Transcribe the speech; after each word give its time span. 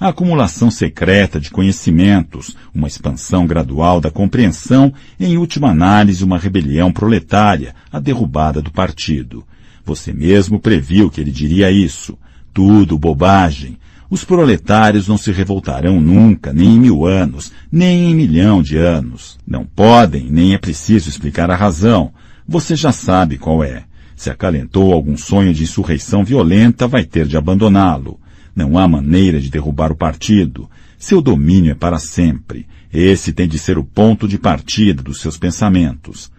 a 0.00 0.08
acumulação 0.08 0.70
secreta 0.70 1.38
de 1.38 1.50
conhecimentos, 1.50 2.56
uma 2.74 2.88
expansão 2.88 3.46
gradual 3.46 4.00
da 4.00 4.10
compreensão, 4.10 4.94
em 5.20 5.36
última 5.36 5.68
análise, 5.68 6.24
uma 6.24 6.38
rebelião 6.38 6.90
proletária, 6.90 7.74
a 7.92 8.00
derrubada 8.00 8.62
do 8.62 8.70
partido. 8.70 9.44
Você 9.84 10.10
mesmo 10.10 10.58
previu 10.58 11.10
que 11.10 11.20
ele 11.20 11.30
diria 11.30 11.70
isso. 11.70 12.16
Tudo 12.54 12.98
bobagem. 12.98 13.76
Os 14.08 14.24
proletários 14.24 15.06
não 15.06 15.18
se 15.18 15.30
revoltarão 15.32 16.00
nunca, 16.00 16.50
nem 16.50 16.76
em 16.76 16.80
mil 16.80 17.04
anos, 17.04 17.52
nem 17.70 18.10
em 18.10 18.14
milhão 18.14 18.62
de 18.62 18.78
anos. 18.78 19.38
Não 19.46 19.66
podem, 19.66 20.30
nem 20.30 20.54
é 20.54 20.58
preciso 20.58 21.10
explicar 21.10 21.50
a 21.50 21.56
razão. 21.56 22.10
Você 22.48 22.74
já 22.74 22.90
sabe 22.90 23.36
qual 23.36 23.62
é. 23.62 23.84
Se 24.16 24.30
acalentou 24.30 24.92
algum 24.92 25.16
sonho 25.16 25.52
de 25.52 25.62
insurreição 25.62 26.24
violenta, 26.24 26.88
vai 26.88 27.04
ter 27.04 27.26
de 27.26 27.36
abandoná-lo. 27.36 28.18
Não 28.54 28.78
há 28.78 28.86
maneira 28.86 29.40
de 29.40 29.50
derrubar 29.50 29.92
o 29.92 29.96
partido. 29.96 30.68
Seu 30.98 31.20
domínio 31.20 31.72
é 31.72 31.74
para 31.74 31.98
sempre. 31.98 32.66
Esse 32.92 33.32
tem 33.32 33.48
de 33.48 33.58
ser 33.58 33.78
o 33.78 33.84
ponto 33.84 34.26
de 34.26 34.38
partida 34.38 35.02
dos 35.02 35.20
seus 35.20 35.38
pensamentos. 35.38 36.30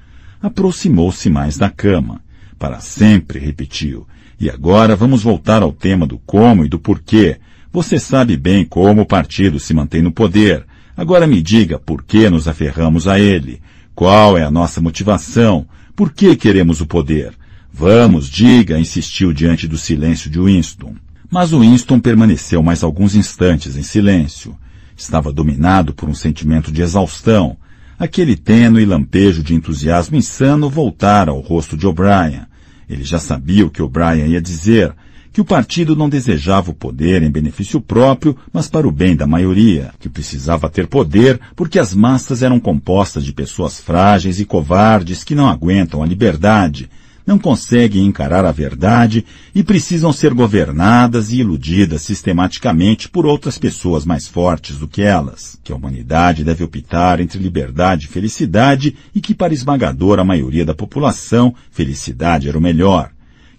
Aproximou-se 0.42 1.30
mais 1.30 1.58
da 1.58 1.70
cama. 1.70 2.22
Para 2.60 2.80
sempre, 2.80 3.40
repetiu. 3.40 4.08
E 4.40 4.50
agora 4.50 4.96
vamos 4.96 5.24
voltar 5.24 5.62
ao 5.62 5.72
tema 5.72 6.06
do 6.06 6.18
como 6.20 6.66
e 6.66 6.70
do 6.70 6.80
porquê, 6.80 7.40
você 7.72 7.98
sabe 7.98 8.36
bem 8.36 8.66
como 8.66 9.04
o 9.04 9.06
partido 9.06 9.60
se 9.60 9.74
mantém 9.74 10.02
no 10.02 10.12
poder. 10.12 10.66
Agora 10.98 11.26
me 11.26 11.42
diga 11.42 11.80
por 11.80 12.04
que 12.04 12.30
nos 12.30 12.48
aferramos 12.48 13.08
a 13.08 13.18
ele. 13.18 13.62
Qual 13.96 14.38
é 14.38 14.44
a 14.44 14.52
nossa 14.52 14.82
motivação? 14.82 15.66
Por 15.96 16.12
que 16.12 16.36
queremos 16.36 16.82
o 16.82 16.86
poder? 16.86 17.34
Vamos, 17.72 18.30
diga, 18.30 18.78
insistiu 18.78 19.32
diante 19.32 19.68
do 19.68 19.78
silêncio 19.78 20.30
de 20.30 20.40
Winston. 20.40 20.96
Mas 21.32 21.52
Winston 21.52 21.98
permaneceu 21.98 22.62
mais 22.62 22.84
alguns 22.84 23.16
instantes 23.16 23.78
em 23.78 23.84
silêncio. 23.84 24.54
Estava 24.98 25.32
dominado 25.32 25.94
por 25.94 26.10
um 26.10 26.14
sentimento 26.14 26.74
de 26.74 26.82
exaustão. 26.82 27.56
Aquele 27.98 28.36
tênue 28.36 28.84
lampejo 28.84 29.42
de 29.42 29.56
entusiasmo 29.56 30.18
insano 30.18 30.70
voltara 30.70 31.32
ao 31.32 31.40
rosto 31.40 31.78
de 31.78 31.88
O'Brien. 31.88 32.42
Ele 32.90 33.06
já 33.06 33.18
sabia 33.18 33.66
o 33.66 33.70
que 33.70 33.82
O'Brien 33.82 34.28
ia 34.28 34.42
dizer, 34.42 34.94
que 35.32 35.40
o 35.40 35.46
partido 35.46 35.96
não 35.96 36.10
desejava 36.10 36.72
o 36.72 36.76
poder 36.76 37.24
em 37.24 37.32
benefício 37.32 37.80
próprio, 37.80 38.36
mas 38.52 38.68
para 38.68 38.86
o 38.86 38.92
bem 38.92 39.16
da 39.16 39.26
maioria, 39.26 39.94
que 40.02 40.10
precisava 40.10 40.70
ter 40.70 40.88
poder 40.88 41.40
porque 41.56 41.80
as 41.80 41.94
massas 41.94 42.44
eram 42.44 42.60
compostas 42.60 43.24
de 43.24 43.32
pessoas 43.32 43.80
frágeis 43.80 44.42
e 44.42 44.46
covardes 44.46 45.24
que 45.24 45.34
não 45.34 45.48
aguentam 45.48 46.04
a 46.04 46.06
liberdade, 46.06 46.90
não 47.26 47.38
conseguem 47.38 48.06
encarar 48.06 48.46
a 48.46 48.52
verdade 48.52 49.26
e 49.54 49.64
precisam 49.64 50.12
ser 50.12 50.34
governadas 50.34 51.32
e 51.32 51.38
iludidas 51.38 52.02
sistematicamente 52.02 53.10
por 53.10 53.26
outras 53.26 53.58
pessoas 53.58 54.06
mais 54.06 54.28
fortes 54.28 54.78
do 54.78 54.88
que 54.88 55.02
elas, 55.02 55.60
que 55.64 55.72
a 55.72 55.76
humanidade 55.76 56.44
deve 56.44 56.64
optar 56.64 57.20
entre 57.20 57.40
liberdade 57.40 58.06
e 58.06 58.10
felicidade 58.10 58.96
e 59.14 59.22
que 59.22 59.34
para 59.34 59.54
esmagadora 59.54 60.24
maioria 60.24 60.66
da 60.66 60.74
população, 60.74 61.54
felicidade 61.72 62.48
era 62.48 62.58
o 62.58 62.62
melhor 62.62 63.12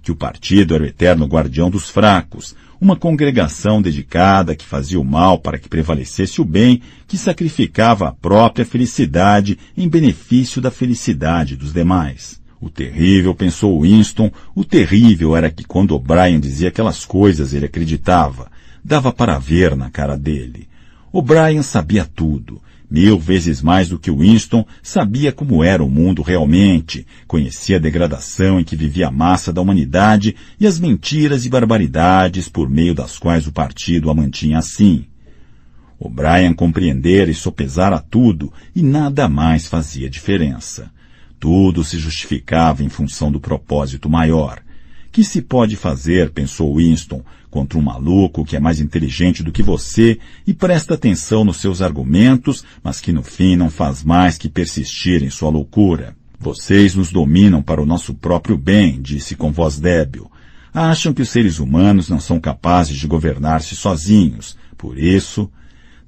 que 0.03 0.11
o 0.11 0.17
partido 0.17 0.75
era 0.75 0.83
o 0.83 0.87
eterno 0.87 1.27
guardião 1.27 1.71
dos 1.71 1.89
fracos, 1.89 2.57
uma 2.81 2.97
congregação 2.97 3.81
dedicada 3.81 4.57
que 4.57 4.67
fazia 4.67 5.01
o 5.01 5.05
mal 5.05 5.39
para 5.39 5.57
que 5.57 5.69
prevalecesse 5.69 6.41
o 6.41 6.45
bem, 6.45 6.83
que 7.07 7.17
sacrificava 7.17 8.09
a 8.09 8.13
própria 8.13 8.67
felicidade 8.67 9.57
em 9.77 9.89
benefício 9.89 10.61
da 10.61 10.71
felicidade 10.71 11.55
dos 11.55 11.73
demais. 11.73 12.42
O 12.63 12.71
terrível, 12.71 13.35
pensou 13.35 13.83
Winston, 13.83 14.31
o 14.55 14.65
terrível 14.65 15.37
era 15.37 15.51
que 15.51 15.65
quando 15.65 15.97
O'Brien 15.97 16.39
dizia 16.39 16.69
aquelas 16.69 17.05
coisas 17.05 17.53
ele 17.53 17.67
acreditava. 17.67 18.51
Dava 18.85 19.13
para 19.13 19.37
ver 19.37 19.77
na 19.77 19.91
cara 19.91 20.17
dele. 20.17 20.69
O'Brien 21.13 21.61
sabia 21.63 22.05
tudo 22.05 22.63
mil 22.93 23.19
vezes 23.19 23.63
mais 23.63 23.89
do 23.89 23.99
que 23.99 24.11
Winston, 24.11 24.67
sabia 24.83 25.33
como 25.33 25.65
era 25.65 25.83
o 25.83 25.89
mundo 25.89 26.21
realmente, 26.21 27.07
conhecia 27.27 27.77
a 27.77 27.81
degradação 27.81 28.61
em 28.61 28.65
que 28.65 28.77
vivia 28.77 29.09
a 29.09 29.11
massa 29.11 29.51
da 29.51 29.63
humanidade 29.63 30.37
e 30.61 30.67
as 30.67 30.79
mentiras 30.79 31.47
e 31.47 31.49
barbaridades 31.49 32.51
por 32.51 32.69
meio 32.69 32.95
das 32.95 33.19
quais 33.19 33.47
o 33.47 33.53
partido 33.53 34.11
a 34.11 34.15
mantinha 34.15 34.59
assim. 34.59 35.07
O'Brien 35.99 36.53
compreendera 36.53 37.31
e 37.31 37.35
sopesara 37.35 37.99
tudo 37.99 38.53
e 38.77 38.83
nada 38.83 39.27
mais 39.27 39.67
fazia 39.67 40.11
diferença. 40.11 40.92
Tudo 41.43 41.83
se 41.83 41.99
justificava 41.99 42.85
em 42.85 42.89
função 42.89 43.33
do 43.33 43.41
propósito 43.41 44.09
maior. 44.09 44.63
Que 45.11 45.25
se 45.25 45.43
pode 45.43 45.75
fazer, 45.75 46.31
pensou 46.31 46.77
Winston, 46.77 47.21
contra 47.51 47.77
um 47.77 47.83
maluco 47.83 48.45
que 48.45 48.55
é 48.55 48.61
mais 48.61 48.79
inteligente 48.79 49.43
do 49.43 49.51
que 49.51 49.61
você 49.61 50.21
e 50.47 50.55
presta 50.55 50.95
atenção 50.95 51.45
nos 51.45 51.57
seus 51.57 51.83
argumentos, 51.83 52.65
mas 52.81 53.01
que 53.01 53.13
no 53.13 53.25
fim 53.25 53.57
não 53.57 53.71
faz 53.71 54.05
mais 54.05 54.39
que 54.39 54.49
persistir 54.49 55.25
em 55.25 55.31
sua 55.31 55.51
loucura? 55.51 56.15
Vocês 56.39 56.95
nos 56.95 57.11
dominam 57.11 57.61
para 57.61 57.83
o 57.83 57.87
nosso 57.87 58.15
próprio 58.15 58.57
bem, 58.57 59.03
disse 59.03 59.35
com 59.35 59.51
voz 59.51 59.81
débil. 59.81 60.31
Acham 60.73 61.13
que 61.13 61.23
os 61.23 61.31
seres 61.31 61.59
humanos 61.59 62.09
não 62.09 62.21
são 62.21 62.39
capazes 62.39 62.97
de 62.97 63.09
governar-se 63.09 63.75
sozinhos. 63.75 64.57
Por 64.79 64.97
isso, 64.97 65.51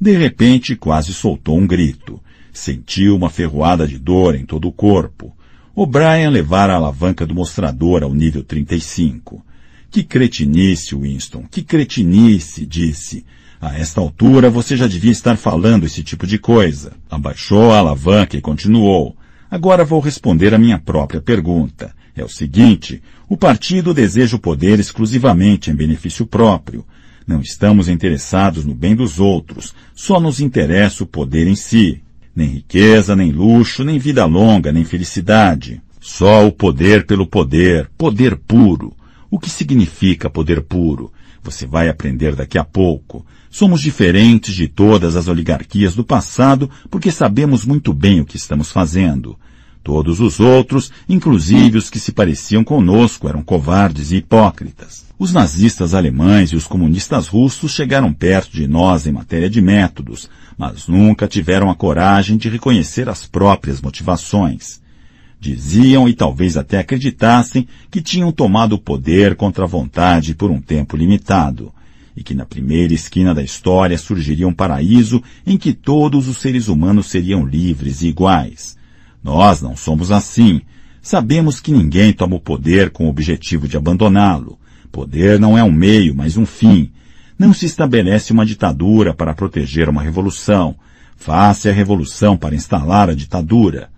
de 0.01 0.17
repente 0.17 0.77
quase 0.77 1.13
soltou 1.13 1.59
um 1.59 1.67
grito. 1.67 2.23
Sentiu 2.55 3.17
uma 3.17 3.29
ferroada 3.29 3.87
de 3.87 3.99
dor 3.99 4.37
em 4.37 4.47
todo 4.47 4.69
o 4.69 4.73
corpo. 4.73 5.37
O'Brien 5.75 6.31
levara 6.31 6.73
a 6.73 6.77
alavanca 6.77 7.27
do 7.27 7.35
mostrador 7.35 8.05
ao 8.05 8.15
nível 8.15 8.45
35. 8.45 9.45
Que 9.91 10.05
cretinice, 10.05 10.95
Winston, 10.95 11.45
que 11.51 11.65
cretinice, 11.65 12.65
disse. 12.65 13.27
A 13.61 13.77
esta 13.77 14.01
altura 14.01 14.49
você 14.49 14.77
já 14.77 14.87
devia 14.87 15.11
estar 15.11 15.37
falando 15.37 15.85
esse 15.85 16.05
tipo 16.05 16.29
de 16.29 16.39
coisa. 16.39 16.93
Abaixou 17.11 17.73
a 17.73 17.79
alavanca 17.79 18.37
e 18.37 18.41
continuou. 18.41 19.17
Agora 19.51 19.85
vou 19.85 19.99
responder 19.99 20.55
a 20.55 20.59
minha 20.59 20.79
própria 20.79 21.21
pergunta. 21.21 21.93
É 22.15 22.23
o 22.23 22.29
seguinte, 22.29 23.03
o 23.29 23.37
partido 23.37 23.93
deseja 23.93 24.37
o 24.37 24.41
poder 24.41 24.79
exclusivamente 24.79 25.73
em 25.73 25.75
benefício 25.75 26.25
próprio. 26.25 26.87
Não 27.27 27.41
estamos 27.41 27.89
interessados 27.89 28.65
no 28.65 28.77
bem 28.77 28.95
dos 28.95 29.19
outros, 29.19 29.75
só 29.93 30.21
nos 30.21 30.39
interessa 30.39 31.03
o 31.03 31.07
poder 31.07 31.49
em 31.49 31.57
si. 31.57 32.04
Nem 32.35 32.49
riqueza, 32.49 33.15
nem 33.15 33.31
luxo, 33.31 33.85
nem 33.85 33.99
vida 33.99 34.25
longa, 34.25 34.73
nem 34.73 34.85
felicidade. 34.85 35.81
Só 36.01 36.47
o 36.47 36.53
poder 36.53 37.07
pelo 37.07 37.27
poder, 37.27 37.91
poder 37.97 38.37
puro. 38.37 38.93
O 39.31 39.39
que 39.39 39.49
significa 39.49 40.29
poder 40.29 40.63
puro? 40.63 41.13
Você 41.43 41.67
vai 41.67 41.89
aprender 41.89 42.35
daqui 42.35 42.59
a 42.59 42.65
pouco. 42.65 43.25
Somos 43.51 43.81
diferentes 43.81 44.55
de 44.55 44.67
todas 44.67 45.15
as 45.15 45.29
oligarquias 45.29 45.95
do 45.95 46.05
passado 46.05 46.69
porque 46.91 47.11
sabemos 47.11 47.65
muito 47.65 47.93
bem 47.93 48.21
o 48.21 48.25
que 48.25 48.37
estamos 48.37 48.73
fazendo. 48.73 49.39
Todos 49.83 50.19
os 50.19 50.41
outros, 50.41 50.91
inclusive 51.09 51.77
os 51.77 51.91
que 51.91 52.01
se 52.01 52.11
pareciam 52.11 52.65
conosco, 52.65 53.29
eram 53.29 53.43
covardes 53.43 54.11
e 54.11 54.17
hipócritas. 54.17 55.05
Os 55.19 55.33
nazistas 55.33 55.95
alemães 55.95 56.51
e 56.51 56.57
os 56.57 56.67
comunistas 56.67 57.29
russos 57.29 57.73
chegaram 57.73 58.13
perto 58.13 58.53
de 58.53 58.67
nós 58.67 59.07
em 59.07 59.13
matéria 59.13 59.49
de 59.49 59.61
métodos, 59.61 60.29
mas 60.57 60.87
nunca 60.87 61.27
tiveram 61.27 61.71
a 61.71 61.75
coragem 61.75 62.37
de 62.37 62.49
reconhecer 62.49 63.09
as 63.09 63.27
próprias 63.27 63.81
motivações. 63.81 64.81
Diziam 65.41 66.09
e 66.09 66.15
talvez 66.15 66.57
até 66.57 66.79
acreditassem 66.79 67.69
que 67.91 68.01
tinham 68.01 68.33
tomado 68.33 68.75
o 68.75 68.79
poder 68.79 69.35
contra 69.35 69.65
a 69.65 69.69
vontade 69.69 70.35
por 70.35 70.51
um 70.51 70.61
tempo 70.61 70.97
limitado, 70.97 71.73
e 72.17 72.23
que 72.23 72.35
na 72.35 72.47
primeira 72.47 72.95
esquina 72.95 73.35
da 73.35 73.43
história 73.43 73.99
surgiria 73.99 74.49
um 74.49 74.55
paraíso 74.55 75.23
em 75.47 75.59
que 75.59 75.73
todos 75.73 76.29
os 76.29 76.39
seres 76.39 76.69
humanos 76.69 77.07
seriam 77.07 77.45
livres 77.45 78.03
e 78.03 78.09
iguais. 78.09 78.77
Nós 79.23 79.61
não 79.61 79.77
somos 79.77 80.11
assim. 80.11 80.61
Sabemos 81.03 81.61
que 81.61 81.73
ninguém 81.73 82.13
toma 82.13 82.37
o 82.37 82.41
poder 82.41 82.91
com 82.91 83.07
o 83.07 83.11
objetivo 83.11 83.67
de 83.67 83.77
abandoná-lo. 83.77 84.59
Poder 84.93 85.41
não 85.41 85.59
é 85.59 85.65
um 85.65 85.73
meio, 85.73 86.15
mas 86.15 86.37
um 86.37 86.47
fim, 86.47 86.91
não 87.39 87.53
se 87.53 87.67
estabelece 87.67 88.33
uma 88.33 88.47
ditadura 88.47 89.13
para 89.13 89.35
proteger 89.35 89.89
uma 89.89 90.03
revolução. 90.03 90.77
Faça 91.17 91.71
a 91.71 91.73
revolução 91.73 92.37
para 92.37 92.55
instalar 92.55 93.11
a 93.11 93.15
ditadura. 93.15 93.89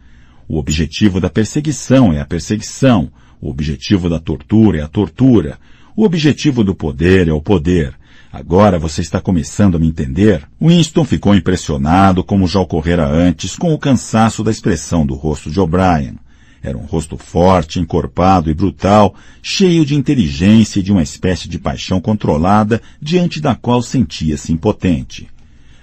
O 0.48 0.58
objetivo 0.58 1.20
da 1.20 1.28
perseguição 1.28 2.12
é 2.12 2.20
a 2.20 2.24
perseguição. 2.24 3.10
O 3.40 3.50
objetivo 3.50 4.08
da 4.08 4.18
tortura 4.18 4.78
é 4.78 4.82
a 4.82 4.88
tortura. 4.88 5.58
O 5.96 6.04
objetivo 6.04 6.62
do 6.62 6.74
poder 6.74 7.28
é 7.28 7.32
o 7.32 7.40
poder. 7.40 7.94
Agora 8.32 8.78
você 8.78 9.00
está 9.00 9.20
começando 9.20 9.76
a 9.76 9.78
me 9.78 9.88
entender? 9.88 10.46
Winston 10.60 11.04
ficou 11.04 11.34
impressionado, 11.34 12.22
como 12.22 12.46
já 12.46 12.60
ocorrera 12.60 13.06
antes, 13.06 13.56
com 13.56 13.72
o 13.72 13.78
cansaço 13.78 14.44
da 14.44 14.50
expressão 14.50 15.06
do 15.06 15.14
rosto 15.14 15.50
de 15.50 15.58
O'Brien. 15.58 16.16
Era 16.66 16.76
um 16.76 16.84
rosto 16.84 17.16
forte, 17.16 17.78
encorpado 17.78 18.50
e 18.50 18.54
brutal, 18.54 19.14
cheio 19.40 19.86
de 19.86 19.94
inteligência 19.94 20.80
e 20.80 20.82
de 20.82 20.90
uma 20.90 21.02
espécie 21.02 21.48
de 21.48 21.60
paixão 21.60 22.00
controlada 22.00 22.82
diante 23.00 23.40
da 23.40 23.54
qual 23.54 23.80
sentia-se 23.80 24.52
impotente. 24.52 25.28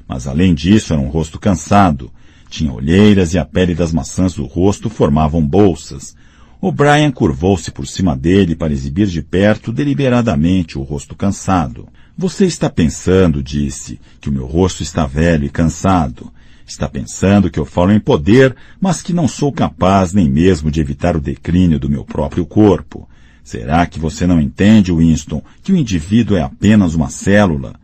Mas 0.06 0.28
além 0.28 0.54
disso 0.54 0.92
era 0.92 1.02
um 1.02 1.08
rosto 1.08 1.40
cansado. 1.40 2.12
Tinha 2.50 2.74
olheiras 2.74 3.34
e 3.34 3.40
a 3.40 3.46
pele 3.46 3.74
das 3.74 3.94
maçãs 3.94 4.34
do 4.34 4.44
rosto 4.44 4.90
formavam 4.90 5.42
bolsas. 5.42 6.18
O'Brien 6.60 7.12
curvou-se 7.12 7.72
por 7.72 7.88
cima 7.88 8.14
dele 8.14 8.54
para 8.54 8.74
exibir 8.74 9.08
de 9.08 9.22
perto 9.22 9.72
deliberadamente 9.72 10.78
o 10.78 10.82
rosto 10.82 11.16
cansado. 11.16 11.88
Você 12.18 12.46
está 12.46 12.70
pensando, 12.70 13.42
disse, 13.42 14.02
que 14.20 14.28
o 14.28 14.34
meu 14.34 14.46
rosto 14.46 14.84
está 14.84 15.06
velho 15.06 15.46
e 15.46 15.50
cansado. 15.50 16.30
Está 16.74 16.90
pensando 16.90 17.52
que 17.52 17.60
eu 17.60 17.66
falo 17.66 17.92
em 17.92 18.00
poder, 18.00 18.56
mas 18.82 19.00
que 19.00 19.14
não 19.14 19.28
sou 19.28 19.52
capaz 19.52 20.12
nem 20.12 20.28
mesmo 20.28 20.72
de 20.72 20.82
evitar 20.82 21.16
o 21.16 21.22
declínio 21.22 21.80
do 21.80 21.88
meu 21.88 22.04
próprio 22.04 22.48
corpo. 22.48 23.08
Será 23.44 23.86
que 23.86 24.00
você 24.00 24.26
não 24.26 24.42
entende, 24.42 24.92
Winston, 24.92 25.44
que 25.62 25.72
o 25.72 25.78
indivíduo 25.78 26.36
é 26.36 26.42
apenas 26.42 26.96
uma 26.96 27.12
célula? 27.12 27.76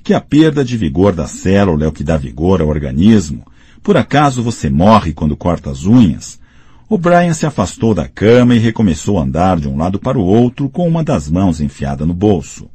Que 0.00 0.14
a 0.14 0.20
perda 0.20 0.64
de 0.64 0.76
vigor 0.76 1.12
da 1.12 1.26
célula 1.26 1.86
é 1.86 1.88
o 1.88 1.92
que 1.92 2.04
dá 2.04 2.16
vigor 2.16 2.62
ao 2.62 2.68
organismo? 2.68 3.44
Por 3.82 3.96
acaso 3.96 4.44
você 4.44 4.70
morre 4.70 5.12
quando 5.12 5.36
corta 5.36 5.72
as 5.72 5.84
unhas? 5.84 6.38
O 6.88 6.96
Brian 6.96 7.34
se 7.34 7.46
afastou 7.46 7.94
da 7.94 8.06
cama 8.06 8.54
e 8.54 8.60
recomeçou 8.60 9.18
a 9.18 9.22
andar 9.24 9.58
de 9.58 9.66
um 9.66 9.76
lado 9.76 9.98
para 9.98 10.16
o 10.16 10.24
outro 10.24 10.70
com 10.70 10.86
uma 10.86 11.02
das 11.02 11.28
mãos 11.28 11.60
enfiada 11.60 12.06
no 12.06 12.14
bolso. 12.14 12.70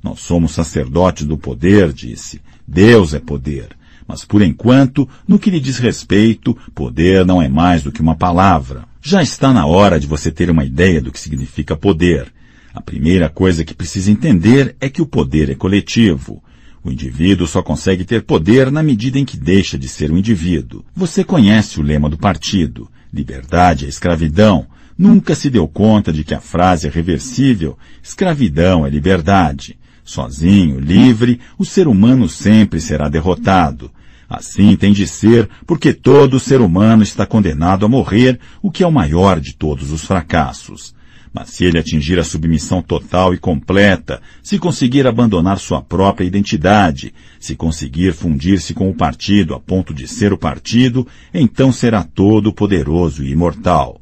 Nós 0.00 0.20
somos 0.20 0.52
sacerdotes 0.52 1.26
do 1.26 1.36
poder, 1.36 1.92
disse. 1.92 2.40
Deus 2.64 3.14
é 3.14 3.18
poder. 3.18 3.81
Mas 4.06 4.24
por 4.24 4.42
enquanto, 4.42 5.08
no 5.26 5.38
que 5.38 5.50
lhe 5.50 5.60
diz 5.60 5.78
respeito, 5.78 6.56
poder 6.74 7.24
não 7.24 7.40
é 7.40 7.48
mais 7.48 7.82
do 7.82 7.92
que 7.92 8.00
uma 8.00 8.16
palavra. 8.16 8.84
Já 9.00 9.22
está 9.22 9.52
na 9.52 9.66
hora 9.66 9.98
de 9.98 10.06
você 10.06 10.30
ter 10.30 10.50
uma 10.50 10.64
ideia 10.64 11.00
do 11.00 11.10
que 11.10 11.18
significa 11.18 11.76
poder. 11.76 12.32
A 12.74 12.80
primeira 12.80 13.28
coisa 13.28 13.64
que 13.64 13.74
precisa 13.74 14.10
entender 14.10 14.76
é 14.80 14.88
que 14.88 15.02
o 15.02 15.06
poder 15.06 15.50
é 15.50 15.54
coletivo. 15.54 16.42
O 16.84 16.90
indivíduo 16.90 17.46
só 17.46 17.62
consegue 17.62 18.04
ter 18.04 18.22
poder 18.22 18.70
na 18.70 18.82
medida 18.82 19.18
em 19.18 19.24
que 19.24 19.36
deixa 19.36 19.78
de 19.78 19.88
ser 19.88 20.10
um 20.10 20.18
indivíduo. 20.18 20.84
Você 20.94 21.22
conhece 21.22 21.78
o 21.78 21.82
lema 21.82 22.08
do 22.08 22.16
partido. 22.16 22.88
Liberdade 23.12 23.86
é 23.86 23.88
escravidão. 23.88 24.66
Nunca 24.96 25.34
se 25.34 25.48
deu 25.48 25.68
conta 25.68 26.12
de 26.12 26.24
que 26.24 26.34
a 26.34 26.40
frase 26.40 26.86
é 26.86 26.90
reversível. 26.90 27.78
Escravidão 28.02 28.86
é 28.86 28.90
liberdade. 28.90 29.78
Sozinho, 30.04 30.80
livre, 30.80 31.40
o 31.56 31.64
ser 31.64 31.86
humano 31.86 32.28
sempre 32.28 32.80
será 32.80 33.08
derrotado. 33.08 33.90
Assim 34.28 34.74
tem 34.76 34.92
de 34.92 35.06
ser, 35.06 35.48
porque 35.66 35.92
todo 35.92 36.40
ser 36.40 36.60
humano 36.60 37.02
está 37.02 37.26
condenado 37.26 37.84
a 37.84 37.88
morrer, 37.88 38.40
o 38.62 38.70
que 38.70 38.82
é 38.82 38.86
o 38.86 38.92
maior 38.92 39.38
de 39.38 39.54
todos 39.54 39.92
os 39.92 40.04
fracassos. 40.04 40.94
Mas 41.32 41.50
se 41.50 41.64
ele 41.64 41.78
atingir 41.78 42.18
a 42.18 42.24
submissão 42.24 42.82
total 42.82 43.32
e 43.32 43.38
completa, 43.38 44.20
se 44.42 44.58
conseguir 44.58 45.06
abandonar 45.06 45.58
sua 45.58 45.80
própria 45.80 46.26
identidade, 46.26 47.14
se 47.38 47.54
conseguir 47.54 48.12
fundir-se 48.12 48.74
com 48.74 48.90
o 48.90 48.94
partido 48.94 49.54
a 49.54 49.60
ponto 49.60 49.94
de 49.94 50.08
ser 50.08 50.32
o 50.32 50.38
partido, 50.38 51.06
então 51.32 51.72
será 51.72 52.02
todo 52.02 52.52
poderoso 52.52 53.22
e 53.22 53.30
imortal. 53.30 54.00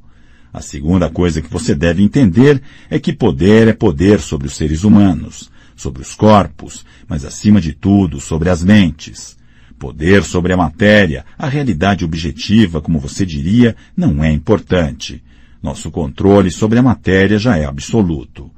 A 0.52 0.60
segunda 0.60 1.08
coisa 1.08 1.42
que 1.42 1.50
você 1.50 1.74
deve 1.74 2.02
entender 2.02 2.60
é 2.88 2.98
que 2.98 3.12
poder 3.12 3.68
é 3.68 3.72
poder 3.72 4.18
sobre 4.20 4.48
os 4.48 4.56
seres 4.56 4.82
humanos 4.82 5.50
sobre 5.80 6.02
os 6.02 6.14
corpos, 6.14 6.84
mas 7.08 7.24
acima 7.24 7.60
de 7.60 7.72
tudo 7.72 8.20
sobre 8.20 8.50
as 8.50 8.62
mentes. 8.62 9.36
Poder 9.78 10.22
sobre 10.22 10.52
a 10.52 10.56
matéria, 10.56 11.24
a 11.38 11.48
realidade 11.48 12.04
objetiva, 12.04 12.82
como 12.82 12.98
você 12.98 13.24
diria, 13.24 13.74
não 13.96 14.22
é 14.22 14.30
importante. 14.30 15.22
Nosso 15.62 15.90
controle 15.90 16.50
sobre 16.50 16.78
a 16.78 16.82
matéria 16.82 17.38
já 17.38 17.56
é 17.56 17.64
absoluto. 17.64 18.50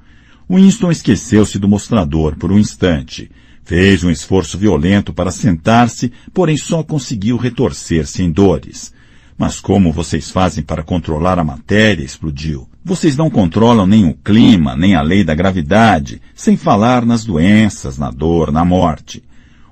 Winston 0.51 0.91
esqueceu-se 0.91 1.59
do 1.61 1.69
mostrador 1.69 2.37
por 2.37 2.51
um 2.51 2.59
instante. 2.59 3.31
Fez 3.65 4.03
um 4.03 4.11
esforço 4.11 4.59
violento 4.59 5.13
para 5.15 5.31
sentar-se, 5.31 6.13
porém 6.35 6.57
só 6.57 6.83
conseguiu 6.83 7.37
retorcer-se 7.37 8.23
em 8.23 8.33
dores. 8.33 8.93
Mas 9.39 9.61
como 9.61 9.93
vocês 9.93 10.29
fazem 10.29 10.65
para 10.65 10.83
controlar 10.83 11.39
a 11.39 11.45
matéria? 11.45 12.05
explodiu. 12.05 12.69
Vocês 12.85 13.17
não 13.17 13.31
controlam 13.31 13.87
nem 13.87 14.09
o 14.09 14.15
clima, 14.15 14.75
nem 14.75 14.97
a 14.97 15.03
lei 15.03 15.23
da 15.23 15.37
gravidade, 15.37 16.21
sem 16.35 16.57
falar 16.57 17.07
nas 17.07 17.25
doenças, 17.25 17.97
na 17.97 18.11
dor, 18.11 18.51
na 18.51 18.65
morte. 18.65 19.23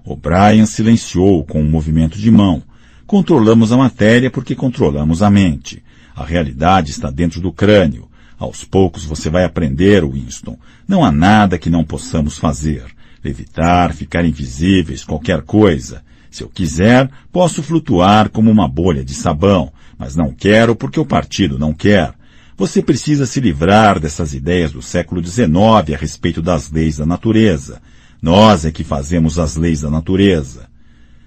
O 0.04 0.14
Brian 0.14 0.64
silenciou 0.64 1.44
com 1.44 1.60
um 1.60 1.68
movimento 1.68 2.16
de 2.16 2.30
mão. 2.30 2.62
Controlamos 3.08 3.72
a 3.72 3.76
matéria 3.76 4.30
porque 4.30 4.54
controlamos 4.54 5.24
a 5.24 5.28
mente. 5.28 5.82
A 6.14 6.24
realidade 6.24 6.92
está 6.92 7.10
dentro 7.10 7.40
do 7.40 7.50
crânio. 7.50 8.08
Aos 8.38 8.64
poucos 8.64 9.04
você 9.04 9.28
vai 9.28 9.44
aprender, 9.44 10.04
Winston. 10.04 10.56
Não 10.86 11.04
há 11.04 11.10
nada 11.10 11.58
que 11.58 11.68
não 11.68 11.84
possamos 11.84 12.38
fazer. 12.38 12.84
Levitar, 13.24 13.92
ficar 13.92 14.24
invisíveis, 14.24 15.04
qualquer 15.04 15.42
coisa. 15.42 16.04
Se 16.30 16.44
eu 16.44 16.48
quiser, 16.48 17.10
posso 17.32 17.60
flutuar 17.60 18.30
como 18.30 18.52
uma 18.52 18.68
bolha 18.68 19.04
de 19.04 19.14
sabão, 19.14 19.72
mas 19.98 20.14
não 20.14 20.32
quero 20.32 20.76
porque 20.76 21.00
o 21.00 21.04
partido 21.04 21.58
não 21.58 21.74
quer. 21.74 22.14
Você 22.60 22.82
precisa 22.82 23.24
se 23.24 23.40
livrar 23.40 23.98
dessas 23.98 24.34
ideias 24.34 24.70
do 24.70 24.82
século 24.82 25.24
XIX 25.24 25.94
a 25.94 25.96
respeito 25.96 26.42
das 26.42 26.70
leis 26.70 26.98
da 26.98 27.06
natureza. 27.06 27.80
Nós 28.20 28.66
é 28.66 28.70
que 28.70 28.84
fazemos 28.84 29.38
as 29.38 29.56
leis 29.56 29.80
da 29.80 29.88
natureza. 29.88 30.68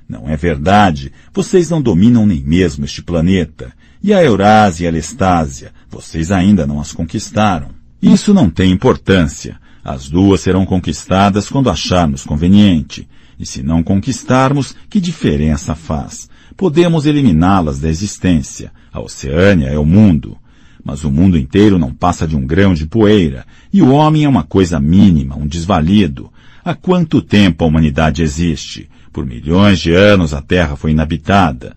Não 0.07 0.30
é 0.30 0.38
verdade. 0.38 1.12
Vocês 1.33 1.71
não 1.71 1.81
dominam 1.81 2.24
nem 2.24 2.44
mesmo 2.44 2.85
este 2.85 3.01
planeta. 3.01 3.74
E 4.03 4.13
a 4.13 4.24
Eurásia 4.24 4.85
e 4.85 4.88
a 4.88 4.91
Lestásia, 4.91 5.71
vocês 5.89 6.31
ainda 6.31 6.68
não 6.68 6.80
as 6.80 6.91
conquistaram. 6.91 7.69
Isso 8.00 8.31
não 8.31 8.47
tem 8.47 8.71
importância. 8.71 9.59
As 9.83 10.07
duas 10.07 10.39
serão 10.39 10.68
conquistadas 10.68 11.50
quando 11.50 11.71
acharmos 11.71 12.24
conveniente. 12.24 13.09
E 13.39 13.45
se 13.47 13.63
não 13.63 13.81
conquistarmos, 13.81 14.75
que 14.88 15.01
diferença 15.01 15.74
faz? 15.74 16.29
Podemos 16.56 17.07
eliminá-las 17.07 17.79
da 17.79 17.89
existência. 17.89 18.71
A 18.91 19.01
Oceânia 19.01 19.69
é 19.69 19.79
o 19.79 19.83
mundo. 19.83 20.38
Mas 20.83 21.03
o 21.03 21.12
mundo 21.12 21.38
inteiro 21.38 21.80
não 21.80 21.94
passa 21.94 22.27
de 22.27 22.35
um 22.35 22.45
grão 22.45 22.74
de 22.74 22.85
poeira, 22.85 23.45
e 23.71 23.81
o 23.81 23.91
homem 23.91 24.25
é 24.25 24.30
uma 24.30 24.44
coisa 24.44 24.80
mínima, 24.80 25.35
um 25.35 25.47
desvalido. 25.47 26.31
Há 26.63 26.74
quanto 26.74 27.21
tempo 27.21 27.63
a 27.63 27.68
humanidade 27.68 28.21
existe? 28.21 28.89
Por 29.12 29.25
milhões 29.25 29.80
de 29.80 29.94
anos 29.94 30.33
a 30.33 30.41
Terra 30.41 30.75
foi 30.75 30.91
inabitada. 30.91 31.75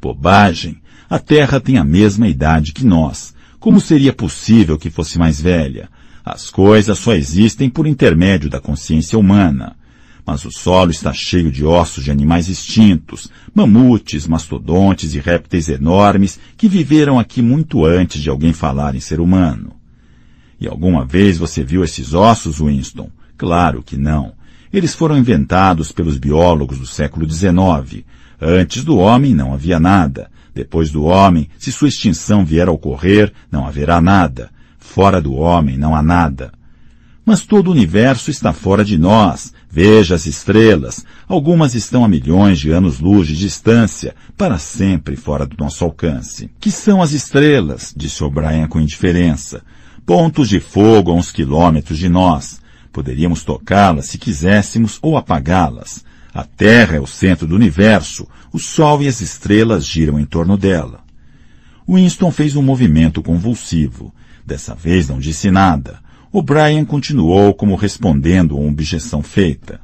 Bobagem! 0.00 0.78
A 1.08 1.18
Terra 1.18 1.60
tem 1.60 1.78
a 1.78 1.84
mesma 1.84 2.28
idade 2.28 2.72
que 2.72 2.84
nós. 2.84 3.34
Como 3.60 3.80
seria 3.80 4.12
possível 4.12 4.78
que 4.78 4.90
fosse 4.90 5.18
mais 5.18 5.40
velha? 5.40 5.88
As 6.24 6.50
coisas 6.50 6.98
só 6.98 7.14
existem 7.14 7.68
por 7.68 7.86
intermédio 7.86 8.50
da 8.50 8.60
consciência 8.60 9.18
humana 9.18 9.76
mas 10.26 10.44
o 10.44 10.50
solo 10.50 10.90
está 10.90 11.12
cheio 11.12 11.52
de 11.52 11.64
ossos 11.64 12.02
de 12.02 12.10
animais 12.10 12.48
extintos, 12.48 13.30
mamutes, 13.54 14.26
mastodontes 14.26 15.14
e 15.14 15.20
répteis 15.20 15.68
enormes 15.68 16.40
que 16.56 16.68
viveram 16.68 17.18
aqui 17.20 17.40
muito 17.40 17.84
antes 17.84 18.20
de 18.20 18.28
alguém 18.28 18.52
falar 18.52 18.96
em 18.96 19.00
ser 19.00 19.20
humano. 19.20 19.72
E 20.60 20.66
alguma 20.66 21.04
vez 21.04 21.38
você 21.38 21.62
viu 21.62 21.84
esses 21.84 22.12
ossos, 22.12 22.58
Winston? 22.58 23.08
Claro 23.38 23.84
que 23.84 23.96
não. 23.96 24.32
Eles 24.72 24.94
foram 24.94 25.16
inventados 25.16 25.92
pelos 25.92 26.18
biólogos 26.18 26.78
do 26.78 26.86
século 26.86 27.30
XIX. 27.30 28.04
Antes 28.40 28.82
do 28.82 28.96
homem 28.96 29.32
não 29.32 29.54
havia 29.54 29.78
nada. 29.78 30.28
Depois 30.52 30.90
do 30.90 31.04
homem, 31.04 31.48
se 31.58 31.70
sua 31.70 31.88
extinção 31.88 32.44
vier 32.44 32.66
a 32.66 32.72
ocorrer, 32.72 33.32
não 33.50 33.66
haverá 33.66 34.00
nada. 34.00 34.50
Fora 34.78 35.20
do 35.20 35.34
homem 35.34 35.76
não 35.76 35.94
há 35.94 36.02
nada. 36.02 36.52
Mas 37.24 37.44
todo 37.44 37.68
o 37.68 37.72
universo 37.72 38.30
está 38.30 38.52
fora 38.52 38.84
de 38.84 38.96
nós. 38.96 39.52
Veja 39.76 40.14
as 40.14 40.24
estrelas. 40.24 41.04
Algumas 41.28 41.74
estão 41.74 42.02
a 42.02 42.08
milhões 42.08 42.58
de 42.58 42.70
anos-luz 42.70 43.28
de 43.28 43.36
distância, 43.36 44.14
para 44.34 44.56
sempre 44.56 45.16
fora 45.16 45.44
do 45.44 45.54
nosso 45.62 45.84
alcance. 45.84 46.50
Que 46.58 46.70
são 46.70 47.02
as 47.02 47.12
estrelas? 47.12 47.92
disse 47.94 48.24
O'Brien 48.24 48.66
com 48.68 48.80
indiferença. 48.80 49.62
Pontos 50.06 50.48
de 50.48 50.60
fogo 50.60 51.10
a 51.10 51.14
uns 51.14 51.30
quilômetros 51.30 51.98
de 51.98 52.08
nós. 52.08 52.58
Poderíamos 52.90 53.44
tocá-las 53.44 54.06
se 54.06 54.16
quiséssemos 54.16 54.98
ou 55.02 55.14
apagá-las. 55.14 56.02
A 56.32 56.42
Terra 56.42 56.96
é 56.96 57.00
o 57.00 57.06
centro 57.06 57.46
do 57.46 57.54
universo. 57.54 58.26
O 58.50 58.58
Sol 58.58 59.02
e 59.02 59.08
as 59.08 59.20
estrelas 59.20 59.86
giram 59.86 60.18
em 60.18 60.24
torno 60.24 60.56
dela. 60.56 61.00
Winston 61.86 62.30
fez 62.30 62.56
um 62.56 62.62
movimento 62.62 63.22
convulsivo. 63.22 64.10
Dessa 64.42 64.74
vez 64.74 65.06
não 65.10 65.18
disse 65.18 65.50
nada. 65.50 66.00
O'Brien 66.32 66.84
continuou 66.84 67.54
como 67.54 67.74
respondendo 67.74 68.56
a 68.56 68.60
uma 68.60 68.70
objeção 68.70 69.22
feita. 69.22 69.80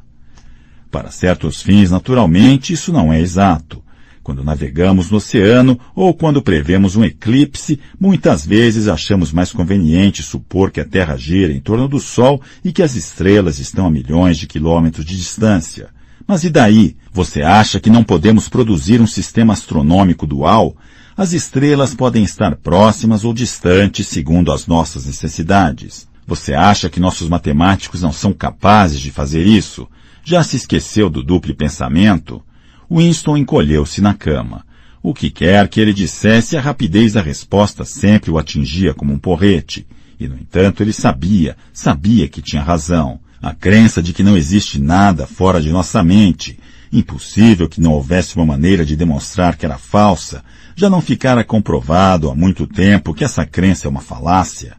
Para 0.90 1.10
certos 1.10 1.62
fins, 1.62 1.90
naturalmente, 1.90 2.72
isso 2.72 2.92
não 2.92 3.12
é 3.12 3.20
exato. 3.20 3.82
Quando 4.22 4.44
navegamos 4.44 5.10
no 5.10 5.16
oceano 5.16 5.80
ou 5.96 6.14
quando 6.14 6.42
prevemos 6.42 6.94
um 6.94 7.04
eclipse, 7.04 7.80
muitas 7.98 8.46
vezes 8.46 8.86
achamos 8.86 9.32
mais 9.32 9.52
conveniente 9.52 10.22
supor 10.22 10.70
que 10.70 10.80
a 10.80 10.84
Terra 10.84 11.16
gira 11.16 11.52
em 11.52 11.60
torno 11.60 11.88
do 11.88 11.98
Sol 11.98 12.40
e 12.64 12.72
que 12.72 12.82
as 12.82 12.94
estrelas 12.94 13.58
estão 13.58 13.86
a 13.86 13.90
milhões 13.90 14.38
de 14.38 14.46
quilômetros 14.46 15.04
de 15.04 15.16
distância. 15.16 15.88
Mas 16.26 16.44
e 16.44 16.50
daí? 16.50 16.96
Você 17.12 17.42
acha 17.42 17.80
que 17.80 17.90
não 17.90 18.04
podemos 18.04 18.48
produzir 18.48 19.00
um 19.00 19.06
sistema 19.06 19.54
astronômico 19.54 20.26
dual? 20.26 20.76
As 21.16 21.32
estrelas 21.32 21.94
podem 21.94 22.22
estar 22.22 22.54
próximas 22.56 23.24
ou 23.24 23.34
distantes 23.34 24.06
segundo 24.06 24.52
as 24.52 24.66
nossas 24.66 25.04
necessidades. 25.04 26.06
Você 26.26 26.54
acha 26.54 26.88
que 26.88 27.00
nossos 27.00 27.28
matemáticos 27.28 28.02
não 28.02 28.12
são 28.12 28.32
capazes 28.32 29.00
de 29.00 29.10
fazer 29.10 29.44
isso? 29.46 29.88
Já 30.24 30.42
se 30.42 30.56
esqueceu 30.56 31.10
do 31.10 31.22
duplo 31.22 31.54
pensamento? 31.54 32.42
Winston 32.90 33.36
encolheu-se 33.36 34.00
na 34.00 34.14
cama. 34.14 34.64
O 35.02 35.12
que 35.12 35.30
quer 35.30 35.66
que 35.68 35.80
ele 35.80 35.92
dissesse, 35.92 36.56
a 36.56 36.60
rapidez 36.60 37.14
da 37.14 37.20
resposta 37.20 37.84
sempre 37.84 38.30
o 38.30 38.38
atingia 38.38 38.94
como 38.94 39.12
um 39.12 39.18
porrete. 39.18 39.84
E, 40.20 40.28
no 40.28 40.36
entanto, 40.36 40.82
ele 40.82 40.92
sabia, 40.92 41.56
sabia 41.72 42.28
que 42.28 42.40
tinha 42.40 42.62
razão. 42.62 43.18
A 43.42 43.52
crença 43.52 44.00
de 44.00 44.12
que 44.12 44.22
não 44.22 44.36
existe 44.36 44.80
nada 44.80 45.26
fora 45.26 45.60
de 45.60 45.72
nossa 45.72 46.04
mente, 46.04 46.56
impossível 46.92 47.68
que 47.68 47.80
não 47.80 47.92
houvesse 47.92 48.36
uma 48.36 48.46
maneira 48.46 48.84
de 48.84 48.94
demonstrar 48.94 49.56
que 49.56 49.66
era 49.66 49.78
falsa, 49.78 50.44
já 50.76 50.88
não 50.88 51.00
ficara 51.00 51.42
comprovado 51.42 52.30
há 52.30 52.34
muito 52.34 52.66
tempo 52.68 53.12
que 53.12 53.24
essa 53.24 53.44
crença 53.44 53.88
é 53.88 53.90
uma 53.90 54.00
falácia. 54.00 54.76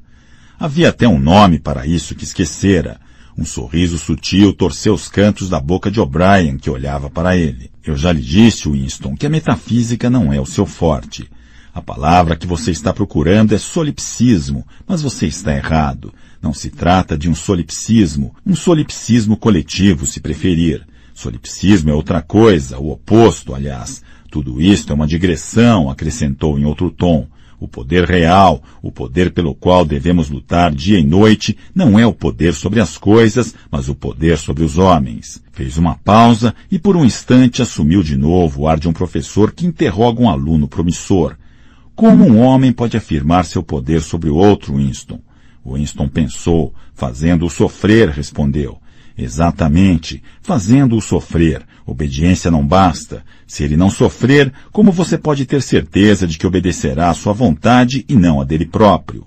Havia 0.63 0.91
até 0.91 1.05
um 1.05 1.19
nome 1.19 1.59
para 1.59 1.85
isso 1.85 2.15
que 2.15 2.23
esquecera. 2.23 2.97
Um 3.37 3.43
sorriso 3.43 3.97
sutil 3.97 4.53
torceu 4.53 4.93
os 4.93 5.09
cantos 5.09 5.49
da 5.49 5.59
boca 5.59 5.91
de 5.91 5.99
O'Brien, 5.99 6.57
que 6.57 6.69
olhava 6.69 7.09
para 7.09 7.35
ele. 7.35 7.69
Eu 7.85 7.97
já 7.97 8.13
lhe 8.13 8.21
disse, 8.21 8.69
Winston, 8.69 9.13
que 9.17 9.25
a 9.25 9.29
metafísica 9.29 10.09
não 10.09 10.31
é 10.31 10.39
o 10.39 10.45
seu 10.45 10.65
forte. 10.65 11.29
A 11.73 11.81
palavra 11.81 12.37
que 12.37 12.47
você 12.47 12.71
está 12.71 12.93
procurando 12.93 13.53
é 13.53 13.57
solipsismo, 13.57 14.65
mas 14.87 15.01
você 15.01 15.27
está 15.27 15.53
errado. 15.53 16.13
Não 16.41 16.53
se 16.53 16.69
trata 16.69 17.17
de 17.17 17.27
um 17.27 17.35
solipsismo, 17.35 18.33
um 18.45 18.55
solipsismo 18.55 19.35
coletivo, 19.35 20.07
se 20.07 20.21
preferir. 20.21 20.87
Solipsismo 21.13 21.89
é 21.89 21.93
outra 21.93 22.21
coisa, 22.21 22.79
o 22.79 22.89
oposto, 22.89 23.53
aliás. 23.53 24.01
Tudo 24.31 24.61
isto 24.61 24.93
é 24.93 24.95
uma 24.95 25.07
digressão, 25.07 25.89
acrescentou 25.89 26.57
em 26.57 26.63
outro 26.63 26.89
tom. 26.89 27.27
O 27.63 27.67
poder 27.69 28.03
real, 28.03 28.61
o 28.81 28.91
poder 28.91 29.31
pelo 29.31 29.55
qual 29.55 29.85
devemos 29.85 30.29
lutar 30.29 30.69
dia 30.69 30.99
e 30.99 31.03
noite, 31.03 31.57
não 31.73 31.97
é 31.97 32.05
o 32.05 32.11
poder 32.11 32.53
sobre 32.53 32.81
as 32.81 32.97
coisas, 32.97 33.55
mas 33.71 33.87
o 33.87 33.95
poder 33.95 34.37
sobre 34.37 34.65
os 34.65 34.77
homens. 34.77 35.41
Fez 35.53 35.77
uma 35.77 35.95
pausa 35.95 36.53
e 36.69 36.77
por 36.77 36.97
um 36.97 37.05
instante 37.05 37.61
assumiu 37.61 38.03
de 38.03 38.17
novo 38.17 38.63
o 38.63 38.67
ar 38.67 38.77
de 38.77 38.89
um 38.89 38.91
professor 38.91 39.53
que 39.53 39.65
interroga 39.65 40.21
um 40.21 40.29
aluno 40.29 40.67
promissor. 40.67 41.37
Como 41.95 42.25
um 42.25 42.41
homem 42.41 42.73
pode 42.73 42.97
afirmar 42.97 43.45
seu 43.45 43.63
poder 43.63 44.01
sobre 44.01 44.29
o 44.29 44.35
outro, 44.35 44.75
Winston? 44.75 45.21
Winston 45.65 46.09
pensou, 46.09 46.73
fazendo-o 46.93 47.49
sofrer, 47.49 48.09
respondeu. 48.09 48.77
Exatamente, 49.17 50.23
fazendo-o 50.41 51.01
sofrer. 51.01 51.61
Obediência 51.85 52.49
não 52.49 52.65
basta. 52.65 53.23
Se 53.45 53.63
ele 53.63 53.77
não 53.77 53.89
sofrer, 53.89 54.51
como 54.71 54.91
você 54.91 55.17
pode 55.17 55.45
ter 55.45 55.61
certeza 55.61 56.25
de 56.25 56.37
que 56.37 56.47
obedecerá 56.47 57.09
à 57.09 57.13
sua 57.13 57.33
vontade 57.33 58.05
e 58.07 58.15
não 58.15 58.41
a 58.41 58.43
dele 58.43 58.65
próprio? 58.65 59.25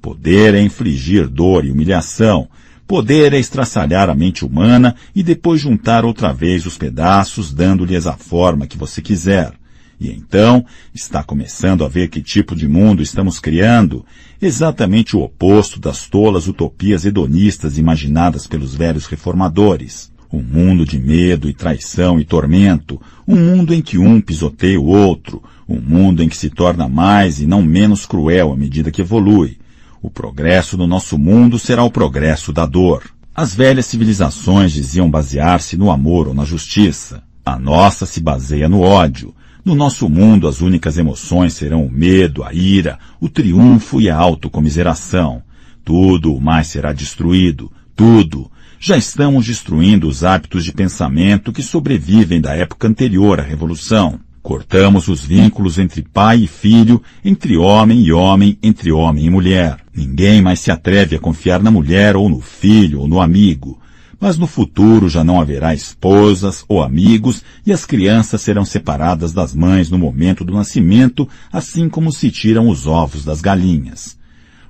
Poder 0.00 0.54
é 0.54 0.62
infligir 0.62 1.28
dor 1.28 1.64
e 1.64 1.70
humilhação. 1.70 2.48
Poder 2.86 3.34
é 3.34 3.38
estraçalhar 3.38 4.08
a 4.08 4.14
mente 4.14 4.44
humana 4.44 4.96
e 5.14 5.22
depois 5.22 5.60
juntar 5.60 6.04
outra 6.04 6.32
vez 6.32 6.64
os 6.64 6.78
pedaços, 6.78 7.52
dando-lhes 7.52 8.06
a 8.06 8.16
forma 8.16 8.66
que 8.66 8.78
você 8.78 9.02
quiser. 9.02 9.52
E 10.00 10.10
então 10.10 10.64
está 10.94 11.24
começando 11.24 11.84
a 11.84 11.88
ver 11.88 12.08
que 12.08 12.22
tipo 12.22 12.54
de 12.54 12.68
mundo 12.68 13.02
estamos 13.02 13.40
criando, 13.40 14.04
exatamente 14.40 15.16
o 15.16 15.20
oposto 15.20 15.80
das 15.80 16.08
tolas 16.08 16.46
utopias 16.46 17.04
hedonistas 17.04 17.78
imaginadas 17.78 18.46
pelos 18.46 18.74
velhos 18.74 19.06
reformadores. 19.06 20.12
Um 20.32 20.42
mundo 20.42 20.84
de 20.84 20.98
medo 20.98 21.48
e 21.48 21.54
traição 21.54 22.20
e 22.20 22.24
tormento, 22.24 23.00
um 23.26 23.34
mundo 23.34 23.72
em 23.74 23.80
que 23.80 23.96
um 23.98 24.20
pisoteia 24.20 24.78
o 24.78 24.86
outro, 24.86 25.42
um 25.68 25.80
mundo 25.80 26.22
em 26.22 26.28
que 26.28 26.36
se 26.36 26.50
torna 26.50 26.86
mais 26.86 27.40
e 27.40 27.46
não 27.46 27.62
menos 27.62 28.06
cruel 28.06 28.52
à 28.52 28.56
medida 28.56 28.90
que 28.90 29.00
evolui. 29.00 29.58
O 30.00 30.10
progresso 30.10 30.76
do 30.76 30.86
nosso 30.86 31.18
mundo 31.18 31.58
será 31.58 31.82
o 31.82 31.90
progresso 31.90 32.52
da 32.52 32.64
dor. 32.64 33.04
As 33.34 33.54
velhas 33.54 33.86
civilizações 33.86 34.72
diziam 34.72 35.10
basear-se 35.10 35.76
no 35.76 35.90
amor 35.90 36.28
ou 36.28 36.34
na 36.34 36.44
justiça. 36.44 37.22
A 37.44 37.58
nossa 37.58 38.04
se 38.04 38.20
baseia 38.20 38.68
no 38.68 38.80
ódio. 38.80 39.34
No 39.64 39.74
nosso 39.74 40.08
mundo, 40.08 40.48
as 40.48 40.60
únicas 40.60 40.96
emoções 40.96 41.52
serão 41.52 41.84
o 41.84 41.90
medo, 41.90 42.42
a 42.42 42.52
ira, 42.52 42.98
o 43.20 43.28
triunfo 43.28 44.00
e 44.00 44.08
a 44.08 44.16
autocomiseração. 44.16 45.42
Tudo 45.84 46.34
o 46.34 46.40
mais 46.40 46.68
será 46.68 46.92
destruído. 46.92 47.70
Tudo. 47.94 48.50
Já 48.80 48.96
estamos 48.96 49.46
destruindo 49.46 50.06
os 50.06 50.22
hábitos 50.22 50.64
de 50.64 50.72
pensamento 50.72 51.52
que 51.52 51.62
sobrevivem 51.62 52.40
da 52.40 52.54
época 52.54 52.86
anterior 52.86 53.40
à 53.40 53.42
Revolução. 53.42 54.20
Cortamos 54.40 55.08
os 55.08 55.24
vínculos 55.24 55.78
entre 55.78 56.00
pai 56.00 56.44
e 56.44 56.46
filho, 56.46 57.02
entre 57.24 57.56
homem 57.56 58.00
e 58.02 58.12
homem, 58.12 58.56
entre 58.62 58.92
homem 58.92 59.26
e 59.26 59.30
mulher. 59.30 59.78
Ninguém 59.94 60.40
mais 60.40 60.60
se 60.60 60.70
atreve 60.70 61.16
a 61.16 61.18
confiar 61.18 61.62
na 61.62 61.70
mulher 61.70 62.16
ou 62.16 62.28
no 62.28 62.40
filho 62.40 63.00
ou 63.00 63.08
no 63.08 63.20
amigo. 63.20 63.78
Mas 64.20 64.36
no 64.36 64.48
futuro 64.48 65.08
já 65.08 65.22
não 65.22 65.40
haverá 65.40 65.72
esposas 65.72 66.64
ou 66.68 66.82
amigos 66.82 67.44
e 67.64 67.72
as 67.72 67.84
crianças 67.84 68.40
serão 68.42 68.64
separadas 68.64 69.32
das 69.32 69.54
mães 69.54 69.90
no 69.90 69.98
momento 69.98 70.44
do 70.44 70.52
nascimento, 70.52 71.28
assim 71.52 71.88
como 71.88 72.12
se 72.12 72.30
tiram 72.30 72.68
os 72.68 72.86
ovos 72.86 73.24
das 73.24 73.40
galinhas. 73.40 74.18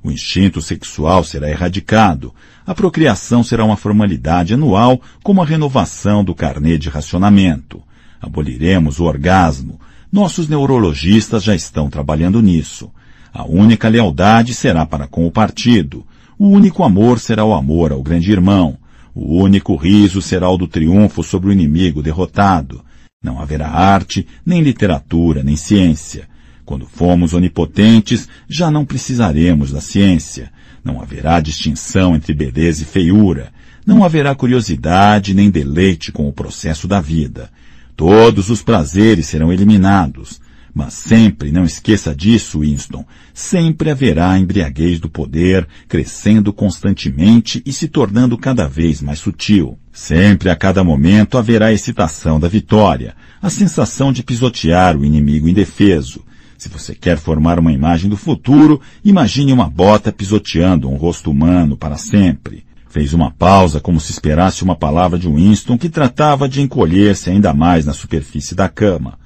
O 0.02 0.10
instinto 0.10 0.60
sexual 0.60 1.24
será 1.24 1.50
erradicado. 1.50 2.32
A 2.66 2.74
procriação 2.74 3.42
será 3.42 3.64
uma 3.64 3.76
formalidade 3.76 4.54
anual, 4.54 5.00
como 5.22 5.42
a 5.42 5.46
renovação 5.46 6.22
do 6.22 6.34
carnê 6.34 6.76
de 6.76 6.88
racionamento. 6.88 7.82
Aboliremos 8.20 9.00
o 9.00 9.04
orgasmo. 9.04 9.80
Nossos 10.12 10.48
neurologistas 10.48 11.42
já 11.42 11.54
estão 11.54 11.90
trabalhando 11.90 12.40
nisso. 12.42 12.90
A 13.32 13.44
única 13.44 13.88
lealdade 13.88 14.54
será 14.54 14.84
para 14.86 15.06
com 15.06 15.26
o 15.26 15.30
partido. 15.30 16.06
O 16.38 16.48
único 16.48 16.84
amor 16.84 17.18
será 17.18 17.44
o 17.44 17.54
amor 17.54 17.92
ao 17.92 18.02
grande 18.02 18.30
irmão. 18.30 18.78
O 19.20 19.42
único 19.42 19.74
riso 19.74 20.22
será 20.22 20.48
o 20.48 20.56
do 20.56 20.68
triunfo 20.68 21.24
sobre 21.24 21.48
o 21.48 21.52
inimigo 21.52 22.00
derrotado. 22.00 22.84
Não 23.20 23.40
haverá 23.40 23.68
arte, 23.68 24.24
nem 24.46 24.62
literatura, 24.62 25.42
nem 25.42 25.56
ciência. 25.56 26.28
Quando 26.64 26.86
fomos 26.86 27.34
onipotentes, 27.34 28.28
já 28.48 28.70
não 28.70 28.84
precisaremos 28.84 29.72
da 29.72 29.80
ciência. 29.80 30.52
Não 30.84 31.02
haverá 31.02 31.40
distinção 31.40 32.14
entre 32.14 32.32
beleza 32.32 32.84
e 32.84 32.86
feiura. 32.86 33.52
Não 33.84 34.04
haverá 34.04 34.36
curiosidade 34.36 35.34
nem 35.34 35.50
deleite 35.50 36.12
com 36.12 36.28
o 36.28 36.32
processo 36.32 36.86
da 36.86 37.00
vida. 37.00 37.50
Todos 37.96 38.50
os 38.50 38.62
prazeres 38.62 39.26
serão 39.26 39.52
eliminados. 39.52 40.40
Mas 40.78 40.94
sempre, 40.94 41.50
não 41.50 41.64
esqueça 41.64 42.14
disso, 42.14 42.60
Winston, 42.60 43.04
sempre 43.34 43.90
haverá 43.90 44.30
a 44.30 44.38
embriaguez 44.38 45.00
do 45.00 45.08
poder, 45.08 45.66
crescendo 45.88 46.52
constantemente 46.52 47.60
e 47.66 47.72
se 47.72 47.88
tornando 47.88 48.38
cada 48.38 48.68
vez 48.68 49.02
mais 49.02 49.18
sutil. 49.18 49.76
Sempre 49.92 50.50
a 50.50 50.54
cada 50.54 50.84
momento 50.84 51.36
haverá 51.36 51.66
a 51.66 51.72
excitação 51.72 52.38
da 52.38 52.46
vitória, 52.46 53.16
a 53.42 53.50
sensação 53.50 54.12
de 54.12 54.22
pisotear 54.22 54.96
o 54.96 55.04
inimigo 55.04 55.48
indefeso. 55.48 56.24
Se 56.56 56.68
você 56.68 56.94
quer 56.94 57.18
formar 57.18 57.58
uma 57.58 57.72
imagem 57.72 58.08
do 58.08 58.16
futuro, 58.16 58.80
imagine 59.04 59.52
uma 59.52 59.68
bota 59.68 60.12
pisoteando 60.12 60.88
um 60.88 60.94
rosto 60.94 61.28
humano 61.28 61.76
para 61.76 61.96
sempre. 61.96 62.64
Fez 62.88 63.12
uma 63.12 63.32
pausa 63.32 63.80
como 63.80 63.98
se 63.98 64.12
esperasse 64.12 64.62
uma 64.62 64.76
palavra 64.76 65.18
de 65.18 65.26
Winston 65.26 65.76
que 65.76 65.88
tratava 65.88 66.48
de 66.48 66.62
encolher-se 66.62 67.30
ainda 67.30 67.52
mais 67.52 67.84
na 67.84 67.92
superfície 67.92 68.54
da 68.54 68.68
cama. 68.68 69.18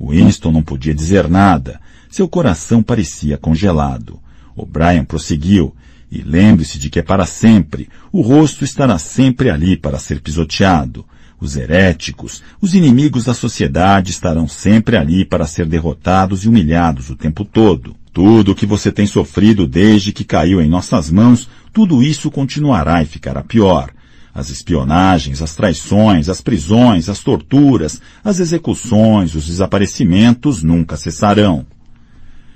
Winston 0.00 0.50
não 0.52 0.62
podia 0.62 0.94
dizer 0.94 1.28
nada. 1.28 1.80
Seu 2.08 2.28
coração 2.28 2.82
parecia 2.82 3.36
congelado. 3.36 4.18
O'Brien 4.56 5.04
prosseguiu. 5.04 5.74
E 6.10 6.22
lembre-se 6.22 6.78
de 6.78 6.90
que 6.90 6.98
é 6.98 7.02
para 7.02 7.26
sempre. 7.26 7.88
O 8.10 8.20
rosto 8.20 8.64
estará 8.64 8.98
sempre 8.98 9.50
ali 9.50 9.76
para 9.76 9.98
ser 9.98 10.20
pisoteado. 10.20 11.04
Os 11.40 11.56
heréticos, 11.56 12.42
os 12.60 12.74
inimigos 12.74 13.24
da 13.24 13.32
sociedade 13.32 14.10
estarão 14.10 14.46
sempre 14.48 14.96
ali 14.96 15.24
para 15.24 15.46
ser 15.46 15.66
derrotados 15.66 16.44
e 16.44 16.48
humilhados 16.48 17.08
o 17.10 17.16
tempo 17.16 17.44
todo. 17.44 17.94
Tudo 18.12 18.52
o 18.52 18.54
que 18.54 18.66
você 18.66 18.90
tem 18.90 19.06
sofrido 19.06 19.66
desde 19.66 20.12
que 20.12 20.24
caiu 20.24 20.60
em 20.60 20.68
nossas 20.68 21.10
mãos, 21.10 21.48
tudo 21.72 22.02
isso 22.02 22.30
continuará 22.30 23.02
e 23.02 23.06
ficará 23.06 23.42
pior. 23.42 23.90
As 24.32 24.48
espionagens, 24.48 25.42
as 25.42 25.54
traições, 25.56 26.28
as 26.28 26.40
prisões, 26.40 27.08
as 27.08 27.20
torturas, 27.20 28.00
as 28.22 28.38
execuções, 28.38 29.34
os 29.34 29.46
desaparecimentos 29.46 30.62
nunca 30.62 30.96
cessarão. 30.96 31.66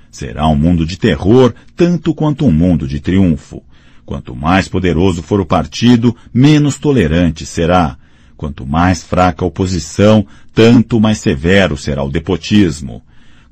Será 0.09 0.47
um 0.47 0.55
mundo 0.55 0.85
de 0.85 0.97
terror 0.97 1.53
tanto 1.75 2.15
quanto 2.15 2.45
um 2.45 2.51
mundo 2.51 2.87
de 2.87 3.01
triunfo. 3.01 3.61
Quanto 4.05 4.35
mais 4.35 4.67
poderoso 4.67 5.21
for 5.21 5.41
o 5.41 5.45
partido, 5.45 6.15
menos 6.33 6.77
tolerante 6.77 7.45
será. 7.45 7.97
Quanto 8.37 8.65
mais 8.65 9.03
fraca 9.03 9.43
a 9.43 9.47
oposição, 9.47 10.25
tanto 10.53 10.99
mais 10.99 11.17
severo 11.17 11.75
será 11.75 12.03
o 12.03 12.09
depotismo. 12.09 13.01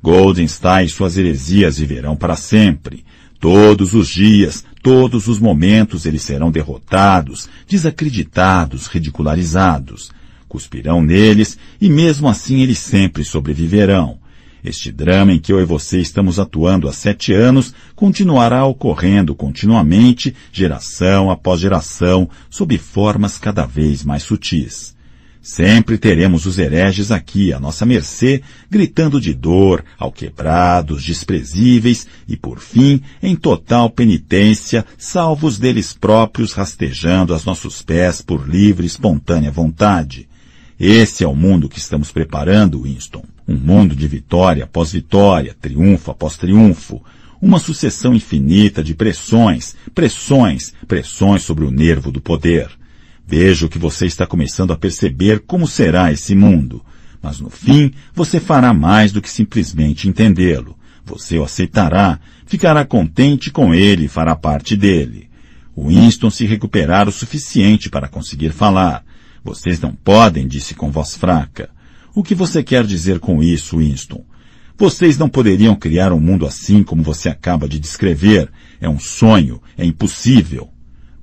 Goldenstein 0.02 0.86
e 0.86 0.88
suas 0.88 1.16
heresias 1.16 1.78
viverão 1.78 2.14
para 2.14 2.36
sempre. 2.36 3.04
Todos 3.40 3.94
os 3.94 4.08
dias, 4.08 4.64
todos 4.84 5.28
os 5.28 5.38
momentos 5.38 6.04
eles 6.04 6.20
serão 6.20 6.50
derrotados, 6.50 7.48
desacreditados, 7.66 8.86
ridicularizados. 8.86 10.12
Cuspirão 10.46 11.00
neles 11.00 11.56
e 11.80 11.88
mesmo 11.88 12.28
assim 12.28 12.60
eles 12.60 12.80
sempre 12.80 13.24
sobreviverão. 13.24 14.18
Este 14.62 14.92
drama 14.92 15.32
em 15.32 15.38
que 15.38 15.50
eu 15.50 15.58
e 15.58 15.64
você 15.64 16.00
estamos 16.00 16.38
atuando 16.38 16.86
há 16.86 16.92
sete 16.92 17.32
anos 17.32 17.72
continuará 17.96 18.66
ocorrendo 18.66 19.34
continuamente, 19.34 20.36
geração 20.52 21.30
após 21.30 21.60
geração, 21.60 22.28
sob 22.50 22.76
formas 22.76 23.38
cada 23.38 23.64
vez 23.64 24.04
mais 24.04 24.22
sutis. 24.22 24.93
Sempre 25.44 25.98
teremos 25.98 26.46
os 26.46 26.58
hereges 26.58 27.10
aqui 27.10 27.52
à 27.52 27.60
nossa 27.60 27.84
mercê, 27.84 28.40
gritando 28.70 29.20
de 29.20 29.34
dor, 29.34 29.84
alquebrados, 29.98 31.04
desprezíveis 31.04 32.06
e, 32.26 32.34
por 32.34 32.60
fim, 32.60 33.02
em 33.22 33.36
total 33.36 33.90
penitência, 33.90 34.86
salvos 34.96 35.58
deles 35.58 35.92
próprios 35.92 36.54
rastejando 36.54 37.34
aos 37.34 37.44
nossos 37.44 37.82
pés 37.82 38.22
por 38.22 38.48
livre 38.48 38.84
e 38.84 38.86
espontânea 38.86 39.50
vontade. 39.50 40.26
Esse 40.80 41.24
é 41.24 41.28
o 41.28 41.34
mundo 41.34 41.68
que 41.68 41.78
estamos 41.78 42.10
preparando, 42.10 42.80
Winston. 42.80 43.22
Um 43.46 43.56
mundo 43.56 43.94
de 43.94 44.08
vitória 44.08 44.64
após 44.64 44.92
vitória, 44.92 45.54
triunfo 45.60 46.10
após 46.10 46.38
triunfo. 46.38 47.02
Uma 47.38 47.58
sucessão 47.58 48.14
infinita 48.14 48.82
de 48.82 48.94
pressões, 48.94 49.76
pressões, 49.94 50.72
pressões 50.88 51.42
sobre 51.42 51.66
o 51.66 51.70
nervo 51.70 52.10
do 52.10 52.18
poder. 52.18 52.70
Vejo 53.26 53.68
que 53.68 53.78
você 53.78 54.06
está 54.06 54.26
começando 54.26 54.72
a 54.72 54.76
perceber 54.76 55.40
como 55.40 55.66
será 55.66 56.12
esse 56.12 56.34
mundo. 56.34 56.84
Mas 57.22 57.40
no 57.40 57.48
fim, 57.48 57.92
você 58.14 58.38
fará 58.38 58.74
mais 58.74 59.12
do 59.12 59.22
que 59.22 59.30
simplesmente 59.30 60.08
entendê-lo. 60.08 60.76
Você 61.06 61.38
o 61.38 61.44
aceitará, 61.44 62.20
ficará 62.44 62.84
contente 62.84 63.50
com 63.50 63.74
ele 63.74 64.04
e 64.04 64.08
fará 64.08 64.36
parte 64.36 64.76
dele. 64.76 65.28
Winston 65.76 66.30
se 66.30 66.44
recuperar 66.44 67.08
o 67.08 67.12
suficiente 67.12 67.90
para 67.90 68.08
conseguir 68.08 68.52
falar. 68.52 69.04
Vocês 69.42 69.80
não 69.80 69.92
podem, 69.92 70.46
disse 70.46 70.74
com 70.74 70.90
voz 70.90 71.16
fraca. 71.16 71.70
O 72.14 72.22
que 72.22 72.34
você 72.34 72.62
quer 72.62 72.84
dizer 72.84 73.18
com 73.18 73.42
isso, 73.42 73.78
Winston? 73.78 74.24
Vocês 74.76 75.16
não 75.16 75.28
poderiam 75.28 75.74
criar 75.74 76.12
um 76.12 76.20
mundo 76.20 76.46
assim 76.46 76.82
como 76.82 77.02
você 77.02 77.28
acaba 77.28 77.68
de 77.68 77.78
descrever. 77.78 78.50
É 78.80 78.88
um 78.88 78.98
sonho, 78.98 79.60
é 79.76 79.84
impossível. 79.84 80.68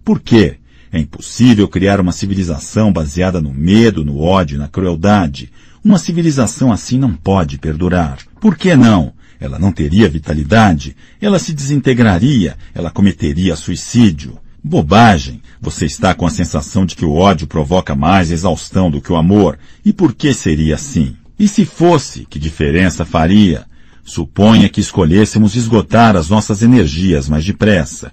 Por 0.03 0.20
quê? 0.20 0.58
É 0.92 1.00
impossível 1.00 1.68
criar 1.68 2.02
uma 2.02 2.12
civilização 2.12 2.92
baseada 2.92 3.40
no 3.40 3.54
medo, 3.54 4.04
no 4.04 4.20
ódio, 4.20 4.60
na 4.60 4.68
crueldade. 4.68 5.52
Uma 5.84 5.98
civilização 5.98 6.72
assim 6.72 6.98
não 6.98 7.14
pode 7.14 7.58
perdurar. 7.58 8.18
Por 8.40 8.58
que 8.58 8.76
não? 8.76 9.14
Ela 9.40 9.58
não 9.58 9.72
teria 9.72 10.10
vitalidade, 10.10 10.96
ela 11.20 11.40
se 11.40 11.54
desintegraria, 11.54 12.56
ela 12.76 12.92
cometeria 12.92 13.56
suicídio. 13.56 14.38
Bobagem! 14.64 15.42
Você 15.60 15.86
está 15.86 16.14
com 16.14 16.28
a 16.28 16.30
sensação 16.30 16.86
de 16.86 16.96
que 16.96 17.06
o 17.06 17.14
ódio 17.14 17.48
provoca 17.48 17.96
mais 17.96 18.30
exaustão 18.30 18.92
do 18.92 19.02
que 19.02 19.12
o 19.12 19.16
amor. 19.16 19.58
E 19.84 19.92
por 19.92 20.14
que 20.14 20.34
seria 20.34 20.76
assim? 20.76 21.16
E 21.40 21.48
se 21.48 21.66
fosse, 21.66 22.28
que 22.30 22.38
diferença 22.38 23.04
faria? 23.04 23.66
Suponha 24.04 24.70
que 24.70 24.80
escolhêssemos 24.80 25.56
esgotar 25.56 26.16
as 26.16 26.30
nossas 26.30 26.62
energias 26.62 27.28
mais 27.28 27.44
depressa. 27.44 28.12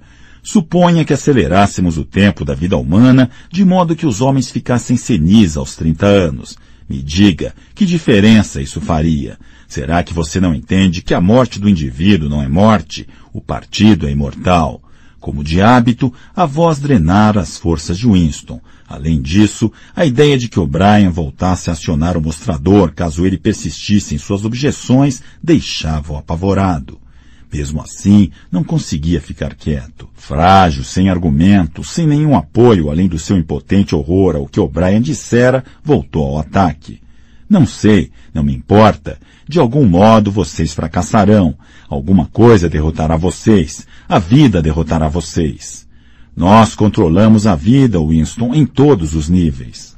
Suponha 0.51 1.05
que 1.05 1.13
acelerássemos 1.13 1.99
o 1.99 2.07
tempo 2.07 2.43
da 2.43 2.55
vida 2.55 2.75
humana 2.75 3.29
de 3.53 3.63
modo 3.67 3.95
que 3.95 4.07
os 4.07 4.23
homens 4.23 4.51
ficassem 4.51 4.97
senis 4.97 5.59
aos 5.59 5.77
30 5.77 6.07
anos. 6.07 6.57
Me 6.89 7.03
diga, 7.03 7.55
que 7.75 7.85
diferença 7.85 8.63
isso 8.63 8.81
faria? 8.81 9.39
Será 9.69 10.03
que 10.03 10.15
você 10.15 10.41
não 10.41 10.55
entende 10.55 11.03
que 11.03 11.13
a 11.13 11.21
morte 11.21 11.61
do 11.61 11.69
indivíduo 11.69 12.31
não 12.31 12.43
é 12.43 12.49
morte? 12.49 13.07
O 13.31 13.43
partido 13.43 14.09
é 14.09 14.11
imortal. 14.11 14.81
Como 15.21 15.45
de 15.45 15.61
hábito, 15.61 16.11
a 16.35 16.47
voz 16.47 16.79
drenara 16.79 17.43
as 17.43 17.59
forças 17.59 17.99
de 17.99 18.07
Winston. 18.07 18.59
Além 18.89 19.21
disso, 19.21 19.71
a 19.95 20.07
ideia 20.07 20.39
de 20.39 20.49
que 20.49 20.59
O'Brien 20.59 21.11
voltasse 21.11 21.69
a 21.69 21.75
acionar 21.75 22.17
o 22.17 22.23
mostrador 22.23 22.95
caso 22.95 23.27
ele 23.27 23.37
persistisse 23.37 24.15
em 24.15 24.19
suas 24.19 24.47
objeções 24.47 25.23
deixava-o 25.43 26.17
apavorado. 26.17 26.99
Mesmo 27.53 27.81
assim, 27.81 28.31
não 28.53 28.63
conseguia 28.63 29.21
ficar 29.21 29.55
quieto. 29.55 30.09
Frágil, 30.15 30.85
sem 30.85 31.09
argumento, 31.09 31.83
sem 31.83 32.07
nenhum 32.07 32.37
apoio 32.37 32.91
além 32.91 33.09
do 33.09 33.19
seu 33.19 33.37
impotente 33.39 33.95
horror 33.95 34.37
ao 34.37 34.47
que 34.47 34.61
O'Brien 34.61 35.01
dissera, 35.01 35.65
voltou 35.83 36.27
ao 36.27 36.39
ataque. 36.39 37.01
Não 37.49 37.67
sei, 37.67 38.11
não 38.35 38.43
me 38.43 38.55
importa. 38.55 39.19
De 39.49 39.59
algum 39.59 39.87
modo 39.87 40.31
vocês 40.31 40.75
fracassarão. 40.75 41.57
Alguma 41.89 42.27
coisa 42.27 42.69
derrotará 42.69 43.17
vocês. 43.17 43.87
A 44.07 44.19
vida 44.19 44.61
derrotará 44.61 45.09
vocês. 45.09 45.89
Nós 46.37 46.75
controlamos 46.75 47.47
a 47.47 47.57
vida, 47.57 47.99
Winston, 47.99 48.55
em 48.55 48.67
todos 48.67 49.15
os 49.15 49.29
níveis. 49.29 49.98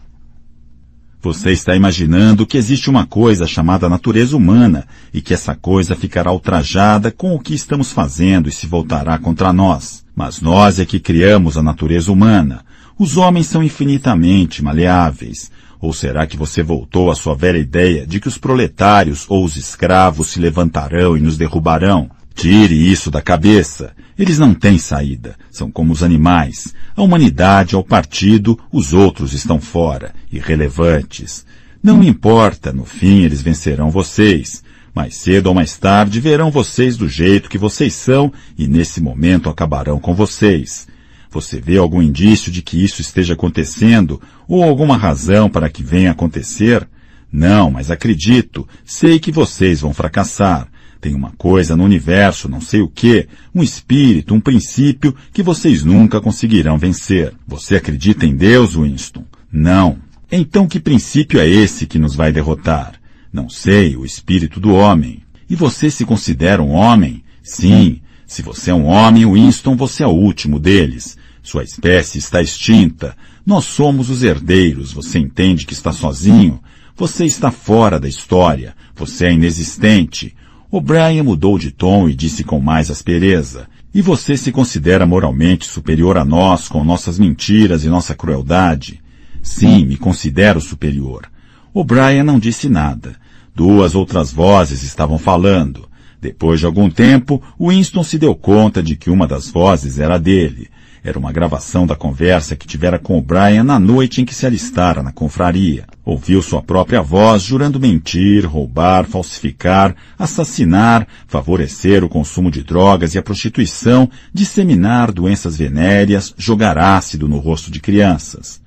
Você 1.22 1.50
está 1.50 1.76
imaginando 1.76 2.46
que 2.46 2.56
existe 2.56 2.88
uma 2.88 3.04
coisa 3.04 3.46
chamada 3.46 3.90
natureza 3.90 4.34
humana 4.34 4.86
e 5.12 5.20
que 5.20 5.34
essa 5.34 5.54
coisa 5.54 5.94
ficará 5.94 6.32
ultrajada 6.32 7.10
com 7.10 7.34
o 7.34 7.38
que 7.38 7.52
estamos 7.52 7.92
fazendo 7.92 8.48
e 8.48 8.52
se 8.52 8.66
voltará 8.66 9.18
contra 9.18 9.52
nós. 9.52 10.02
Mas 10.16 10.40
nós 10.40 10.80
é 10.80 10.86
que 10.86 10.98
criamos 10.98 11.58
a 11.58 11.62
natureza 11.62 12.10
humana. 12.10 12.64
Os 12.98 13.18
homens 13.18 13.48
são 13.48 13.62
infinitamente 13.62 14.64
maleáveis. 14.64 15.50
Ou 15.78 15.92
será 15.92 16.26
que 16.26 16.38
você 16.38 16.62
voltou 16.62 17.10
à 17.10 17.14
sua 17.14 17.34
velha 17.34 17.58
ideia 17.58 18.06
de 18.06 18.18
que 18.18 18.28
os 18.28 18.38
proletários 18.38 19.26
ou 19.28 19.44
os 19.44 19.56
escravos 19.56 20.28
se 20.28 20.40
levantarão 20.40 21.18
e 21.18 21.20
nos 21.20 21.36
derrubarão? 21.36 22.10
Tire 22.40 22.90
isso 22.90 23.10
da 23.10 23.20
cabeça. 23.20 23.92
Eles 24.18 24.38
não 24.38 24.54
têm 24.54 24.78
saída. 24.78 25.36
São 25.50 25.70
como 25.70 25.92
os 25.92 26.02
animais. 26.02 26.74
A 26.96 27.02
humanidade 27.02 27.74
ao 27.74 27.84
partido, 27.84 28.58
os 28.72 28.94
outros 28.94 29.34
estão 29.34 29.60
fora, 29.60 30.14
irrelevantes. 30.32 31.44
Não 31.82 31.98
me 31.98 32.08
importa, 32.08 32.72
no 32.72 32.86
fim 32.86 33.24
eles 33.24 33.42
vencerão 33.42 33.90
vocês. 33.90 34.64
Mais 34.94 35.16
cedo 35.16 35.48
ou 35.48 35.54
mais 35.54 35.76
tarde 35.76 36.18
verão 36.18 36.50
vocês 36.50 36.96
do 36.96 37.06
jeito 37.06 37.50
que 37.50 37.58
vocês 37.58 37.92
são 37.92 38.32
e 38.56 38.66
nesse 38.66 39.02
momento 39.02 39.50
acabarão 39.50 40.00
com 40.00 40.14
vocês. 40.14 40.88
Você 41.30 41.60
vê 41.60 41.76
algum 41.76 42.00
indício 42.00 42.50
de 42.50 42.62
que 42.62 42.82
isso 42.82 43.02
esteja 43.02 43.34
acontecendo 43.34 44.18
ou 44.48 44.64
alguma 44.64 44.96
razão 44.96 45.50
para 45.50 45.68
que 45.68 45.82
venha 45.82 46.12
acontecer? 46.12 46.88
Não, 47.30 47.70
mas 47.70 47.90
acredito, 47.90 48.66
sei 48.82 49.18
que 49.18 49.30
vocês 49.30 49.82
vão 49.82 49.92
fracassar. 49.92 50.70
Tem 51.00 51.14
uma 51.14 51.32
coisa 51.32 51.74
no 51.74 51.84
universo, 51.84 52.48
não 52.48 52.60
sei 52.60 52.82
o 52.82 52.88
que, 52.88 53.26
um 53.54 53.62
espírito, 53.62 54.34
um 54.34 54.40
princípio 54.40 55.14
que 55.32 55.42
vocês 55.42 55.82
nunca 55.82 56.20
conseguirão 56.20 56.76
vencer. 56.76 57.32
Você 57.46 57.76
acredita 57.76 58.26
em 58.26 58.36
Deus, 58.36 58.74
Winston? 58.74 59.24
Não. 59.50 59.96
Então 60.30 60.66
que 60.66 60.78
princípio 60.78 61.40
é 61.40 61.48
esse 61.48 61.86
que 61.86 61.98
nos 61.98 62.14
vai 62.14 62.30
derrotar? 62.30 63.00
Não 63.32 63.48
sei, 63.48 63.96
o 63.96 64.04
espírito 64.04 64.60
do 64.60 64.74
homem. 64.74 65.22
E 65.48 65.56
você 65.56 65.90
se 65.90 66.04
considera 66.04 66.62
um 66.62 66.72
homem? 66.72 67.24
Sim. 67.42 68.00
Se 68.26 68.42
você 68.42 68.70
é 68.70 68.74
um 68.74 68.84
homem, 68.84 69.24
Winston, 69.24 69.76
você 69.76 70.02
é 70.02 70.06
o 70.06 70.10
último 70.10 70.60
deles. 70.60 71.16
Sua 71.42 71.64
espécie 71.64 72.18
está 72.18 72.42
extinta. 72.42 73.16
Nós 73.44 73.64
somos 73.64 74.10
os 74.10 74.22
herdeiros. 74.22 74.92
Você 74.92 75.18
entende 75.18 75.64
que 75.64 75.72
está 75.72 75.92
sozinho? 75.92 76.60
Você 76.94 77.24
está 77.24 77.50
fora 77.50 77.98
da 77.98 78.06
história. 78.06 78.76
Você 78.94 79.26
é 79.26 79.32
inexistente. 79.32 80.36
O'Brien 80.72 81.24
mudou 81.24 81.58
de 81.58 81.72
tom 81.72 82.08
e 82.08 82.14
disse 82.14 82.44
com 82.44 82.60
mais 82.60 82.92
aspereza. 82.92 83.66
E 83.92 84.00
você 84.00 84.36
se 84.36 84.52
considera 84.52 85.04
moralmente 85.04 85.66
superior 85.66 86.16
a 86.16 86.24
nós 86.24 86.68
com 86.68 86.84
nossas 86.84 87.18
mentiras 87.18 87.84
e 87.84 87.88
nossa 87.88 88.14
crueldade? 88.14 89.02
Sim, 89.42 89.84
me 89.84 89.96
considero 89.96 90.60
superior. 90.60 91.28
O'Brien 91.74 92.22
não 92.22 92.38
disse 92.38 92.68
nada. 92.68 93.16
Duas 93.52 93.96
outras 93.96 94.32
vozes 94.32 94.84
estavam 94.84 95.18
falando. 95.18 95.88
Depois 96.20 96.60
de 96.60 96.66
algum 96.66 96.88
tempo, 96.88 97.42
Winston 97.60 98.04
se 98.04 98.16
deu 98.16 98.36
conta 98.36 98.80
de 98.80 98.94
que 98.94 99.10
uma 99.10 99.26
das 99.26 99.48
vozes 99.48 99.98
era 99.98 100.18
dele. 100.18 100.68
Era 101.02 101.18
uma 101.18 101.32
gravação 101.32 101.86
da 101.86 101.96
conversa 101.96 102.54
que 102.54 102.66
tivera 102.66 102.98
com 102.98 103.16
o 103.16 103.22
Brian 103.22 103.64
na 103.64 103.80
noite 103.80 104.20
em 104.20 104.24
que 104.24 104.34
se 104.34 104.44
alistara 104.44 105.02
na 105.02 105.10
confraria. 105.10 105.86
Ouviu 106.04 106.42
sua 106.42 106.60
própria 106.62 107.00
voz 107.00 107.42
jurando 107.42 107.80
mentir, 107.80 108.44
roubar, 108.44 109.06
falsificar, 109.06 109.96
assassinar, 110.18 111.08
favorecer 111.26 112.04
o 112.04 112.08
consumo 112.08 112.50
de 112.50 112.62
drogas 112.62 113.14
e 113.14 113.18
a 113.18 113.22
prostituição, 113.22 114.10
disseminar 114.32 115.10
doenças 115.10 115.56
venéreas, 115.56 116.34
jogar 116.36 116.76
ácido 116.76 117.26
no 117.26 117.38
rosto 117.38 117.70
de 117.70 117.80
crianças. 117.80 118.60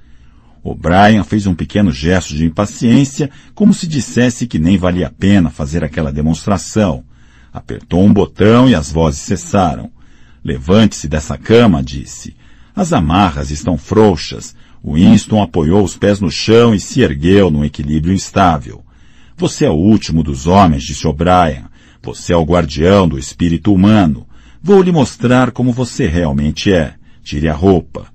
O 0.63 0.73
Brian 0.73 1.23
fez 1.23 1.45
um 1.45 1.53
pequeno 1.53 1.91
gesto 1.91 2.33
de 2.33 2.45
impaciência, 2.45 3.29
como 3.53 3.75
se 3.75 3.85
dissesse 3.85 4.47
que 4.47 4.57
nem 4.57 4.77
valia 4.77 5.07
a 5.07 5.11
pena 5.11 5.51
fazer 5.51 5.83
aquela 5.83 6.11
demonstração. 6.11 7.03
Apertou 7.51 8.01
um 8.03 8.11
botão 8.11 8.67
e 8.67 8.73
as 8.73 8.91
vozes 8.91 9.19
cessaram. 9.21 9.91
Levante-se 10.43 11.07
dessa 11.07 11.37
cama, 11.37 11.81
disse. 11.81 12.35
As 12.75 12.91
amarras 12.91 13.49
estão 13.49 13.77
frouxas. 13.77 14.55
Winston 14.83 15.41
apoiou 15.41 15.83
os 15.83 15.95
pés 15.95 16.19
no 16.19 16.29
chão 16.29 16.75
e 16.75 16.79
se 16.79 17.01
ergueu 17.01 17.49
num 17.49 17.63
equilíbrio 17.63 18.13
instável. 18.13 18.83
Você 19.37 19.65
é 19.65 19.69
o 19.69 19.73
último 19.73 20.21
dos 20.21 20.45
homens, 20.45 20.83
disse 20.83 21.07
O'Brien. 21.07 21.65
Você 22.01 22.33
é 22.33 22.35
o 22.35 22.43
guardião 22.43 23.07
do 23.07 23.17
espírito 23.17 23.73
humano. 23.73 24.27
Vou 24.61 24.81
lhe 24.81 24.91
mostrar 24.91 25.51
como 25.51 25.71
você 25.71 26.07
realmente 26.07 26.73
é. 26.73 26.95
Tire 27.23 27.47
a 27.47 27.53
roupa. 27.53 28.07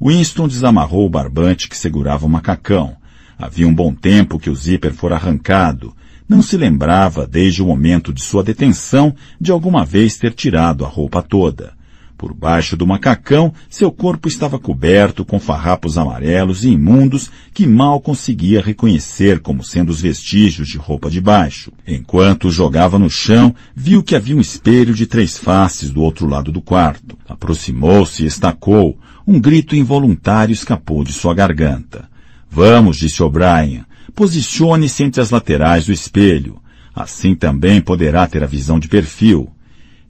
Winston 0.00 0.48
desamarrou 0.48 1.06
o 1.06 1.10
barbante 1.10 1.68
que 1.68 1.76
segurava 1.76 2.24
o 2.24 2.28
macacão. 2.28 2.96
Havia 3.38 3.68
um 3.68 3.74
bom 3.74 3.94
tempo 3.94 4.38
que 4.38 4.48
o 4.48 4.54
zíper 4.54 4.94
fora 4.94 5.16
arrancado. 5.16 5.94
Não 6.28 6.40
se 6.40 6.56
lembrava, 6.56 7.26
desde 7.26 7.62
o 7.62 7.66
momento 7.66 8.12
de 8.12 8.22
sua 8.22 8.42
detenção, 8.42 9.14
de 9.38 9.52
alguma 9.52 9.84
vez 9.84 10.16
ter 10.16 10.32
tirado 10.32 10.84
a 10.84 10.88
roupa 10.88 11.22
toda. 11.22 11.74
Por 12.16 12.32
baixo 12.32 12.76
do 12.76 12.86
macacão, 12.86 13.52
seu 13.68 13.92
corpo 13.92 14.28
estava 14.28 14.58
coberto 14.58 15.24
com 15.24 15.38
farrapos 15.38 15.98
amarelos 15.98 16.64
e 16.64 16.70
imundos 16.70 17.30
que 17.52 17.66
mal 17.66 18.00
conseguia 18.00 18.62
reconhecer 18.62 19.40
como 19.40 19.62
sendo 19.62 19.90
os 19.90 20.00
vestígios 20.00 20.68
de 20.68 20.78
roupa 20.78 21.10
de 21.10 21.20
baixo. 21.20 21.72
Enquanto 21.86 22.50
jogava 22.50 22.98
no 22.98 23.10
chão, 23.10 23.54
viu 23.74 24.02
que 24.02 24.16
havia 24.16 24.36
um 24.36 24.40
espelho 24.40 24.94
de 24.94 25.06
três 25.06 25.36
faces 25.36 25.90
do 25.90 26.00
outro 26.00 26.26
lado 26.26 26.50
do 26.50 26.62
quarto. 26.62 27.18
Aproximou-se 27.28 28.22
e 28.22 28.26
estacou. 28.26 28.96
Um 29.26 29.38
grito 29.38 29.76
involuntário 29.76 30.52
escapou 30.52 31.04
de 31.04 31.12
sua 31.12 31.34
garganta. 31.34 32.08
Vamos, 32.48 32.96
disse 32.96 33.22
O'Brien. 33.22 33.84
Posicione-se 34.14 35.02
entre 35.02 35.20
as 35.20 35.30
laterais 35.30 35.86
do 35.86 35.92
espelho. 35.92 36.60
Assim 36.94 37.34
também 37.34 37.80
poderá 37.80 38.26
ter 38.26 38.44
a 38.44 38.46
visão 38.46 38.78
de 38.78 38.86
perfil. 38.86 39.50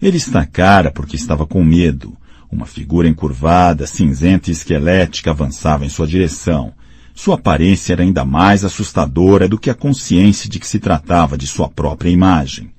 Ele 0.00 0.18
estacara 0.18 0.90
porque 0.90 1.16
estava 1.16 1.46
com 1.46 1.64
medo. 1.64 2.14
Uma 2.52 2.66
figura 2.66 3.08
encurvada, 3.08 3.86
cinzenta 3.86 4.50
e 4.50 4.52
esquelética 4.52 5.30
avançava 5.30 5.86
em 5.86 5.88
sua 5.88 6.06
direção. 6.06 6.74
Sua 7.14 7.36
aparência 7.36 7.94
era 7.94 8.02
ainda 8.02 8.24
mais 8.26 8.62
assustadora 8.64 9.48
do 9.48 9.58
que 9.58 9.70
a 9.70 9.74
consciência 9.74 10.50
de 10.50 10.58
que 10.58 10.68
se 10.68 10.78
tratava 10.78 11.38
de 11.38 11.46
sua 11.46 11.68
própria 11.68 12.10
imagem. 12.10 12.70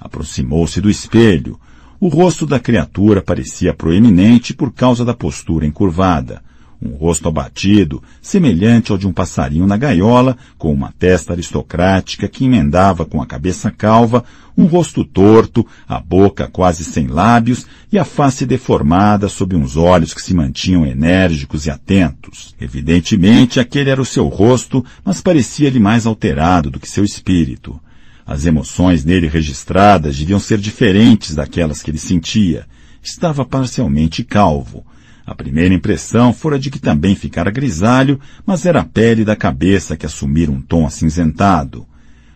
Aproximou-se 0.00 0.80
do 0.80 0.90
espelho. 0.90 1.60
O 2.00 2.08
rosto 2.08 2.44
da 2.44 2.58
criatura 2.58 3.22
parecia 3.22 3.72
proeminente 3.72 4.52
por 4.52 4.72
causa 4.72 5.04
da 5.04 5.14
postura 5.14 5.64
encurvada 5.64 6.42
um 6.84 6.96
rosto 6.96 7.28
abatido, 7.28 8.02
semelhante 8.20 8.90
ao 8.90 8.98
de 8.98 9.06
um 9.06 9.12
passarinho 9.12 9.66
na 9.66 9.76
gaiola, 9.76 10.36
com 10.58 10.72
uma 10.72 10.92
testa 10.98 11.32
aristocrática 11.32 12.26
que 12.26 12.44
emendava 12.44 13.04
com 13.04 13.22
a 13.22 13.26
cabeça 13.26 13.70
calva, 13.70 14.24
um 14.56 14.64
rosto 14.64 15.04
torto, 15.04 15.66
a 15.88 16.00
boca 16.00 16.48
quase 16.48 16.84
sem 16.84 17.06
lábios 17.06 17.66
e 17.90 17.98
a 17.98 18.04
face 18.04 18.44
deformada 18.44 19.28
sob 19.28 19.56
uns 19.56 19.76
olhos 19.76 20.12
que 20.12 20.20
se 20.20 20.34
mantinham 20.34 20.84
enérgicos 20.84 21.66
e 21.66 21.70
atentos. 21.70 22.54
Evidentemente, 22.60 23.60
aquele 23.60 23.90
era 23.90 24.02
o 24.02 24.06
seu 24.06 24.26
rosto, 24.28 24.84
mas 25.04 25.20
parecia-lhe 25.20 25.80
mais 25.80 26.06
alterado 26.06 26.70
do 26.70 26.80
que 26.80 26.90
seu 26.90 27.04
espírito. 27.04 27.80
As 28.26 28.46
emoções 28.46 29.04
nele 29.04 29.26
registradas 29.26 30.16
deviam 30.16 30.38
ser 30.38 30.58
diferentes 30.58 31.34
daquelas 31.34 31.82
que 31.82 31.90
ele 31.90 31.98
sentia. 31.98 32.66
Estava 33.02 33.44
parcialmente 33.44 34.22
calvo. 34.22 34.84
A 35.24 35.34
primeira 35.34 35.72
impressão 35.72 36.32
fora 36.32 36.58
de 36.58 36.70
que 36.70 36.80
também 36.80 37.14
ficara 37.14 37.50
grisalho, 37.50 38.18
mas 38.44 38.66
era 38.66 38.80
a 38.80 38.84
pele 38.84 39.24
da 39.24 39.36
cabeça 39.36 39.96
que 39.96 40.06
assumira 40.06 40.50
um 40.50 40.60
tom 40.60 40.86
acinzentado. 40.86 41.86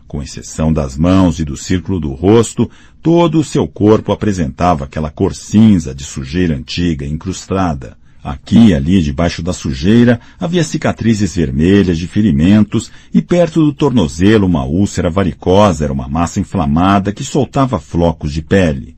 Com 0.06 0.22
exceção 0.22 0.72
das 0.72 0.96
mãos 0.96 1.40
e 1.40 1.44
do 1.44 1.56
círculo 1.56 1.98
do 1.98 2.12
rosto, 2.12 2.70
todo 3.02 3.40
o 3.40 3.44
seu 3.44 3.66
corpo 3.66 4.12
apresentava 4.12 4.84
aquela 4.84 5.10
cor 5.10 5.34
cinza 5.34 5.92
de 5.92 6.04
sujeira 6.04 6.56
antiga 6.56 7.04
incrustada. 7.04 7.96
Aqui 8.22 8.68
e 8.68 8.74
ali, 8.74 9.02
debaixo 9.02 9.42
da 9.42 9.52
sujeira, 9.52 10.20
havia 10.38 10.64
cicatrizes 10.64 11.34
vermelhas 11.36 11.98
de 11.98 12.06
ferimentos 12.06 12.90
e 13.12 13.20
perto 13.20 13.64
do 13.64 13.72
tornozelo 13.72 14.46
uma 14.46 14.64
úlcera 14.64 15.10
varicosa 15.10 15.84
era 15.84 15.92
uma 15.92 16.08
massa 16.08 16.40
inflamada 16.40 17.12
que 17.12 17.22
soltava 17.22 17.78
flocos 17.78 18.32
de 18.32 18.42
pele. 18.42 18.96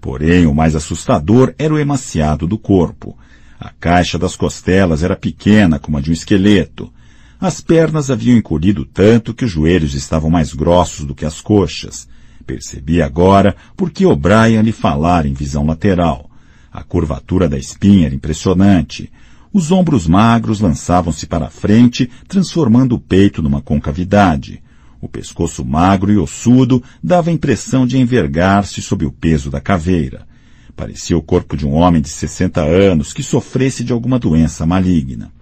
Porém, 0.00 0.46
o 0.46 0.54
mais 0.54 0.74
assustador 0.74 1.54
era 1.58 1.72
o 1.72 1.78
emaciado 1.78 2.46
do 2.46 2.58
corpo. 2.58 3.16
A 3.58 3.70
caixa 3.70 4.18
das 4.18 4.36
costelas 4.36 5.02
era 5.02 5.16
pequena 5.16 5.78
como 5.78 5.96
a 5.96 6.00
de 6.00 6.10
um 6.10 6.12
esqueleto. 6.12 6.92
As 7.40 7.60
pernas 7.60 8.10
haviam 8.10 8.36
encolhido 8.36 8.84
tanto 8.84 9.34
que 9.34 9.44
os 9.44 9.50
joelhos 9.50 9.94
estavam 9.94 10.30
mais 10.30 10.52
grossos 10.52 11.06
do 11.06 11.14
que 11.14 11.24
as 11.24 11.40
coxas. 11.40 12.08
Percebi 12.46 13.02
agora 13.02 13.56
por 13.76 13.90
que 13.90 14.06
O'Brien 14.06 14.62
lhe 14.62 14.72
falara 14.72 15.26
em 15.26 15.32
visão 15.32 15.66
lateral. 15.66 16.30
A 16.70 16.82
curvatura 16.82 17.48
da 17.48 17.58
espinha 17.58 18.06
era 18.06 18.14
impressionante. 18.14 19.10
Os 19.52 19.72
ombros 19.72 20.06
magros 20.06 20.60
lançavam-se 20.60 21.26
para 21.26 21.46
a 21.46 21.50
frente, 21.50 22.10
transformando 22.28 22.94
o 22.94 23.00
peito 23.00 23.42
numa 23.42 23.62
concavidade. 23.62 24.62
O 25.00 25.08
pescoço 25.08 25.64
magro 25.64 26.12
e 26.12 26.18
ossudo 26.18 26.82
dava 27.02 27.30
a 27.30 27.32
impressão 27.32 27.86
de 27.86 27.98
envergar-se 27.98 28.82
sob 28.82 29.06
o 29.06 29.12
peso 29.12 29.50
da 29.50 29.60
caveira. 29.60 30.26
Parecia 30.76 31.16
o 31.16 31.22
corpo 31.22 31.56
de 31.56 31.66
um 31.66 31.72
homem 31.72 32.02
de 32.02 32.10
60 32.10 32.60
anos 32.62 33.14
que 33.14 33.22
sofresse 33.22 33.82
de 33.82 33.94
alguma 33.94 34.18
doença 34.18 34.66
maligna. 34.66 35.32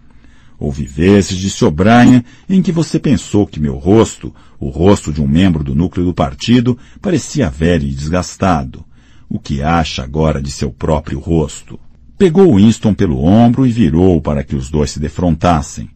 Houve 0.58 0.84
vezes, 0.84 1.36
disse 1.36 1.64
O'Brien, 1.64 2.24
em 2.48 2.62
que 2.62 2.70
você 2.70 3.00
pensou 3.00 3.44
que 3.44 3.58
meu 3.58 3.76
rosto, 3.76 4.32
o 4.60 4.68
rosto 4.68 5.12
de 5.12 5.20
um 5.20 5.26
membro 5.26 5.64
do 5.64 5.74
núcleo 5.74 6.06
do 6.06 6.14
partido, 6.14 6.78
parecia 7.02 7.50
velho 7.50 7.84
e 7.84 7.90
desgastado. 7.90 8.84
O 9.28 9.40
que 9.40 9.60
acha 9.60 10.04
agora 10.04 10.40
de 10.40 10.52
seu 10.52 10.70
próprio 10.70 11.18
rosto? 11.18 11.80
Pegou 12.16 12.54
Winston 12.54 12.94
pelo 12.94 13.20
ombro 13.24 13.66
e 13.66 13.72
virou 13.72 14.20
para 14.20 14.44
que 14.44 14.54
os 14.54 14.70
dois 14.70 14.92
se 14.92 15.00
defrontassem. 15.00 15.90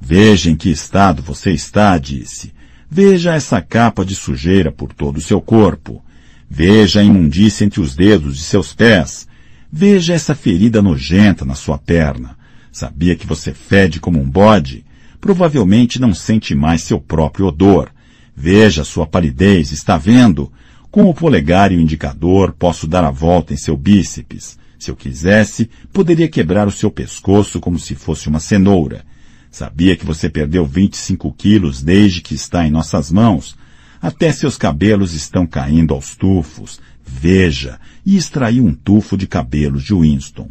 Veja 0.00 0.48
em 0.48 0.54
que 0.54 0.70
estado 0.70 1.22
você 1.22 1.50
está, 1.50 1.98
disse. 1.98 2.54
Veja 2.88 3.34
essa 3.34 3.60
capa 3.60 4.04
de 4.04 4.14
sujeira 4.14 4.70
por 4.70 4.92
todo 4.92 5.16
o 5.16 5.20
seu 5.20 5.40
corpo. 5.40 6.04
Veja 6.48 7.00
a 7.00 7.04
imundícia 7.04 7.64
entre 7.64 7.80
os 7.80 7.94
dedos 7.94 8.36
de 8.36 8.42
seus 8.42 8.72
pés. 8.72 9.26
Veja 9.70 10.14
essa 10.14 10.34
ferida 10.34 10.80
nojenta 10.80 11.44
na 11.44 11.54
sua 11.54 11.76
perna. 11.76 12.36
Sabia 12.70 13.16
que 13.16 13.26
você 13.26 13.52
fede 13.52 13.98
como 14.00 14.20
um 14.20 14.28
bode? 14.28 14.84
Provavelmente 15.20 16.00
não 16.00 16.14
sente 16.14 16.54
mais 16.54 16.82
seu 16.82 17.00
próprio 17.00 17.46
odor. 17.46 17.90
Veja 18.34 18.84
sua 18.84 19.06
palidez, 19.06 19.72
está 19.72 19.96
vendo? 19.96 20.52
Com 20.90 21.08
o 21.08 21.14
polegar 21.14 21.72
e 21.72 21.76
o 21.76 21.80
indicador 21.80 22.52
posso 22.52 22.86
dar 22.86 23.04
a 23.04 23.10
volta 23.10 23.52
em 23.52 23.56
seu 23.56 23.76
bíceps. 23.76 24.58
Se 24.78 24.90
eu 24.90 24.96
quisesse, 24.96 25.70
poderia 25.92 26.28
quebrar 26.28 26.68
o 26.68 26.72
seu 26.72 26.90
pescoço 26.90 27.58
como 27.60 27.78
se 27.78 27.94
fosse 27.94 28.28
uma 28.28 28.38
cenoura. 28.38 29.04
Sabia 29.50 29.96
que 29.96 30.04
você 30.04 30.28
perdeu 30.28 30.66
25 30.66 31.32
quilos 31.32 31.82
desde 31.82 32.20
que 32.20 32.34
está 32.34 32.66
em 32.66 32.70
nossas 32.70 33.10
mãos. 33.10 33.56
Até 34.00 34.30
seus 34.32 34.56
cabelos 34.56 35.14
estão 35.14 35.46
caindo 35.46 35.94
aos 35.94 36.16
tufos. 36.16 36.80
Veja, 37.04 37.78
e 38.04 38.16
extraiu 38.16 38.64
um 38.64 38.74
tufo 38.74 39.16
de 39.16 39.26
cabelos 39.26 39.84
de 39.84 39.94
Winston. 39.94 40.48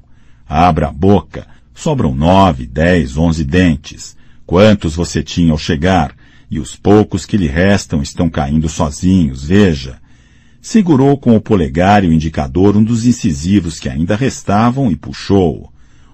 Abra 0.47 0.87
a 0.87 0.91
boca. 0.91 1.47
Sobram 1.73 2.15
nove, 2.15 2.65
dez, 2.65 3.17
onze 3.17 3.43
dentes. 3.43 4.15
Quantos 4.45 4.95
você 4.95 5.21
tinha 5.21 5.51
ao 5.51 5.57
chegar? 5.57 6.15
E 6.49 6.59
os 6.59 6.75
poucos 6.75 7.25
que 7.25 7.37
lhe 7.37 7.47
restam 7.47 8.01
estão 8.01 8.29
caindo 8.29 8.69
sozinhos, 8.69 9.43
veja. 9.43 9.99
Segurou 10.61 11.17
com 11.17 11.35
o 11.35 11.41
polegar 11.41 12.03
e 12.03 12.07
o 12.07 12.13
indicador 12.13 12.75
um 12.77 12.83
dos 12.83 13.05
incisivos 13.05 13.79
que 13.79 13.89
ainda 13.89 14.15
restavam 14.15 14.91
e 14.91 14.95
puxou. 14.95 15.71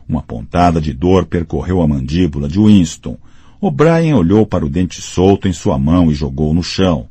Uma 0.08 0.22
pontada 0.22 0.82
de 0.82 0.92
dor 0.92 1.26
percorreu 1.26 1.82
a 1.82 1.88
mandíbula 1.88 2.50
de 2.50 2.60
Winston. 2.60 3.18
O'Brien 3.62 4.14
olhou 4.14 4.46
para 4.46 4.66
o 4.66 4.70
dente 4.70 5.02
solto 5.02 5.48
em 5.48 5.54
sua 5.54 5.78
mão 5.78 6.12
e 6.12 6.14
jogou 6.14 6.54
no 6.54 6.64
chão. 6.64 7.08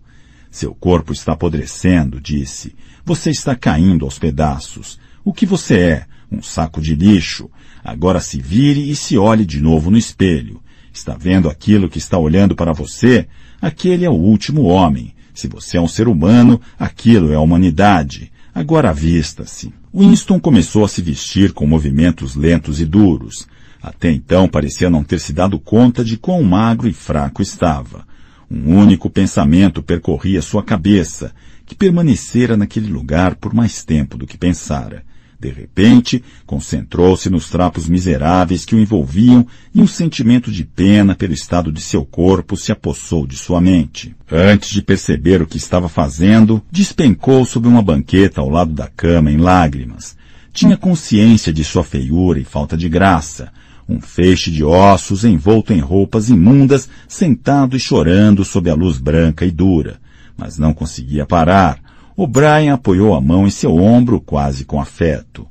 Seu 0.50 0.74
corpo 0.74 1.12
está 1.12 1.32
apodrecendo, 1.32 2.20
disse. 2.20 2.74
Você 3.04 3.30
está 3.30 3.54
caindo 3.54 4.04
aos 4.04 4.18
pedaços. 4.18 4.98
O 5.24 5.32
que 5.32 5.46
você 5.46 5.78
é? 5.78 6.06
Um 6.30 6.42
saco 6.42 6.80
de 6.80 6.94
lixo. 6.94 7.48
Agora 7.84 8.20
se 8.20 8.40
vire 8.40 8.90
e 8.90 8.96
se 8.96 9.16
olhe 9.16 9.46
de 9.46 9.60
novo 9.60 9.90
no 9.90 9.96
espelho. 9.96 10.60
Está 10.92 11.16
vendo 11.16 11.48
aquilo 11.48 11.88
que 11.88 11.98
está 11.98 12.18
olhando 12.18 12.54
para 12.56 12.72
você? 12.72 13.28
Aquele 13.62 14.04
é 14.04 14.10
o 14.10 14.14
último 14.14 14.64
homem. 14.64 15.14
Se 15.32 15.46
você 15.46 15.76
é 15.76 15.80
um 15.80 15.88
ser 15.88 16.08
humano, 16.08 16.60
aquilo 16.78 17.32
é 17.32 17.36
a 17.36 17.40
humanidade. 17.40 18.32
Agora 18.54 18.92
vista-se. 18.92 19.72
Winston 19.94 20.40
começou 20.40 20.84
a 20.84 20.88
se 20.88 21.00
vestir 21.00 21.52
com 21.52 21.66
movimentos 21.66 22.34
lentos 22.34 22.80
e 22.80 22.84
duros. 22.84 23.46
Até 23.82 24.10
então 24.10 24.48
parecia 24.48 24.90
não 24.90 25.02
ter 25.02 25.20
se 25.20 25.32
dado 25.32 25.58
conta 25.58 26.04
de 26.04 26.16
quão 26.16 26.42
magro 26.42 26.88
e 26.88 26.92
fraco 26.92 27.40
estava. 27.40 28.04
Um 28.50 28.76
único 28.76 29.08
pensamento 29.08 29.80
percorria 29.80 30.42
sua 30.42 30.62
cabeça, 30.62 31.32
que 31.64 31.74
permanecera 31.74 32.56
naquele 32.56 32.90
lugar 32.90 33.36
por 33.36 33.54
mais 33.54 33.84
tempo 33.84 34.18
do 34.18 34.26
que 34.26 34.36
pensara. 34.36 35.04
De 35.38 35.48
repente, 35.48 36.22
concentrou-se 36.44 37.30
nos 37.30 37.48
trapos 37.48 37.88
miseráveis 37.88 38.64
que 38.64 38.74
o 38.74 38.78
envolviam 38.78 39.46
e 39.74 39.80
um 39.80 39.86
sentimento 39.86 40.50
de 40.50 40.64
pena 40.64 41.14
pelo 41.14 41.32
estado 41.32 41.72
de 41.72 41.80
seu 41.80 42.04
corpo 42.04 42.56
se 42.56 42.72
apossou 42.72 43.26
de 43.26 43.36
sua 43.36 43.60
mente. 43.60 44.14
Antes 44.30 44.70
de 44.70 44.82
perceber 44.82 45.40
o 45.40 45.46
que 45.46 45.56
estava 45.56 45.88
fazendo, 45.88 46.62
despencou 46.70 47.44
sob 47.46 47.68
uma 47.68 47.80
banqueta 47.80 48.40
ao 48.40 48.50
lado 48.50 48.72
da 48.72 48.88
cama 48.88 49.30
em 49.30 49.38
lágrimas. 49.38 50.14
Tinha 50.52 50.76
consciência 50.76 51.52
de 51.52 51.62
sua 51.64 51.84
feiura 51.84 52.38
e 52.38 52.44
falta 52.44 52.76
de 52.76 52.88
graça, 52.88 53.50
um 53.90 54.00
feixe 54.00 54.52
de 54.52 54.62
ossos 54.62 55.24
envolto 55.24 55.72
em 55.72 55.80
roupas 55.80 56.30
imundas, 56.30 56.88
sentado 57.08 57.76
e 57.76 57.80
chorando 57.80 58.44
sob 58.44 58.70
a 58.70 58.74
luz 58.74 58.98
branca 58.98 59.44
e 59.44 59.50
dura. 59.50 59.98
Mas 60.36 60.56
não 60.56 60.72
conseguia 60.72 61.26
parar. 61.26 61.80
O 62.16 62.26
Brian 62.26 62.74
apoiou 62.74 63.14
a 63.14 63.20
mão 63.20 63.48
em 63.48 63.50
seu 63.50 63.74
ombro 63.74 64.20
quase 64.20 64.64
com 64.64 64.80
afeto. 64.80 65.44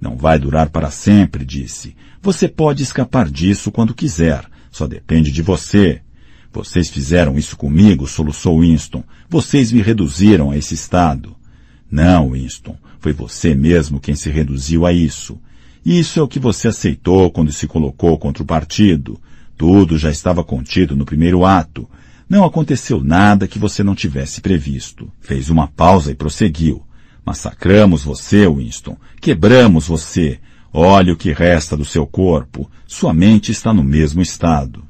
Não 0.00 0.16
vai 0.16 0.40
durar 0.40 0.70
para 0.70 0.90
sempre, 0.90 1.44
disse. 1.44 1.94
Você 2.20 2.48
pode 2.48 2.82
escapar 2.82 3.30
disso 3.30 3.70
quando 3.70 3.94
quiser. 3.94 4.44
Só 4.72 4.88
depende 4.88 5.30
de 5.30 5.40
você. 5.40 6.00
Vocês 6.52 6.88
fizeram 6.88 7.38
isso 7.38 7.56
comigo, 7.56 8.08
soluçou 8.08 8.60
Winston. 8.60 9.04
Vocês 9.28 9.70
me 9.70 9.80
reduziram 9.80 10.50
a 10.50 10.56
esse 10.56 10.74
estado. 10.74 11.36
Não, 11.90 12.32
Winston, 12.32 12.76
foi 12.98 13.12
você 13.12 13.54
mesmo 13.54 14.00
quem 14.00 14.16
se 14.16 14.30
reduziu 14.30 14.84
a 14.84 14.92
isso. 14.92 15.38
Isso 15.84 16.18
é 16.18 16.22
o 16.22 16.28
que 16.28 16.38
você 16.38 16.68
aceitou 16.68 17.30
quando 17.30 17.52
se 17.52 17.66
colocou 17.66 18.16
contra 18.16 18.42
o 18.42 18.46
partido. 18.46 19.20
Tudo 19.56 19.98
já 19.98 20.10
estava 20.10 20.42
contido 20.42 20.96
no 20.96 21.04
primeiro 21.04 21.44
ato. 21.44 21.88
Não 22.28 22.42
aconteceu 22.44 23.04
nada 23.04 23.46
que 23.46 23.58
você 23.58 23.82
não 23.82 23.94
tivesse 23.94 24.40
previsto. 24.40 25.12
Fez 25.20 25.50
uma 25.50 25.68
pausa 25.68 26.10
e 26.10 26.14
prosseguiu. 26.14 26.82
Massacramos 27.24 28.02
você, 28.02 28.48
Winston. 28.48 28.96
Quebramos 29.20 29.86
você. 29.86 30.40
Olhe 30.72 31.12
o 31.12 31.16
que 31.16 31.32
resta 31.32 31.76
do 31.76 31.84
seu 31.84 32.06
corpo. 32.06 32.68
Sua 32.86 33.12
mente 33.12 33.52
está 33.52 33.72
no 33.72 33.84
mesmo 33.84 34.22
estado. 34.22 34.84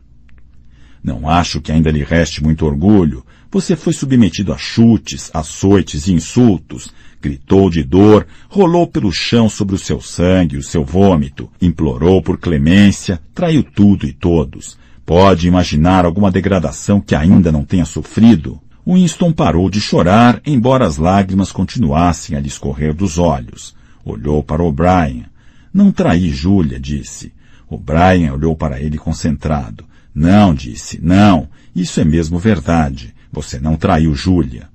Não 1.02 1.28
acho 1.28 1.60
que 1.60 1.70
ainda 1.70 1.90
lhe 1.90 2.02
reste 2.02 2.42
muito 2.42 2.64
orgulho. 2.64 3.26
Você 3.50 3.76
foi 3.76 3.92
submetido 3.92 4.52
a 4.52 4.56
chutes, 4.56 5.30
açoites 5.34 6.06
e 6.06 6.12
insultos. 6.12 6.90
Gritou 7.24 7.70
de 7.70 7.82
dor, 7.82 8.26
rolou 8.50 8.86
pelo 8.86 9.10
chão 9.10 9.48
sobre 9.48 9.74
o 9.74 9.78
seu 9.78 9.98
sangue, 9.98 10.58
o 10.58 10.62
seu 10.62 10.84
vômito, 10.84 11.50
implorou 11.58 12.20
por 12.20 12.36
clemência, 12.36 13.18
traiu 13.34 13.62
tudo 13.62 14.04
e 14.04 14.12
todos. 14.12 14.76
Pode 15.06 15.48
imaginar 15.48 16.04
alguma 16.04 16.30
degradação 16.30 17.00
que 17.00 17.14
ainda 17.14 17.50
não 17.50 17.64
tenha 17.64 17.86
sofrido? 17.86 18.60
Winston 18.86 19.32
parou 19.32 19.70
de 19.70 19.80
chorar, 19.80 20.38
embora 20.44 20.86
as 20.86 20.98
lágrimas 20.98 21.50
continuassem 21.50 22.36
a 22.36 22.40
lhe 22.40 22.48
escorrer 22.48 22.92
dos 22.92 23.16
olhos. 23.16 23.74
Olhou 24.04 24.42
para 24.42 24.62
O'Brien. 24.62 25.24
Não 25.72 25.90
traí 25.90 26.28
Júlia, 26.28 26.78
disse. 26.78 27.32
O'Brien 27.70 28.32
olhou 28.32 28.54
para 28.54 28.82
ele 28.82 28.98
concentrado. 28.98 29.86
Não, 30.14 30.52
disse, 30.52 31.00
não. 31.02 31.48
Isso 31.74 32.02
é 32.02 32.04
mesmo 32.04 32.38
verdade. 32.38 33.14
Você 33.32 33.58
não 33.58 33.76
traiu 33.76 34.14
Júlia. 34.14 34.73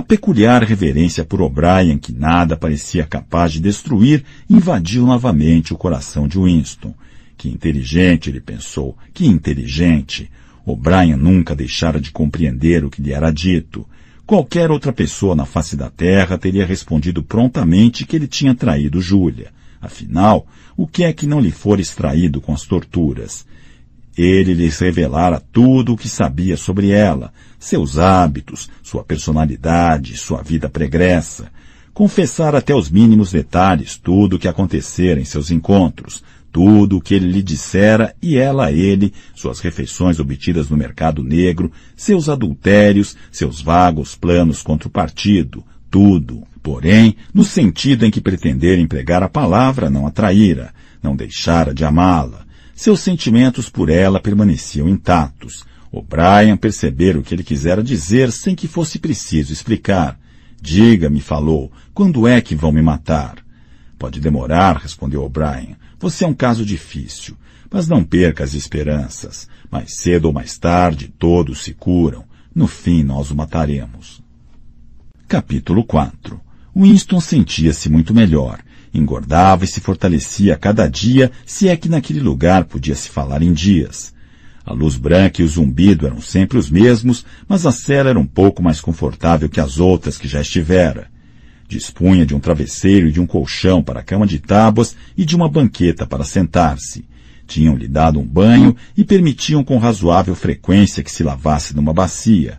A 0.00 0.02
peculiar 0.02 0.64
reverência 0.64 1.26
por 1.26 1.42
O'Brien, 1.42 1.98
que 1.98 2.10
nada 2.10 2.56
parecia 2.56 3.04
capaz 3.04 3.52
de 3.52 3.60
destruir, 3.60 4.24
invadiu 4.48 5.04
novamente 5.04 5.74
o 5.74 5.76
coração 5.76 6.26
de 6.26 6.38
Winston. 6.38 6.94
Que 7.36 7.50
inteligente, 7.50 8.30
ele 8.30 8.40
pensou, 8.40 8.96
que 9.12 9.26
inteligente. 9.26 10.30
O'Brien 10.64 11.16
nunca 11.16 11.54
deixara 11.54 12.00
de 12.00 12.10
compreender 12.10 12.82
o 12.82 12.88
que 12.88 13.02
lhe 13.02 13.12
era 13.12 13.30
dito. 13.30 13.86
Qualquer 14.24 14.70
outra 14.70 14.90
pessoa 14.90 15.36
na 15.36 15.44
face 15.44 15.76
da 15.76 15.90
terra 15.90 16.38
teria 16.38 16.64
respondido 16.64 17.22
prontamente 17.22 18.06
que 18.06 18.16
ele 18.16 18.26
tinha 18.26 18.54
traído 18.54 19.02
Júlia. 19.02 19.52
Afinal, 19.82 20.46
o 20.78 20.86
que 20.86 21.04
é 21.04 21.12
que 21.12 21.26
não 21.26 21.40
lhe 21.40 21.50
fora 21.50 21.82
extraído 21.82 22.40
com 22.40 22.54
as 22.54 22.62
torturas? 22.62 23.46
Ele 24.20 24.52
lhes 24.52 24.78
revelara 24.78 25.42
tudo 25.50 25.94
o 25.94 25.96
que 25.96 26.06
sabia 26.06 26.54
sobre 26.54 26.90
ela, 26.90 27.32
seus 27.58 27.96
hábitos, 27.96 28.68
sua 28.82 29.02
personalidade, 29.02 30.14
sua 30.18 30.42
vida 30.42 30.68
pregressa. 30.68 31.50
Confessara 31.94 32.58
até 32.58 32.74
os 32.74 32.90
mínimos 32.90 33.32
detalhes 33.32 33.96
tudo 33.96 34.36
o 34.36 34.38
que 34.38 34.46
acontecera 34.46 35.18
em 35.18 35.24
seus 35.24 35.50
encontros, 35.50 36.22
tudo 36.52 36.98
o 36.98 37.00
que 37.00 37.14
ele 37.14 37.32
lhe 37.32 37.42
dissera 37.42 38.14
e 38.20 38.36
ela 38.36 38.66
a 38.66 38.72
ele, 38.72 39.14
suas 39.34 39.58
refeições 39.60 40.20
obtidas 40.20 40.68
no 40.68 40.76
mercado 40.76 41.24
negro, 41.24 41.72
seus 41.96 42.28
adultérios, 42.28 43.16
seus 43.32 43.62
vagos 43.62 44.16
planos 44.16 44.62
contra 44.62 44.86
o 44.86 44.90
partido, 44.90 45.64
tudo. 45.90 46.42
Porém, 46.62 47.16
no 47.32 47.42
sentido 47.42 48.04
em 48.04 48.10
que 48.10 48.20
pretender 48.20 48.78
empregar 48.78 49.22
a 49.22 49.30
palavra 49.30 49.88
não 49.88 50.06
a 50.06 50.10
traíra, 50.10 50.74
não 51.02 51.16
deixara 51.16 51.72
de 51.72 51.86
amá-la. 51.86 52.49
Seus 52.80 53.00
sentimentos 53.00 53.68
por 53.68 53.90
ela 53.90 54.18
permaneciam 54.18 54.88
intactos. 54.88 55.66
O 55.92 56.00
Brian 56.00 56.56
percebera 56.56 57.18
o 57.18 57.22
que 57.22 57.34
ele 57.34 57.44
quisera 57.44 57.82
dizer 57.82 58.32
sem 58.32 58.54
que 58.54 58.66
fosse 58.66 58.98
preciso 58.98 59.52
explicar. 59.52 60.18
Diga-me, 60.62 61.20
falou, 61.20 61.70
quando 61.92 62.26
é 62.26 62.40
que 62.40 62.54
vão 62.54 62.72
me 62.72 62.80
matar? 62.80 63.44
Pode 63.98 64.18
demorar, 64.18 64.78
respondeu 64.78 65.22
O'Brien. 65.22 65.76
Você 65.98 66.24
é 66.24 66.26
um 66.26 66.32
caso 66.32 66.64
difícil, 66.64 67.36
mas 67.70 67.86
não 67.86 68.02
perca 68.02 68.44
as 68.44 68.54
esperanças. 68.54 69.46
Mais 69.70 69.96
cedo 69.98 70.24
ou 70.28 70.32
mais 70.32 70.56
tarde, 70.56 71.12
todos 71.18 71.62
se 71.62 71.74
curam. 71.74 72.24
No 72.54 72.66
fim, 72.66 73.02
nós 73.02 73.30
o 73.30 73.36
mataremos. 73.36 74.22
Capítulo 75.28 75.84
4 75.84 76.40
Winston 76.74 77.20
sentia-se 77.20 77.90
muito 77.90 78.14
melhor. 78.14 78.60
Engordava 78.92 79.64
e 79.64 79.68
se 79.68 79.80
fortalecia 79.80 80.54
a 80.54 80.58
cada 80.58 80.88
dia, 80.88 81.30
se 81.46 81.68
é 81.68 81.76
que 81.76 81.88
naquele 81.88 82.20
lugar 82.20 82.64
podia 82.64 82.94
se 82.94 83.08
falar 83.08 83.42
em 83.42 83.52
dias. 83.52 84.12
A 84.64 84.72
luz 84.72 84.96
branca 84.96 85.40
e 85.40 85.44
o 85.44 85.48
zumbido 85.48 86.06
eram 86.06 86.20
sempre 86.20 86.58
os 86.58 86.68
mesmos, 86.68 87.24
mas 87.48 87.66
a 87.66 87.72
cela 87.72 88.10
era 88.10 88.18
um 88.18 88.26
pouco 88.26 88.62
mais 88.62 88.80
confortável 88.80 89.48
que 89.48 89.60
as 89.60 89.78
outras 89.78 90.18
que 90.18 90.28
já 90.28 90.40
estivera. 90.40 91.08
Dispunha 91.68 92.26
de 92.26 92.34
um 92.34 92.40
travesseiro 92.40 93.08
e 93.08 93.12
de 93.12 93.20
um 93.20 93.26
colchão 93.26 93.82
para 93.82 94.00
a 94.00 94.02
cama 94.02 94.26
de 94.26 94.38
tábuas 94.38 94.96
e 95.16 95.24
de 95.24 95.36
uma 95.36 95.48
banqueta 95.48 96.06
para 96.06 96.24
sentar-se. 96.24 97.04
Tinham-lhe 97.46 97.88
dado 97.88 98.20
um 98.20 98.26
banho 98.26 98.76
e 98.96 99.02
permitiam 99.02 99.64
com 99.64 99.78
razoável 99.78 100.34
frequência 100.34 101.02
que 101.02 101.10
se 101.10 101.22
lavasse 101.22 101.74
numa 101.74 101.92
bacia. 101.92 102.58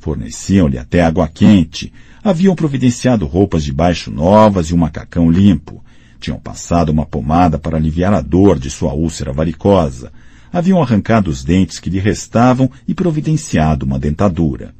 Forneciam-lhe 0.00 0.78
até 0.78 1.00
água 1.00 1.28
quente. 1.28 1.92
Haviam 2.24 2.54
providenciado 2.54 3.26
roupas 3.26 3.64
de 3.64 3.72
baixo 3.72 4.10
novas 4.10 4.68
e 4.68 4.74
um 4.74 4.76
macacão 4.78 5.30
limpo. 5.30 5.82
Tinham 6.20 6.38
passado 6.38 6.90
uma 6.90 7.04
pomada 7.04 7.58
para 7.58 7.76
aliviar 7.76 8.14
a 8.14 8.20
dor 8.20 8.58
de 8.58 8.70
sua 8.70 8.92
úlcera 8.92 9.32
varicosa. 9.32 10.12
Haviam 10.52 10.80
arrancado 10.80 11.30
os 11.30 11.42
dentes 11.42 11.80
que 11.80 11.90
lhe 11.90 11.98
restavam 11.98 12.70
e 12.86 12.94
providenciado 12.94 13.84
uma 13.84 13.98
dentadura. 13.98 14.74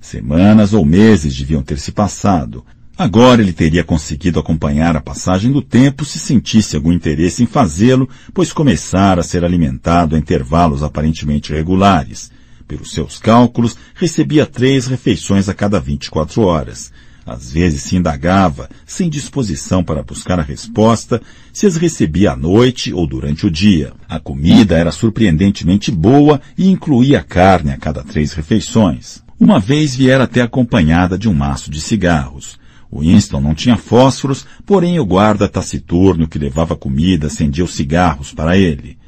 Semanas 0.00 0.72
ou 0.72 0.84
meses 0.84 1.36
deviam 1.36 1.62
ter 1.62 1.78
se 1.78 1.90
passado, 1.90 2.64
Agora 2.98 3.40
ele 3.40 3.52
teria 3.52 3.84
conseguido 3.84 4.40
acompanhar 4.40 4.96
a 4.96 5.00
passagem 5.00 5.52
do 5.52 5.62
tempo 5.62 6.04
se 6.04 6.18
sentisse 6.18 6.74
algum 6.74 6.92
interesse 6.92 7.44
em 7.44 7.46
fazê-lo, 7.46 8.08
pois 8.34 8.52
começara 8.52 9.20
a 9.20 9.24
ser 9.24 9.44
alimentado 9.44 10.16
a 10.16 10.18
intervalos 10.18 10.82
aparentemente 10.82 11.52
regulares. 11.52 12.32
Pelos 12.68 12.92
seus 12.92 13.18
cálculos, 13.18 13.76
recebia 13.94 14.44
três 14.44 14.86
refeições 14.86 15.48
a 15.48 15.54
cada 15.54 15.80
24 15.80 16.42
horas. 16.42 16.92
Às 17.24 17.50
vezes 17.50 17.82
se 17.82 17.96
indagava, 17.96 18.68
sem 18.86 19.08
disposição 19.08 19.82
para 19.82 20.02
buscar 20.02 20.38
a 20.38 20.42
resposta, 20.42 21.20
se 21.52 21.66
as 21.66 21.76
recebia 21.76 22.32
à 22.32 22.36
noite 22.36 22.92
ou 22.92 23.06
durante 23.06 23.46
o 23.46 23.50
dia. 23.50 23.92
A 24.06 24.20
comida 24.20 24.76
era 24.76 24.92
surpreendentemente 24.92 25.90
boa 25.90 26.40
e 26.58 26.68
incluía 26.68 27.22
carne 27.22 27.72
a 27.72 27.78
cada 27.78 28.04
três 28.04 28.32
refeições. 28.32 29.22
Uma 29.40 29.58
vez 29.58 29.96
viera 29.96 30.24
até 30.24 30.42
acompanhada 30.42 31.16
de 31.16 31.28
um 31.28 31.34
maço 31.34 31.70
de 31.70 31.80
cigarros. 31.80 32.58
Winston 32.92 33.40
não 33.40 33.54
tinha 33.54 33.76
fósforos, 33.76 34.46
porém 34.66 34.98
o 34.98 35.06
guarda 35.06 35.48
taciturno 35.48 36.28
que 36.28 36.38
levava 36.38 36.76
comida 36.76 37.28
acendia 37.28 37.64
os 37.64 37.74
cigarros 37.74 38.32
para 38.32 38.58
ele. 38.58 38.98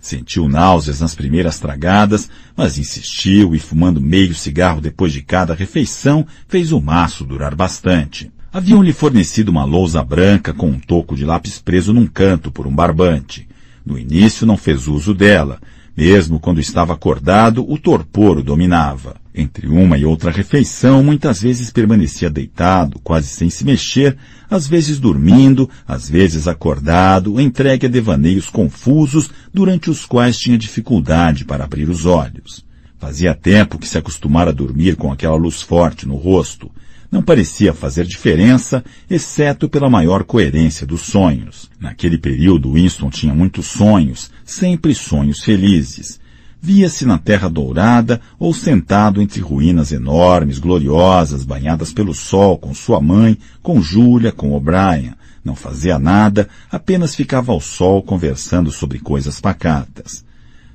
Sentiu 0.00 0.48
náuseas 0.48 1.00
nas 1.00 1.14
primeiras 1.14 1.58
tragadas, 1.58 2.30
mas 2.56 2.78
insistiu 2.78 3.54
e, 3.54 3.58
fumando 3.58 4.00
meio 4.00 4.34
cigarro 4.34 4.80
depois 4.80 5.12
de 5.12 5.20
cada 5.20 5.54
refeição, 5.54 6.26
fez 6.48 6.72
o 6.72 6.80
maço 6.80 7.24
durar 7.24 7.54
bastante. 7.54 8.30
Haviam-lhe 8.52 8.92
fornecido 8.92 9.50
uma 9.50 9.64
lousa 9.64 10.02
branca 10.02 10.52
com 10.52 10.68
um 10.68 10.78
toco 10.78 11.14
de 11.14 11.24
lápis 11.24 11.58
preso 11.58 11.92
num 11.92 12.06
canto 12.06 12.50
por 12.50 12.66
um 12.66 12.74
barbante. 12.74 13.46
No 13.84 13.98
início 13.98 14.46
não 14.46 14.56
fez 14.56 14.88
uso 14.88 15.14
dela, 15.14 15.60
mesmo 15.96 16.40
quando 16.40 16.60
estava 16.60 16.92
acordado, 16.92 17.68
o 17.68 17.78
torpor 17.78 18.38
o 18.38 18.42
dominava. 18.42 19.16
Entre 19.34 19.68
uma 19.68 19.96
e 19.96 20.04
outra 20.04 20.30
refeição, 20.30 21.02
muitas 21.02 21.40
vezes 21.40 21.70
permanecia 21.70 22.28
deitado, 22.28 22.98
quase 22.98 23.28
sem 23.28 23.48
se 23.48 23.64
mexer, 23.64 24.16
às 24.50 24.66
vezes 24.66 24.98
dormindo, 24.98 25.70
às 25.86 26.08
vezes 26.08 26.48
acordado, 26.48 27.40
entregue 27.40 27.86
a 27.86 27.88
devaneios 27.88 28.50
confusos, 28.50 29.30
durante 29.54 29.88
os 29.88 30.04
quais 30.04 30.38
tinha 30.38 30.58
dificuldade 30.58 31.44
para 31.44 31.64
abrir 31.64 31.88
os 31.88 32.06
olhos. 32.06 32.64
Fazia 32.98 33.34
tempo 33.34 33.78
que 33.78 33.88
se 33.88 33.96
acostumara 33.96 34.50
a 34.50 34.54
dormir 34.54 34.96
com 34.96 35.12
aquela 35.12 35.36
luz 35.36 35.62
forte 35.62 36.06
no 36.06 36.16
rosto, 36.16 36.70
não 37.10 37.22
parecia 37.22 37.74
fazer 37.74 38.06
diferença, 38.06 38.84
exceto 39.08 39.68
pela 39.68 39.90
maior 39.90 40.22
coerência 40.22 40.86
dos 40.86 41.02
sonhos. 41.02 41.68
Naquele 41.80 42.16
período, 42.16 42.74
Winston 42.74 43.10
tinha 43.10 43.34
muitos 43.34 43.66
sonhos, 43.66 44.30
sempre 44.44 44.94
sonhos 44.94 45.42
felizes. 45.42 46.20
Via-se 46.62 47.04
na 47.04 47.18
Terra 47.18 47.48
Dourada 47.48 48.20
ou 48.38 48.54
sentado 48.54 49.20
entre 49.20 49.40
ruínas 49.40 49.90
enormes, 49.90 50.58
gloriosas, 50.58 51.42
banhadas 51.42 51.92
pelo 51.92 52.14
sol, 52.14 52.58
com 52.58 52.72
sua 52.72 53.00
mãe, 53.00 53.36
com 53.60 53.82
Júlia, 53.82 54.30
com 54.30 54.52
O'Brien. 54.52 55.14
Não 55.42 55.56
fazia 55.56 55.98
nada, 55.98 56.48
apenas 56.70 57.14
ficava 57.14 57.50
ao 57.50 57.60
sol 57.60 58.02
conversando 58.02 58.70
sobre 58.70 58.98
coisas 58.98 59.40
pacatas. 59.40 60.22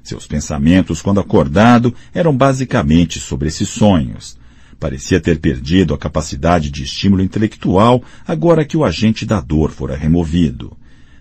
Seus 0.03 0.27
pensamentos, 0.27 1.01
quando 1.01 1.19
acordado, 1.19 1.95
eram 2.13 2.35
basicamente 2.35 3.19
sobre 3.19 3.47
esses 3.47 3.69
sonhos. 3.69 4.37
Parecia 4.79 5.19
ter 5.19 5.39
perdido 5.39 5.93
a 5.93 5.97
capacidade 5.97 6.69
de 6.69 6.83
estímulo 6.83 7.21
intelectual 7.21 8.03
agora 8.27 8.65
que 8.65 8.77
o 8.77 8.83
agente 8.83 9.25
da 9.25 9.39
dor 9.39 9.71
fora 9.71 9.95
removido. 9.95 10.75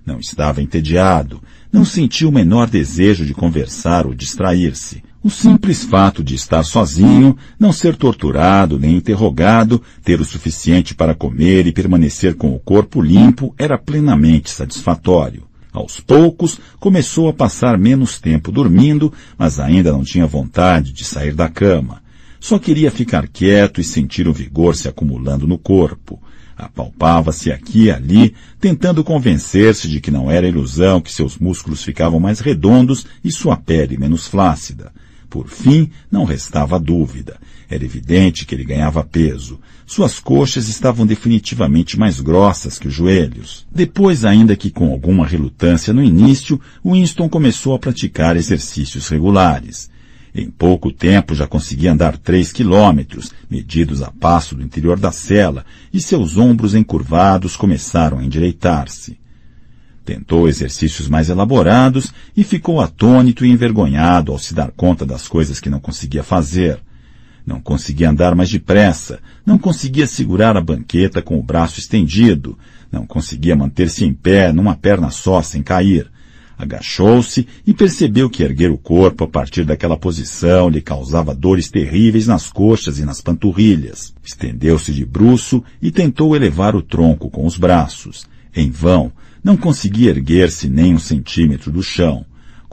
Não 0.04 0.18
estava 0.18 0.60
entediado, 0.60 1.40
não 1.72 1.84
sentia 1.84 2.28
o 2.28 2.32
menor 2.32 2.68
desejo 2.68 3.24
de 3.24 3.32
conversar 3.32 4.06
ou 4.06 4.14
distrair-se. 4.14 5.02
O 5.22 5.30
simples 5.30 5.82
fato 5.82 6.22
de 6.22 6.34
estar 6.34 6.62
sozinho, 6.62 7.34
não 7.58 7.72
ser 7.72 7.96
torturado 7.96 8.78
nem 8.78 8.96
interrogado, 8.96 9.80
ter 10.02 10.20
o 10.20 10.24
suficiente 10.24 10.94
para 10.94 11.14
comer 11.14 11.66
e 11.66 11.72
permanecer 11.72 12.34
com 12.34 12.54
o 12.54 12.60
corpo 12.60 13.00
limpo 13.00 13.54
era 13.56 13.78
plenamente 13.78 14.50
satisfatório. 14.50 15.44
Aos 15.72 15.98
poucos, 15.98 16.60
começou 16.78 17.30
a 17.30 17.32
passar 17.32 17.78
menos 17.78 18.20
tempo 18.20 18.52
dormindo, 18.52 19.10
mas 19.38 19.58
ainda 19.58 19.90
não 19.90 20.04
tinha 20.04 20.26
vontade 20.26 20.92
de 20.92 21.04
sair 21.04 21.32
da 21.32 21.48
cama. 21.48 22.03
Só 22.44 22.58
queria 22.58 22.90
ficar 22.90 23.26
quieto 23.26 23.80
e 23.80 23.84
sentir 23.84 24.28
o 24.28 24.32
vigor 24.34 24.76
se 24.76 24.86
acumulando 24.86 25.46
no 25.46 25.56
corpo. 25.56 26.22
Apalpava-se 26.54 27.50
aqui 27.50 27.84
e 27.84 27.90
ali, 27.90 28.34
tentando 28.60 29.02
convencer-se 29.02 29.88
de 29.88 29.98
que 29.98 30.10
não 30.10 30.30
era 30.30 30.46
ilusão 30.46 31.00
que 31.00 31.10
seus 31.10 31.38
músculos 31.38 31.82
ficavam 31.82 32.20
mais 32.20 32.40
redondos 32.40 33.06
e 33.24 33.32
sua 33.32 33.56
pele 33.56 33.96
menos 33.96 34.26
flácida. 34.26 34.92
Por 35.30 35.48
fim, 35.48 35.90
não 36.10 36.24
restava 36.24 36.78
dúvida. 36.78 37.38
Era 37.66 37.82
evidente 37.82 38.44
que 38.44 38.54
ele 38.54 38.64
ganhava 38.64 39.02
peso. 39.02 39.58
Suas 39.86 40.20
coxas 40.20 40.68
estavam 40.68 41.06
definitivamente 41.06 41.98
mais 41.98 42.20
grossas 42.20 42.78
que 42.78 42.88
os 42.88 42.92
joelhos. 42.92 43.66
Depois, 43.74 44.22
ainda 44.22 44.54
que 44.54 44.70
com 44.70 44.92
alguma 44.92 45.26
relutância 45.26 45.94
no 45.94 46.04
início, 46.04 46.60
Winston 46.84 47.26
começou 47.26 47.74
a 47.74 47.78
praticar 47.78 48.36
exercícios 48.36 49.08
regulares. 49.08 49.93
Em 50.34 50.50
pouco 50.50 50.90
tempo 50.90 51.32
já 51.32 51.46
conseguia 51.46 51.92
andar 51.92 52.18
três 52.18 52.50
quilômetros, 52.50 53.30
medidos 53.48 54.02
a 54.02 54.10
passo 54.10 54.56
do 54.56 54.62
interior 54.62 54.98
da 54.98 55.12
cela, 55.12 55.64
e 55.92 56.00
seus 56.00 56.36
ombros 56.36 56.74
encurvados 56.74 57.54
começaram 57.56 58.18
a 58.18 58.24
endireitar-se. 58.24 59.16
Tentou 60.04 60.48
exercícios 60.48 61.08
mais 61.08 61.30
elaborados 61.30 62.12
e 62.36 62.42
ficou 62.42 62.80
atônito 62.80 63.46
e 63.46 63.50
envergonhado 63.50 64.32
ao 64.32 64.38
se 64.38 64.52
dar 64.52 64.72
conta 64.72 65.06
das 65.06 65.28
coisas 65.28 65.60
que 65.60 65.70
não 65.70 65.78
conseguia 65.78 66.24
fazer. 66.24 66.80
Não 67.46 67.60
conseguia 67.60 68.10
andar 68.10 68.34
mais 68.34 68.50
depressa, 68.50 69.20
não 69.46 69.56
conseguia 69.56 70.06
segurar 70.06 70.56
a 70.56 70.60
banqueta 70.60 71.22
com 71.22 71.38
o 71.38 71.42
braço 71.42 71.78
estendido, 71.78 72.58
não 72.90 73.06
conseguia 73.06 73.54
manter-se 73.54 74.04
em 74.04 74.12
pé 74.12 74.52
numa 74.52 74.74
perna 74.74 75.10
só 75.10 75.40
sem 75.40 75.62
cair. 75.62 76.10
Agachou-se 76.56 77.46
e 77.66 77.74
percebeu 77.74 78.30
que 78.30 78.42
erguer 78.42 78.70
o 78.70 78.78
corpo 78.78 79.24
a 79.24 79.28
partir 79.28 79.64
daquela 79.64 79.96
posição 79.96 80.68
lhe 80.68 80.80
causava 80.80 81.34
dores 81.34 81.68
terríveis 81.68 82.26
nas 82.26 82.50
coxas 82.50 82.98
e 82.98 83.04
nas 83.04 83.20
panturrilhas. 83.20 84.14
Estendeu-se 84.22 84.92
de 84.92 85.04
bruço 85.04 85.62
e 85.82 85.90
tentou 85.90 86.36
elevar 86.36 86.76
o 86.76 86.82
tronco 86.82 87.28
com 87.28 87.46
os 87.46 87.56
braços. 87.56 88.26
Em 88.54 88.70
vão, 88.70 89.12
não 89.42 89.56
conseguia 89.56 90.10
erguer-se 90.10 90.68
nem 90.68 90.94
um 90.94 90.98
centímetro 90.98 91.72
do 91.72 91.82
chão. 91.82 92.24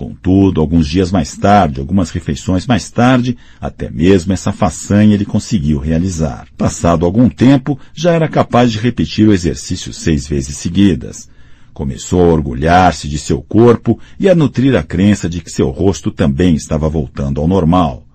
Contudo, 0.01 0.61
alguns 0.61 0.87
dias 0.87 1.11
mais 1.11 1.35
tarde, 1.35 1.79
algumas 1.79 2.09
refeições 2.09 2.65
mais 2.65 2.89
tarde, 2.89 3.37
até 3.59 3.87
mesmo 3.87 4.33
essa 4.33 4.51
façanha 4.51 5.13
ele 5.13 5.25
conseguiu 5.25 5.77
realizar. 5.77 6.47
Passado 6.57 7.05
algum 7.05 7.29
tempo, 7.29 7.77
já 7.93 8.11
era 8.11 8.27
capaz 8.27 8.71
de 8.71 8.79
repetir 8.79 9.27
o 9.27 9.33
exercício 9.33 9.93
seis 9.93 10.25
vezes 10.25 10.57
seguidas. 10.57 11.29
Começou 11.73 12.21
a 12.21 12.33
orgulhar-se 12.33 13.07
de 13.07 13.17
seu 13.17 13.41
corpo 13.41 13.97
e 14.19 14.29
a 14.29 14.35
nutrir 14.35 14.75
a 14.75 14.83
crença 14.83 15.29
de 15.29 15.41
que 15.41 15.49
seu 15.49 15.69
rosto 15.69 16.11
também 16.11 16.55
estava 16.55 16.89
voltando 16.89 17.39
ao 17.39 17.47
normal. 17.47 18.05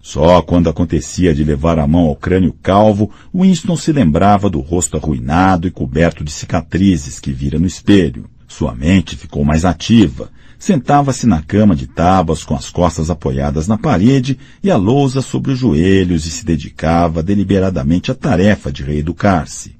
Só 0.00 0.40
quando 0.40 0.68
acontecia 0.68 1.34
de 1.34 1.42
levar 1.42 1.80
a 1.80 1.86
mão 1.86 2.06
ao 2.06 2.14
crânio 2.14 2.54
calvo, 2.62 3.10
Winston 3.34 3.76
se 3.76 3.90
lembrava 3.90 4.48
do 4.48 4.60
rosto 4.60 4.96
arruinado 4.96 5.66
e 5.66 5.70
coberto 5.70 6.22
de 6.22 6.30
cicatrizes 6.30 7.18
que 7.18 7.32
vira 7.32 7.58
no 7.58 7.66
espelho. 7.66 8.30
Sua 8.46 8.72
mente 8.72 9.16
ficou 9.16 9.44
mais 9.44 9.64
ativa. 9.64 10.30
Sentava-se 10.58 11.26
na 11.26 11.42
cama 11.42 11.74
de 11.74 11.86
tábuas 11.86 12.44
com 12.44 12.54
as 12.54 12.70
costas 12.70 13.10
apoiadas 13.10 13.66
na 13.66 13.76
parede 13.76 14.38
e 14.62 14.70
a 14.70 14.76
lousa 14.76 15.20
sobre 15.20 15.52
os 15.52 15.58
joelhos 15.58 16.24
e 16.24 16.30
se 16.30 16.46
dedicava 16.46 17.22
deliberadamente 17.22 18.10
à 18.10 18.14
tarefa 18.14 18.70
de 18.70 18.82
reeducar-se. 18.82 19.76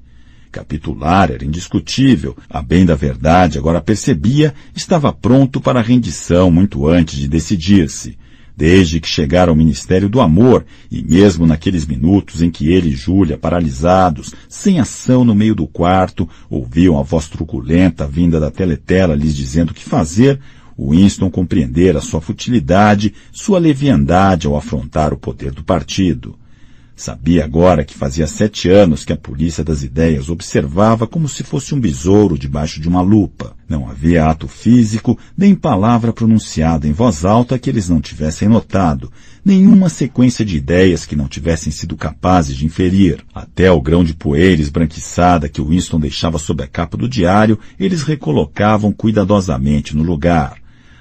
Capitular 0.57 1.31
era 1.31 1.45
indiscutível. 1.45 2.35
A 2.49 2.61
bem 2.61 2.85
da 2.85 2.95
verdade, 2.95 3.59
agora 3.59 3.79
percebia, 3.79 4.53
estava 4.75 5.13
pronto 5.13 5.61
para 5.61 5.79
a 5.79 5.83
rendição 5.83 6.49
muito 6.49 6.87
antes 6.87 7.17
de 7.17 7.27
decidir-se 7.27 8.17
desde 8.55 8.99
que 8.99 9.07
chegara 9.07 9.51
ao 9.51 9.55
Ministério 9.55 10.09
do 10.09 10.19
Amor, 10.19 10.65
e 10.89 11.03
mesmo 11.03 11.45
naqueles 11.45 11.85
minutos 11.85 12.41
em 12.41 12.49
que 12.49 12.71
ele 12.71 12.89
e 12.89 12.95
Júlia, 12.95 13.37
paralisados, 13.37 14.33
sem 14.49 14.79
ação 14.79 15.23
no 15.23 15.35
meio 15.35 15.53
do 15.53 15.67
quarto, 15.67 16.27
ouviam 16.49 16.97
a 16.97 17.03
voz 17.03 17.27
truculenta 17.27 18.07
vinda 18.07 18.39
da 18.39 18.49
teletela 18.49 19.13
lhes 19.13 19.35
dizendo 19.35 19.69
o 19.69 19.73
que 19.75 19.83
fazer, 19.83 20.39
Winston 20.75 21.29
compreendera 21.29 22.01
sua 22.01 22.19
futilidade, 22.19 23.13
sua 23.31 23.59
leviandade 23.59 24.47
ao 24.47 24.57
afrontar 24.57 25.13
o 25.13 25.17
poder 25.17 25.51
do 25.51 25.63
partido. 25.63 26.35
Sabia 26.99 27.45
agora 27.45 27.85
que 27.85 27.93
fazia 27.93 28.25
sete 28.25 28.67
anos 28.71 29.05
que 29.05 29.13
a 29.13 29.17
polícia 29.17 29.63
das 29.63 29.83
ideias 29.83 30.31
observava 30.31 31.05
como 31.05 31.29
se 31.29 31.43
fosse 31.43 31.75
um 31.75 31.79
besouro 31.79 32.39
debaixo 32.39 32.81
de 32.81 32.87
uma 32.87 33.01
lupa. 33.01 33.55
Não 33.69 33.87
havia 33.87 34.25
ato 34.25 34.47
físico, 34.47 35.15
nem 35.37 35.53
palavra 35.53 36.11
pronunciada 36.11 36.87
em 36.87 36.91
voz 36.91 37.23
alta 37.23 37.59
que 37.59 37.69
eles 37.69 37.87
não 37.87 38.01
tivessem 38.01 38.49
notado, 38.49 39.11
nenhuma 39.45 39.89
sequência 39.89 40.43
de 40.43 40.57
ideias 40.57 41.05
que 41.05 41.15
não 41.15 41.27
tivessem 41.27 41.71
sido 41.71 41.95
capazes 41.95 42.55
de 42.55 42.65
inferir. 42.65 43.23
Até 43.31 43.71
o 43.71 43.79
grão 43.79 44.03
de 44.03 44.15
poeira 44.15 44.59
esbranquiçada 44.59 45.47
que 45.47 45.61
Winston 45.61 45.99
deixava 45.99 46.39
sob 46.39 46.63
a 46.63 46.67
capa 46.67 46.97
do 46.97 47.07
diário, 47.07 47.59
eles 47.79 48.01
recolocavam 48.01 48.91
cuidadosamente 48.91 49.95
no 49.95 50.01
lugar. 50.01 50.57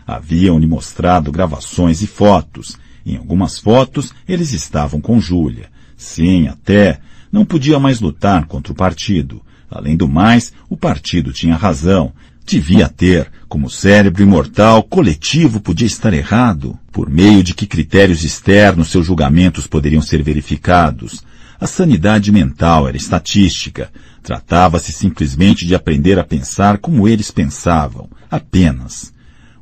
Haviam-lhe 0.06 0.66
mostrado 0.66 1.32
gravações 1.32 2.02
e 2.02 2.06
fotos. 2.06 2.76
Em 3.06 3.16
algumas 3.16 3.58
fotos, 3.58 4.12
eles 4.28 4.52
estavam 4.52 5.00
com 5.00 5.18
Júlia. 5.18 5.74
Sim, 5.96 6.48
até. 6.48 7.00
Não 7.32 7.44
podia 7.44 7.78
mais 7.78 8.00
lutar 8.00 8.46
contra 8.46 8.72
o 8.72 8.76
partido. 8.76 9.42
Além 9.70 9.96
do 9.96 10.08
mais, 10.08 10.52
o 10.68 10.76
partido 10.76 11.32
tinha 11.32 11.56
razão. 11.56 12.12
Devia 12.44 12.88
ter, 12.88 13.30
como 13.48 13.68
cérebro 13.68 14.22
imortal, 14.22 14.82
coletivo 14.84 15.60
podia 15.60 15.86
estar 15.86 16.12
errado. 16.12 16.78
Por 16.92 17.10
meio 17.10 17.42
de 17.42 17.54
que 17.54 17.66
critérios 17.66 18.22
externos 18.22 18.88
seus 18.88 19.06
julgamentos 19.06 19.66
poderiam 19.66 20.00
ser 20.00 20.22
verificados? 20.22 21.24
A 21.58 21.66
sanidade 21.66 22.30
mental 22.30 22.86
era 22.86 22.96
estatística. 22.96 23.90
Tratava-se 24.22 24.92
simplesmente 24.92 25.66
de 25.66 25.74
aprender 25.74 26.18
a 26.18 26.24
pensar 26.24 26.78
como 26.78 27.08
eles 27.08 27.30
pensavam. 27.30 28.08
Apenas. 28.30 29.12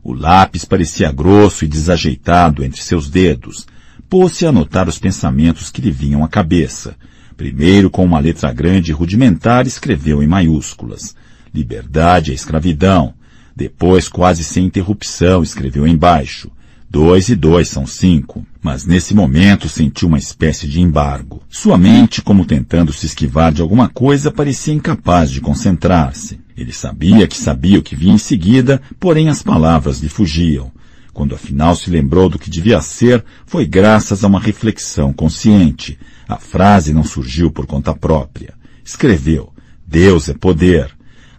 O 0.02 0.12
lápis 0.12 0.64
parecia 0.66 1.10
grosso 1.10 1.64
e 1.64 1.68
desajeitado 1.68 2.62
entre 2.62 2.82
seus 2.82 3.08
dedos 3.08 3.66
pôs-se 4.08 4.46
a 4.46 4.50
anotar 4.50 4.88
os 4.88 4.98
pensamentos 4.98 5.70
que 5.70 5.80
lhe 5.80 5.90
vinham 5.90 6.24
à 6.24 6.28
cabeça. 6.28 6.96
Primeiro, 7.36 7.90
com 7.90 8.04
uma 8.04 8.18
letra 8.18 8.52
grande 8.52 8.90
e 8.90 8.94
rudimentar, 8.94 9.66
escreveu 9.66 10.22
em 10.22 10.26
maiúsculas. 10.26 11.14
Liberdade 11.52 12.30
é 12.30 12.34
escravidão. 12.34 13.14
Depois, 13.56 14.08
quase 14.08 14.44
sem 14.44 14.66
interrupção, 14.66 15.42
escreveu 15.42 15.86
embaixo. 15.86 16.50
Dois 16.88 17.28
e 17.28 17.34
dois 17.34 17.68
são 17.68 17.86
cinco. 17.86 18.46
Mas 18.62 18.86
nesse 18.86 19.14
momento 19.14 19.68
sentiu 19.68 20.08
uma 20.08 20.18
espécie 20.18 20.68
de 20.68 20.80
embargo. 20.80 21.42
Sua 21.48 21.76
mente, 21.76 22.22
como 22.22 22.44
tentando 22.44 22.92
se 22.92 23.06
esquivar 23.06 23.52
de 23.52 23.60
alguma 23.60 23.88
coisa, 23.88 24.30
parecia 24.30 24.74
incapaz 24.74 25.30
de 25.30 25.40
concentrar-se. 25.40 26.40
Ele 26.56 26.72
sabia 26.72 27.26
que 27.26 27.36
sabia 27.36 27.78
o 27.78 27.82
que 27.82 27.96
vinha 27.96 28.14
em 28.14 28.18
seguida, 28.18 28.80
porém 28.98 29.28
as 29.28 29.42
palavras 29.42 29.98
lhe 29.98 30.08
fugiam. 30.08 30.72
Quando 31.14 31.36
afinal 31.36 31.76
se 31.76 31.88
lembrou 31.88 32.28
do 32.28 32.40
que 32.40 32.50
devia 32.50 32.80
ser, 32.80 33.24
foi 33.46 33.64
graças 33.64 34.24
a 34.24 34.26
uma 34.26 34.40
reflexão 34.40 35.12
consciente. 35.12 35.96
A 36.28 36.36
frase 36.36 36.92
não 36.92 37.04
surgiu 37.04 37.52
por 37.52 37.66
conta 37.66 37.94
própria. 37.94 38.52
Escreveu: 38.84 39.52
Deus 39.86 40.28
é 40.28 40.34
poder. 40.34 40.90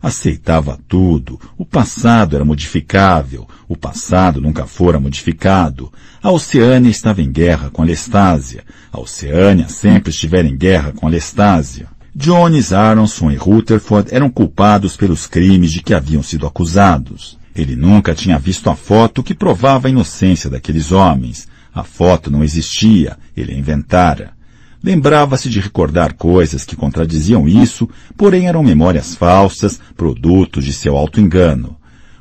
Aceitava 0.01 0.79
tudo. 0.87 1.37
O 1.57 1.65
passado 1.65 2.35
era 2.37 2.45
modificável. 2.45 3.47
O 3.67 3.75
passado 3.75 4.39
nunca 4.39 4.65
fora 4.65 4.99
modificado. 4.99 5.91
A 6.23 6.31
Oceânia 6.31 6.89
estava 6.89 7.21
em 7.21 7.31
guerra 7.31 7.69
com 7.69 7.81
a 7.81 7.85
Lestásia. 7.85 8.63
A 8.93 8.99
Oceânia 8.99 9.67
sempre 9.67 10.11
estivera 10.11 10.47
em 10.47 10.55
guerra 10.55 10.93
com 10.93 11.05
a 11.05 11.09
Lestásia. 11.09 11.87
Jones, 12.15 12.71
Aronson 12.71 13.29
e 13.29 13.35
Rutherford 13.35 14.15
eram 14.15 14.29
culpados 14.29 14.95
pelos 14.95 15.27
crimes 15.27 15.73
de 15.73 15.81
que 15.81 15.93
haviam 15.93 16.23
sido 16.23 16.47
acusados. 16.47 17.37
Ele 17.55 17.75
nunca 17.75 18.13
tinha 18.13 18.37
visto 18.37 18.69
a 18.69 18.75
foto 18.75 19.23
que 19.23 19.33
provava 19.33 19.87
a 19.87 19.91
inocência 19.91 20.49
daqueles 20.49 20.91
homens. 20.91 21.47
A 21.73 21.83
foto 21.83 22.29
não 22.29 22.43
existia, 22.43 23.17
ele 23.35 23.53
a 23.53 23.57
inventara. 23.57 24.33
Lembrava-se 24.83 25.49
de 25.49 25.59
recordar 25.59 26.13
coisas 26.13 26.63
que 26.65 26.75
contradiziam 26.75 27.47
isso, 27.47 27.89
porém 28.15 28.47
eram 28.47 28.61
memórias 28.61 29.15
falsas, 29.15 29.79
produtos 29.95 30.63
de 30.65 30.73
seu 30.73 30.95
auto-engano. 30.95 31.75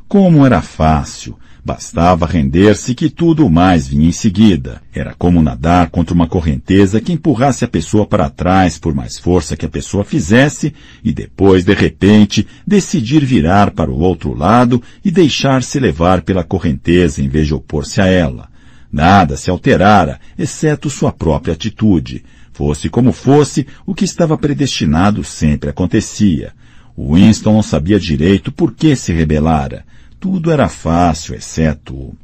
Como 0.08 0.46
era 0.46 0.62
fácil, 0.62 1.36
Bastava 1.66 2.26
render-se 2.26 2.94
que 2.94 3.08
tudo 3.08 3.48
mais 3.48 3.88
vinha 3.88 4.06
em 4.06 4.12
seguida. 4.12 4.82
Era 4.92 5.14
como 5.14 5.42
nadar 5.42 5.88
contra 5.88 6.14
uma 6.14 6.26
correnteza 6.26 7.00
que 7.00 7.10
empurrasse 7.10 7.64
a 7.64 7.68
pessoa 7.68 8.04
para 8.04 8.28
trás 8.28 8.78
por 8.78 8.94
mais 8.94 9.18
força 9.18 9.56
que 9.56 9.64
a 9.64 9.68
pessoa 9.70 10.04
fizesse 10.04 10.74
e 11.02 11.10
depois, 11.10 11.64
de 11.64 11.72
repente, 11.72 12.46
decidir 12.66 13.24
virar 13.24 13.70
para 13.70 13.90
o 13.90 13.98
outro 13.98 14.34
lado 14.34 14.82
e 15.02 15.10
deixar-se 15.10 15.80
levar 15.80 16.20
pela 16.20 16.44
correnteza 16.44 17.22
em 17.22 17.28
vez 17.28 17.46
de 17.46 17.54
opor-se 17.54 17.98
a 17.98 18.06
ela. 18.06 18.50
Nada 18.92 19.34
se 19.38 19.48
alterara, 19.48 20.20
exceto 20.38 20.90
sua 20.90 21.12
própria 21.12 21.54
atitude. 21.54 22.26
Fosse 22.52 22.90
como 22.90 23.10
fosse, 23.10 23.66
o 23.86 23.94
que 23.94 24.04
estava 24.04 24.36
predestinado 24.36 25.24
sempre 25.24 25.70
acontecia. 25.70 26.52
Winston 26.96 27.54
não 27.54 27.62
sabia 27.62 27.98
direito 27.98 28.52
por 28.52 28.74
que 28.74 28.94
se 28.94 29.14
rebelara. 29.14 29.82
Tudo 30.24 30.50
era 30.50 30.70
fácil, 30.70 31.34
exceto. 31.34 32.14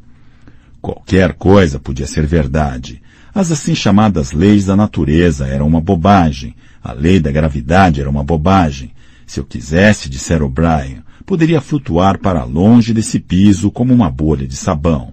Qualquer 0.80 1.34
coisa 1.34 1.78
podia 1.78 2.07
ser 2.07 2.24
verdade. 2.24 3.03
As 3.34 3.53
assim 3.53 3.74
chamadas 3.74 4.32
leis 4.32 4.64
da 4.64 4.74
natureza 4.74 5.46
eram 5.46 5.66
uma 5.66 5.82
bobagem. 5.82 6.57
A 6.82 6.94
lei 6.94 7.20
da 7.20 7.30
gravidade 7.30 8.01
era 8.01 8.09
uma 8.09 8.24
bobagem. 8.24 8.92
Se 9.26 9.38
eu 9.38 9.44
quisesse, 9.44 10.09
dissera 10.09 10.42
O'Brien, 10.42 11.03
poderia 11.26 11.61
flutuar 11.61 12.18
para 12.18 12.42
longe 12.42 12.94
desse 12.94 13.20
piso 13.20 13.70
como 13.70 13.92
uma 13.92 14.11
bolha 14.11 14.46
de 14.48 14.57
sabão. 14.57 15.12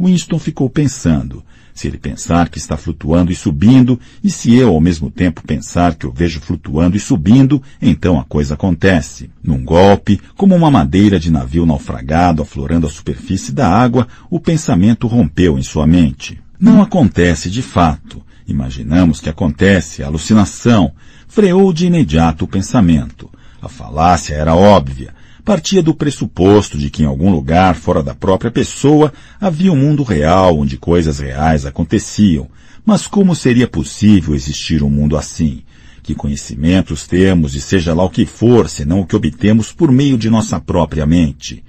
Winston 0.00 0.38
ficou 0.38 0.70
pensando. 0.70 1.42
Se 1.78 1.86
ele 1.86 1.96
pensar 1.96 2.48
que 2.48 2.58
está 2.58 2.76
flutuando 2.76 3.30
e 3.30 3.36
subindo, 3.36 4.00
e 4.20 4.28
se 4.28 4.52
eu 4.52 4.70
ao 4.70 4.80
mesmo 4.80 5.12
tempo 5.12 5.46
pensar 5.46 5.94
que 5.94 6.08
o 6.08 6.10
vejo 6.10 6.40
flutuando 6.40 6.96
e 6.96 6.98
subindo, 7.00 7.62
então 7.80 8.18
a 8.18 8.24
coisa 8.24 8.54
acontece. 8.54 9.30
Num 9.40 9.64
golpe, 9.64 10.20
como 10.36 10.56
uma 10.56 10.72
madeira 10.72 11.20
de 11.20 11.30
navio 11.30 11.64
naufragado 11.64 12.42
aflorando 12.42 12.88
a 12.88 12.90
superfície 12.90 13.52
da 13.52 13.68
água, 13.68 14.08
o 14.28 14.40
pensamento 14.40 15.06
rompeu 15.06 15.56
em 15.56 15.62
sua 15.62 15.86
mente. 15.86 16.40
Não 16.58 16.82
acontece 16.82 17.48
de 17.48 17.62
fato. 17.62 18.20
Imaginamos 18.44 19.20
que 19.20 19.30
acontece, 19.30 20.02
alucinação. 20.02 20.90
Freou 21.28 21.72
de 21.72 21.86
imediato 21.86 22.44
o 22.44 22.48
pensamento. 22.48 23.30
A 23.62 23.68
falácia 23.68 24.34
era 24.34 24.52
óbvia 24.52 25.14
partia 25.48 25.82
do 25.82 25.94
pressuposto 25.94 26.76
de 26.76 26.90
que 26.90 27.02
em 27.02 27.06
algum 27.06 27.30
lugar 27.30 27.74
fora 27.74 28.02
da 28.02 28.14
própria 28.14 28.50
pessoa 28.50 29.10
havia 29.40 29.72
um 29.72 29.76
mundo 29.76 30.02
real 30.02 30.58
onde 30.58 30.76
coisas 30.76 31.20
reais 31.20 31.64
aconteciam. 31.64 32.46
Mas 32.84 33.06
como 33.06 33.34
seria 33.34 33.66
possível 33.66 34.34
existir 34.34 34.82
um 34.82 34.90
mundo 34.90 35.16
assim? 35.16 35.62
Que 36.02 36.14
conhecimentos 36.14 37.06
temos 37.06 37.54
e 37.54 37.62
seja 37.62 37.94
lá 37.94 38.04
o 38.04 38.10
que 38.10 38.26
for, 38.26 38.68
senão 38.68 39.00
o 39.00 39.06
que 39.06 39.16
obtemos 39.16 39.72
por 39.72 39.90
meio 39.90 40.18
de 40.18 40.28
nossa 40.28 40.60
própria 40.60 41.06
mente? 41.06 41.64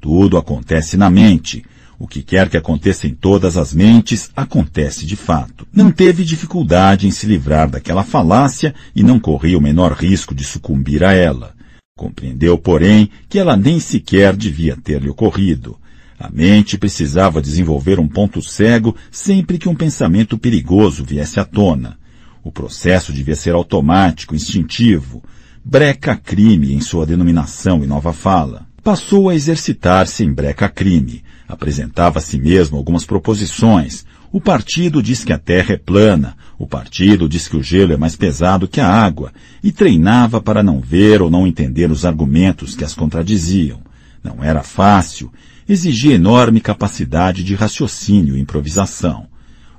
Tudo 0.00 0.38
acontece 0.38 0.96
na 0.96 1.10
mente. 1.10 1.62
O 1.98 2.08
que 2.08 2.22
quer 2.22 2.48
que 2.48 2.56
aconteça 2.56 3.06
em 3.06 3.12
todas 3.12 3.58
as 3.58 3.74
mentes, 3.74 4.30
acontece 4.34 5.04
de 5.04 5.16
fato. 5.16 5.68
Não 5.70 5.90
teve 5.90 6.24
dificuldade 6.24 7.06
em 7.06 7.10
se 7.10 7.26
livrar 7.26 7.68
daquela 7.68 8.04
falácia 8.04 8.74
e 8.96 9.02
não 9.02 9.20
corria 9.20 9.58
o 9.58 9.62
menor 9.62 9.92
risco 9.92 10.34
de 10.34 10.44
sucumbir 10.44 11.04
a 11.04 11.12
ela. 11.12 11.57
Compreendeu, 11.98 12.56
porém, 12.56 13.10
que 13.28 13.40
ela 13.40 13.56
nem 13.56 13.80
sequer 13.80 14.36
devia 14.36 14.76
ter-lhe 14.76 15.10
ocorrido. 15.10 15.76
A 16.16 16.30
mente 16.30 16.78
precisava 16.78 17.42
desenvolver 17.42 17.98
um 17.98 18.06
ponto 18.06 18.40
cego 18.40 18.94
sempre 19.10 19.58
que 19.58 19.68
um 19.68 19.74
pensamento 19.74 20.38
perigoso 20.38 21.04
viesse 21.04 21.40
à 21.40 21.44
tona. 21.44 21.98
O 22.44 22.52
processo 22.52 23.12
devia 23.12 23.34
ser 23.34 23.52
automático, 23.52 24.36
instintivo. 24.36 25.24
Breca-crime 25.64 26.72
em 26.72 26.80
sua 26.80 27.04
denominação 27.04 27.82
e 27.82 27.86
nova 27.88 28.12
fala. 28.12 28.68
Passou 28.80 29.28
a 29.28 29.34
exercitar-se 29.34 30.22
em 30.22 30.32
breca-crime. 30.32 31.24
Apresentava 31.48 32.20
a 32.20 32.22
si 32.22 32.38
mesmo 32.38 32.76
algumas 32.76 33.04
proposições, 33.04 34.06
o 34.30 34.40
partido 34.40 35.02
diz 35.02 35.24
que 35.24 35.32
a 35.32 35.38
terra 35.38 35.74
é 35.74 35.78
plana, 35.78 36.36
o 36.58 36.66
partido 36.66 37.28
diz 37.28 37.48
que 37.48 37.56
o 37.56 37.62
gelo 37.62 37.92
é 37.92 37.96
mais 37.96 38.14
pesado 38.14 38.68
que 38.68 38.80
a 38.80 38.86
água, 38.86 39.32
e 39.62 39.72
treinava 39.72 40.40
para 40.40 40.62
não 40.62 40.80
ver 40.80 41.22
ou 41.22 41.30
não 41.30 41.46
entender 41.46 41.90
os 41.90 42.04
argumentos 42.04 42.74
que 42.74 42.84
as 42.84 42.94
contradiziam. 42.94 43.80
Não 44.22 44.44
era 44.44 44.62
fácil, 44.62 45.32
exigia 45.68 46.14
enorme 46.14 46.60
capacidade 46.60 47.42
de 47.42 47.54
raciocínio 47.54 48.36
e 48.36 48.40
improvisação. 48.40 49.26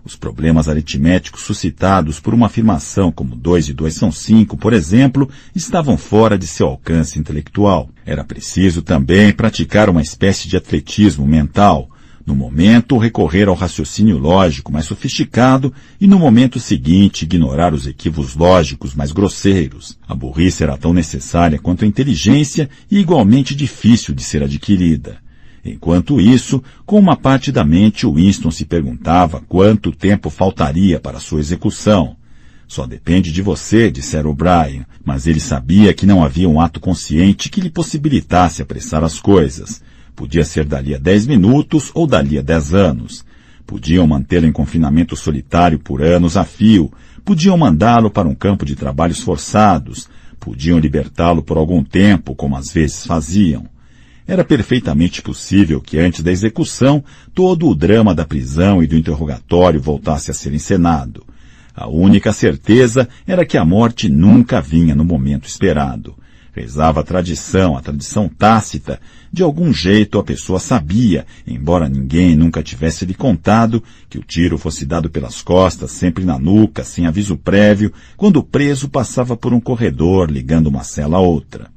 Os 0.03 0.15
problemas 0.15 0.67
aritméticos 0.67 1.43
suscitados 1.43 2.19
por 2.19 2.33
uma 2.33 2.47
afirmação 2.47 3.11
como 3.11 3.35
2 3.35 3.69
e 3.69 3.73
2 3.73 3.93
são 3.93 4.11
5, 4.11 4.57
por 4.57 4.73
exemplo, 4.73 5.29
estavam 5.53 5.97
fora 5.97 6.37
de 6.37 6.47
seu 6.47 6.67
alcance 6.67 7.19
intelectual. 7.19 7.89
Era 8.05 8.23
preciso 8.23 8.81
também 8.81 9.31
praticar 9.31 9.89
uma 9.89 10.01
espécie 10.01 10.47
de 10.47 10.57
atletismo 10.57 11.27
mental, 11.27 11.89
no 12.29 12.35
momento, 12.35 12.99
recorrer 12.99 13.47
ao 13.47 13.55
raciocínio 13.55 14.19
lógico 14.19 14.71
mais 14.71 14.85
sofisticado 14.85 15.73
e 15.99 16.05
no 16.05 16.19
momento 16.19 16.59
seguinte 16.59 17.23
ignorar 17.23 17.73
os 17.73 17.87
equívocos 17.87 18.35
lógicos 18.35 18.93
mais 18.93 19.11
grosseiros. 19.11 19.97
A 20.07 20.13
burrice 20.13 20.61
era 20.61 20.77
tão 20.77 20.93
necessária 20.93 21.57
quanto 21.57 21.83
a 21.83 21.87
inteligência 21.87 22.69
e 22.89 22.99
igualmente 22.99 23.55
difícil 23.55 24.13
de 24.13 24.21
ser 24.21 24.43
adquirida. 24.43 25.17
Enquanto 25.65 26.21
isso, 26.21 26.61
com 26.85 26.99
uma 26.99 27.17
parte 27.17 27.51
da 27.51 27.65
mente, 27.65 28.05
Winston 28.05 28.51
se 28.51 28.63
perguntava 28.63 29.41
quanto 29.49 29.91
tempo 29.91 30.29
faltaria 30.29 30.99
para 30.99 31.19
sua 31.19 31.39
execução. 31.39 32.15
Só 32.67 32.85
depende 32.85 33.31
de 33.31 33.41
você, 33.41 33.89
dissera 33.89 34.29
O'Brien, 34.29 34.85
mas 35.03 35.25
ele 35.25 35.39
sabia 35.39 35.95
que 35.95 36.05
não 36.05 36.23
havia 36.23 36.47
um 36.47 36.61
ato 36.61 36.79
consciente 36.79 37.49
que 37.49 37.59
lhe 37.59 37.71
possibilitasse 37.71 38.61
apressar 38.61 39.03
as 39.03 39.19
coisas. 39.19 39.81
Podia 40.19 40.43
ser 40.43 40.65
dali 40.65 40.93
a 40.93 40.97
dez 40.97 41.25
minutos 41.25 41.91
ou 41.93 42.05
dali 42.05 42.37
a 42.37 42.41
dez 42.41 42.73
anos. 42.73 43.23
Podiam 43.65 44.05
mantê-lo 44.05 44.45
em 44.45 44.51
confinamento 44.51 45.15
solitário 45.15 45.79
por 45.79 46.01
anos 46.01 46.35
a 46.35 46.43
fio. 46.43 46.91
Podiam 47.23 47.57
mandá-lo 47.57 48.11
para 48.11 48.27
um 48.27 48.35
campo 48.35 48.65
de 48.65 48.75
trabalhos 48.75 49.21
forçados. 49.21 50.09
Podiam 50.37 50.77
libertá-lo 50.77 51.41
por 51.41 51.57
algum 51.57 51.81
tempo, 51.81 52.35
como 52.35 52.57
às 52.57 52.69
vezes 52.69 53.05
faziam. 53.05 53.65
Era 54.27 54.43
perfeitamente 54.43 55.21
possível 55.21 55.79
que 55.79 55.97
antes 55.97 56.21
da 56.21 56.33
execução 56.33 57.01
todo 57.33 57.69
o 57.69 57.73
drama 57.73 58.13
da 58.13 58.25
prisão 58.25 58.83
e 58.83 58.87
do 58.87 58.97
interrogatório 58.97 59.79
voltasse 59.79 60.29
a 60.31 60.33
ser 60.33 60.53
encenado. 60.53 61.23
A 61.73 61.87
única 61.87 62.33
certeza 62.33 63.07
era 63.25 63.45
que 63.45 63.57
a 63.57 63.63
morte 63.63 64.09
nunca 64.09 64.59
vinha 64.59 64.93
no 64.93 65.05
momento 65.05 65.47
esperado. 65.47 66.13
Rezava 66.59 66.99
a 66.99 67.03
tradição, 67.03 67.77
a 67.77 67.81
tradição 67.81 68.27
tácita. 68.27 68.99
De 69.31 69.41
algum 69.41 69.71
jeito 69.71 70.19
a 70.19 70.23
pessoa 70.23 70.59
sabia, 70.59 71.25
embora 71.47 71.87
ninguém 71.87 72.35
nunca 72.35 72.61
tivesse 72.61 73.05
lhe 73.05 73.13
contado, 73.13 73.81
que 74.09 74.17
o 74.17 74.23
tiro 74.23 74.57
fosse 74.57 74.85
dado 74.85 75.09
pelas 75.09 75.41
costas, 75.41 75.91
sempre 75.91 76.25
na 76.25 76.37
nuca, 76.37 76.83
sem 76.83 77.05
aviso 77.05 77.37
prévio, 77.37 77.93
quando 78.17 78.37
o 78.37 78.43
preso 78.43 78.89
passava 78.89 79.37
por 79.37 79.53
um 79.53 79.59
corredor 79.61 80.29
ligando 80.29 80.67
uma 80.67 80.83
cela 80.83 81.15
a 81.15 81.21
outra. 81.21 81.71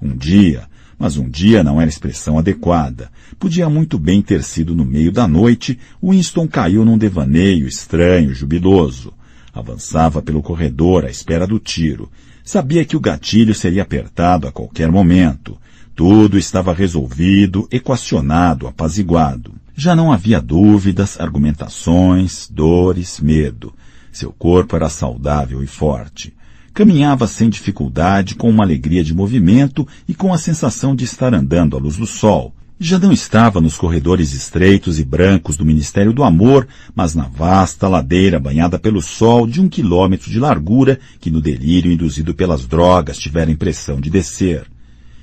Um 0.00 0.16
dia, 0.16 0.62
mas 0.98 1.18
um 1.18 1.28
dia 1.28 1.62
não 1.62 1.78
era 1.78 1.90
expressão 1.90 2.38
adequada. 2.38 3.10
Podia 3.38 3.68
muito 3.68 3.98
bem 3.98 4.22
ter 4.22 4.42
sido 4.42 4.74
no 4.74 4.86
meio 4.86 5.12
da 5.12 5.28
noite, 5.28 5.78
Winston 6.02 6.48
caiu 6.48 6.86
num 6.86 6.96
devaneio 6.96 7.68
estranho, 7.68 8.34
jubiloso. 8.34 9.12
Avançava 9.52 10.22
pelo 10.22 10.40
corredor 10.40 11.04
à 11.04 11.10
espera 11.10 11.46
do 11.46 11.58
tiro. 11.58 12.10
Sabia 12.44 12.84
que 12.84 12.96
o 12.96 13.00
gatilho 13.00 13.54
seria 13.54 13.82
apertado 13.82 14.48
a 14.48 14.52
qualquer 14.52 14.90
momento. 14.90 15.56
Tudo 15.94 16.38
estava 16.38 16.72
resolvido, 16.72 17.68
equacionado, 17.70 18.66
apaziguado. 18.66 19.54
Já 19.76 19.94
não 19.94 20.12
havia 20.12 20.40
dúvidas, 20.40 21.20
argumentações, 21.20 22.48
dores, 22.50 23.20
medo. 23.20 23.72
Seu 24.10 24.32
corpo 24.32 24.74
era 24.74 24.88
saudável 24.88 25.62
e 25.62 25.66
forte. 25.66 26.34
Caminhava 26.74 27.26
sem 27.26 27.48
dificuldade, 27.48 28.34
com 28.34 28.48
uma 28.48 28.64
alegria 28.64 29.04
de 29.04 29.14
movimento 29.14 29.86
e 30.08 30.14
com 30.14 30.32
a 30.32 30.38
sensação 30.38 30.96
de 30.96 31.04
estar 31.04 31.34
andando 31.34 31.76
à 31.76 31.80
luz 31.80 31.96
do 31.96 32.06
sol, 32.06 32.54
já 32.88 32.98
não 32.98 33.12
estava 33.12 33.60
nos 33.60 33.76
corredores 33.76 34.32
estreitos 34.32 34.98
e 34.98 35.04
brancos 35.04 35.56
do 35.56 35.64
Ministério 35.64 36.12
do 36.12 36.24
Amor, 36.24 36.66
mas 36.94 37.14
na 37.14 37.24
vasta 37.24 37.86
ladeira 37.86 38.40
banhada 38.40 38.78
pelo 38.78 39.00
sol 39.00 39.46
de 39.46 39.60
um 39.60 39.68
quilômetro 39.68 40.30
de 40.30 40.40
largura 40.40 40.98
que 41.20 41.30
no 41.30 41.40
delírio 41.40 41.92
induzido 41.92 42.34
pelas 42.34 42.66
drogas 42.66 43.18
tivera 43.18 43.50
impressão 43.50 44.00
de 44.00 44.10
descer. 44.10 44.66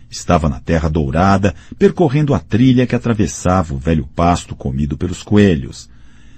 Estava 0.10 0.47
na 0.47 0.60
terra 0.60 0.89
dourada, 0.89 1.53
percorrendo 1.78 2.34
a 2.34 2.39
trilha 2.39 2.88
que 2.88 2.95
atravessava 2.95 3.74
o 3.74 3.78
velho 3.78 4.07
pasto 4.16 4.55
comido 4.55 4.97
pelos 4.97 5.22
coelhos. 5.22 5.89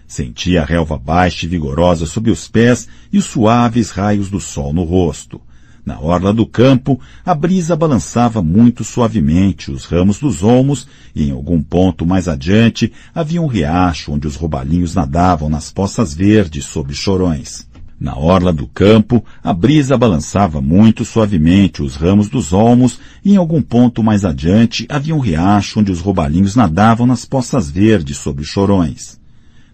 Sentia 0.07 0.63
a 0.63 0.65
relva 0.65 0.97
baixa 0.97 1.45
e 1.45 1.49
vigorosa 1.49 2.05
sob 2.05 2.31
os 2.31 2.47
pés 2.47 2.87
e 3.13 3.17
os 3.17 3.25
suaves 3.25 3.91
raios 3.91 4.29
do 4.29 4.39
sol 4.39 4.73
no 4.73 4.83
rosto. 4.83 5.39
Na 5.83 5.99
orla 5.99 6.31
do 6.31 6.45
campo, 6.45 6.99
a 7.25 7.33
brisa 7.33 7.75
balançava 7.75 8.41
muito 8.41 8.83
suavemente 8.83 9.71
os 9.71 9.85
ramos 9.85 10.19
dos 10.19 10.43
olmos 10.43 10.87
e 11.15 11.29
em 11.29 11.31
algum 11.31 11.61
ponto 11.61 12.05
mais 12.05 12.27
adiante 12.27 12.93
havia 13.15 13.41
um 13.41 13.47
riacho 13.47 14.11
onde 14.11 14.27
os 14.27 14.35
roubalinhos 14.35 14.93
nadavam 14.93 15.49
nas 15.49 15.71
poças 15.71 16.13
verdes 16.13 16.65
sob 16.65 16.93
chorões. 16.93 17.67
Na 17.99 18.15
orla 18.15 18.51
do 18.51 18.67
campo, 18.67 19.23
a 19.43 19.53
brisa 19.53 19.95
balançava 19.97 20.59
muito 20.59 21.05
suavemente 21.05 21.83
os 21.83 21.95
ramos 21.95 22.29
dos 22.29 22.51
olmos 22.51 22.99
e 23.23 23.33
em 23.33 23.37
algum 23.37 23.61
ponto 23.61 24.03
mais 24.03 24.25
adiante 24.25 24.87
havia 24.89 25.15
um 25.15 25.19
riacho 25.19 25.79
onde 25.79 25.91
os 25.91 25.99
roubalinhos 25.99 26.55
nadavam 26.55 27.05
nas 27.05 27.25
poças 27.25 27.69
verdes 27.69 28.17
sob 28.17 28.43
chorões. 28.43 29.19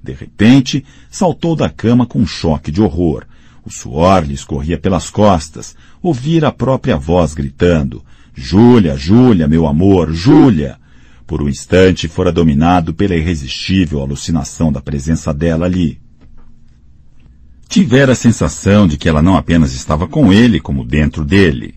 De 0.03 0.11
repente, 0.13 0.85
saltou 1.09 1.55
da 1.55 1.69
cama 1.69 2.05
com 2.05 2.19
um 2.19 2.27
choque 2.27 2.71
de 2.71 2.81
horror. 2.81 3.25
O 3.65 3.69
suor 3.69 4.23
lhe 4.23 4.33
escorria 4.33 4.77
pelas 4.77 5.09
costas, 5.09 5.75
ouvir 6.07 6.45
a 6.45 6.51
própria 6.51 6.95
voz 6.95 7.33
gritando: 7.33 8.03
Júlia, 8.33 8.95
Júlia, 8.97 9.47
meu 9.47 9.67
amor, 9.67 10.13
Júlia! 10.13 10.77
Por 11.25 11.41
um 11.41 11.49
instante 11.49 12.07
fora 12.07 12.31
dominado 12.31 12.93
pela 12.93 13.15
irresistível 13.15 14.01
alucinação 14.01 14.71
da 14.71 14.81
presença 14.81 15.33
dela 15.33 15.65
ali. 15.65 15.99
Tivera 17.67 18.13
a 18.13 18.15
sensação 18.15 18.87
de 18.87 18.97
que 18.97 19.09
ela 19.09 19.21
não 19.21 19.35
apenas 19.35 19.73
estava 19.73 20.07
com 20.07 20.31
ele, 20.31 20.61
como 20.61 20.85
dentro 20.85 21.25
dele. 21.25 21.75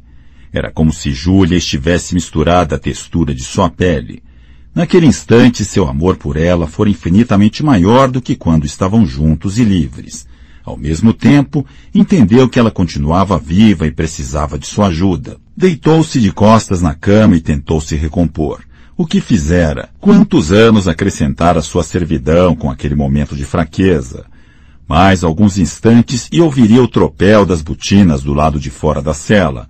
Era 0.52 0.70
como 0.70 0.92
se 0.92 1.10
Júlia 1.10 1.58
estivesse 1.58 2.14
misturada 2.14 2.76
à 2.76 2.78
textura 2.78 3.34
de 3.34 3.42
sua 3.42 3.68
pele. 3.68 4.22
Naquele 4.72 5.06
instante, 5.06 5.64
seu 5.64 5.88
amor 5.88 6.16
por 6.16 6.36
ela 6.36 6.68
fora 6.68 6.88
infinitamente 6.88 7.64
maior 7.64 8.08
do 8.08 8.22
que 8.22 8.36
quando 8.36 8.64
estavam 8.64 9.04
juntos 9.04 9.58
e 9.58 9.64
livres. 9.64 10.28
Ao 10.70 10.76
mesmo 10.76 11.12
tempo, 11.12 11.66
entendeu 11.92 12.48
que 12.48 12.56
ela 12.56 12.70
continuava 12.70 13.36
viva 13.36 13.88
e 13.88 13.90
precisava 13.90 14.56
de 14.56 14.68
sua 14.68 14.86
ajuda. 14.86 15.36
Deitou-se 15.56 16.20
de 16.20 16.30
costas 16.30 16.80
na 16.80 16.94
cama 16.94 17.34
e 17.34 17.40
tentou 17.40 17.80
se 17.80 17.96
recompor. 17.96 18.60
O 18.96 19.04
que 19.04 19.20
fizera? 19.20 19.88
Quantos 19.98 20.52
anos 20.52 20.86
acrescentara 20.86 21.60
sua 21.60 21.82
servidão 21.82 22.54
com 22.54 22.70
aquele 22.70 22.94
momento 22.94 23.34
de 23.34 23.44
fraqueza? 23.44 24.26
Mais 24.86 25.24
alguns 25.24 25.58
instantes 25.58 26.28
e 26.30 26.40
ouviria 26.40 26.80
o 26.80 26.88
tropel 26.88 27.44
das 27.44 27.62
botinas 27.62 28.22
do 28.22 28.32
lado 28.32 28.60
de 28.60 28.70
fora 28.70 29.02
da 29.02 29.12
cela. 29.12 29.68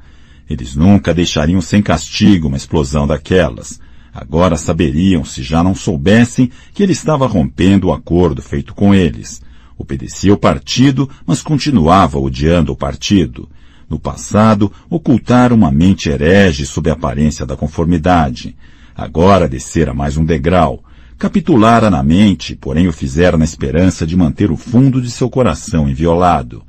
Eles 0.50 0.76
nunca 0.76 1.14
deixariam 1.14 1.62
sem 1.62 1.80
castigo 1.80 2.48
uma 2.48 2.58
explosão 2.58 3.06
daquelas. 3.06 3.80
Agora 4.12 4.58
saberiam, 4.58 5.24
se 5.24 5.42
já 5.42 5.64
não 5.64 5.74
soubessem, 5.74 6.50
que 6.74 6.82
ele 6.82 6.92
estava 6.92 7.26
rompendo 7.26 7.86
o 7.86 7.92
acordo 7.94 8.42
feito 8.42 8.74
com 8.74 8.94
eles. 8.94 9.40
Obedecia 9.80 10.34
o 10.34 10.36
partido, 10.36 11.08
mas 11.24 11.40
continuava 11.40 12.18
odiando 12.18 12.70
o 12.70 12.76
partido. 12.76 13.48
No 13.88 13.98
passado, 13.98 14.70
ocultara 14.90 15.54
uma 15.54 15.70
mente 15.70 16.10
herege 16.10 16.66
sob 16.66 16.90
a 16.90 16.92
aparência 16.92 17.46
da 17.46 17.56
conformidade. 17.56 18.54
Agora 18.94 19.48
descera 19.48 19.94
mais 19.94 20.18
um 20.18 20.24
degrau. 20.24 20.84
Capitulara 21.18 21.88
na 21.88 22.02
mente, 22.02 22.54
porém 22.54 22.88
o 22.88 22.92
fizera 22.92 23.38
na 23.38 23.44
esperança 23.44 24.06
de 24.06 24.14
manter 24.14 24.50
o 24.50 24.56
fundo 24.56 25.00
de 25.00 25.10
seu 25.10 25.30
coração 25.30 25.88
inviolado. 25.88 26.62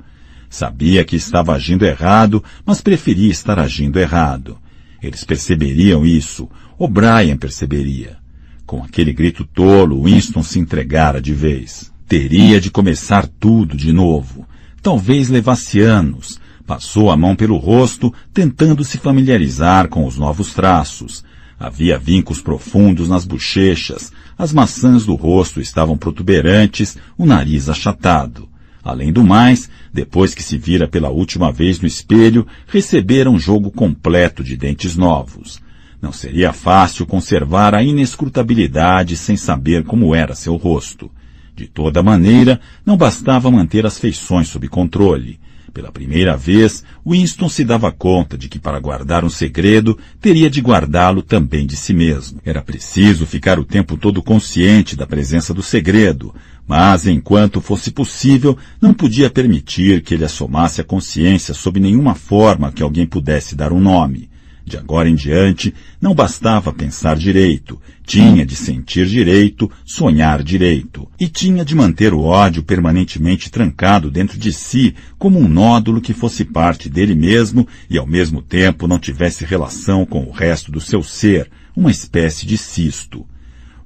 Sabia 0.48 1.04
que 1.04 1.14
estava 1.14 1.52
agindo 1.52 1.84
errado, 1.84 2.42
mas 2.64 2.80
preferia 2.80 3.30
estar 3.30 3.58
agindo 3.58 4.00
errado. 4.00 4.56
Eles 5.02 5.22
perceberiam 5.22 6.06
isso. 6.06 6.48
O'Brien 6.78 7.36
perceberia. 7.36 8.16
Com 8.64 8.82
aquele 8.82 9.12
grito 9.12 9.44
tolo, 9.44 10.02
Winston 10.02 10.42
se 10.42 10.58
entregara 10.58 11.20
de 11.20 11.34
vez. 11.34 11.91
Teria 12.06 12.60
de 12.60 12.70
começar 12.70 13.26
tudo 13.26 13.76
de 13.76 13.92
novo. 13.92 14.46
Talvez 14.82 15.28
levasse 15.28 15.80
anos. 15.80 16.40
Passou 16.66 17.10
a 17.10 17.16
mão 17.16 17.34
pelo 17.34 17.56
rosto, 17.56 18.12
tentando 18.32 18.84
se 18.84 18.98
familiarizar 18.98 19.88
com 19.88 20.06
os 20.06 20.16
novos 20.16 20.52
traços. 20.52 21.24
Havia 21.58 21.98
vincos 21.98 22.40
profundos 22.40 23.08
nas 23.08 23.24
bochechas, 23.24 24.10
as 24.36 24.52
maçãs 24.52 25.06
do 25.06 25.14
rosto 25.14 25.60
estavam 25.60 25.96
protuberantes, 25.96 26.98
o 27.16 27.24
nariz 27.24 27.68
achatado. 27.68 28.48
Além 28.82 29.12
do 29.12 29.22
mais, 29.22 29.70
depois 29.92 30.34
que 30.34 30.42
se 30.42 30.58
vira 30.58 30.88
pela 30.88 31.10
última 31.10 31.52
vez 31.52 31.78
no 31.78 31.86
espelho, 31.86 32.46
recebera 32.66 33.30
um 33.30 33.38
jogo 33.38 33.70
completo 33.70 34.42
de 34.42 34.56
dentes 34.56 34.96
novos. 34.96 35.60
Não 36.00 36.12
seria 36.12 36.52
fácil 36.52 37.06
conservar 37.06 37.76
a 37.76 37.82
inescrutabilidade 37.82 39.16
sem 39.16 39.36
saber 39.36 39.84
como 39.84 40.16
era 40.16 40.34
seu 40.34 40.56
rosto. 40.56 41.08
De 41.54 41.66
toda 41.66 42.02
maneira, 42.02 42.60
não 42.84 42.96
bastava 42.96 43.50
manter 43.50 43.84
as 43.84 43.98
feições 43.98 44.48
sob 44.48 44.68
controle. 44.68 45.38
Pela 45.72 45.90
primeira 45.90 46.36
vez, 46.36 46.84
Winston 47.06 47.48
se 47.48 47.64
dava 47.64 47.90
conta 47.90 48.36
de 48.36 48.48
que 48.48 48.58
para 48.58 48.78
guardar 48.78 49.24
um 49.24 49.30
segredo, 49.30 49.98
teria 50.20 50.50
de 50.50 50.60
guardá-lo 50.60 51.22
também 51.22 51.66
de 51.66 51.76
si 51.76 51.94
mesmo. 51.94 52.40
Era 52.44 52.60
preciso 52.60 53.24
ficar 53.24 53.58
o 53.58 53.64
tempo 53.64 53.96
todo 53.96 54.22
consciente 54.22 54.94
da 54.94 55.06
presença 55.06 55.54
do 55.54 55.62
segredo, 55.62 56.34
mas 56.66 57.06
enquanto 57.06 57.60
fosse 57.60 57.90
possível, 57.90 58.56
não 58.80 58.92
podia 58.92 59.30
permitir 59.30 60.02
que 60.02 60.12
ele 60.12 60.24
assomasse 60.24 60.80
a 60.80 60.84
consciência 60.84 61.54
sob 61.54 61.80
nenhuma 61.80 62.14
forma 62.14 62.70
que 62.70 62.82
alguém 62.82 63.06
pudesse 63.06 63.54
dar 63.54 63.72
um 63.72 63.80
nome. 63.80 64.31
De 64.64 64.76
agora 64.76 65.08
em 65.08 65.14
diante, 65.16 65.74
não 66.00 66.14
bastava 66.14 66.72
pensar 66.72 67.16
direito, 67.16 67.80
tinha 68.06 68.46
de 68.46 68.54
sentir 68.54 69.06
direito, 69.06 69.70
sonhar 69.84 70.42
direito, 70.42 71.08
e 71.18 71.28
tinha 71.28 71.64
de 71.64 71.74
manter 71.74 72.14
o 72.14 72.20
ódio 72.22 72.62
permanentemente 72.62 73.50
trancado 73.50 74.10
dentro 74.10 74.38
de 74.38 74.52
si 74.52 74.94
como 75.18 75.38
um 75.38 75.48
nódulo 75.48 76.00
que 76.00 76.14
fosse 76.14 76.44
parte 76.44 76.88
dele 76.88 77.14
mesmo 77.14 77.66
e 77.90 77.98
ao 77.98 78.06
mesmo 78.06 78.40
tempo 78.40 78.86
não 78.86 79.00
tivesse 79.00 79.44
relação 79.44 80.06
com 80.06 80.24
o 80.24 80.30
resto 80.30 80.70
do 80.70 80.80
seu 80.80 81.02
ser, 81.02 81.50
uma 81.76 81.90
espécie 81.90 82.46
de 82.46 82.56
cisto. 82.56 83.26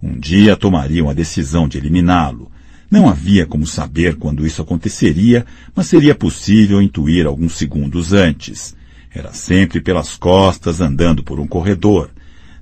Um 0.02 0.18
dia 0.18 0.56
tomariam 0.56 1.08
a 1.08 1.14
decisão 1.14 1.66
de 1.66 1.78
eliminá-lo. 1.78 2.50
Não 2.90 3.08
havia 3.08 3.46
como 3.46 3.66
saber 3.66 4.16
quando 4.16 4.46
isso 4.46 4.60
aconteceria, 4.60 5.44
mas 5.74 5.86
seria 5.86 6.14
possível 6.14 6.82
intuir 6.82 7.26
alguns 7.26 7.54
segundos 7.54 8.12
antes. 8.12 8.75
Era 9.16 9.32
sempre 9.32 9.80
pelas 9.80 10.14
costas 10.14 10.82
andando 10.82 11.24
por 11.24 11.40
um 11.40 11.46
corredor. 11.46 12.10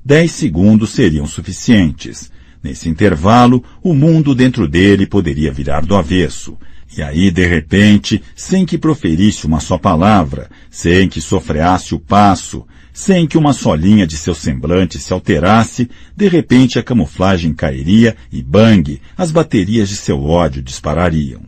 Dez 0.04 0.30
segundos 0.30 0.90
seriam 0.90 1.26
suficientes. 1.26 2.30
Nesse 2.62 2.88
intervalo, 2.88 3.64
o 3.82 3.92
mundo 3.92 4.36
dentro 4.36 4.68
dele 4.68 5.04
poderia 5.04 5.50
virar 5.50 5.84
do 5.84 5.96
avesso. 5.96 6.56
E 6.96 7.02
aí, 7.02 7.32
de 7.32 7.44
repente, 7.44 8.22
sem 8.36 8.64
que 8.64 8.78
proferisse 8.78 9.48
uma 9.48 9.58
só 9.58 9.76
palavra, 9.76 10.48
sem 10.70 11.08
que 11.08 11.20
sofreasse 11.20 11.92
o 11.92 11.98
passo, 11.98 12.64
sem 12.92 13.26
que 13.26 13.36
uma 13.36 13.52
só 13.52 13.74
linha 13.74 14.06
de 14.06 14.16
seu 14.16 14.32
semblante 14.32 14.96
se 15.00 15.12
alterasse, 15.12 15.90
de 16.16 16.28
repente 16.28 16.78
a 16.78 16.84
camuflagem 16.84 17.52
cairia 17.52 18.16
e 18.30 18.40
bang, 18.40 19.00
as 19.18 19.32
baterias 19.32 19.88
de 19.88 19.96
seu 19.96 20.22
ódio 20.22 20.62
disparariam. 20.62 21.40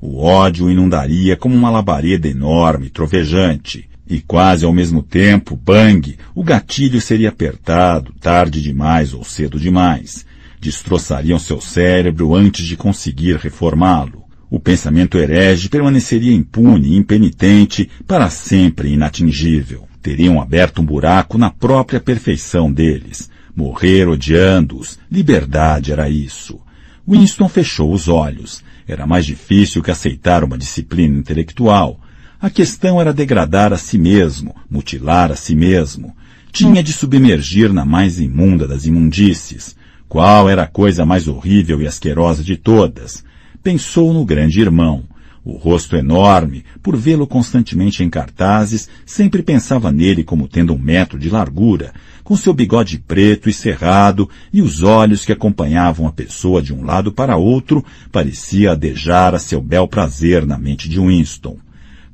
O 0.00 0.20
ódio 0.20 0.68
inundaria 0.68 1.36
como 1.36 1.54
uma 1.54 1.70
labareda 1.70 2.26
enorme, 2.26 2.90
trovejante. 2.90 3.88
E 4.08 4.20
quase 4.20 4.64
ao 4.64 4.72
mesmo 4.72 5.02
tempo, 5.02 5.54
bang, 5.54 6.16
o 6.34 6.42
gatilho 6.42 7.00
seria 7.00 7.28
apertado, 7.28 8.14
tarde 8.18 8.62
demais 8.62 9.12
ou 9.12 9.22
cedo 9.22 9.60
demais. 9.60 10.24
Destroçariam 10.58 11.38
seu 11.38 11.60
cérebro 11.60 12.34
antes 12.34 12.64
de 12.64 12.76
conseguir 12.76 13.36
reformá-lo. 13.36 14.24
O 14.50 14.58
pensamento 14.58 15.18
herege 15.18 15.68
permaneceria 15.68 16.32
impune, 16.32 16.96
impenitente, 16.96 17.90
para 18.06 18.30
sempre 18.30 18.94
inatingível. 18.94 19.86
Teriam 20.00 20.40
aberto 20.40 20.80
um 20.80 20.86
buraco 20.86 21.36
na 21.36 21.50
própria 21.50 22.00
perfeição 22.00 22.72
deles. 22.72 23.28
Morrer 23.54 24.08
odiando-os. 24.08 24.98
Liberdade 25.12 25.92
era 25.92 26.08
isso. 26.08 26.58
Winston 27.06 27.48
fechou 27.48 27.92
os 27.92 28.08
olhos. 28.08 28.64
Era 28.86 29.06
mais 29.06 29.26
difícil 29.26 29.82
que 29.82 29.90
aceitar 29.90 30.42
uma 30.42 30.56
disciplina 30.56 31.18
intelectual. 31.18 32.00
A 32.40 32.48
questão 32.48 33.00
era 33.00 33.12
degradar 33.12 33.72
a 33.72 33.76
si 33.76 33.98
mesmo, 33.98 34.54
mutilar 34.70 35.32
a 35.32 35.34
si 35.34 35.56
mesmo. 35.56 36.14
Tinha 36.52 36.84
de 36.84 36.92
submergir 36.92 37.72
na 37.72 37.84
mais 37.84 38.20
imunda 38.20 38.68
das 38.68 38.86
imundícies. 38.86 39.74
Qual 40.08 40.48
era 40.48 40.62
a 40.62 40.66
coisa 40.68 41.04
mais 41.04 41.26
horrível 41.26 41.82
e 41.82 41.86
asquerosa 41.88 42.44
de 42.44 42.56
todas? 42.56 43.24
Pensou 43.60 44.14
no 44.14 44.24
grande 44.24 44.60
irmão. 44.60 45.02
O 45.44 45.56
rosto 45.56 45.96
enorme, 45.96 46.64
por 46.80 46.96
vê-lo 46.96 47.26
constantemente 47.26 48.04
em 48.04 48.10
cartazes, 48.10 48.88
sempre 49.04 49.42
pensava 49.42 49.90
nele 49.90 50.22
como 50.22 50.46
tendo 50.46 50.72
um 50.72 50.78
metro 50.78 51.18
de 51.18 51.28
largura, 51.28 51.92
com 52.22 52.36
seu 52.36 52.54
bigode 52.54 52.98
preto 52.98 53.48
e 53.48 53.52
cerrado 53.52 54.30
e 54.52 54.62
os 54.62 54.84
olhos 54.84 55.24
que 55.24 55.32
acompanhavam 55.32 56.06
a 56.06 56.12
pessoa 56.12 56.62
de 56.62 56.72
um 56.72 56.84
lado 56.84 57.10
para 57.10 57.36
outro, 57.36 57.84
parecia 58.12 58.72
adejar 58.72 59.34
a 59.34 59.40
seu 59.40 59.60
bel 59.60 59.88
prazer 59.88 60.46
na 60.46 60.56
mente 60.56 60.88
de 60.88 61.00
Winston. 61.00 61.58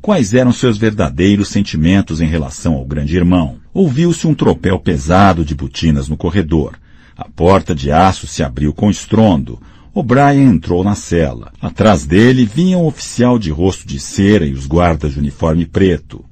Quais 0.04 0.34
eram 0.34 0.52
seus 0.52 0.76
verdadeiros 0.76 1.48
sentimentos 1.48 2.20
em 2.20 2.26
relação 2.26 2.74
ao 2.74 2.84
grande 2.84 3.16
irmão? 3.16 3.56
Ouviu-se 3.72 4.26
um 4.26 4.34
tropel 4.34 4.78
pesado 4.78 5.42
de 5.46 5.54
botinas 5.54 6.08
no 6.08 6.14
corredor. 6.14 6.78
A 7.16 7.26
porta 7.26 7.74
de 7.74 7.90
aço 7.90 8.26
se 8.26 8.42
abriu 8.42 8.74
com 8.74 8.90
estrondo. 8.90 9.58
O'Brien 9.94 10.42
entrou 10.42 10.84
na 10.84 10.94
cela. 10.94 11.50
Atrás 11.58 12.04
dele 12.04 12.44
vinha 12.44 12.76
um 12.76 12.84
oficial 12.84 13.38
de 13.38 13.50
rosto 13.50 13.88
de 13.88 13.98
cera 13.98 14.44
e 14.44 14.52
os 14.52 14.66
guardas 14.66 15.14
de 15.14 15.18
uniforme 15.18 15.64
preto. 15.64 16.22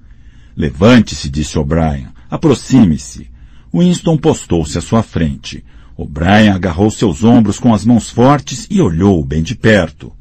Levante-se, 0.55 1.31
disse 1.31 1.59
O'Brien. 1.59 2.09
Aproxime-se. 2.31 3.31
Winston 3.73 4.19
postou-se 4.19 4.77
à 4.77 4.83
sua 4.83 5.03
frente. 5.03 5.65
O'Brien 5.97 6.51
agarrou 6.51 6.91
seus 6.91 7.25
ombros 7.25 7.59
com 7.59 7.73
as 7.73 7.87
mãos 7.87 8.11
fortes 8.11 8.67
e 8.69 8.83
olhou 8.83 9.25
bem 9.25 9.43
de 9.43 9.55
perto. 9.55 10.13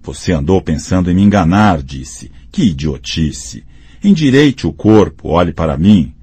Você 0.00 0.30
andou 0.30 0.62
pensando 0.62 1.10
em 1.10 1.14
me 1.14 1.22
enganar, 1.22 1.82
disse. 1.82 2.30
Que 2.50 2.64
idiotice! 2.64 3.64
Endireite 4.02 4.66
o 4.66 4.72
corpo, 4.72 5.28
olhe 5.28 5.52
para 5.52 5.76
mim. 5.76 6.14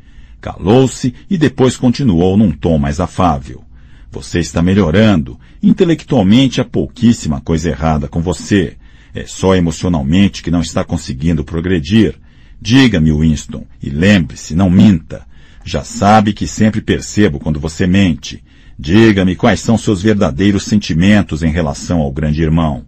Calou-se 0.42 1.14
e 1.30 1.38
depois 1.38 1.78
continuou 1.78 2.36
num 2.38 2.52
tom 2.52 2.78
mais 2.78 3.00
afável. 3.00 3.64
Você 4.12 4.40
está 4.40 4.62
melhorando. 4.62 5.40
Intelectualmente 5.62 6.62
há 6.62 6.66
pouquíssima 6.66 7.42
coisa 7.42 7.70
errada 7.70 8.08
com 8.08 8.22
você. 8.22 8.78
É 9.14 9.26
só 9.26 9.56
emocionalmente 9.56 10.42
que 10.44 10.52
não 10.52 10.62
está 10.62 10.84
conseguindo 10.84 11.44
progredir. 11.44 12.16
Diga-me, 12.62 13.12
Winston, 13.12 13.66
e 13.82 13.90
lembre-se, 13.90 14.56
não 14.56 14.70
minta. 14.70 15.26
Já 15.64 15.84
sabe 15.84 16.34
que 16.34 16.48
sempre 16.48 16.82
percebo 16.82 17.40
quando 17.40 17.60
você 17.60 17.86
mente. 17.86 18.44
Diga-me 18.80 19.36
quais 19.36 19.60
são 19.60 19.78
seus 19.78 20.02
verdadeiros 20.02 20.64
sentimentos 20.64 21.44
em 21.44 21.52
relação 21.52 22.00
ao 22.00 22.12
grande 22.12 22.42
irmão. 22.42 22.86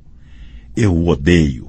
Eu 0.76 0.96
o 0.96 1.08
odeio. 1.08 1.69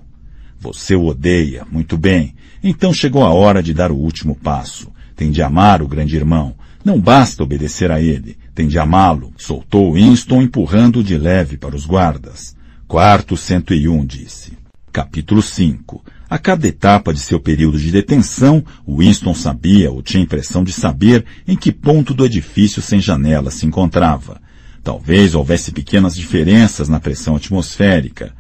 Você 0.60 0.94
o 0.94 1.06
odeia. 1.06 1.66
Muito 1.70 1.96
bem. 1.96 2.34
Então 2.62 2.92
chegou 2.92 3.24
a 3.24 3.32
hora 3.32 3.62
de 3.62 3.72
dar 3.72 3.90
o 3.90 3.96
último 3.96 4.34
passo. 4.34 4.92
Tem 5.16 5.30
de 5.30 5.42
amar 5.42 5.82
o 5.82 5.88
grande 5.88 6.14
irmão. 6.14 6.54
Não 6.84 7.00
basta 7.00 7.42
obedecer 7.42 7.90
a 7.90 8.00
ele. 8.00 8.36
Tem 8.54 8.68
de 8.68 8.78
amá-lo. 8.78 9.32
Soltou 9.36 9.94
Winston 9.94 10.42
empurrando 10.42 11.02
de 11.02 11.16
leve 11.16 11.56
para 11.56 11.74
os 11.74 11.86
guardas. 11.86 12.54
Quarto 12.86 13.36
101 13.36 14.04
disse. 14.04 14.52
Capítulo 14.92 15.40
5 15.40 16.02
a 16.30 16.38
cada 16.38 16.68
etapa 16.68 17.12
de 17.12 17.18
seu 17.18 17.40
período 17.40 17.76
de 17.76 17.90
detenção, 17.90 18.64
Winston 18.86 19.34
sabia 19.34 19.90
ou 19.90 20.00
tinha 20.00 20.22
impressão 20.22 20.62
de 20.62 20.72
saber 20.72 21.24
em 21.44 21.56
que 21.56 21.72
ponto 21.72 22.14
do 22.14 22.24
edifício 22.24 22.80
sem 22.80 23.00
janela 23.00 23.50
se 23.50 23.66
encontrava. 23.66 24.40
Talvez 24.80 25.34
houvesse 25.34 25.72
pequenas 25.72 26.14
diferenças 26.14 26.88
na 26.88 27.00
pressão 27.00 27.34
atmosférica. 27.34 28.32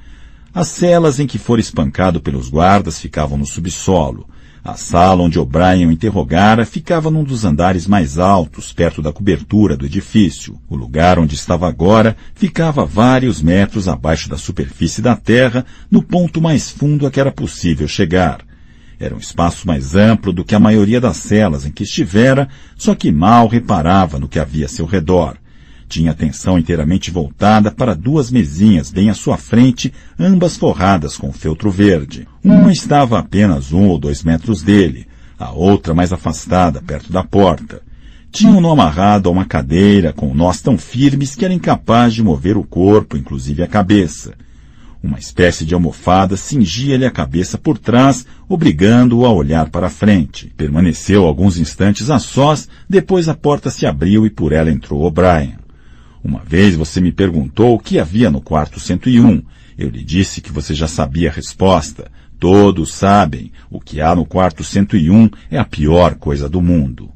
As 0.52 0.66
celas 0.66 1.20
em 1.20 1.28
que 1.28 1.38
for 1.38 1.60
espancado 1.60 2.20
pelos 2.20 2.48
guardas 2.48 3.00
ficavam 3.00 3.38
no 3.38 3.46
subsolo. 3.46 4.28
A 4.64 4.74
sala 4.74 5.22
onde 5.22 5.38
O'Brien 5.38 5.86
o 5.86 5.92
interrogara 5.92 6.66
ficava 6.66 7.10
num 7.10 7.22
dos 7.22 7.44
andares 7.44 7.86
mais 7.86 8.18
altos, 8.18 8.72
perto 8.72 9.00
da 9.00 9.12
cobertura 9.12 9.76
do 9.76 9.86
edifício. 9.86 10.60
O 10.68 10.76
lugar 10.76 11.18
onde 11.18 11.36
estava 11.36 11.68
agora 11.68 12.16
ficava 12.34 12.84
vários 12.84 13.40
metros 13.40 13.88
abaixo 13.88 14.28
da 14.28 14.36
superfície 14.36 15.00
da 15.00 15.14
terra, 15.14 15.64
no 15.90 16.02
ponto 16.02 16.42
mais 16.42 16.68
fundo 16.68 17.06
a 17.06 17.10
que 17.10 17.20
era 17.20 17.32
possível 17.32 17.86
chegar. 17.88 18.40
Era 18.98 19.14
um 19.14 19.18
espaço 19.18 19.66
mais 19.66 19.94
amplo 19.94 20.30
do 20.30 20.44
que 20.44 20.54
a 20.54 20.60
maioria 20.60 21.00
das 21.00 21.16
celas 21.16 21.64
em 21.64 21.70
que 21.70 21.84
estivera, 21.84 22.48
só 22.76 22.94
que 22.94 23.10
mal 23.10 23.46
reparava 23.46 24.18
no 24.18 24.28
que 24.28 24.38
havia 24.38 24.66
a 24.66 24.68
seu 24.68 24.84
redor. 24.84 25.38
Tinha 25.90 26.12
atenção 26.12 26.56
inteiramente 26.56 27.10
voltada 27.10 27.68
para 27.72 27.96
duas 27.96 28.30
mesinhas 28.30 28.92
bem 28.92 29.10
à 29.10 29.14
sua 29.14 29.36
frente, 29.36 29.92
ambas 30.16 30.56
forradas 30.56 31.16
com 31.16 31.32
feltro 31.32 31.68
verde. 31.68 32.28
Uma 32.44 32.70
estava 32.70 33.16
a 33.16 33.18
apenas 33.18 33.72
um 33.72 33.88
ou 33.88 33.98
dois 33.98 34.22
metros 34.22 34.62
dele, 34.62 35.08
a 35.36 35.50
outra 35.50 35.92
mais 35.92 36.12
afastada, 36.12 36.80
perto 36.80 37.12
da 37.12 37.24
porta. 37.24 37.82
Tinham-no 38.30 38.70
amarrado 38.70 39.28
a 39.28 39.32
uma 39.32 39.44
cadeira 39.44 40.12
com 40.12 40.32
nós 40.32 40.62
tão 40.62 40.78
firmes 40.78 41.34
que 41.34 41.44
era 41.44 41.52
incapaz 41.52 42.14
de 42.14 42.22
mover 42.22 42.56
o 42.56 42.62
corpo, 42.62 43.16
inclusive 43.16 43.64
a 43.64 43.66
cabeça. 43.66 44.34
Uma 45.02 45.18
espécie 45.18 45.64
de 45.64 45.74
almofada 45.74 46.36
cingia-lhe 46.36 47.04
a 47.04 47.10
cabeça 47.10 47.58
por 47.58 47.76
trás, 47.76 48.24
obrigando-o 48.48 49.26
a 49.26 49.32
olhar 49.32 49.68
para 49.70 49.88
a 49.88 49.90
frente. 49.90 50.52
Permaneceu 50.56 51.24
alguns 51.24 51.58
instantes 51.58 52.10
a 52.10 52.20
sós, 52.20 52.68
depois 52.88 53.28
a 53.28 53.34
porta 53.34 53.70
se 53.70 53.86
abriu 53.86 54.24
e 54.24 54.30
por 54.30 54.52
ela 54.52 54.70
entrou 54.70 55.02
O'Brien. 55.02 55.59
Uma 56.22 56.40
vez 56.40 56.76
você 56.76 57.00
me 57.00 57.10
perguntou 57.10 57.74
o 57.74 57.78
que 57.78 57.98
havia 57.98 58.30
no 58.30 58.40
quarto 58.40 58.78
101. 58.78 59.42
Eu 59.78 59.88
lhe 59.88 60.04
disse 60.04 60.40
que 60.40 60.52
você 60.52 60.74
já 60.74 60.86
sabia 60.86 61.30
a 61.30 61.32
resposta. 61.32 62.10
Todos 62.38 62.92
sabem. 62.92 63.52
O 63.70 63.80
que 63.80 64.00
há 64.00 64.14
no 64.14 64.26
quarto 64.26 64.62
101 64.62 65.30
é 65.50 65.58
a 65.58 65.64
pior 65.64 66.14
coisa 66.16 66.48
do 66.48 66.60
mundo. 66.60 67.10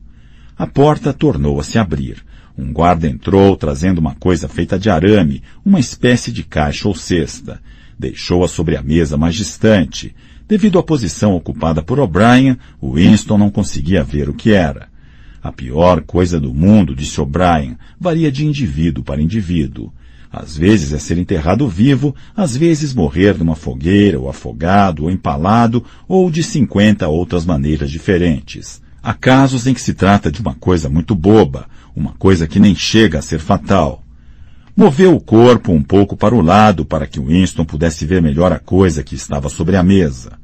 A 0.56 0.66
porta 0.66 1.12
tornou 1.12 1.60
a 1.60 1.64
se 1.64 1.78
abrir. 1.78 2.24
Um 2.56 2.72
guarda 2.72 3.08
entrou 3.08 3.56
trazendo 3.56 3.98
uma 3.98 4.14
coisa 4.14 4.48
feita 4.48 4.78
de 4.78 4.88
arame, 4.88 5.42
uma 5.64 5.80
espécie 5.80 6.30
de 6.30 6.44
caixa 6.44 6.86
ou 6.88 6.94
cesta. 6.94 7.60
Deixou-a 7.98 8.48
sobre 8.48 8.76
a 8.76 8.82
mesa 8.82 9.16
mais 9.16 9.34
distante. 9.34 10.14
Devido 10.46 10.78
à 10.78 10.82
posição 10.82 11.34
ocupada 11.34 11.82
por 11.82 11.98
O'Brien, 11.98 12.56
Winston 12.82 13.38
não 13.38 13.50
conseguia 13.50 14.04
ver 14.04 14.28
o 14.28 14.34
que 14.34 14.52
era. 14.52 14.88
A 15.44 15.52
pior 15.52 16.00
coisa 16.00 16.40
do 16.40 16.54
mundo, 16.54 16.96
disse 16.96 17.20
O'Brien, 17.20 17.76
varia 18.00 18.32
de 18.32 18.46
indivíduo 18.46 19.04
para 19.04 19.20
indivíduo. 19.20 19.92
Às 20.32 20.56
vezes 20.56 20.90
é 20.94 20.98
ser 20.98 21.18
enterrado 21.18 21.68
vivo, 21.68 22.16
às 22.34 22.56
vezes 22.56 22.94
morrer 22.94 23.36
numa 23.36 23.54
fogueira, 23.54 24.18
ou 24.18 24.30
afogado, 24.30 25.04
ou 25.04 25.10
empalado, 25.10 25.84
ou 26.08 26.30
de 26.30 26.42
cinquenta 26.42 27.08
outras 27.08 27.44
maneiras 27.44 27.90
diferentes. 27.90 28.80
Há 29.02 29.12
casos 29.12 29.66
em 29.66 29.74
que 29.74 29.82
se 29.82 29.92
trata 29.92 30.32
de 30.32 30.40
uma 30.40 30.54
coisa 30.54 30.88
muito 30.88 31.14
boba, 31.14 31.66
uma 31.94 32.12
coisa 32.12 32.46
que 32.46 32.58
nem 32.58 32.74
chega 32.74 33.18
a 33.18 33.22
ser 33.22 33.38
fatal. 33.38 34.02
Moveu 34.74 35.14
o 35.14 35.20
corpo 35.20 35.72
um 35.72 35.82
pouco 35.82 36.16
para 36.16 36.34
o 36.34 36.40
lado 36.40 36.86
para 36.86 37.06
que 37.06 37.20
Winston 37.20 37.66
pudesse 37.66 38.06
ver 38.06 38.22
melhor 38.22 38.50
a 38.50 38.58
coisa 38.58 39.04
que 39.04 39.14
estava 39.14 39.50
sobre 39.50 39.76
a 39.76 39.82
mesa. 39.82 40.42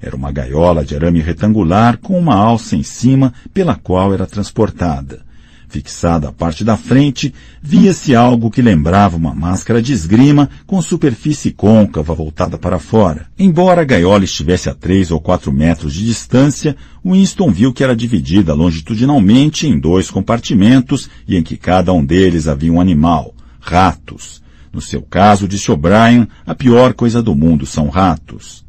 Era 0.00 0.16
uma 0.16 0.32
gaiola 0.32 0.84
de 0.84 0.94
arame 0.94 1.20
retangular 1.20 1.98
com 1.98 2.18
uma 2.18 2.34
alça 2.34 2.74
em 2.74 2.82
cima 2.82 3.34
pela 3.52 3.74
qual 3.74 4.14
era 4.14 4.26
transportada. 4.26 5.28
Fixada 5.68 6.28
à 6.28 6.32
parte 6.32 6.64
da 6.64 6.76
frente, 6.76 7.32
via-se 7.62 8.12
algo 8.12 8.50
que 8.50 8.60
lembrava 8.60 9.16
uma 9.16 9.32
máscara 9.32 9.80
de 9.80 9.92
esgrima 9.92 10.50
com 10.66 10.82
superfície 10.82 11.52
côncava 11.52 12.12
voltada 12.12 12.58
para 12.58 12.80
fora. 12.80 13.26
Embora 13.38 13.82
a 13.82 13.84
gaiola 13.84 14.24
estivesse 14.24 14.68
a 14.68 14.74
três 14.74 15.12
ou 15.12 15.20
quatro 15.20 15.52
metros 15.52 15.94
de 15.94 16.04
distância, 16.04 16.76
Winston 17.04 17.52
viu 17.52 17.72
que 17.72 17.84
era 17.84 17.94
dividida 17.94 18.52
longitudinalmente 18.52 19.68
em 19.68 19.78
dois 19.78 20.10
compartimentos 20.10 21.08
e 21.28 21.36
em 21.36 21.42
que 21.42 21.56
cada 21.56 21.92
um 21.92 22.04
deles 22.04 22.48
havia 22.48 22.72
um 22.72 22.80
animal, 22.80 23.32
ratos. 23.60 24.42
No 24.72 24.80
seu 24.80 25.02
caso, 25.02 25.46
disse 25.46 25.70
O'Brien, 25.70 26.26
a 26.44 26.54
pior 26.54 26.94
coisa 26.94 27.22
do 27.22 27.34
mundo 27.34 27.64
são 27.64 27.88
ratos. 27.88 28.64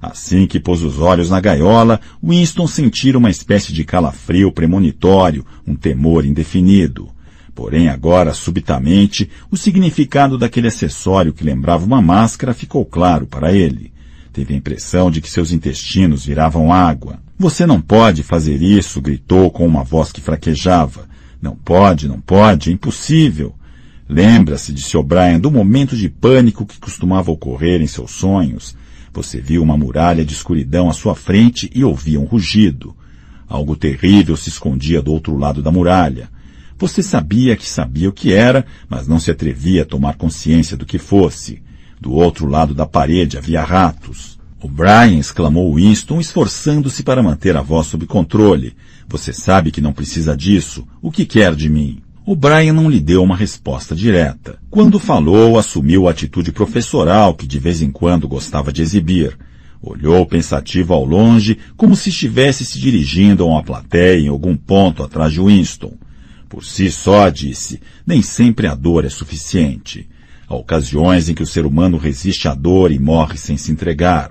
Assim 0.00 0.46
que 0.46 0.58
pôs 0.58 0.82
os 0.82 0.98
olhos 0.98 1.28
na 1.28 1.40
gaiola, 1.40 2.00
Winston 2.22 2.66
sentira 2.66 3.18
uma 3.18 3.28
espécie 3.28 3.72
de 3.72 3.84
calafrio 3.84 4.50
premonitório, 4.50 5.44
um 5.66 5.74
temor 5.74 6.24
indefinido. 6.24 7.10
Porém, 7.54 7.88
agora, 7.88 8.32
subitamente, 8.32 9.28
o 9.50 9.56
significado 9.56 10.38
daquele 10.38 10.68
acessório 10.68 11.34
que 11.34 11.44
lembrava 11.44 11.84
uma 11.84 12.00
máscara 12.00 12.54
ficou 12.54 12.86
claro 12.86 13.26
para 13.26 13.52
ele. 13.52 13.92
Teve 14.32 14.54
a 14.54 14.56
impressão 14.56 15.10
de 15.10 15.20
que 15.20 15.28
seus 15.28 15.52
intestinos 15.52 16.24
viravam 16.24 16.72
água. 16.72 17.18
Você 17.38 17.66
não 17.66 17.80
pode 17.80 18.22
fazer 18.22 18.62
isso, 18.62 19.02
gritou 19.02 19.50
com 19.50 19.66
uma 19.66 19.84
voz 19.84 20.12
que 20.12 20.20
fraquejava. 20.20 21.08
Não 21.42 21.54
pode, 21.54 22.08
não 22.08 22.20
pode, 22.20 22.70
é 22.70 22.72
impossível. 22.72 23.54
Lembra-se, 24.08 24.72
disse 24.72 24.96
O'Brien, 24.96 25.38
do 25.38 25.50
momento 25.50 25.96
de 25.96 26.08
pânico 26.08 26.64
que 26.64 26.78
costumava 26.78 27.30
ocorrer 27.30 27.82
em 27.82 27.86
seus 27.86 28.12
sonhos. 28.12 28.74
Você 29.12 29.40
viu 29.40 29.62
uma 29.62 29.76
muralha 29.76 30.24
de 30.24 30.32
escuridão 30.32 30.88
à 30.88 30.92
sua 30.92 31.14
frente 31.14 31.70
e 31.74 31.82
ouvia 31.82 32.20
um 32.20 32.24
rugido. 32.24 32.94
Algo 33.48 33.74
terrível 33.74 34.36
se 34.36 34.48
escondia 34.48 35.02
do 35.02 35.12
outro 35.12 35.36
lado 35.36 35.60
da 35.62 35.72
muralha. 35.72 36.28
Você 36.78 37.02
sabia 37.02 37.56
que 37.56 37.68
sabia 37.68 38.08
o 38.08 38.12
que 38.12 38.32
era, 38.32 38.64
mas 38.88 39.08
não 39.08 39.18
se 39.18 39.30
atrevia 39.30 39.82
a 39.82 39.86
tomar 39.86 40.16
consciência 40.16 40.76
do 40.76 40.86
que 40.86 40.98
fosse. 40.98 41.60
Do 42.00 42.12
outro 42.12 42.46
lado 42.46 42.72
da 42.72 42.86
parede 42.86 43.36
havia 43.36 43.62
ratos. 43.62 44.38
O 44.62 44.68
Brian 44.68 45.18
exclamou 45.18 45.74
Winston, 45.74 46.20
esforçando-se 46.20 47.02
para 47.02 47.22
manter 47.22 47.56
a 47.56 47.62
voz 47.62 47.88
sob 47.88 48.06
controle. 48.06 48.74
Você 49.08 49.32
sabe 49.32 49.70
que 49.70 49.80
não 49.80 49.92
precisa 49.92 50.36
disso. 50.36 50.86
O 51.02 51.10
que 51.10 51.26
quer 51.26 51.54
de 51.54 51.68
mim? 51.68 52.00
O 52.30 52.36
Brian 52.36 52.74
não 52.74 52.88
lhe 52.88 53.00
deu 53.00 53.24
uma 53.24 53.34
resposta 53.34 53.92
direta. 53.92 54.56
Quando 54.70 55.00
falou, 55.00 55.58
assumiu 55.58 56.06
a 56.06 56.12
atitude 56.12 56.52
professoral 56.52 57.34
que 57.34 57.44
de 57.44 57.58
vez 57.58 57.82
em 57.82 57.90
quando 57.90 58.28
gostava 58.28 58.72
de 58.72 58.82
exibir. 58.82 59.36
Olhou 59.82 60.24
pensativo 60.24 60.94
ao 60.94 61.04
longe, 61.04 61.58
como 61.76 61.96
se 61.96 62.10
estivesse 62.10 62.64
se 62.64 62.78
dirigindo 62.78 63.42
a 63.42 63.46
uma 63.48 63.64
plateia 63.64 64.20
em 64.20 64.28
algum 64.28 64.56
ponto 64.56 65.02
atrás 65.02 65.32
de 65.32 65.40
Winston. 65.40 65.94
Por 66.48 66.64
si 66.64 66.88
só, 66.88 67.28
disse, 67.30 67.80
nem 68.06 68.22
sempre 68.22 68.68
a 68.68 68.76
dor 68.76 69.04
é 69.04 69.08
suficiente. 69.08 70.08
Há 70.46 70.54
ocasiões 70.54 71.28
em 71.28 71.34
que 71.34 71.42
o 71.42 71.46
ser 71.48 71.66
humano 71.66 71.98
resiste 71.98 72.46
à 72.46 72.54
dor 72.54 72.92
e 72.92 72.98
morre 73.00 73.36
sem 73.38 73.56
se 73.56 73.72
entregar. 73.72 74.30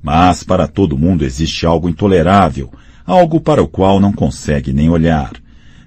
Mas 0.00 0.44
para 0.44 0.68
todo 0.68 0.96
mundo 0.96 1.24
existe 1.24 1.66
algo 1.66 1.88
intolerável, 1.88 2.72
algo 3.04 3.40
para 3.40 3.60
o 3.60 3.66
qual 3.66 3.98
não 3.98 4.12
consegue 4.12 4.72
nem 4.72 4.88
olhar. 4.88 5.32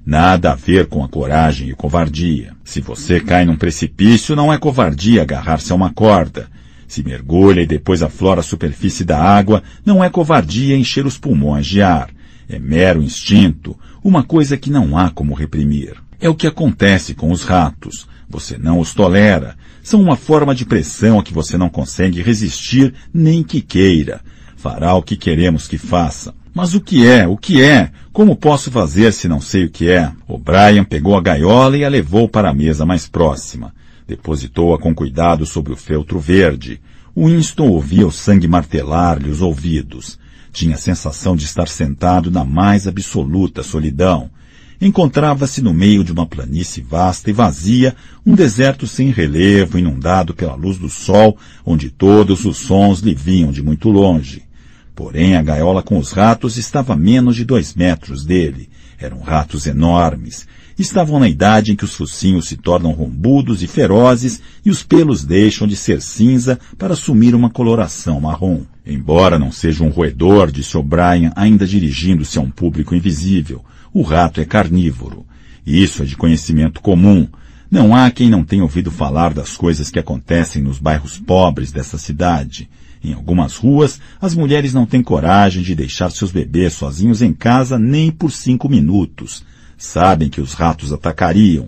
Nada 0.06 0.52
a 0.52 0.56
ver 0.56 0.88
com 0.88 1.02
a 1.02 1.08
coragem 1.08 1.70
e 1.70 1.74
covardia. 1.74 2.54
Se 2.64 2.82
você 2.82 3.22
cai 3.22 3.46
num 3.46 3.56
precipício, 3.56 4.36
não 4.36 4.52
é 4.52 4.58
covardia 4.58 5.22
agarrar-se 5.22 5.72
a 5.72 5.76
uma 5.76 5.94
corda. 5.94 6.50
Se 6.88 7.02
mergulha 7.02 7.62
e 7.62 7.66
depois 7.66 8.04
aflora 8.04 8.42
a 8.42 8.44
superfície 8.44 9.06
da 9.06 9.18
água, 9.18 9.64
não 9.86 10.04
é 10.04 10.10
covardia 10.10 10.76
encher 10.76 11.06
os 11.06 11.18
pulmões 11.18 11.66
de 11.66 11.82
ar. 11.82 12.10
É 12.50 12.60
mero 12.60 13.02
instinto, 13.02 13.80
uma 14.04 14.24
coisa 14.24 14.58
que 14.58 14.70
não 14.70 14.98
há 14.98 15.10
como 15.10 15.34
reprimir. 15.34 15.96
É 16.20 16.28
o 16.28 16.36
que 16.36 16.48
acontece 16.48 17.14
com 17.14 17.32
os 17.32 17.44
ratos. 17.44 18.06
Você 18.30 18.58
não 18.58 18.80
os 18.80 18.94
tolera. 18.94 19.56
São 19.82 20.02
uma 20.02 20.18
forma 20.18 20.54
de 20.54 20.66
pressão 20.66 21.20
a 21.20 21.24
que 21.24 21.34
você 21.34 21.58
não 21.58 21.70
consegue 21.70 22.22
resistir 22.22 22.94
nem 23.14 23.42
que 23.42 23.62
queira. 23.62 24.20
Fará 24.58 24.94
o 24.96 25.02
que 25.02 25.16
queremos 25.16 25.68
que 25.68 25.78
faça. 25.78 26.34
Mas 26.54 26.74
o 26.76 26.82
que 26.82 27.08
é? 27.08 27.28
O 27.28 27.36
que 27.36 27.62
é? 27.62 27.92
Como 28.14 28.36
posso 28.36 28.70
fazer 28.70 29.12
se 29.12 29.28
não 29.28 29.42
sei 29.42 29.66
o 29.66 29.70
que 29.72 29.90
é? 29.90 30.12
O 30.28 30.38
Brian 30.38 30.84
pegou 30.84 31.18
a 31.18 31.22
gaiola 31.22 31.76
e 31.76 31.84
a 31.84 31.90
levou 31.90 32.30
para 32.30 32.52
a 32.52 32.54
mesa 32.54 32.86
mais 32.86 33.08
próxima. 33.08 33.74
Depositou-a 34.08 34.78
com 34.78 34.94
cuidado 34.94 35.48
sobre 35.48 35.74
o 35.74 35.76
feltro 35.76 36.20
verde. 36.20 36.80
Winston 37.18 37.70
ouvia 37.70 38.06
o 38.06 38.12
sangue 38.12 38.48
martelar-lhe 38.48 39.32
os 39.32 39.42
ouvidos. 39.42 40.20
Tinha 40.52 40.76
a 40.76 40.78
sensação 40.78 41.36
de 41.36 41.46
estar 41.46 41.68
sentado 41.68 42.30
na 42.30 42.46
mais 42.46 42.88
absoluta 42.88 43.64
solidão. 43.64 44.30
encontrava-se 44.80 45.60
no 45.64 45.74
meio 45.74 46.04
de 46.04 46.12
uma 46.12 46.28
planície 46.28 46.84
vasta 46.84 47.32
e 47.32 47.34
vazia, 47.34 47.96
um 48.24 48.36
deserto 48.36 48.86
sem 48.86 49.10
relevo, 49.10 49.80
inundado 49.80 50.36
pela 50.36 50.54
luz 50.54 50.78
do 50.78 50.90
sol, 50.90 51.36
onde 51.66 51.90
todos 51.90 52.46
os 52.46 52.58
sons 52.58 53.00
lhe 53.00 53.16
vinham 53.16 53.52
de 53.52 53.64
muito 53.64 53.90
longe. 53.90 54.44
Porém, 54.96 55.36
a 55.36 55.42
gaiola 55.42 55.82
com 55.82 55.98
os 55.98 56.12
ratos 56.12 56.58
estava 56.58 56.94
a 56.94 56.98
menos 56.98 57.36
de 57.36 57.44
dois 57.44 57.74
metros 57.74 58.26
dele. 58.26 58.70
Eram 59.00 59.20
ratos 59.20 59.66
enormes. 59.66 60.48
Estavam 60.78 61.20
na 61.20 61.28
idade 61.28 61.72
em 61.72 61.76
que 61.76 61.84
os 61.84 61.96
focinhos 61.96 62.48
se 62.48 62.58
tornam 62.58 62.92
rombudos 62.92 63.62
e 63.62 63.68
ferozes 63.68 64.42
e 64.66 64.70
os 64.70 64.84
pelos 64.84 65.24
deixam 65.24 65.68
de 65.68 65.76
ser 65.76 66.02
cinza 66.02 66.60
para 66.78 66.94
assumir 66.94 67.36
uma 67.36 67.50
coloração 67.50 68.20
marrom. 68.20 68.62
Embora 68.86 69.38
não 69.38 69.52
seja 69.52 69.84
um 69.84 69.90
roedor, 69.90 70.52
disse 70.52 70.76
O'Brien, 70.78 71.32
ainda 71.36 71.66
dirigindo-se 71.66 72.38
a 72.38 72.42
um 72.42 72.50
público 72.50 72.96
invisível, 72.96 73.64
o 73.94 74.02
rato 74.02 74.42
é 74.42 74.46
carnívoro. 74.46 75.26
Isso 75.66 76.04
é 76.04 76.06
de 76.06 76.18
conhecimento 76.18 76.82
comum. 76.82 77.28
Não 77.70 77.96
há 77.96 78.10
quem 78.12 78.30
não 78.30 78.44
tenha 78.44 78.64
ouvido 78.64 78.92
falar 78.92 79.34
das 79.34 79.56
coisas 79.56 79.90
que 79.90 80.00
acontecem 80.00 80.62
nos 80.62 80.80
bairros 80.80 81.18
pobres 81.18 81.72
dessa 81.72 81.98
cidade. 81.98 82.70
Em 83.04 83.14
algumas 83.14 83.56
ruas, 83.58 84.00
as 84.22 84.34
mulheres 84.34 84.74
não 84.74 84.86
têm 84.86 85.04
coragem 85.04 85.62
de 85.62 85.76
deixar 85.76 86.10
seus 86.10 86.32
bebês 86.32 86.74
sozinhos 86.74 87.22
em 87.22 87.34
casa 87.34 87.78
nem 87.78 88.10
por 88.12 88.32
cinco 88.32 88.70
minutos. 88.70 89.44
Sabem 89.78 90.30
que 90.30 90.40
os 90.40 90.54
ratos 90.54 90.94
atacariam. 90.94 91.68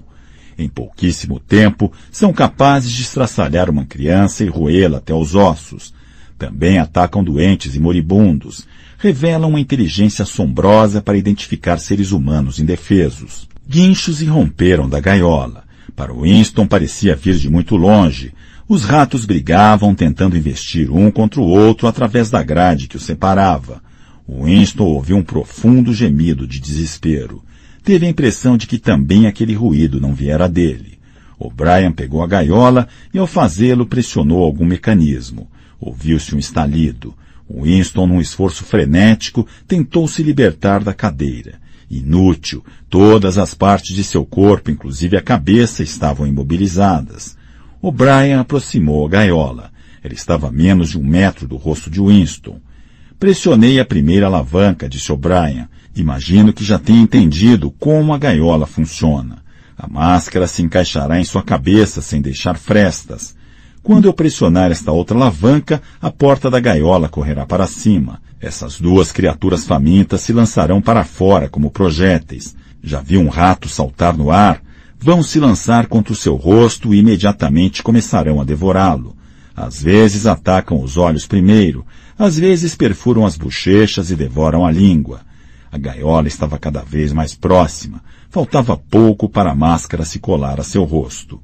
Em 0.57 0.69
pouquíssimo 0.69 1.39
tempo, 1.39 1.91
são 2.09 2.31
capazes 2.31 2.91
de 2.91 3.01
estraçalhar 3.01 3.69
uma 3.69 3.85
criança 3.85 4.43
e 4.43 4.47
roê-la 4.47 4.99
até 4.99 5.13
os 5.13 5.35
ossos. 5.35 5.93
Também 6.37 6.79
atacam 6.79 7.23
doentes 7.23 7.75
e 7.75 7.79
moribundos 7.79 8.65
revelam 8.97 9.49
uma 9.49 9.59
inteligência 9.59 10.23
assombrosa 10.23 11.01
para 11.01 11.17
identificar 11.17 11.77
seres 11.77 12.11
humanos 12.11 12.59
indefesos. 12.59 13.47
Guinchos 13.67 14.21
irromperam 14.21 14.87
da 14.89 14.99
gaiola. 14.99 15.63
Para 15.95 16.13
Winston 16.13 16.67
parecia 16.67 17.15
vir 17.15 17.35
de 17.35 17.49
muito 17.49 17.75
longe. 17.75 18.33
Os 18.67 18.83
ratos 18.83 19.25
brigavam 19.25 19.93
tentando 19.93 20.35
investir 20.35 20.91
um 20.91 21.11
contra 21.11 21.39
o 21.39 21.43
outro 21.43 21.87
através 21.87 22.31
da 22.31 22.41
grade 22.41 22.87
que 22.87 22.97
os 22.97 23.03
separava. 23.03 23.79
Winston 24.27 24.85
ouviu 24.85 25.17
um 25.17 25.23
profundo 25.23 25.93
gemido 25.93 26.47
de 26.47 26.59
desespero. 26.59 27.43
Teve 27.83 28.07
a 28.07 28.09
impressão 28.09 28.57
de 28.57 28.65
que 28.65 28.79
também 28.79 29.27
aquele 29.27 29.53
ruído 29.53 30.01
não 30.01 30.15
viera 30.15 30.49
dele. 30.49 30.97
O'Brien 31.37 31.91
pegou 31.91 32.23
a 32.23 32.27
gaiola 32.27 32.87
e, 33.13 33.19
ao 33.19 33.27
fazê-lo, 33.27 33.85
pressionou 33.85 34.43
algum 34.43 34.65
mecanismo. 34.65 35.47
Ouviu-se 35.79 36.33
um 36.33 36.39
estalido. 36.39 37.13
Winston, 37.47 38.07
num 38.07 38.19
esforço 38.19 38.63
frenético, 38.63 39.45
tentou 39.67 40.07
se 40.07 40.23
libertar 40.23 40.83
da 40.83 40.91
cadeira. 40.91 41.59
Inútil. 41.87 42.65
Todas 42.89 43.37
as 43.37 43.53
partes 43.53 43.95
de 43.95 44.03
seu 44.03 44.25
corpo, 44.25 44.71
inclusive 44.71 45.15
a 45.15 45.21
cabeça, 45.21 45.83
estavam 45.83 46.25
imobilizadas. 46.25 47.37
O'Brien 47.87 48.39
aproximou 48.39 49.05
a 49.05 49.09
gaiola. 49.09 49.69
Ela 50.03 50.15
estava 50.15 50.47
a 50.47 50.51
menos 50.51 50.89
de 50.89 50.97
um 50.97 51.03
metro 51.03 51.47
do 51.47 51.55
rosto 51.55 51.87
de 51.87 52.01
Winston. 52.01 52.59
Pressionei 53.19 53.79
a 53.79 53.85
primeira 53.85 54.25
alavanca, 54.25 54.89
disse 54.89 55.11
O'Brien. 55.11 55.67
Imagino 55.95 56.51
que 56.51 56.63
já 56.63 56.79
tenha 56.79 56.99
entendido 56.99 57.69
como 57.69 58.11
a 58.11 58.17
gaiola 58.17 58.65
funciona. 58.65 59.37
A 59.77 59.87
máscara 59.87 60.47
se 60.47 60.63
encaixará 60.63 61.19
em 61.19 61.23
sua 61.23 61.43
cabeça 61.43 62.01
sem 62.01 62.23
deixar 62.23 62.57
frestas. 62.57 63.35
Quando 63.83 64.05
eu 64.05 64.13
pressionar 64.13 64.71
esta 64.71 64.91
outra 64.91 65.15
alavanca, 65.15 65.79
a 66.01 66.09
porta 66.09 66.49
da 66.49 66.59
gaiola 66.59 67.07
correrá 67.07 67.45
para 67.45 67.67
cima. 67.67 68.19
Essas 68.41 68.81
duas 68.81 69.11
criaturas 69.11 69.63
famintas 69.63 70.21
se 70.21 70.33
lançarão 70.33 70.81
para 70.81 71.03
fora 71.03 71.47
como 71.47 71.69
projéteis. 71.69 72.55
Já 72.81 72.99
vi 72.99 73.15
um 73.15 73.27
rato 73.29 73.69
saltar 73.69 74.17
no 74.17 74.31
ar? 74.31 74.64
Vão 74.99 75.21
se 75.21 75.39
lançar 75.39 75.87
contra 75.87 76.13
o 76.13 76.15
seu 76.15 76.35
rosto 76.35 76.93
e 76.93 76.99
imediatamente 76.99 77.83
começarão 77.83 78.41
a 78.41 78.43
devorá-lo. 78.43 79.15
Às 79.55 79.81
vezes 79.81 80.25
atacam 80.25 80.81
os 80.81 80.97
olhos 80.97 81.25
primeiro, 81.25 81.85
às 82.17 82.37
vezes 82.37 82.75
perfuram 82.75 83.25
as 83.25 83.37
bochechas 83.37 84.11
e 84.11 84.15
devoram 84.15 84.65
a 84.65 84.71
língua. 84.71 85.21
A 85.71 85.77
gaiola 85.77 86.27
estava 86.27 86.57
cada 86.57 86.81
vez 86.81 87.11
mais 87.13 87.35
próxima. 87.35 88.01
Faltava 88.29 88.77
pouco 88.77 89.29
para 89.29 89.51
a 89.51 89.55
máscara 89.55 90.05
se 90.05 90.19
colar 90.19 90.59
a 90.59 90.63
seu 90.63 90.83
rosto. 90.83 91.41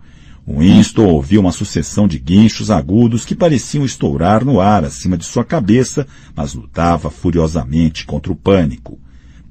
Winston 0.48 1.06
ouviu 1.06 1.40
uma 1.40 1.52
sucessão 1.52 2.08
de 2.08 2.18
guinchos 2.18 2.72
agudos 2.72 3.26
que 3.26 3.36
pareciam 3.36 3.86
estourar 3.86 4.44
no 4.44 4.60
ar 4.60 4.84
acima 4.84 5.18
de 5.18 5.26
sua 5.26 5.46
cabeça, 5.46 6.08
mas 6.36 6.54
lutava 6.54 7.10
furiosamente 7.10 8.06
contra 8.06 8.32
o 8.32 8.36
pânico. 8.36 9.00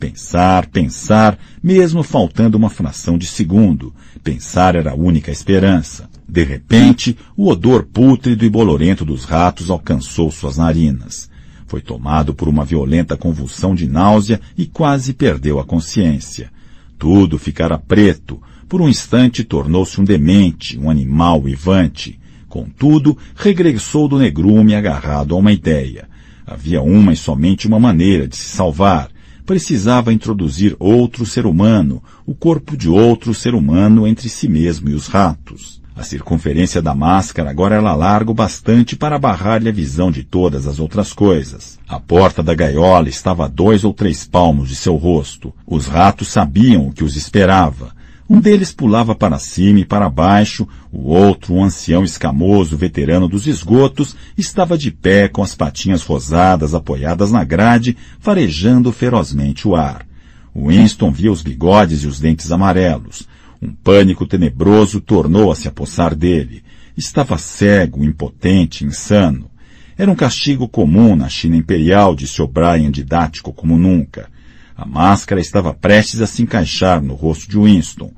Pensar, 0.01 0.67
pensar, 0.69 1.39
mesmo 1.63 2.03
faltando 2.03 2.57
uma 2.57 2.71
fração 2.71 3.19
de 3.19 3.27
segundo. 3.27 3.95
Pensar 4.25 4.75
era 4.75 4.93
a 4.93 4.95
única 4.95 5.31
esperança. 5.31 6.09
De 6.27 6.43
repente, 6.43 7.15
o 7.37 7.49
odor 7.49 7.85
pútrido 7.85 8.43
e 8.43 8.49
bolorento 8.49 9.05
dos 9.05 9.27
ratos 9.27 9.69
alcançou 9.69 10.31
suas 10.31 10.57
narinas. 10.57 11.29
Foi 11.67 11.83
tomado 11.83 12.35
por 12.35 12.49
uma 12.49 12.65
violenta 12.65 13.15
convulsão 13.15 13.75
de 13.75 13.87
náusea 13.87 14.41
e 14.57 14.65
quase 14.65 15.13
perdeu 15.13 15.61
a 15.61 15.65
consciência. 15.65 16.51
Tudo 16.99 17.39
ficara 17.39 17.77
preto, 17.77 18.41
por 18.71 18.81
um 18.81 18.89
instante 18.89 19.45
tornou-se 19.45 20.01
um 20.01 20.05
demente, 20.05 20.79
um 20.79 20.89
animal 20.89 21.43
vivante. 21.43 22.19
Contudo, 22.49 23.19
regressou 23.37 24.09
do 24.09 24.19
negrume 24.19 24.75
agarrado 24.75 25.35
a 25.35 25.39
uma 25.39 25.53
ideia. 25.53 26.09
Havia 26.47 26.81
uma 26.81 27.13
e 27.13 27.17
somente 27.17 27.67
uma 27.67 27.79
maneira 27.79 28.27
de 28.27 28.35
se 28.35 28.49
salvar. 28.49 29.11
Precisava 29.51 30.13
introduzir 30.13 30.77
outro 30.79 31.27
ser 31.27 31.45
humano, 31.45 32.01
o 32.25 32.33
corpo 32.33 32.77
de 32.77 32.89
outro 32.89 33.35
ser 33.35 33.53
humano 33.53 34.07
entre 34.07 34.29
si 34.29 34.47
mesmo 34.47 34.89
e 34.89 34.95
os 34.95 35.09
ratos. 35.09 35.83
A 35.97 36.05
circunferência 36.05 36.81
da 36.81 36.95
máscara 36.95 37.51
agora 37.51 37.75
era 37.75 37.93
larga 37.97 38.31
o 38.31 38.35
bastante 38.35 38.95
para 38.95 39.19
barrar-lhe 39.19 39.69
a 39.69 39.73
visão 39.73 40.09
de 40.13 40.23
todas 40.23 40.69
as 40.69 40.79
outras 40.79 41.13
coisas. 41.13 41.81
A 41.89 41.99
porta 41.99 42.45
da 42.45 42.55
gaiola 42.55 43.09
estava 43.09 43.47
a 43.47 43.49
dois 43.49 43.83
ou 43.83 43.93
três 43.93 44.25
palmos 44.25 44.69
de 44.69 44.77
seu 44.77 44.95
rosto. 44.95 45.53
Os 45.67 45.87
ratos 45.89 46.29
sabiam 46.29 46.87
o 46.87 46.93
que 46.93 47.03
os 47.03 47.17
esperava. 47.17 47.93
Um 48.33 48.39
deles 48.39 48.71
pulava 48.71 49.13
para 49.13 49.41
cima 49.41 49.81
e 49.81 49.85
para 49.85 50.09
baixo, 50.09 50.65
o 50.93 51.09
outro, 51.09 51.53
um 51.53 51.65
ancião 51.65 52.05
escamoso, 52.05 52.77
veterano 52.77 53.29
dos 53.29 53.49
esgotos, 53.49 54.15
estava 54.39 54.79
de 54.79 54.93
pé 54.93 55.27
com 55.27 55.43
as 55.43 55.57
patinhas 55.57 56.05
rosadas 56.05 56.73
apoiadas 56.73 57.33
na 57.33 57.43
grade, 57.43 57.97
farejando 58.21 58.93
ferozmente 58.93 59.67
o 59.67 59.75
ar. 59.75 60.07
Winston 60.55 61.11
via 61.11 61.33
os 61.33 61.43
bigodes 61.43 62.05
e 62.05 62.07
os 62.07 62.21
dentes 62.21 62.53
amarelos. 62.53 63.27
Um 63.61 63.73
pânico 63.73 64.25
tenebroso 64.25 65.01
tornou 65.01 65.51
a 65.51 65.57
se 65.57 65.67
apossar 65.67 66.15
dele. 66.15 66.63
Estava 66.97 67.37
cego, 67.37 68.05
impotente, 68.05 68.85
insano. 68.85 69.51
Era 69.99 70.09
um 70.09 70.15
castigo 70.15 70.69
comum 70.69 71.17
na 71.17 71.29
China 71.29 71.57
imperial, 71.57 72.15
disse 72.15 72.41
O'Brien 72.41 72.93
didático 72.93 73.53
como 73.53 73.77
nunca. 73.77 74.29
A 74.77 74.87
máscara 74.87 75.41
estava 75.41 75.75
prestes 75.75 76.21
a 76.21 76.29
se 76.29 76.43
encaixar 76.43 77.03
no 77.03 77.15
rosto 77.15 77.51
de 77.51 77.59
Winston. 77.59 78.13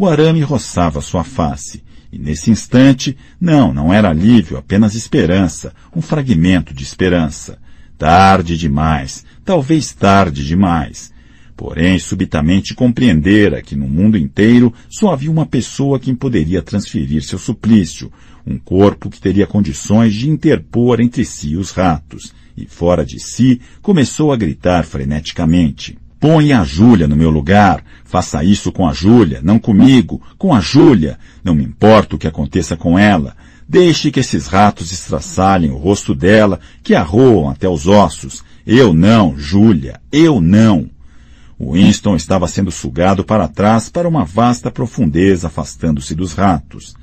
O 0.00 0.06
arame 0.06 0.42
roçava 0.42 1.00
sua 1.00 1.24
face. 1.24 1.82
E 2.12 2.18
nesse 2.20 2.52
instante, 2.52 3.16
não, 3.40 3.74
não 3.74 3.92
era 3.92 4.10
alívio, 4.10 4.56
apenas 4.56 4.94
esperança, 4.94 5.74
um 5.94 6.00
fragmento 6.00 6.72
de 6.72 6.84
esperança. 6.84 7.58
Tarde 7.98 8.56
demais, 8.56 9.24
talvez 9.44 9.92
tarde 9.92 10.46
demais. 10.46 11.12
Porém, 11.56 11.98
subitamente 11.98 12.76
compreendera 12.76 13.60
que 13.60 13.74
no 13.74 13.88
mundo 13.88 14.16
inteiro 14.16 14.72
só 14.88 15.10
havia 15.10 15.32
uma 15.32 15.44
pessoa 15.44 15.98
quem 15.98 16.14
poderia 16.14 16.62
transferir 16.62 17.20
seu 17.24 17.36
suplício, 17.36 18.12
um 18.46 18.56
corpo 18.56 19.10
que 19.10 19.20
teria 19.20 19.48
condições 19.48 20.14
de 20.14 20.30
interpor 20.30 21.00
entre 21.00 21.24
si 21.24 21.56
os 21.56 21.72
ratos, 21.72 22.32
e 22.56 22.66
fora 22.66 23.04
de 23.04 23.18
si 23.18 23.60
começou 23.82 24.32
a 24.32 24.36
gritar 24.36 24.84
freneticamente. 24.84 25.98
Ponha 26.20 26.60
a 26.60 26.64
Júlia 26.64 27.06
no 27.06 27.16
meu 27.16 27.30
lugar. 27.30 27.84
Faça 28.04 28.42
isso 28.42 28.72
com 28.72 28.88
a 28.88 28.92
Júlia, 28.92 29.40
não 29.42 29.58
comigo, 29.58 30.20
com 30.36 30.54
a 30.54 30.60
Júlia. 30.60 31.18
Não 31.44 31.54
me 31.54 31.64
importa 31.64 32.16
o 32.16 32.18
que 32.18 32.26
aconteça 32.26 32.76
com 32.76 32.98
ela. 32.98 33.36
Deixe 33.68 34.10
que 34.10 34.20
esses 34.20 34.46
ratos 34.46 34.90
estraçalhem 34.92 35.70
o 35.70 35.76
rosto 35.76 36.14
dela, 36.14 36.58
que 36.82 36.94
a 36.94 37.02
roam 37.02 37.50
até 37.50 37.68
os 37.68 37.86
ossos. 37.86 38.42
Eu 38.66 38.92
não, 38.94 39.38
Júlia, 39.38 40.00
eu 40.10 40.40
não. 40.40 40.88
Winston 41.60 42.16
estava 42.16 42.46
sendo 42.46 42.70
sugado 42.70 43.24
para 43.24 43.48
trás 43.48 43.88
para 43.88 44.08
uma 44.08 44.24
vasta 44.24 44.70
profundeza, 44.70 45.48
afastando-se 45.48 46.14
dos 46.14 46.32
ratos. 46.32 46.94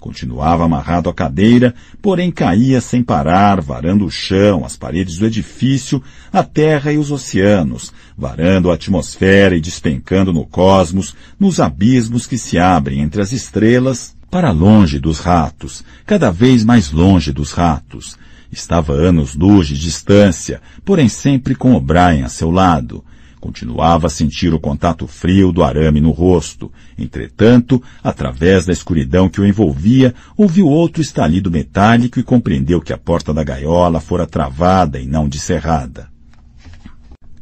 Continuava 0.00 0.64
amarrado 0.64 1.10
à 1.10 1.14
cadeira, 1.14 1.74
porém 2.00 2.30
caía 2.30 2.80
sem 2.80 3.02
parar, 3.02 3.60
varando 3.60 4.06
o 4.06 4.10
chão, 4.10 4.64
as 4.64 4.74
paredes 4.74 5.18
do 5.18 5.26
edifício, 5.26 6.02
a 6.32 6.42
terra 6.42 6.90
e 6.90 6.96
os 6.96 7.10
oceanos, 7.10 7.92
varando 8.16 8.70
a 8.70 8.74
atmosfera 8.74 9.54
e 9.54 9.60
despencando 9.60 10.32
no 10.32 10.46
cosmos, 10.46 11.14
nos 11.38 11.60
abismos 11.60 12.26
que 12.26 12.38
se 12.38 12.58
abrem 12.58 13.02
entre 13.02 13.20
as 13.20 13.30
estrelas, 13.30 14.16
para 14.30 14.50
longe 14.50 14.98
dos 14.98 15.18
ratos, 15.18 15.84
cada 16.06 16.30
vez 16.30 16.64
mais 16.64 16.90
longe 16.90 17.30
dos 17.30 17.52
ratos. 17.52 18.16
Estava 18.50 18.94
anos-luz 18.94 19.68
de 19.68 19.78
distância, 19.78 20.62
porém 20.82 21.10
sempre 21.10 21.54
com 21.54 21.74
O'Brien 21.74 22.22
a 22.22 22.28
seu 22.30 22.50
lado. 22.50 23.04
Continuava 23.40 24.06
a 24.06 24.10
sentir 24.10 24.52
o 24.52 24.60
contato 24.60 25.06
frio 25.06 25.50
do 25.50 25.62
arame 25.62 25.98
no 25.98 26.10
rosto. 26.10 26.70
Entretanto, 26.98 27.82
através 28.04 28.66
da 28.66 28.72
escuridão 28.72 29.30
que 29.30 29.40
o 29.40 29.46
envolvia, 29.46 30.14
ouviu 30.36 30.68
outro 30.68 31.00
estalido 31.00 31.50
metálico 31.50 32.20
e 32.20 32.22
compreendeu 32.22 32.82
que 32.82 32.92
a 32.92 32.98
porta 32.98 33.32
da 33.32 33.42
gaiola 33.42 33.98
fora 33.98 34.26
travada 34.26 35.00
e 35.00 35.06
não 35.06 35.26
descerrada. 35.26 36.10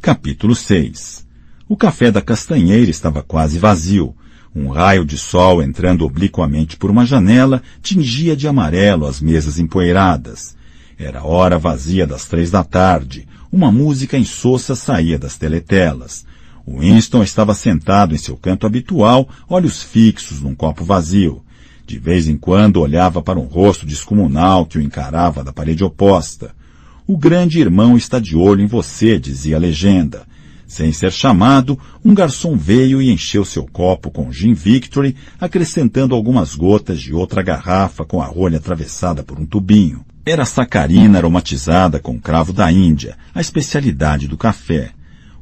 Capítulo 0.01 0.55
6 0.55 1.27
O 1.67 1.75
café 1.75 2.09
da 2.09 2.21
castanheira 2.21 2.89
estava 2.89 3.21
quase 3.21 3.59
vazio. 3.59 4.15
Um 4.55 4.69
raio 4.69 5.03
de 5.03 5.17
sol 5.17 5.61
entrando 5.61 6.05
obliquamente 6.05 6.77
por 6.77 6.89
uma 6.89 7.05
janela 7.05 7.61
tingia 7.81 8.37
de 8.37 8.47
amarelo 8.47 9.05
as 9.05 9.19
mesas 9.19 9.59
empoeiradas. 9.59 10.55
Era 10.97 11.23
hora 11.23 11.59
vazia 11.59 12.07
das 12.07 12.25
três 12.25 12.49
da 12.49 12.63
tarde. 12.63 13.27
Uma 13.51 13.71
música 13.71 14.15
insossa 14.15 14.75
saía 14.75 15.17
das 15.17 15.35
teletelas. 15.35 16.23
Winston 16.67 17.23
estava 17.23 17.55
sentado 17.55 18.13
em 18.13 18.17
seu 18.17 18.37
canto 18.37 18.67
habitual, 18.67 19.27
olhos 19.49 19.81
fixos 19.81 20.39
num 20.39 20.53
copo 20.53 20.83
vazio. 20.83 21.41
De 21.87 21.97
vez 21.97 22.27
em 22.27 22.37
quando 22.37 22.79
olhava 22.79 23.23
para 23.23 23.39
um 23.39 23.45
rosto 23.45 23.87
descomunal 23.87 24.67
que 24.67 24.77
o 24.77 24.81
encarava 24.81 25.43
da 25.43 25.51
parede 25.51 25.83
oposta. 25.83 26.51
O 27.07 27.17
grande 27.17 27.59
irmão 27.59 27.97
está 27.97 28.19
de 28.19 28.35
olho 28.35 28.61
em 28.61 28.67
você, 28.67 29.17
dizia 29.17 29.55
a 29.55 29.59
legenda. 29.59 30.27
Sem 30.67 30.93
ser 30.93 31.11
chamado, 31.11 31.79
um 32.05 32.13
garçom 32.13 32.55
veio 32.55 33.01
e 33.01 33.09
encheu 33.09 33.43
seu 33.43 33.65
copo 33.65 34.11
com 34.11 34.31
gin 34.31 34.53
Victory, 34.53 35.15
acrescentando 35.39 36.13
algumas 36.13 36.53
gotas 36.53 37.01
de 37.01 37.11
outra 37.11 37.41
garrafa 37.41 38.05
com 38.05 38.21
a 38.21 38.27
rolha 38.27 38.59
atravessada 38.59 39.23
por 39.23 39.39
um 39.39 39.45
tubinho. 39.47 40.05
Era 40.31 40.45
sacarina 40.45 41.17
aromatizada 41.17 41.99
com 41.99 42.19
cravo 42.19 42.53
da 42.53 42.71
Índia, 42.71 43.17
a 43.33 43.41
especialidade 43.41 44.27
do 44.27 44.37
café. 44.37 44.91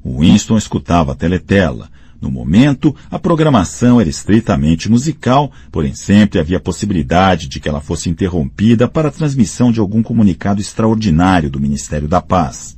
Winston 0.02 0.58
escutava 0.58 1.12
a 1.12 1.16
teletela. 1.16 1.90
No 2.22 2.32
momento, 2.32 2.96
a 3.12 3.20
programação 3.20 4.00
era 4.00 4.10
estritamente 4.10 4.90
musical, 4.90 5.52
porém 5.74 5.94
sempre 5.94 6.40
havia 6.40 6.58
possibilidade 6.58 7.50
de 7.50 7.60
que 7.60 7.68
ela 7.68 7.82
fosse 7.82 8.10
interrompida 8.10 8.88
para 8.88 9.10
a 9.10 9.12
transmissão 9.12 9.74
de 9.74 9.82
algum 9.82 10.02
comunicado 10.02 10.62
extraordinário 10.62 11.50
do 11.50 11.60
Ministério 11.60 12.08
da 12.08 12.22
Paz. 12.22 12.78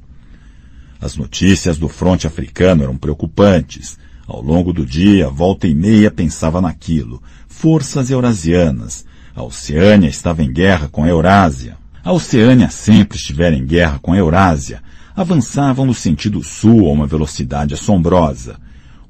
As 0.99 1.16
notícias 1.16 1.78
do 1.78 1.88
fronte 1.88 2.26
africano 2.26 2.82
eram 2.82 2.97
preocupantes. 2.97 3.99
Ao 4.26 4.41
longo 4.41 4.74
do 4.74 4.84
dia, 4.84 5.30
volta 5.30 5.68
e 5.68 5.76
meia 5.76 6.10
pensava 6.10 6.60
naquilo. 6.60 7.22
Forças 7.47 8.10
eurasianas. 8.10 9.05
A 9.36 9.43
Oceânia 9.43 10.10
estava 10.10 10.41
em 10.41 10.51
guerra 10.51 10.88
com 10.88 11.03
a 11.03 11.07
Eurásia. 11.07 11.78
A 12.04 12.14
Oceânia 12.14 12.70
sempre 12.70 13.18
estivera 13.18 13.56
em 13.56 13.66
guerra 13.66 14.00
com 14.00 14.14
a 14.14 14.18
Eurásia. 14.18 14.82
Avançavam 15.16 15.86
no 15.86 15.93
sentido 15.93 16.41
sul 16.41 16.88
a 16.88 16.91
uma 16.91 17.06
velocidade 17.06 17.74
assombrosa. 17.74 18.58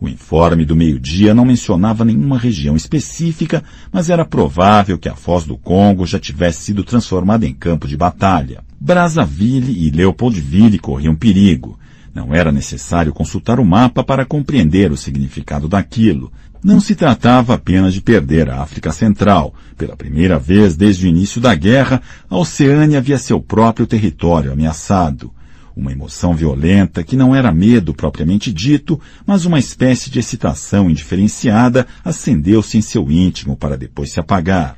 O 0.02 0.08
informe 0.08 0.66
do 0.66 0.76
meio-dia 0.76 1.36
não 1.36 1.46
mencionava 1.46 2.04
nenhuma 2.04 2.38
região 2.38 2.76
específica, 2.76 3.64
mas 3.92 4.10
era 4.10 4.26
provável 4.26 4.98
que 4.98 5.10
a 5.10 5.16
Foz 5.16 5.44
do 5.44 5.58
Congo 5.58 6.06
já 6.06 6.18
tivesse 6.18 6.64
sido 6.64 6.84
transformada 6.84 7.46
em 7.46 7.54
campo 7.54 7.88
de 7.88 7.96
batalha. 7.96 8.64
Brazzaville 8.80 9.86
e 9.86 9.92
Leopoldville 9.92 10.80
corriam 10.80 11.16
perigo. 11.16 11.78
Não 12.16 12.34
era 12.34 12.52
necessário 12.52 13.14
consultar 13.14 13.60
o 13.60 13.66
mapa 13.66 14.04
para 14.04 14.26
compreender 14.26 14.92
o 14.92 14.98
significado 14.98 15.68
daquilo. 15.68 16.32
Não 16.62 16.82
se 16.82 16.94
tratava 16.94 17.54
apenas 17.54 17.94
de 17.94 18.02
perder 18.02 18.50
a 18.50 18.62
África 18.62 18.92
Central. 18.92 19.54
Pela 19.78 19.96
primeira 19.96 20.38
vez 20.38 20.76
desde 20.76 21.06
o 21.06 21.10
início 21.10 21.40
da 21.40 21.56
guerra, 21.56 22.02
a 22.30 22.38
Oceânia 22.38 22.98
havia 22.98 23.18
seu 23.18 23.40
próprio 23.40 23.88
território 23.88 24.52
ameaçado. 24.52 25.32
Uma 25.74 25.94
emoção 25.94 26.34
violenta 26.34 27.02
que 27.02 27.16
não 27.16 27.34
era 27.34 27.54
medo 27.54 27.94
propriamente 27.94 28.52
dito, 28.52 29.00
mas 29.26 29.46
uma 29.46 29.58
espécie 29.58 30.10
de 30.10 30.20
excitação 30.20 30.90
indiferenciada 30.90 31.88
acendeu-se 32.04 32.78
em 32.78 32.82
seu 32.82 33.10
íntimo 33.10 33.56
para 33.56 33.78
depois 33.78 34.12
se 34.12 34.20
apagar. 34.20 34.76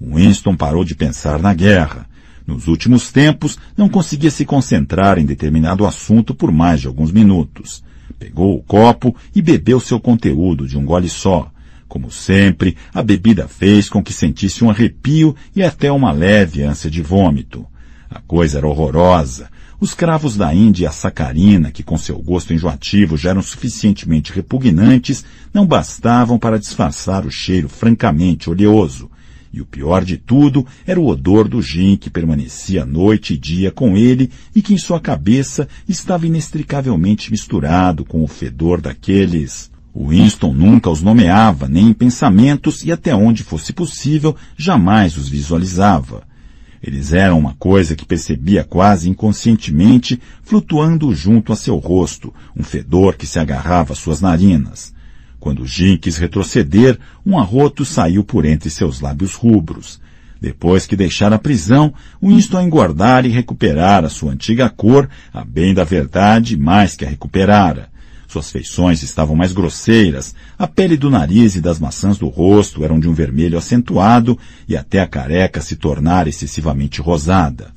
Winston 0.00 0.54
parou 0.54 0.84
de 0.84 0.94
pensar 0.94 1.40
na 1.40 1.52
guerra. 1.52 2.06
Nos 2.46 2.68
últimos 2.68 3.10
tempos, 3.10 3.58
não 3.76 3.88
conseguia 3.88 4.30
se 4.30 4.44
concentrar 4.44 5.18
em 5.18 5.26
determinado 5.26 5.84
assunto 5.84 6.32
por 6.32 6.52
mais 6.52 6.80
de 6.80 6.86
alguns 6.86 7.10
minutos. 7.10 7.82
Pegou 8.18 8.56
o 8.56 8.62
copo 8.62 9.14
e 9.34 9.42
bebeu 9.42 9.80
seu 9.80 10.00
conteúdo 10.00 10.66
de 10.66 10.78
um 10.78 10.84
gole 10.84 11.08
só. 11.08 11.50
Como 11.88 12.10
sempre, 12.10 12.76
a 12.92 13.02
bebida 13.02 13.46
fez 13.46 13.88
com 13.88 14.02
que 14.02 14.12
sentisse 14.12 14.64
um 14.64 14.70
arrepio 14.70 15.34
e 15.54 15.62
até 15.62 15.90
uma 15.90 16.12
leve 16.12 16.62
ânsia 16.62 16.90
de 16.90 17.00
vômito. 17.00 17.64
A 18.10 18.20
coisa 18.20 18.58
era 18.58 18.66
horrorosa. 18.66 19.48
Os 19.78 19.92
cravos 19.92 20.36
da 20.36 20.54
Índia 20.54 20.84
e 20.84 20.86
a 20.86 20.90
sacarina, 20.90 21.70
que 21.70 21.82
com 21.82 21.98
seu 21.98 22.18
gosto 22.18 22.54
enjoativo 22.54 23.16
já 23.16 23.30
eram 23.30 23.42
suficientemente 23.42 24.32
repugnantes, 24.32 25.24
não 25.52 25.66
bastavam 25.66 26.38
para 26.38 26.58
disfarçar 26.58 27.26
o 27.26 27.30
cheiro 27.30 27.68
francamente 27.68 28.48
oleoso. 28.48 29.10
E 29.56 29.60
o 29.62 29.64
pior 29.64 30.04
de 30.04 30.18
tudo 30.18 30.66
era 30.86 31.00
o 31.00 31.06
odor 31.06 31.48
do 31.48 31.62
gin 31.62 31.96
que 31.96 32.10
permanecia 32.10 32.84
noite 32.84 33.32
e 33.32 33.38
dia 33.38 33.70
com 33.70 33.96
ele 33.96 34.30
e 34.54 34.60
que 34.60 34.74
em 34.74 34.76
sua 34.76 35.00
cabeça 35.00 35.66
estava 35.88 36.26
inextricavelmente 36.26 37.30
misturado 37.30 38.04
com 38.04 38.22
o 38.22 38.28
fedor 38.28 38.82
daqueles. 38.82 39.70
Winston 39.96 40.52
nunca 40.52 40.90
os 40.90 41.00
nomeava, 41.00 41.66
nem 41.66 41.86
em 41.86 41.92
pensamentos 41.94 42.84
e 42.84 42.92
até 42.92 43.14
onde 43.14 43.42
fosse 43.42 43.72
possível, 43.72 44.36
jamais 44.58 45.16
os 45.16 45.26
visualizava. 45.26 46.24
Eles 46.82 47.14
eram 47.14 47.38
uma 47.38 47.54
coisa 47.54 47.96
que 47.96 48.04
percebia 48.04 48.62
quase 48.62 49.08
inconscientemente, 49.08 50.20
flutuando 50.42 51.14
junto 51.14 51.50
a 51.50 51.56
seu 51.56 51.78
rosto, 51.78 52.30
um 52.54 52.62
fedor 52.62 53.16
que 53.16 53.26
se 53.26 53.38
agarrava 53.38 53.94
às 53.94 53.98
suas 53.98 54.20
narinas. 54.20 54.94
Quando 55.38 55.66
Jim 55.66 55.96
quis 55.96 56.16
retroceder, 56.16 56.98
um 57.24 57.38
arroto 57.38 57.84
saiu 57.84 58.24
por 58.24 58.44
entre 58.44 58.70
seus 58.70 59.00
lábios 59.00 59.34
rubros. 59.34 60.00
Depois 60.40 60.86
que 60.86 60.96
deixara 60.96 61.36
a 61.36 61.38
prisão, 61.38 61.94
Winston 62.22 62.62
engordara 62.62 63.26
e 63.26 63.30
recuperara 63.30 64.08
sua 64.08 64.32
antiga 64.32 64.68
cor, 64.68 65.08
a 65.32 65.44
bem 65.44 65.72
da 65.72 65.84
verdade, 65.84 66.56
mais 66.56 66.94
que 66.94 67.04
a 67.04 67.08
recuperara. 67.08 67.88
Suas 68.28 68.50
feições 68.50 69.02
estavam 69.02 69.36
mais 69.36 69.52
grosseiras, 69.52 70.34
a 70.58 70.66
pele 70.66 70.96
do 70.96 71.08
nariz 71.08 71.54
e 71.54 71.60
das 71.60 71.78
maçãs 71.78 72.18
do 72.18 72.28
rosto 72.28 72.84
eram 72.84 72.98
de 72.98 73.08
um 73.08 73.14
vermelho 73.14 73.56
acentuado 73.56 74.38
e 74.68 74.76
até 74.76 75.00
a 75.00 75.06
careca 75.06 75.60
se 75.60 75.76
tornara 75.76 76.28
excessivamente 76.28 77.00
rosada. 77.00 77.75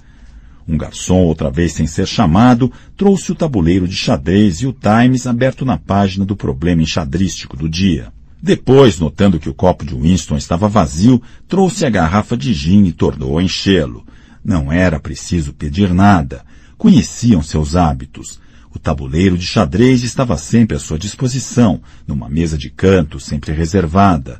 Um 0.69 0.77
garçom, 0.77 1.23
outra 1.23 1.49
vez 1.49 1.73
sem 1.73 1.87
ser 1.87 2.07
chamado, 2.07 2.71
trouxe 2.95 3.31
o 3.31 3.35
tabuleiro 3.35 3.87
de 3.87 3.95
xadrez 3.95 4.61
e 4.61 4.67
o 4.67 4.73
Times 4.73 5.25
aberto 5.25 5.65
na 5.65 5.79
página 5.79 6.23
do 6.23 6.35
problema 6.35 6.83
enxadrístico 6.83 7.57
do 7.57 7.67
dia. 7.67 8.13
Depois, 8.39 8.99
notando 8.99 9.39
que 9.39 9.49
o 9.49 9.53
copo 9.53 9.83
de 9.83 9.95
Winston 9.95 10.37
estava 10.37 10.67
vazio, 10.67 11.19
trouxe 11.47 11.87
a 11.87 11.89
garrafa 11.89 12.37
de 12.37 12.53
gin 12.53 12.83
e 12.85 12.93
tornou 12.93 13.39
a 13.39 13.43
enchê-lo. 13.43 14.05
Não 14.45 14.71
era 14.71 14.99
preciso 14.99 15.53
pedir 15.53 15.91
nada. 15.91 16.45
Conheciam 16.77 17.41
seus 17.41 17.75
hábitos. 17.75 18.39
O 18.71 18.77
tabuleiro 18.77 19.39
de 19.39 19.47
xadrez 19.47 20.03
estava 20.03 20.37
sempre 20.37 20.77
à 20.77 20.79
sua 20.79 20.99
disposição, 20.99 21.81
numa 22.05 22.29
mesa 22.29 22.55
de 22.55 22.69
canto 22.69 23.19
sempre 23.19 23.53
reservada 23.53 24.39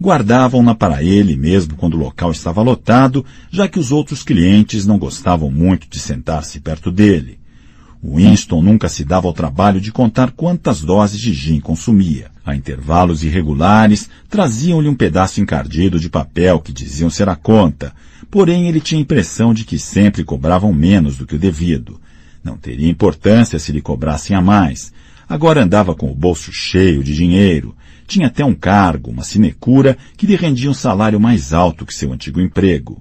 guardavam-na 0.00 0.74
para 0.74 1.02
ele 1.02 1.36
mesmo 1.36 1.76
quando 1.76 1.94
o 1.94 1.98
local 1.98 2.30
estava 2.30 2.62
lotado, 2.62 3.24
já 3.50 3.68
que 3.68 3.78
os 3.78 3.92
outros 3.92 4.22
clientes 4.22 4.86
não 4.86 4.98
gostavam 4.98 5.50
muito 5.50 5.88
de 5.88 5.98
sentar-se 5.98 6.58
perto 6.60 6.90
dele. 6.90 7.38
Winston 8.02 8.62
nunca 8.62 8.88
se 8.88 9.04
dava 9.04 9.28
ao 9.28 9.34
trabalho 9.34 9.78
de 9.78 9.92
contar 9.92 10.30
quantas 10.30 10.80
doses 10.80 11.20
de 11.20 11.34
gin 11.34 11.60
consumia. 11.60 12.30
A 12.46 12.56
intervalos 12.56 13.22
irregulares, 13.22 14.08
traziam-lhe 14.28 14.88
um 14.88 14.94
pedaço 14.94 15.40
encardido 15.40 16.00
de 16.00 16.08
papel 16.08 16.60
que 16.60 16.72
diziam 16.72 17.10
ser 17.10 17.28
a 17.28 17.36
conta, 17.36 17.92
porém 18.30 18.68
ele 18.68 18.80
tinha 18.80 18.98
a 18.98 19.02
impressão 19.02 19.52
de 19.52 19.64
que 19.64 19.78
sempre 19.78 20.24
cobravam 20.24 20.72
menos 20.72 21.18
do 21.18 21.26
que 21.26 21.34
o 21.34 21.38
devido. 21.38 22.00
Não 22.42 22.56
teria 22.56 22.88
importância 22.88 23.58
se 23.58 23.70
lhe 23.70 23.82
cobrassem 23.82 24.34
a 24.34 24.40
mais. 24.40 24.92
Agora 25.28 25.62
andava 25.62 25.94
com 25.94 26.10
o 26.10 26.14
bolso 26.14 26.50
cheio 26.52 27.04
de 27.04 27.14
dinheiro, 27.14 27.74
tinha 28.10 28.26
até 28.26 28.44
um 28.44 28.54
cargo, 28.54 29.08
uma 29.08 29.22
sinecura, 29.22 29.96
que 30.16 30.26
lhe 30.26 30.34
rendia 30.34 30.68
um 30.68 30.74
salário 30.74 31.20
mais 31.20 31.52
alto 31.52 31.86
que 31.86 31.94
seu 31.94 32.12
antigo 32.12 32.40
emprego. 32.40 33.00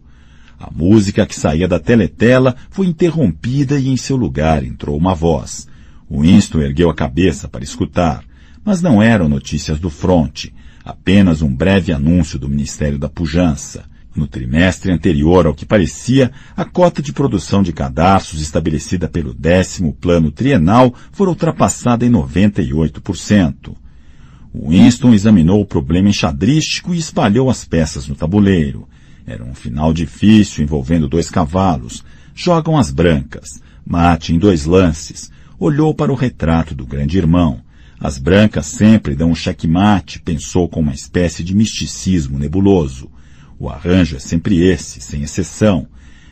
A 0.59 0.69
música 0.71 1.25
que 1.25 1.33
saía 1.33 1.67
da 1.67 1.79
teletela 1.79 2.55
foi 2.69 2.85
interrompida 2.85 3.79
e 3.79 3.89
em 3.89 3.97
seu 3.97 4.15
lugar 4.15 4.63
entrou 4.63 4.95
uma 4.95 5.15
voz. 5.15 5.67
Winston 6.11 6.61
ergueu 6.61 6.91
a 6.91 6.95
cabeça 6.95 7.47
para 7.47 7.63
escutar, 7.63 8.23
mas 8.63 8.83
não 8.83 9.01
eram 9.01 9.27
notícias 9.27 9.79
do 9.79 9.89
fronte, 9.89 10.53
apenas 10.85 11.41
um 11.41 11.51
breve 11.51 11.91
anúncio 11.91 12.37
do 12.37 12.47
Ministério 12.47 12.99
da 12.99 13.09
Pujança. 13.09 13.85
No 14.15 14.27
trimestre 14.27 14.91
anterior 14.91 15.47
ao 15.47 15.55
que 15.55 15.65
parecia, 15.65 16.31
a 16.55 16.65
cota 16.65 17.01
de 17.01 17.13
produção 17.13 17.63
de 17.63 17.73
cadastros 17.73 18.41
estabelecida 18.41 19.07
pelo 19.07 19.33
décimo 19.33 19.93
plano 19.93 20.31
trienal 20.31 20.93
foi 21.11 21.27
ultrapassada 21.27 22.05
em 22.05 22.11
98%. 22.11 23.75
Winston 24.53 25.13
examinou 25.13 25.61
o 25.61 25.65
problema 25.65 26.09
enxadrístico 26.09 26.93
e 26.93 26.97
espalhou 26.97 27.49
as 27.49 27.65
peças 27.65 28.07
no 28.07 28.15
tabuleiro. 28.15 28.87
Era 29.25 29.43
um 29.43 29.53
final 29.53 29.93
difícil 29.93 30.63
envolvendo 30.63 31.07
dois 31.07 31.29
cavalos. 31.29 32.03
Jogam 32.33 32.77
as 32.77 32.91
brancas. 32.91 33.61
Mate 33.85 34.33
em 34.33 34.39
dois 34.39 34.65
lances. 34.65 35.31
olhou 35.59 35.93
para 35.93 36.11
o 36.11 36.15
retrato 36.15 36.73
do 36.73 36.85
grande 36.85 37.17
irmão. 37.17 37.61
As 37.99 38.17
brancas 38.17 38.65
sempre 38.67 39.13
dão 39.13 39.31
um 39.31 39.35
checkmate, 39.35 40.21
pensou 40.21 40.69
com 40.69 40.79
uma 40.79 40.93
espécie 40.93 41.43
de 41.43 41.53
misticismo 41.53 42.39
nebuloso. 42.39 43.11
O 43.59 43.69
arranjo 43.69 44.15
é 44.15 44.19
sempre 44.19 44.61
esse, 44.61 45.01
sem 45.01 45.21
exceção. 45.21 45.85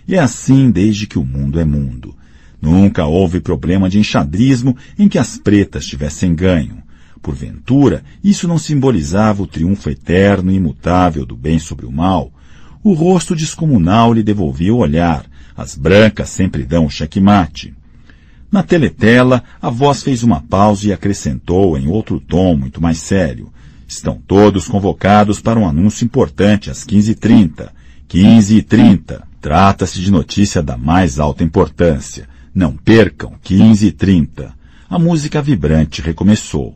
E 0.07 0.15
é 0.15 0.19
assim 0.19 0.71
desde 0.71 1.05
que 1.05 1.19
o 1.19 1.25
mundo 1.25 1.59
é 1.59 1.65
mundo. 1.65 2.15
Nunca 2.61 3.05
houve 3.05 3.41
problema 3.41 3.89
de 3.89 3.99
enxadrismo 3.99 4.75
em 4.97 5.09
que 5.09 5.19
as 5.19 5.37
pretas 5.37 5.85
tivessem 5.85 6.33
ganho. 6.33 6.81
Porventura, 7.17 8.03
isso 8.23 8.47
não 8.47 8.57
simbolizava 8.57 9.43
o 9.43 9.47
triunfo 9.47 9.89
eterno 9.89 10.51
e 10.51 10.55
imutável 10.55 11.25
do 11.25 11.35
bem 11.35 11.59
sobre 11.59 11.85
o 11.85 11.91
mal? 11.91 12.31
O 12.83 12.93
rosto 12.93 13.35
descomunal 13.35 14.13
lhe 14.13 14.23
devolvia 14.23 14.73
o 14.73 14.77
olhar. 14.77 15.25
As 15.55 15.75
brancas 15.75 16.29
sempre 16.29 16.63
dão 16.63 16.85
o 16.85 16.89
checkmate. 16.89 17.73
Na 18.51 18.63
teletela, 18.63 19.43
a 19.61 19.69
voz 19.69 20.01
fez 20.01 20.23
uma 20.23 20.41
pausa 20.41 20.87
e 20.87 20.93
acrescentou 20.93 21.77
em 21.77 21.87
outro 21.87 22.19
tom 22.19 22.55
muito 22.55 22.81
mais 22.81 22.99
sério. 22.99 23.51
Estão 23.87 24.21
todos 24.25 24.67
convocados 24.67 25.41
para 25.41 25.59
um 25.59 25.67
anúncio 25.67 26.05
importante 26.05 26.69
às 26.69 26.85
15h30. 26.85 27.69
15h30. 28.09 29.21
Trata-se 29.41 29.99
de 29.99 30.11
notícia 30.11 30.63
da 30.63 30.77
mais 30.77 31.19
alta 31.19 31.43
importância. 31.43 32.27
Não 32.55 32.73
percam, 32.75 33.33
15h30. 33.43 34.51
A 34.89 34.97
música 34.97 35.41
vibrante 35.41 36.01
recomeçou. 36.01 36.75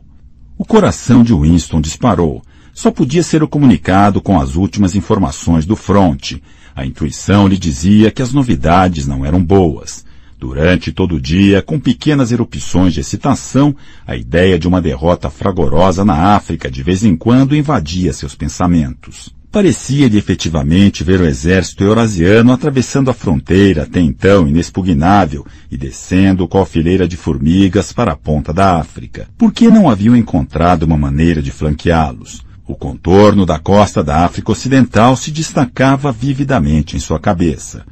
O 0.56 0.64
coração 0.64 1.22
de 1.22 1.32
Winston 1.34 1.80
disparou. 1.80 2.42
Só 2.74 2.90
podia 2.90 3.22
ser 3.22 3.42
o 3.42 3.48
comunicado 3.48 4.20
com 4.20 4.40
as 4.40 4.54
últimas 4.54 4.94
informações 4.94 5.66
do 5.66 5.76
fronte. 5.76 6.42
A 6.74 6.86
intuição 6.86 7.46
lhe 7.46 7.58
dizia 7.58 8.10
que 8.10 8.22
as 8.22 8.32
novidades 8.32 9.06
não 9.06 9.24
eram 9.24 9.42
boas. 9.42 10.04
Durante 10.38 10.90
todo 10.90 11.16
o 11.16 11.20
dia, 11.20 11.62
com 11.62 11.78
pequenas 11.78 12.32
erupções 12.32 12.92
de 12.92 13.00
excitação, 13.00 13.76
a 14.06 14.16
ideia 14.16 14.58
de 14.58 14.66
uma 14.66 14.82
derrota 14.82 15.30
fragorosa 15.30 16.04
na 16.04 16.34
África 16.34 16.70
de 16.70 16.82
vez 16.82 17.04
em 17.04 17.16
quando 17.16 17.54
invadia 17.54 18.12
seus 18.12 18.34
pensamentos. 18.34 19.32
Parecia-lhe 19.52 20.16
efetivamente 20.16 21.04
ver 21.04 21.20
o 21.20 21.26
exército 21.26 21.84
eurasiano 21.84 22.52
atravessando 22.52 23.10
a 23.10 23.14
fronteira, 23.14 23.82
até 23.82 24.00
então 24.00 24.48
inexpugnável, 24.48 25.46
e 25.70 25.76
descendo 25.76 26.48
com 26.48 26.58
a 26.58 26.64
fileira 26.64 27.06
de 27.06 27.18
formigas 27.18 27.92
para 27.92 28.12
a 28.12 28.16
ponta 28.16 28.50
da 28.50 28.78
África. 28.78 29.28
Por 29.36 29.52
que 29.52 29.68
não 29.68 29.90
haviam 29.90 30.16
encontrado 30.16 30.84
uma 30.84 30.96
maneira 30.96 31.42
de 31.42 31.50
flanqueá-los? 31.50 32.42
O 32.66 32.74
contorno 32.74 33.44
da 33.44 33.58
costa 33.58 34.02
da 34.02 34.24
África 34.24 34.52
Ocidental 34.52 35.14
se 35.16 35.30
destacava 35.30 36.10
vividamente 36.10 36.96
em 36.96 36.98
sua 36.98 37.20
cabeça. 37.20 37.84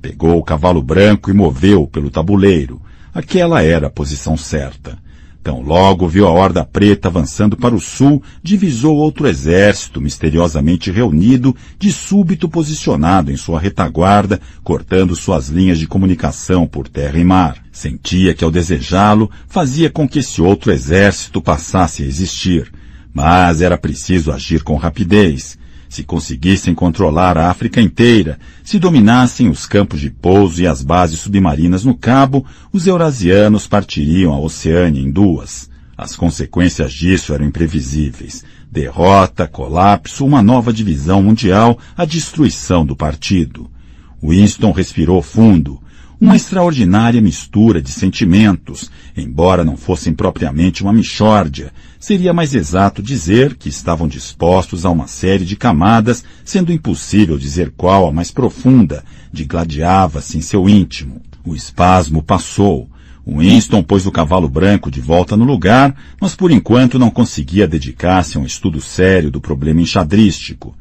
Pegou 0.00 0.38
o 0.38 0.44
cavalo 0.44 0.80
branco 0.80 1.30
e 1.30 1.34
moveu 1.34 1.88
pelo 1.88 2.10
tabuleiro. 2.10 2.80
Aquela 3.12 3.60
era 3.60 3.88
a 3.88 3.90
posição 3.90 4.36
certa. 4.36 4.96
Tão 5.42 5.62
logo 5.62 6.06
viu 6.08 6.26
a 6.26 6.30
horda 6.30 6.64
preta 6.64 7.08
avançando 7.08 7.56
para 7.56 7.74
o 7.74 7.80
sul, 7.80 8.22
divisou 8.42 8.96
outro 8.96 9.26
exército 9.26 10.00
misteriosamente 10.00 10.90
reunido, 10.90 11.54
de 11.78 11.92
súbito 11.92 12.48
posicionado 12.48 13.30
em 13.30 13.36
sua 13.36 13.58
retaguarda, 13.58 14.40
cortando 14.62 15.16
suas 15.16 15.48
linhas 15.48 15.78
de 15.78 15.86
comunicação 15.86 16.66
por 16.66 16.88
terra 16.88 17.18
e 17.18 17.24
mar. 17.24 17.56
Sentia 17.72 18.34
que 18.34 18.44
ao 18.44 18.50
desejá-lo, 18.50 19.30
fazia 19.46 19.88
com 19.88 20.08
que 20.08 20.18
esse 20.18 20.42
outro 20.42 20.72
exército 20.72 21.40
passasse 21.40 22.02
a 22.02 22.06
existir. 22.06 22.70
Mas 23.14 23.62
era 23.62 23.78
preciso 23.78 24.30
agir 24.30 24.62
com 24.62 24.76
rapidez. 24.76 25.56
Se 25.88 26.02
conseguissem 26.02 26.74
controlar 26.74 27.38
a 27.38 27.50
África 27.50 27.80
inteira, 27.80 28.38
se 28.62 28.78
dominassem 28.78 29.48
os 29.48 29.64
campos 29.64 30.00
de 30.00 30.10
pouso 30.10 30.60
e 30.60 30.66
as 30.66 30.82
bases 30.82 31.20
submarinas 31.20 31.84
no 31.84 31.96
Cabo, 31.96 32.44
os 32.72 32.86
eurasianos 32.86 33.66
partiriam 33.66 34.34
a 34.34 34.38
Oceânia 34.38 35.00
em 35.00 35.10
duas. 35.10 35.70
As 35.96 36.14
consequências 36.14 36.92
disso 36.92 37.32
eram 37.32 37.46
imprevisíveis. 37.46 38.44
Derrota, 38.70 39.48
colapso, 39.48 40.26
uma 40.26 40.42
nova 40.42 40.72
divisão 40.72 41.22
mundial, 41.22 41.78
a 41.96 42.04
destruição 42.04 42.84
do 42.84 42.94
partido. 42.94 43.68
Winston 44.22 44.72
respirou 44.72 45.22
fundo. 45.22 45.80
Uma 46.20 46.34
extraordinária 46.34 47.20
mistura 47.20 47.80
de 47.80 47.92
sentimentos, 47.92 48.90
embora 49.16 49.64
não 49.64 49.76
fossem 49.76 50.12
propriamente 50.12 50.82
uma 50.82 50.92
mixórdia, 50.92 51.72
seria 52.00 52.32
mais 52.32 52.56
exato 52.56 53.00
dizer 53.00 53.54
que 53.54 53.68
estavam 53.68 54.08
dispostos 54.08 54.84
a 54.84 54.90
uma 54.90 55.06
série 55.06 55.44
de 55.44 55.54
camadas, 55.54 56.24
sendo 56.44 56.72
impossível 56.72 57.38
dizer 57.38 57.72
qual 57.76 58.08
a 58.08 58.12
mais 58.12 58.32
profunda, 58.32 59.04
digladiava-se 59.32 60.36
em 60.36 60.40
seu 60.40 60.68
íntimo. 60.68 61.22
O 61.44 61.54
espasmo 61.54 62.20
passou. 62.20 62.90
Winston 63.24 63.82
pôs 63.84 64.04
o 64.04 64.10
cavalo 64.10 64.48
branco 64.48 64.90
de 64.90 65.00
volta 65.00 65.36
no 65.36 65.44
lugar, 65.44 65.94
mas 66.20 66.34
por 66.34 66.50
enquanto 66.50 66.98
não 66.98 67.10
conseguia 67.10 67.68
dedicar-se 67.68 68.36
a 68.36 68.40
um 68.40 68.46
estudo 68.46 68.80
sério 68.80 69.30
do 69.30 69.40
problema 69.40 69.82
enxadrístico. 69.82 70.74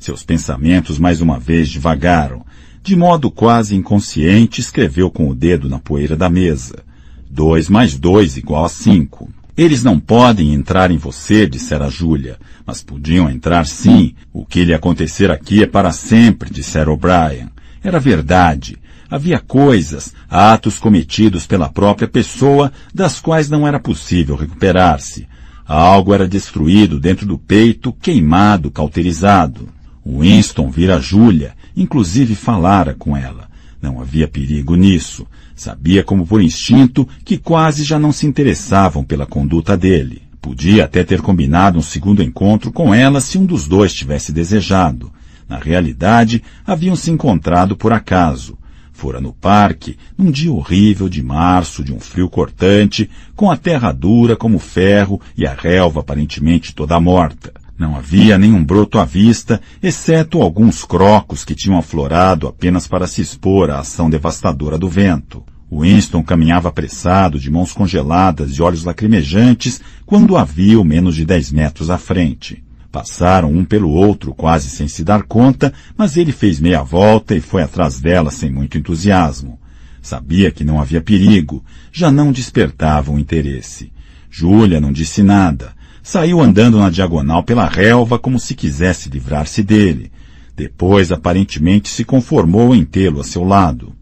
Seus 0.00 0.24
pensamentos 0.24 0.98
mais 0.98 1.20
uma 1.20 1.38
vez 1.38 1.68
divagaram. 1.68 2.44
De 2.82 2.96
modo 2.96 3.30
quase 3.30 3.76
inconsciente, 3.76 4.60
escreveu 4.60 5.10
com 5.10 5.28
o 5.28 5.34
dedo 5.34 5.68
na 5.68 5.78
poeira 5.78 6.16
da 6.16 6.30
mesa. 6.30 6.82
Dois 7.30 7.68
mais 7.68 7.98
dois 7.98 8.38
igual 8.38 8.64
a 8.64 8.68
cinco. 8.68 9.28
Eles 9.56 9.84
não 9.84 10.00
podem 10.00 10.54
entrar 10.54 10.90
em 10.90 10.96
você, 10.96 11.46
dissera 11.46 11.90
Júlia, 11.90 12.38
mas 12.64 12.82
podiam 12.82 13.28
entrar 13.28 13.66
sim. 13.66 14.14
O 14.32 14.46
que 14.46 14.64
lhe 14.64 14.72
acontecer 14.72 15.30
aqui 15.30 15.62
é 15.62 15.66
para 15.66 15.92
sempre, 15.92 16.48
dissera 16.48 16.90
O'Brien. 16.90 17.50
Era 17.84 18.00
verdade. 18.00 18.78
Havia 19.10 19.38
coisas, 19.38 20.14
atos 20.28 20.78
cometidos 20.78 21.46
pela 21.46 21.68
própria 21.68 22.08
pessoa, 22.08 22.72
das 22.94 23.20
quais 23.20 23.50
não 23.50 23.68
era 23.68 23.78
possível 23.78 24.36
recuperar-se. 24.36 25.28
Algo 25.66 26.14
era 26.14 26.26
destruído 26.26 26.98
dentro 26.98 27.26
do 27.26 27.36
peito, 27.36 27.92
queimado, 27.92 28.70
cauterizado. 28.70 29.68
Winston 30.04 30.70
vira 30.70 30.98
Júlia 30.98 31.54
Inclusive 31.76 32.34
falara 32.34 32.94
com 32.94 33.16
ela. 33.16 33.48
Não 33.80 34.00
havia 34.00 34.28
perigo 34.28 34.74
nisso. 34.74 35.26
Sabia 35.56 36.02
como 36.02 36.26
por 36.26 36.42
instinto 36.42 37.06
que 37.24 37.38
quase 37.38 37.84
já 37.84 37.98
não 37.98 38.12
se 38.12 38.26
interessavam 38.26 39.04
pela 39.04 39.26
conduta 39.26 39.76
dele. 39.76 40.22
Podia 40.40 40.84
até 40.84 41.04
ter 41.04 41.20
combinado 41.20 41.78
um 41.78 41.82
segundo 41.82 42.22
encontro 42.22 42.72
com 42.72 42.94
ela 42.94 43.20
se 43.20 43.36
um 43.36 43.44
dos 43.44 43.66
dois 43.66 43.92
tivesse 43.92 44.32
desejado. 44.32 45.12
Na 45.48 45.58
realidade, 45.58 46.42
haviam 46.66 46.96
se 46.96 47.10
encontrado 47.10 47.76
por 47.76 47.92
acaso. 47.92 48.56
Fora 48.92 49.20
no 49.20 49.32
parque, 49.32 49.96
num 50.16 50.30
dia 50.30 50.52
horrível 50.52 51.08
de 51.08 51.22
março, 51.22 51.82
de 51.82 51.92
um 51.92 51.98
frio 51.98 52.28
cortante, 52.28 53.08
com 53.34 53.50
a 53.50 53.56
terra 53.56 53.92
dura 53.92 54.36
como 54.36 54.58
ferro 54.58 55.20
e 55.36 55.46
a 55.46 55.54
relva 55.54 56.00
aparentemente 56.00 56.74
toda 56.74 57.00
morta. 57.00 57.52
Não 57.80 57.96
havia 57.96 58.36
nenhum 58.36 58.62
broto 58.62 58.98
à 58.98 59.06
vista, 59.06 59.58
exceto 59.82 60.42
alguns 60.42 60.84
crocos 60.84 61.46
que 61.46 61.54
tinham 61.54 61.78
aflorado 61.78 62.46
apenas 62.46 62.86
para 62.86 63.06
se 63.06 63.22
expor 63.22 63.70
à 63.70 63.78
ação 63.78 64.10
devastadora 64.10 64.76
do 64.76 64.86
vento. 64.86 65.42
Winston 65.72 66.22
caminhava 66.22 66.68
apressado, 66.68 67.40
de 67.40 67.50
mãos 67.50 67.72
congeladas 67.72 68.50
e 68.50 68.60
olhos 68.60 68.84
lacrimejantes, 68.84 69.80
quando 70.04 70.36
a 70.36 70.44
viu 70.44 70.84
menos 70.84 71.16
de 71.16 71.24
dez 71.24 71.50
metros 71.50 71.88
à 71.88 71.96
frente. 71.96 72.62
Passaram 72.92 73.50
um 73.50 73.64
pelo 73.64 73.88
outro, 73.88 74.34
quase 74.34 74.68
sem 74.68 74.86
se 74.86 75.02
dar 75.02 75.22
conta, 75.22 75.72
mas 75.96 76.18
ele 76.18 76.32
fez 76.32 76.60
meia 76.60 76.82
volta 76.82 77.34
e 77.34 77.40
foi 77.40 77.62
atrás 77.62 77.98
dela 77.98 78.30
sem 78.30 78.52
muito 78.52 78.76
entusiasmo. 78.76 79.58
Sabia 80.02 80.50
que 80.50 80.64
não 80.64 80.78
havia 80.78 81.00
perigo, 81.00 81.64
já 81.90 82.12
não 82.12 82.30
despertava 82.30 83.10
o 83.10 83.18
interesse. 83.18 83.90
Júlia 84.30 84.82
não 84.82 84.92
disse 84.92 85.22
nada. 85.22 85.79
Saiu 86.02 86.40
andando 86.40 86.78
na 86.78 86.88
diagonal 86.88 87.42
pela 87.42 87.68
relva 87.68 88.18
como 88.18 88.38
se 88.38 88.54
quisesse 88.54 89.10
livrar-se 89.10 89.62
dele. 89.62 90.10
Depois, 90.56 91.12
aparentemente, 91.12 91.88
se 91.88 92.04
conformou 92.04 92.74
em 92.74 92.84
tê-lo 92.84 93.20
a 93.20 93.24
seu 93.24 93.44
lado. 93.44 93.94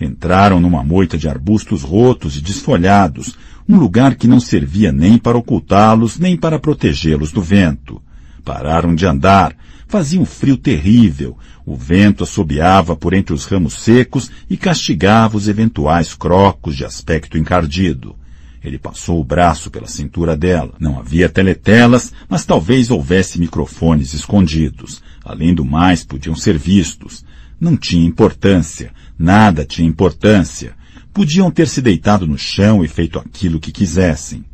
Entraram 0.00 0.60
numa 0.60 0.82
moita 0.82 1.16
de 1.18 1.28
arbustos 1.28 1.82
rotos 1.82 2.36
e 2.36 2.40
desfolhados, 2.40 3.36
um 3.68 3.76
lugar 3.78 4.16
que 4.16 4.26
não 4.26 4.40
servia 4.40 4.90
nem 4.90 5.16
para 5.16 5.38
ocultá-los, 5.38 6.18
nem 6.18 6.36
para 6.36 6.58
protegê-los 6.58 7.30
do 7.30 7.40
vento. 7.40 8.02
Pararam 8.44 8.94
de 8.94 9.06
andar. 9.06 9.56
Fazia 9.86 10.20
um 10.20 10.24
frio 10.24 10.56
terrível. 10.56 11.36
O 11.64 11.76
vento 11.76 12.24
assobiava 12.24 12.96
por 12.96 13.12
entre 13.12 13.34
os 13.34 13.44
ramos 13.44 13.74
secos 13.74 14.30
e 14.48 14.56
castigava 14.56 15.36
os 15.36 15.48
eventuais 15.48 16.14
crocos 16.14 16.74
de 16.74 16.84
aspecto 16.84 17.38
encardido. 17.38 18.16
Ele 18.64 18.78
passou 18.78 19.20
o 19.20 19.24
braço 19.24 19.70
pela 19.70 19.88
cintura 19.88 20.36
dela. 20.36 20.74
Não 20.78 20.98
havia 20.98 21.28
teletelas, 21.28 22.12
mas 22.28 22.44
talvez 22.44 22.90
houvesse 22.90 23.40
microfones 23.40 24.14
escondidos. 24.14 25.02
Além 25.24 25.54
do 25.54 25.64
mais, 25.64 26.04
podiam 26.04 26.36
ser 26.36 26.56
vistos. 26.56 27.24
Não 27.60 27.76
tinha 27.76 28.06
importância. 28.06 28.92
Nada 29.18 29.64
tinha 29.64 29.88
importância. 29.88 30.74
Podiam 31.12 31.50
ter 31.50 31.66
se 31.66 31.82
deitado 31.82 32.26
no 32.26 32.38
chão 32.38 32.84
e 32.84 32.88
feito 32.88 33.18
aquilo 33.18 33.60
que 33.60 33.72
quisessem. 33.72 34.44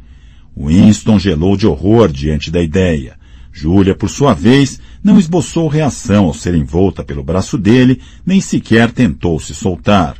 Winston 0.57 1.19
gelou 1.19 1.57
de 1.57 1.67
horror 1.67 2.11
diante 2.11 2.51
da 2.51 2.63
ideia. 2.63 3.17
Júlia, 3.53 3.95
por 3.95 4.09
sua 4.09 4.35
vez, 4.35 4.81
não 5.03 5.19
esboçou 5.19 5.69
reação 5.69 6.25
ao 6.25 6.35
ser 6.35 6.55
envolta 6.55 7.05
pelo 7.05 7.23
braço 7.23 7.59
dele, 7.59 8.01
nem 8.25 8.41
sequer 8.41 8.91
tentou 8.91 9.39
se 9.39 9.55
soltar. 9.55 10.17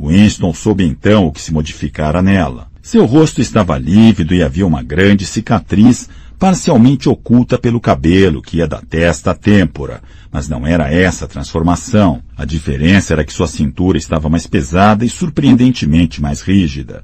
Winston 0.00 0.52
soube 0.52 0.84
então 0.84 1.26
o 1.26 1.32
que 1.32 1.40
se 1.40 1.52
modificara 1.52 2.22
nela. 2.22 2.73
Seu 2.84 3.06
rosto 3.06 3.40
estava 3.40 3.78
lívido 3.78 4.34
e 4.34 4.42
havia 4.42 4.66
uma 4.66 4.82
grande 4.82 5.24
cicatriz, 5.24 6.06
parcialmente 6.38 7.08
oculta 7.08 7.58
pelo 7.58 7.80
cabelo 7.80 8.42
que 8.42 8.58
ia 8.58 8.66
da 8.66 8.78
testa 8.78 9.30
à 9.30 9.34
têmpora, 9.34 10.02
mas 10.30 10.50
não 10.50 10.66
era 10.66 10.92
essa 10.92 11.24
a 11.24 11.28
transformação. 11.28 12.22
A 12.36 12.44
diferença 12.44 13.14
era 13.14 13.24
que 13.24 13.32
sua 13.32 13.46
cintura 13.46 13.96
estava 13.96 14.28
mais 14.28 14.46
pesada 14.46 15.02
e 15.02 15.08
surpreendentemente 15.08 16.20
mais 16.20 16.42
rígida. 16.42 17.02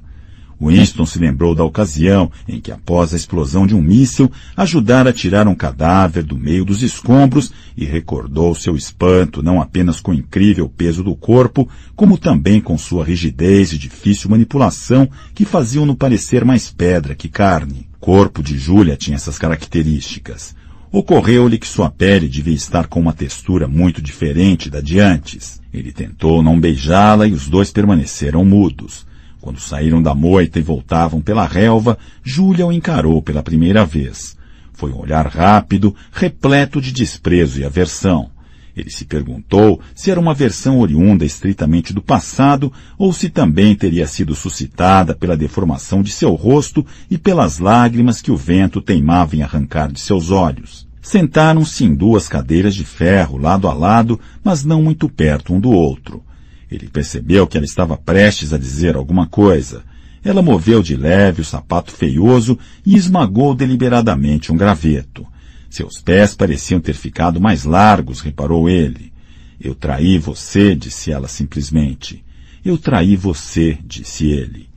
Winston 0.61 1.05
se 1.07 1.17
lembrou 1.17 1.55
da 1.55 1.63
ocasião 1.63 2.31
em 2.47 2.61
que, 2.61 2.71
após 2.71 3.13
a 3.13 3.17
explosão 3.17 3.65
de 3.65 3.73
um 3.73 3.81
míssil, 3.81 4.31
ajudara 4.55 5.09
a 5.09 5.13
tirar 5.13 5.47
um 5.47 5.55
cadáver 5.55 6.23
do 6.23 6.37
meio 6.37 6.63
dos 6.63 6.83
escombros 6.83 7.51
e 7.75 7.83
recordou 7.83 8.53
seu 8.53 8.75
espanto 8.75 9.41
não 9.41 9.59
apenas 9.59 9.99
com 9.99 10.11
o 10.11 10.13
incrível 10.13 10.69
peso 10.69 11.03
do 11.03 11.15
corpo, 11.15 11.67
como 11.95 12.17
também 12.17 12.61
com 12.61 12.77
sua 12.77 13.03
rigidez 13.03 13.73
e 13.73 13.77
difícil 13.77 14.29
manipulação 14.29 15.09
que 15.33 15.45
faziam-no 15.45 15.95
parecer 15.95 16.45
mais 16.45 16.69
pedra 16.69 17.15
que 17.15 17.27
carne. 17.27 17.89
O 17.95 17.99
corpo 17.99 18.43
de 18.43 18.57
Júlia 18.57 18.95
tinha 18.95 19.15
essas 19.15 19.39
características. 19.39 20.55
Ocorreu-lhe 20.91 21.57
que 21.57 21.67
sua 21.67 21.89
pele 21.89 22.27
devia 22.27 22.53
estar 22.53 22.87
com 22.87 22.99
uma 22.99 23.13
textura 23.13 23.67
muito 23.67 24.01
diferente 24.01 24.69
da 24.69 24.81
de 24.81 24.99
antes. 24.99 25.61
Ele 25.73 25.91
tentou 25.91 26.43
não 26.43 26.59
beijá-la 26.59 27.25
e 27.25 27.31
os 27.31 27.47
dois 27.47 27.71
permaneceram 27.71 28.43
mudos. 28.43 29.09
Quando 29.41 29.59
saíram 29.59 30.03
da 30.03 30.13
moita 30.13 30.59
e 30.59 30.61
voltavam 30.61 31.19
pela 31.19 31.47
relva, 31.47 31.97
Júlia 32.23 32.67
o 32.67 32.71
encarou 32.71 33.23
pela 33.23 33.41
primeira 33.41 33.83
vez. 33.83 34.37
Foi 34.71 34.91
um 34.91 34.99
olhar 34.99 35.25
rápido, 35.25 35.95
repleto 36.11 36.79
de 36.79 36.91
desprezo 36.91 37.59
e 37.59 37.65
aversão. 37.65 38.29
Ele 38.77 38.89
se 38.89 39.03
perguntou 39.03 39.81
se 39.95 40.11
era 40.11 40.19
uma 40.19 40.33
versão 40.33 40.79
oriunda 40.79 41.25
estritamente 41.25 41.91
do 41.91 42.01
passado 42.01 42.71
ou 42.97 43.11
se 43.11 43.29
também 43.29 43.75
teria 43.75 44.07
sido 44.07 44.35
suscitada 44.35 45.13
pela 45.13 45.35
deformação 45.35 46.03
de 46.03 46.11
seu 46.11 46.35
rosto 46.35 46.85
e 47.09 47.17
pelas 47.17 47.57
lágrimas 47.57 48.21
que 48.21 48.31
o 48.31 48.37
vento 48.37 48.79
teimava 48.79 49.35
em 49.35 49.41
arrancar 49.41 49.91
de 49.91 49.99
seus 49.99 50.29
olhos. 50.29 50.87
Sentaram-se 51.01 51.83
em 51.83 51.95
duas 51.95 52.29
cadeiras 52.29 52.75
de 52.75 52.85
ferro, 52.85 53.37
lado 53.37 53.67
a 53.67 53.73
lado, 53.73 54.19
mas 54.43 54.63
não 54.63 54.83
muito 54.83 55.09
perto 55.09 55.51
um 55.51 55.59
do 55.59 55.71
outro. 55.71 56.23
Ele 56.71 56.87
percebeu 56.87 57.45
que 57.45 57.57
ela 57.57 57.65
estava 57.65 57.97
prestes 57.97 58.53
a 58.53 58.57
dizer 58.57 58.95
alguma 58.95 59.27
coisa. 59.27 59.83
Ela 60.23 60.41
moveu 60.41 60.81
de 60.81 60.95
leve 60.95 61.41
o 61.41 61.45
sapato 61.45 61.91
feioso 61.91 62.57
e 62.85 62.95
esmagou 62.95 63.53
deliberadamente 63.53 64.53
um 64.53 64.57
graveto. 64.57 65.27
Seus 65.69 66.01
pés 66.01 66.33
pareciam 66.33 66.79
ter 66.79 66.93
ficado 66.93 67.41
mais 67.41 67.65
largos, 67.65 68.21
reparou 68.21 68.69
ele. 68.69 69.11
Eu 69.59 69.75
traí 69.75 70.17
você, 70.17 70.75
disse 70.75 71.11
ela 71.11 71.27
simplesmente. 71.27 72.23
Eu 72.63 72.77
traí 72.77 73.15
você, 73.15 73.77
disse 73.83 74.27
ele. 74.27 74.69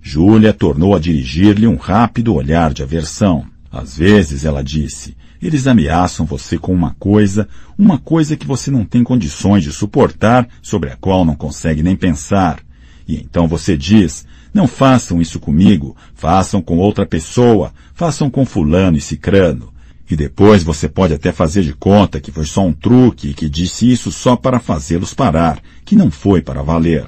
Júlia 0.00 0.52
tornou 0.52 0.94
a 0.94 0.98
dirigir-lhe 0.98 1.66
um 1.66 1.76
rápido 1.76 2.34
olhar 2.34 2.72
de 2.72 2.82
aversão. 2.82 3.46
Às 3.70 3.96
vezes, 3.96 4.44
ela 4.44 4.62
disse, 4.62 5.16
eles 5.42 5.66
ameaçam 5.66 6.26
você 6.26 6.58
com 6.58 6.72
uma 6.72 6.94
coisa, 6.98 7.48
uma 7.78 7.98
coisa 7.98 8.36
que 8.36 8.46
você 8.46 8.70
não 8.70 8.84
tem 8.84 9.02
condições 9.02 9.64
de 9.64 9.72
suportar, 9.72 10.48
sobre 10.60 10.90
a 10.90 10.96
qual 10.96 11.24
não 11.24 11.34
consegue 11.34 11.82
nem 11.82 11.96
pensar. 11.96 12.60
E 13.08 13.16
então 13.16 13.48
você 13.48 13.76
diz, 13.76 14.26
não 14.52 14.66
façam 14.66 15.20
isso 15.20 15.40
comigo, 15.40 15.96
façam 16.14 16.60
com 16.60 16.78
outra 16.78 17.06
pessoa, 17.06 17.72
façam 17.94 18.28
com 18.28 18.44
fulano 18.44 18.96
e 18.96 19.00
cicrano. 19.00 19.72
E 20.10 20.16
depois 20.16 20.64
você 20.64 20.88
pode 20.88 21.14
até 21.14 21.30
fazer 21.30 21.62
de 21.62 21.72
conta 21.72 22.20
que 22.20 22.32
foi 22.32 22.44
só 22.44 22.66
um 22.66 22.72
truque 22.72 23.28
e 23.28 23.34
que 23.34 23.48
disse 23.48 23.90
isso 23.90 24.10
só 24.10 24.34
para 24.34 24.58
fazê-los 24.58 25.14
parar, 25.14 25.60
que 25.84 25.94
não 25.94 26.10
foi 26.10 26.42
para 26.42 26.62
valer. 26.62 27.06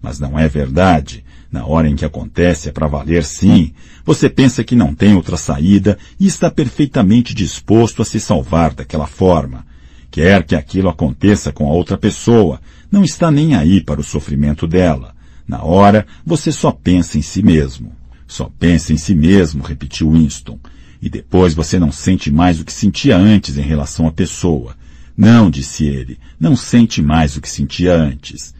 Mas 0.00 0.20
não 0.20 0.38
é 0.38 0.48
verdade. 0.48 1.23
Na 1.54 1.64
hora 1.64 1.88
em 1.88 1.94
que 1.94 2.04
acontece 2.04 2.68
é 2.68 2.72
para 2.72 2.88
valer 2.88 3.22
sim. 3.22 3.72
Você 4.04 4.28
pensa 4.28 4.64
que 4.64 4.74
não 4.74 4.92
tem 4.92 5.14
outra 5.14 5.36
saída 5.36 5.96
e 6.18 6.26
está 6.26 6.50
perfeitamente 6.50 7.32
disposto 7.32 8.02
a 8.02 8.04
se 8.04 8.18
salvar 8.18 8.74
daquela 8.74 9.06
forma. 9.06 9.64
Quer 10.10 10.42
que 10.42 10.56
aquilo 10.56 10.88
aconteça 10.88 11.52
com 11.52 11.68
a 11.68 11.72
outra 11.72 11.96
pessoa, 11.96 12.60
não 12.90 13.04
está 13.04 13.30
nem 13.30 13.54
aí 13.54 13.80
para 13.80 14.00
o 14.00 14.02
sofrimento 14.02 14.66
dela. 14.66 15.14
Na 15.46 15.62
hora, 15.62 16.04
você 16.26 16.50
só 16.50 16.72
pensa 16.72 17.18
em 17.18 17.22
si 17.22 17.40
mesmo. 17.40 17.92
Só 18.26 18.50
pensa 18.58 18.92
em 18.92 18.96
si 18.96 19.14
mesmo, 19.14 19.62
repetiu 19.62 20.10
Winston. 20.10 20.58
E 21.00 21.08
depois 21.08 21.54
você 21.54 21.78
não 21.78 21.92
sente 21.92 22.32
mais 22.32 22.58
o 22.58 22.64
que 22.64 22.72
sentia 22.72 23.16
antes 23.16 23.56
em 23.56 23.62
relação 23.62 24.08
à 24.08 24.10
pessoa. 24.10 24.74
Não, 25.16 25.48
disse 25.48 25.84
ele, 25.84 26.18
não 26.40 26.56
sente 26.56 27.00
mais 27.00 27.36
o 27.36 27.40
que 27.40 27.48
sentia 27.48 27.94
antes. 27.94 28.52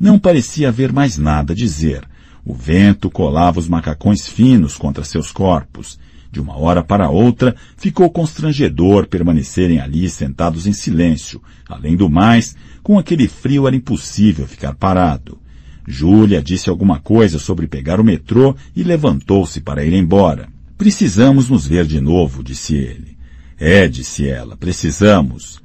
Não 0.00 0.18
parecia 0.18 0.68
haver 0.68 0.90
mais 0.90 1.18
nada 1.18 1.52
a 1.52 1.56
dizer. 1.56 2.08
O 2.44 2.54
vento 2.54 3.10
colava 3.10 3.58
os 3.58 3.68
macacões 3.68 4.26
finos 4.26 4.76
contra 4.76 5.04
seus 5.04 5.30
corpos. 5.30 5.98
De 6.32 6.40
uma 6.40 6.56
hora 6.56 6.82
para 6.82 7.10
outra, 7.10 7.56
ficou 7.76 8.08
constrangedor 8.08 9.06
permanecerem 9.06 9.80
ali 9.80 10.08
sentados 10.08 10.66
em 10.66 10.72
silêncio. 10.72 11.42
Além 11.68 11.96
do 11.96 12.08
mais, 12.08 12.56
com 12.82 12.98
aquele 12.98 13.26
frio 13.26 13.66
era 13.66 13.74
impossível 13.74 14.46
ficar 14.46 14.74
parado. 14.74 15.38
Júlia 15.86 16.40
disse 16.40 16.70
alguma 16.70 17.00
coisa 17.00 17.38
sobre 17.38 17.66
pegar 17.66 18.00
o 18.00 18.04
metrô 18.04 18.54
e 18.76 18.82
levantou-se 18.82 19.60
para 19.60 19.84
ir 19.84 19.92
embora. 19.92 20.48
Precisamos 20.78 21.48
nos 21.48 21.66
ver 21.66 21.84
de 21.84 22.00
novo, 22.00 22.44
disse 22.44 22.74
ele. 22.76 23.18
É, 23.58 23.88
disse 23.88 24.26
ela, 24.26 24.56
precisamos. 24.56 25.60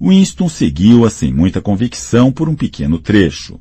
Winston 0.00 0.48
seguiu-a 0.48 1.10
sem 1.10 1.32
muita 1.32 1.60
convicção 1.60 2.30
por 2.30 2.48
um 2.48 2.54
pequeno 2.54 2.98
trecho. 2.98 3.58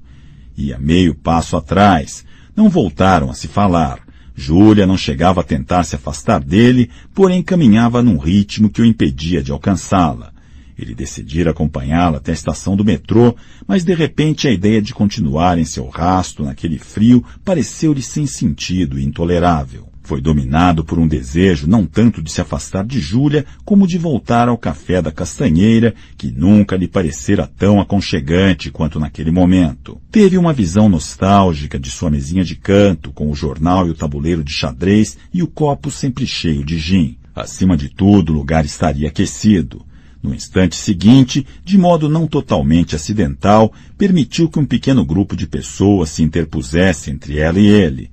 Ia 0.55 0.77
meio 0.77 1.15
passo 1.15 1.57
atrás, 1.57 2.25
não 2.59 2.67
voltaram 2.67 3.31
a 3.31 3.33
se 3.33 3.47
falar. 3.47 4.01
Júlia 4.35 4.85
não 4.85 4.97
chegava 4.97 5.39
a 5.39 5.45
tentar 5.45 5.85
se 5.85 5.95
afastar 5.95 6.43
dele, 6.43 6.89
porém 7.15 7.41
caminhava 7.41 8.03
num 8.03 8.17
ritmo 8.17 8.69
que 8.69 8.81
o 8.81 8.85
impedia 8.85 9.41
de 9.41 9.49
alcançá-la. 9.49 10.33
Ele 10.77 10.93
decidira 10.93 11.51
acompanhá-la 11.51 12.17
até 12.17 12.31
a 12.31 12.33
estação 12.33 12.75
do 12.75 12.83
metrô, 12.83 13.33
mas 13.65 13.85
de 13.85 13.93
repente 13.93 14.45
a 14.45 14.51
ideia 14.51 14.81
de 14.81 14.93
continuar 14.93 15.57
em 15.57 15.63
seu 15.63 15.87
rastro 15.87 16.43
naquele 16.43 16.77
frio 16.77 17.23
pareceu-lhe 17.45 18.01
sem 18.01 18.27
sentido 18.27 18.99
e 18.99 19.05
intolerável. 19.05 19.88
Foi 20.09 20.19
dominado 20.19 20.83
por 20.83 20.97
um 20.97 21.07
desejo 21.07 21.67
não 21.67 21.85
tanto 21.85 22.19
de 22.19 22.31
se 22.31 22.41
afastar 22.41 22.83
de 22.83 22.99
Júlia, 22.99 23.45
como 23.63 23.85
de 23.85 23.99
voltar 23.99 24.49
ao 24.49 24.57
café 24.57 25.03
da 25.03 25.11
Castanheira, 25.11 25.93
que 26.17 26.31
nunca 26.31 26.75
lhe 26.75 26.87
parecera 26.87 27.45
tão 27.45 27.79
aconchegante 27.79 28.71
quanto 28.71 28.99
naquele 28.99 29.29
momento. 29.29 30.01
Teve 30.09 30.35
uma 30.35 30.51
visão 30.51 30.89
nostálgica 30.89 31.77
de 31.77 31.91
sua 31.91 32.09
mesinha 32.09 32.43
de 32.43 32.55
canto, 32.55 33.11
com 33.11 33.29
o 33.29 33.35
jornal 33.35 33.85
e 33.85 33.91
o 33.91 33.93
tabuleiro 33.93 34.43
de 34.43 34.51
xadrez 34.51 35.15
e 35.31 35.43
o 35.43 35.47
copo 35.47 35.91
sempre 35.91 36.25
cheio 36.25 36.65
de 36.65 36.79
gin. 36.79 37.15
Acima 37.35 37.77
de 37.77 37.87
tudo, 37.87 38.33
o 38.33 38.35
lugar 38.35 38.65
estaria 38.65 39.09
aquecido. 39.09 39.85
No 40.23 40.33
instante 40.33 40.75
seguinte, 40.75 41.45
de 41.63 41.77
modo 41.77 42.09
não 42.09 42.25
totalmente 42.25 42.95
acidental, 42.95 43.71
permitiu 43.95 44.49
que 44.49 44.57
um 44.57 44.65
pequeno 44.65 45.05
grupo 45.05 45.35
de 45.35 45.45
pessoas 45.45 46.09
se 46.09 46.23
interpusesse 46.23 47.11
entre 47.11 47.37
ela 47.37 47.59
e 47.59 47.67
ele. 47.67 48.09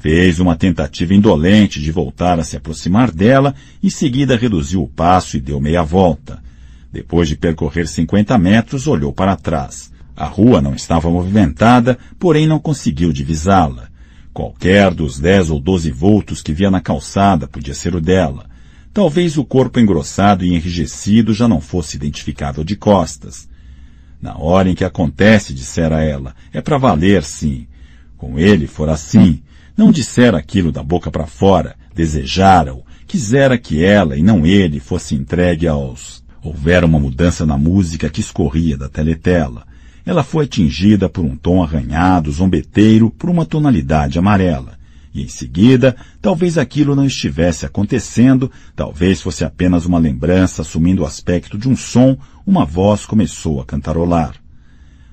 Fez 0.00 0.40
uma 0.40 0.56
tentativa 0.56 1.12
indolente 1.12 1.78
de 1.78 1.92
voltar 1.92 2.40
a 2.40 2.42
se 2.42 2.56
aproximar 2.56 3.10
dela, 3.10 3.54
em 3.82 3.90
seguida 3.90 4.34
reduziu 4.34 4.82
o 4.82 4.88
passo 4.88 5.36
e 5.36 5.40
deu 5.40 5.60
meia 5.60 5.82
volta. 5.82 6.42
Depois 6.90 7.28
de 7.28 7.36
percorrer 7.36 7.86
cinquenta 7.86 8.38
metros, 8.38 8.86
olhou 8.86 9.12
para 9.12 9.36
trás. 9.36 9.92
A 10.16 10.24
rua 10.24 10.62
não 10.62 10.74
estava 10.74 11.10
movimentada, 11.10 11.98
porém 12.18 12.46
não 12.46 12.58
conseguiu 12.58 13.12
divisá-la. 13.12 13.90
Qualquer 14.32 14.94
dos 14.94 15.20
dez 15.20 15.50
ou 15.50 15.60
doze 15.60 15.90
vultos 15.90 16.40
que 16.40 16.54
via 16.54 16.70
na 16.70 16.80
calçada 16.80 17.46
podia 17.46 17.74
ser 17.74 17.94
o 17.94 18.00
dela. 18.00 18.46
Talvez 18.94 19.36
o 19.36 19.44
corpo 19.44 19.78
engrossado 19.78 20.46
e 20.46 20.54
enrijecido 20.54 21.34
já 21.34 21.46
não 21.46 21.60
fosse 21.60 21.96
identificável 21.96 22.64
de 22.64 22.74
costas. 22.74 23.46
Na 24.20 24.38
hora 24.38 24.70
em 24.70 24.74
que 24.74 24.84
acontece, 24.84 25.52
dissera 25.52 26.02
ela, 26.02 26.34
é 26.54 26.62
para 26.62 26.78
valer, 26.78 27.22
sim. 27.22 27.66
Com 28.16 28.38
ele 28.38 28.66
fora 28.66 28.92
assim. 28.92 29.42
Não 29.76 29.90
dissera 29.90 30.38
aquilo 30.38 30.70
da 30.72 30.82
boca 30.82 31.10
para 31.10 31.26
fora, 31.26 31.76
desejara-o, 31.94 32.84
quisera 33.06 33.58
que 33.58 33.82
ela 33.84 34.16
e 34.16 34.22
não 34.22 34.46
ele 34.46 34.80
fosse 34.80 35.14
entregue 35.14 35.66
aos. 35.66 36.22
Houvera 36.42 36.86
uma 36.86 36.98
mudança 36.98 37.44
na 37.44 37.58
música 37.58 38.08
que 38.08 38.20
escorria 38.20 38.76
da 38.76 38.88
teletela. 38.88 39.66
Ela 40.04 40.22
foi 40.22 40.44
atingida 40.44 41.08
por 41.08 41.24
um 41.24 41.36
tom 41.36 41.62
arranhado, 41.62 42.32
zombeteiro, 42.32 43.10
por 43.10 43.28
uma 43.28 43.44
tonalidade 43.44 44.18
amarela. 44.18 44.78
E 45.12 45.22
em 45.22 45.28
seguida, 45.28 45.96
talvez 46.22 46.56
aquilo 46.56 46.94
não 46.94 47.04
estivesse 47.04 47.66
acontecendo, 47.66 48.50
talvez 48.76 49.20
fosse 49.20 49.44
apenas 49.44 49.84
uma 49.84 49.98
lembrança 49.98 50.62
assumindo 50.62 51.02
o 51.02 51.06
aspecto 51.06 51.58
de 51.58 51.68
um 51.68 51.76
som, 51.76 52.16
uma 52.46 52.64
voz 52.64 53.04
começou 53.04 53.60
a 53.60 53.64
cantarolar. 53.64 54.39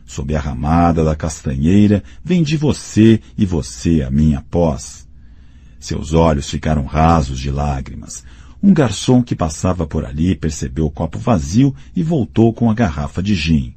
Sob 0.07 0.33
a 0.33 0.39
ramada 0.39 1.03
da 1.03 1.17
castanheira, 1.17 2.01
vem 2.23 2.41
de 2.41 2.55
você 2.55 3.19
e 3.37 3.45
você 3.45 4.01
a 4.01 4.09
minha 4.09 4.41
pós. 4.49 5.05
Seus 5.79 6.13
olhos 6.13 6.49
ficaram 6.49 6.85
rasos 6.85 7.37
de 7.37 7.51
lágrimas. 7.51 8.23
Um 8.63 8.73
garçom 8.73 9.21
que 9.21 9.35
passava 9.35 9.85
por 9.85 10.05
ali 10.05 10.33
percebeu 10.33 10.85
o 10.85 10.91
copo 10.91 11.19
vazio 11.19 11.75
e 11.93 12.01
voltou 12.01 12.53
com 12.53 12.71
a 12.71 12.73
garrafa 12.73 13.21
de 13.21 13.35
gin. 13.35 13.75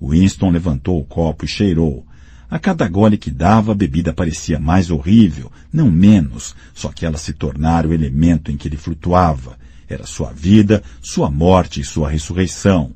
Winston 0.00 0.50
levantou 0.50 1.00
o 1.00 1.04
copo 1.04 1.44
e 1.44 1.48
cheirou. 1.48 2.06
A 2.48 2.58
cada 2.58 2.86
gole 2.88 3.18
que 3.18 3.30
dava, 3.30 3.72
a 3.72 3.74
bebida 3.74 4.12
parecia 4.12 4.60
mais 4.60 4.92
horrível, 4.92 5.50
não 5.72 5.90
menos, 5.90 6.54
só 6.72 6.90
que 6.92 7.04
ela 7.04 7.18
se 7.18 7.32
tornara 7.32 7.88
o 7.88 7.92
elemento 7.92 8.52
em 8.52 8.56
que 8.56 8.68
ele 8.68 8.76
flutuava. 8.76 9.58
Era 9.88 10.06
sua 10.06 10.32
vida, 10.32 10.82
sua 11.02 11.28
morte 11.28 11.80
e 11.80 11.84
sua 11.84 12.08
ressurreição. 12.08 12.92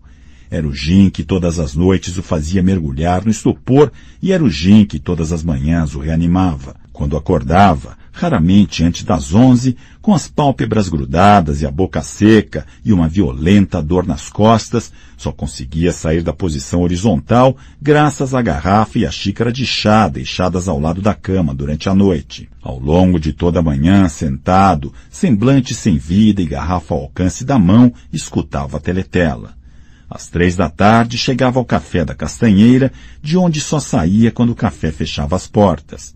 Era 0.51 0.67
o 0.67 0.75
gin 0.75 1.11
que 1.11 1.23
todas 1.23 1.59
as 1.59 1.75
noites 1.75 2.17
o 2.17 2.23
fazia 2.23 2.63
mergulhar 2.63 3.25
no 3.25 3.31
estupor 3.31 3.93
e 4.23 4.33
era 4.33 4.43
o 4.43 4.51
gin 4.51 4.85
que 4.85 4.99
todas 4.99 5.33
as 5.33 5.43
manhãs 5.43 5.95
o 5.95 6.01
reanimava. 6.01 6.75
Quando 6.93 7.17
acordava, 7.17 7.97
raramente 8.19 8.83
antes 8.83 9.05
das 9.05 9.33
onze, 9.33 9.77
com 10.03 10.13
as 10.13 10.27
pálpebras 10.27 10.89
grudadas 10.89 11.63
e 11.63 11.67
a 11.67 11.71
boca 11.71 12.03
seca 12.03 12.67
e 12.85 12.93
uma 12.93 13.09
violenta 13.09 13.81
dor 13.81 14.05
nas 14.05 14.29
costas, 14.29 14.91
só 15.17 15.31
conseguia 15.31 15.93
sair 15.93 16.23
da 16.23 16.33
posição 16.33 16.83
horizontal 16.83 17.57
graças 17.81 18.35
à 18.35 18.43
garrafa 18.43 18.99
e 18.99 19.07
à 19.07 19.11
xícara 19.11 19.53
de 19.53 19.65
chá 19.65 20.09
deixadas 20.09 20.67
ao 20.67 20.81
lado 20.81 21.01
da 21.01 21.15
cama 21.15 21.55
durante 21.55 21.89
a 21.89 21.95
noite. 21.95 22.49
Ao 22.61 22.79
longo 22.79 23.21
de 23.21 23.33
toda 23.33 23.61
a 23.61 23.63
manhã, 23.63 24.09
sentado, 24.09 24.93
semblante 25.09 25.75
sem 25.75 25.97
vida 25.97 26.43
e 26.43 26.47
garrafa 26.47 26.95
ao 26.95 27.03
alcance 27.03 27.45
da 27.45 27.59
mão, 27.59 27.93
escutava 28.13 28.79
a 28.79 28.81
teletela. 28.81 29.59
Às 30.11 30.29
três 30.29 30.57
da 30.57 30.71
tarde 30.71 31.19
chegava 31.19 31.59
ao 31.59 31.65
café 31.67 32.03
da 32.03 32.15
Castanheira, 32.15 32.91
de 33.23 33.37
onde 33.37 33.61
só 33.61 33.79
saía 33.79 34.31
quando 34.31 34.51
o 34.51 34.57
café 34.57 34.91
fechava 34.91 35.37
as 35.37 35.47
portas. 35.47 36.15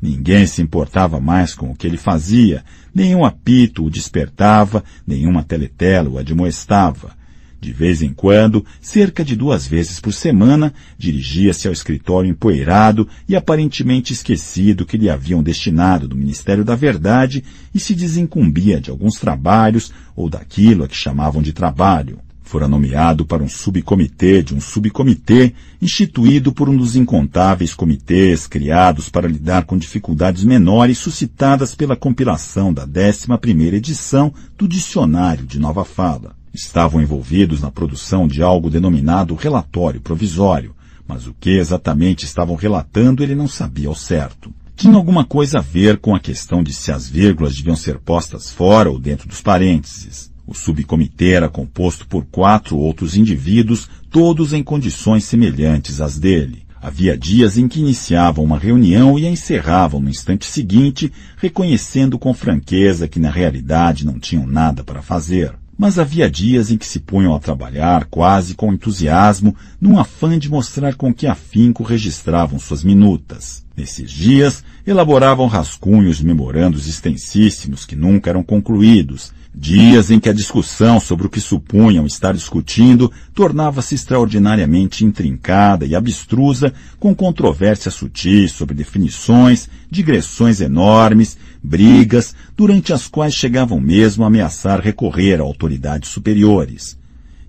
Ninguém 0.00 0.46
se 0.46 0.60
importava 0.60 1.20
mais 1.20 1.54
com 1.54 1.70
o 1.70 1.74
que 1.74 1.86
ele 1.86 1.96
fazia, 1.96 2.62
nenhum 2.94 3.24
apito 3.24 3.84
o 3.84 3.90
despertava, 3.90 4.84
nenhuma 5.06 5.42
teletela 5.42 6.10
o 6.10 6.18
admoestava. 6.18 7.18
De 7.58 7.72
vez 7.72 8.00
em 8.00 8.12
quando, 8.12 8.64
cerca 8.80 9.22
de 9.22 9.36
duas 9.36 9.66
vezes 9.66 10.00
por 10.00 10.12
semana, 10.12 10.72
dirigia-se 10.96 11.66
ao 11.66 11.72
escritório 11.72 12.30
empoeirado 12.30 13.06
e 13.28 13.36
aparentemente 13.36 14.14
esquecido 14.14 14.86
que 14.86 14.96
lhe 14.96 15.10
haviam 15.10 15.42
destinado 15.42 16.08
do 16.08 16.16
Ministério 16.16 16.64
da 16.64 16.74
Verdade 16.74 17.44
e 17.74 17.80
se 17.80 17.94
desincumbia 17.94 18.80
de 18.80 18.90
alguns 18.90 19.16
trabalhos 19.16 19.92
ou 20.16 20.28
daquilo 20.28 20.84
a 20.84 20.88
que 20.88 20.96
chamavam 20.96 21.42
de 21.42 21.52
trabalho 21.52 22.18
fora 22.50 22.66
nomeado 22.66 23.24
para 23.24 23.44
um 23.44 23.48
subcomitê 23.48 24.42
de 24.42 24.56
um 24.56 24.60
subcomitê 24.60 25.54
instituído 25.80 26.52
por 26.52 26.68
um 26.68 26.76
dos 26.76 26.96
incontáveis 26.96 27.74
comitês 27.74 28.48
criados 28.48 29.08
para 29.08 29.28
lidar 29.28 29.66
com 29.66 29.78
dificuldades 29.78 30.42
menores 30.42 30.98
suscitadas 30.98 31.76
pela 31.76 31.94
compilação 31.94 32.74
da 32.74 32.84
11ª 32.84 33.72
edição 33.72 34.34
do 34.58 34.66
Dicionário 34.66 35.46
de 35.46 35.60
Nova 35.60 35.84
Fala. 35.84 36.34
Estavam 36.52 37.00
envolvidos 37.00 37.60
na 37.60 37.70
produção 37.70 38.26
de 38.26 38.42
algo 38.42 38.68
denominado 38.68 39.36
relatório 39.36 40.00
provisório, 40.00 40.74
mas 41.06 41.28
o 41.28 41.34
que 41.38 41.50
exatamente 41.50 42.24
estavam 42.24 42.56
relatando 42.56 43.22
ele 43.22 43.36
não 43.36 43.46
sabia 43.46 43.86
ao 43.86 43.94
certo. 43.94 44.52
Tinha 44.74 44.96
alguma 44.96 45.24
coisa 45.24 45.58
a 45.58 45.62
ver 45.62 45.98
com 45.98 46.16
a 46.16 46.20
questão 46.20 46.64
de 46.64 46.72
se 46.72 46.90
as 46.90 47.08
vírgulas 47.08 47.54
deviam 47.54 47.76
ser 47.76 48.00
postas 48.00 48.50
fora 48.50 48.90
ou 48.90 48.98
dentro 48.98 49.28
dos 49.28 49.40
parênteses. 49.40 50.32
O 50.50 50.54
subcomitê 50.54 51.30
era 51.30 51.48
composto 51.48 52.08
por 52.08 52.24
quatro 52.24 52.76
outros 52.76 53.16
indivíduos, 53.16 53.88
todos 54.10 54.52
em 54.52 54.64
condições 54.64 55.22
semelhantes 55.22 56.00
às 56.00 56.18
dele. 56.18 56.64
Havia 56.82 57.16
dias 57.16 57.56
em 57.56 57.68
que 57.68 57.78
iniciavam 57.78 58.44
uma 58.44 58.58
reunião 58.58 59.16
e 59.16 59.28
a 59.28 59.30
encerravam 59.30 60.00
no 60.00 60.10
instante 60.10 60.44
seguinte, 60.44 61.12
reconhecendo 61.36 62.18
com 62.18 62.34
franqueza 62.34 63.06
que 63.06 63.20
na 63.20 63.30
realidade 63.30 64.04
não 64.04 64.18
tinham 64.18 64.44
nada 64.44 64.82
para 64.82 65.02
fazer. 65.02 65.52
Mas 65.78 66.00
havia 66.00 66.28
dias 66.28 66.72
em 66.72 66.76
que 66.76 66.84
se 66.84 66.98
punham 66.98 67.32
a 67.32 67.38
trabalhar 67.38 68.06
quase 68.06 68.56
com 68.56 68.72
entusiasmo, 68.72 69.54
num 69.80 70.00
afã 70.00 70.36
de 70.36 70.50
mostrar 70.50 70.96
com 70.96 71.14
que 71.14 71.28
afinco 71.28 71.84
registravam 71.84 72.58
suas 72.58 72.82
minutas. 72.82 73.64
Nesses 73.76 74.10
dias, 74.10 74.64
elaboravam 74.84 75.46
rascunhos 75.46 76.20
memorandos 76.20 76.88
extensíssimos 76.88 77.86
que 77.86 77.94
nunca 77.94 78.30
eram 78.30 78.42
concluídos, 78.42 79.32
Dias 79.52 80.12
em 80.12 80.20
que 80.20 80.28
a 80.28 80.32
discussão 80.32 81.00
sobre 81.00 81.26
o 81.26 81.30
que 81.30 81.40
supunham 81.40 82.06
estar 82.06 82.32
discutindo 82.32 83.10
tornava-se 83.34 83.96
extraordinariamente 83.96 85.04
intrincada 85.04 85.84
e 85.84 85.94
abstrusa, 85.94 86.72
com 87.00 87.12
controvérsias 87.14 87.94
sutis 87.94 88.52
sobre 88.52 88.76
definições, 88.76 89.68
digressões 89.90 90.60
enormes, 90.60 91.36
brigas, 91.60 92.34
durante 92.56 92.92
as 92.92 93.08
quais 93.08 93.34
chegavam 93.34 93.80
mesmo 93.80 94.22
a 94.22 94.28
ameaçar 94.28 94.80
recorrer 94.80 95.40
a 95.40 95.42
autoridades 95.42 96.10
superiores. 96.10 96.99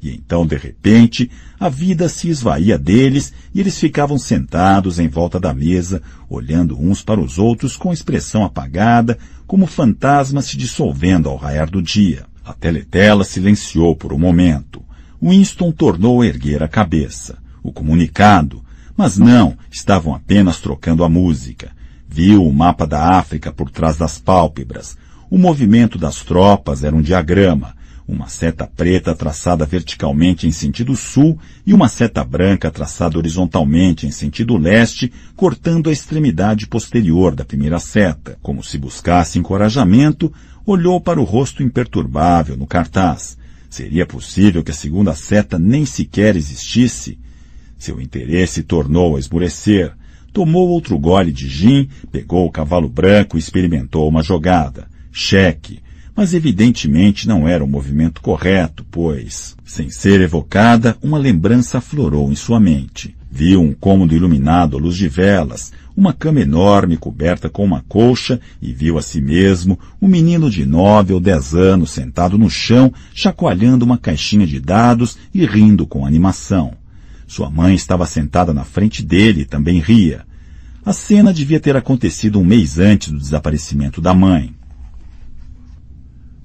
E 0.02 0.10
então, 0.10 0.48
de 0.48 0.58
repente, 0.58 1.30
a 1.60 1.70
vida 1.70 2.10
se 2.10 2.28
esvaía 2.28 2.78
deles 2.78 3.32
e 3.54 3.60
eles 3.60 3.78
ficavam 3.78 4.18
sentados 4.18 4.98
em 4.98 5.08
volta 5.08 5.40
da 5.40 5.54
mesa, 5.54 6.02
olhando 6.28 6.76
uns 6.80 7.04
para 7.04 7.22
os 7.22 7.38
outros 7.38 7.78
com 7.78 7.94
expressão 7.94 8.44
apagada, 8.44 9.18
como 9.46 9.68
fantasmas 9.68 10.46
se 10.46 10.58
dissolvendo 10.58 11.30
ao 11.30 11.36
raiar 11.36 11.70
do 11.70 11.82
dia. 11.82 12.26
A 12.44 12.52
teletela 12.52 13.24
silenciou 13.24 13.96
por 13.96 14.12
um 14.12 14.18
momento. 14.18 14.84
Winston 15.22 15.72
tornou 15.72 16.22
a 16.22 16.26
erguer 16.26 16.64
a 16.64 16.68
cabeça. 16.68 17.38
O 17.62 17.72
comunicado. 17.72 18.64
Mas 18.98 19.20
não, 19.20 19.56
estavam 19.70 20.16
apenas 20.16 20.60
trocando 20.60 21.04
a 21.04 21.10
música. 21.10 21.72
Viu 22.10 22.44
o 22.44 22.52
mapa 22.52 22.88
da 22.88 23.20
África 23.20 23.52
por 23.54 23.70
trás 23.70 23.98
das 23.98 24.18
pálpebras. 24.18 24.98
O 25.30 25.38
movimento 25.38 26.00
das 26.00 26.24
tropas 26.24 26.84
era 26.84 26.96
um 26.96 27.02
diagrama 27.02 27.76
uma 28.12 28.28
seta 28.28 28.68
preta 28.68 29.16
traçada 29.16 29.66
verticalmente 29.66 30.46
em 30.46 30.52
sentido 30.52 30.96
sul 30.96 31.40
e 31.66 31.74
uma 31.74 31.88
seta 31.88 32.24
branca 32.24 32.70
traçada 32.70 33.18
horizontalmente 33.18 34.06
em 34.06 34.12
sentido 34.12 34.58
leste, 34.58 35.12
cortando 35.36 35.90
a 35.90 35.94
extremidade 35.94 36.68
posterior 36.68 37.34
da 37.34 37.46
primeira 37.46 37.80
seta. 37.80 38.38
Como 38.42 38.62
se 38.62 38.78
buscasse 38.78 39.40
encorajamento, 39.40 40.32
olhou 40.66 41.00
para 41.00 41.22
o 41.22 41.24
rosto 41.24 41.64
imperturbável 41.64 42.58
no 42.58 42.68
cartaz. 42.68 43.38
Seria 43.70 44.06
possível 44.06 44.62
que 44.62 44.72
a 44.72 44.76
segunda 44.76 45.16
seta 45.16 45.58
nem 45.58 45.86
sequer 45.86 46.36
existisse? 46.36 47.18
Seu 47.78 48.02
interesse 48.02 48.62
tornou 48.62 49.16
a 49.16 49.20
esmurecer. 49.20 49.94
Tomou 50.34 50.68
outro 50.70 51.00
gole 51.00 51.32
de 51.32 51.48
gin, 51.48 51.88
pegou 52.12 52.46
o 52.46 52.52
cavalo 52.52 52.90
branco 52.90 53.38
e 53.38 53.40
experimentou 53.40 54.08
uma 54.08 54.22
jogada. 54.22 54.88
Cheque 55.12 55.80
mas 56.22 56.36
evidentemente 56.36 57.28
não 57.28 57.48
era 57.48 57.64
o 57.64 57.68
movimento 57.68 58.22
correto, 58.22 58.86
pois, 58.92 59.58
sem 59.66 59.90
ser 59.90 60.22
evocada, 60.22 60.96
uma 61.02 61.18
lembrança 61.18 61.80
aflorou 61.80 62.32
em 62.32 62.36
sua 62.36 62.60
mente. 62.60 63.16
Viu 63.32 63.60
um 63.60 63.74
cômodo 63.74 64.14
iluminado 64.14 64.78
à 64.78 64.80
luz 64.80 64.96
de 64.96 65.10
velas, 65.10 65.74
uma 65.98 66.14
cama 66.14 66.40
enorme 66.40 66.96
coberta 66.96 67.50
com 67.50 67.66
uma 67.66 67.84
colcha 67.90 68.40
e 68.62 68.72
viu 68.72 69.00
a 69.00 69.02
si 69.02 69.20
mesmo 69.20 69.80
um 70.00 70.08
menino 70.08 70.48
de 70.48 70.64
nove 70.64 71.12
ou 71.12 71.20
dez 71.20 71.56
anos 71.56 71.90
sentado 71.90 72.38
no 72.38 72.52
chão, 72.52 72.94
chacoalhando 73.16 73.84
uma 73.84 73.98
caixinha 73.98 74.46
de 74.46 74.60
dados 74.60 75.18
e 75.34 75.44
rindo 75.44 75.88
com 75.88 76.06
animação. 76.06 76.74
Sua 77.26 77.50
mãe 77.50 77.74
estava 77.74 78.06
sentada 78.06 78.54
na 78.54 78.64
frente 78.64 79.02
dele 79.02 79.42
e 79.42 79.46
também 79.46 79.80
ria. 79.80 80.24
A 80.86 80.94
cena 80.94 81.34
devia 81.34 81.60
ter 81.60 81.76
acontecido 81.76 82.40
um 82.40 82.46
mês 82.46 82.78
antes 82.78 83.12
do 83.12 83.18
desaparecimento 83.18 84.00
da 84.00 84.14
mãe. 84.14 84.54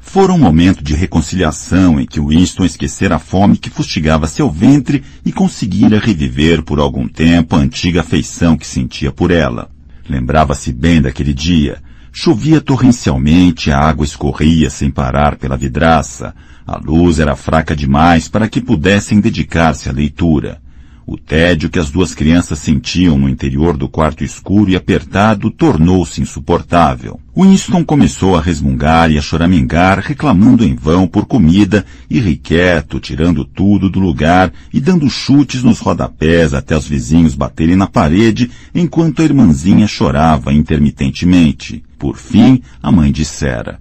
Fora 0.07 0.33
um 0.33 0.39
momento 0.39 0.83
de 0.83 0.95
reconciliação 0.95 2.01
em 2.01 2.07
que 2.07 2.21
Winston 2.21 2.65
esquecera 2.65 3.17
a 3.17 3.19
fome 3.19 3.59
que 3.59 3.69
fustigava 3.69 4.27
seu 4.27 4.49
ventre 4.49 5.05
e 5.27 5.31
conseguira 5.31 5.99
reviver 5.99 6.63
por 6.63 6.79
algum 6.79 7.07
tempo 7.07 7.55
a 7.55 7.59
antiga 7.59 8.01
afeição 8.01 8.57
que 8.57 8.67
sentia 8.67 9.13
por 9.13 9.31
ela. 9.31 9.69
Lembrava-se 10.09 10.73
bem 10.73 11.03
daquele 11.03 11.35
dia. 11.35 11.83
Chovia 12.13 12.63
torrencialmente, 12.63 13.71
a 13.71 13.79
água 13.79 14.07
escorria 14.07 14.71
sem 14.71 14.91
parar 14.91 15.37
pela 15.37 15.57
vidraça. 15.57 16.35
A 16.67 16.79
luz 16.79 17.19
era 17.19 17.37
fraca 17.37 17.77
demais 17.77 18.27
para 18.27 18.49
que 18.49 18.63
pudessem 18.63 19.21
dedicar-se 19.21 19.91
à 19.91 19.93
leitura. 19.93 20.63
O 21.09 21.17
tédio 21.17 21.71
que 21.71 21.79
as 21.79 21.89
duas 21.89 22.17
crianças 22.17 22.59
sentiam 22.59 23.17
no 23.17 23.29
interior 23.29 23.77
do 23.77 23.89
quarto 23.89 24.25
escuro 24.25 24.73
e 24.73 24.75
apertado 24.75 25.53
tornou-se 25.53 26.21
insuportável. 26.21 27.21
Winston 27.37 27.85
começou 27.85 28.35
a 28.35 28.41
resmungar 28.41 29.13
e 29.13 29.17
a 29.17 29.23
choramingar, 29.23 30.01
reclamando 30.01 30.65
em 30.65 30.75
vão 30.75 31.07
por 31.07 31.25
comida, 31.27 31.87
irrequieto, 32.11 32.99
tirando 32.99 33.45
tudo 33.45 33.89
do 33.89 34.01
lugar 34.01 34.53
e 34.75 34.81
dando 34.81 35.09
chutes 35.09 35.63
nos 35.63 35.79
rodapés 35.79 36.53
até 36.53 36.77
os 36.77 36.89
vizinhos 36.89 37.37
baterem 37.37 37.77
na 37.77 37.87
parede, 37.87 38.51
enquanto 38.75 39.23
a 39.23 39.25
irmãzinha 39.25 39.87
chorava 39.87 40.53
intermitentemente. 40.53 41.85
Por 41.97 42.17
fim, 42.17 42.61
a 42.83 42.91
mãe 42.91 43.13
dissera, 43.13 43.79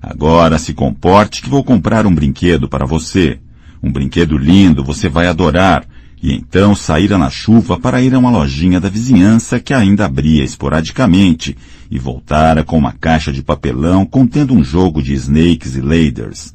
Agora 0.00 0.60
se 0.60 0.72
comporte 0.72 1.42
que 1.42 1.50
vou 1.50 1.64
comprar 1.64 2.06
um 2.06 2.14
brinquedo 2.14 2.68
para 2.68 2.86
você. 2.86 3.40
Um 3.82 3.90
brinquedo 3.90 4.38
lindo, 4.38 4.84
você 4.84 5.08
vai 5.08 5.26
adorar 5.26 5.84
e 6.22 6.32
então 6.32 6.74
saíra 6.74 7.16
na 7.16 7.30
chuva 7.30 7.78
para 7.78 8.02
ir 8.02 8.14
a 8.14 8.18
uma 8.18 8.30
lojinha 8.30 8.80
da 8.80 8.88
vizinhança 8.88 9.60
que 9.60 9.72
ainda 9.72 10.04
abria 10.04 10.42
esporadicamente 10.42 11.56
e 11.90 11.98
voltara 11.98 12.64
com 12.64 12.76
uma 12.76 12.92
caixa 12.92 13.32
de 13.32 13.42
papelão 13.42 14.04
contendo 14.04 14.52
um 14.52 14.64
jogo 14.64 15.00
de 15.02 15.14
snakes 15.14 15.76
e 15.76 15.80
laders. 15.80 16.52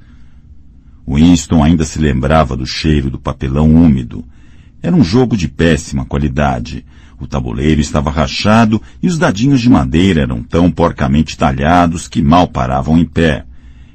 Winston 1.07 1.64
ainda 1.64 1.85
se 1.85 1.99
lembrava 1.99 2.56
do 2.56 2.65
cheiro 2.65 3.10
do 3.10 3.19
papelão 3.19 3.69
úmido. 3.69 4.23
Era 4.81 4.95
um 4.95 5.03
jogo 5.03 5.38
de 5.38 5.48
péssima 5.48 6.06
qualidade. 6.06 6.85
O 7.19 7.27
tabuleiro 7.27 7.80
estava 7.80 8.11
rachado 8.11 8.81
e 9.02 9.07
os 9.07 9.18
dadinhos 9.18 9.61
de 9.61 9.69
madeira 9.69 10.22
eram 10.22 10.44
tão 10.44 10.69
porcamente 10.69 11.38
talhados 11.38 12.07
que 12.07 12.22
mal 12.22 12.48
paravam 12.48 12.98
em 12.98 13.06
pé. 13.06 13.45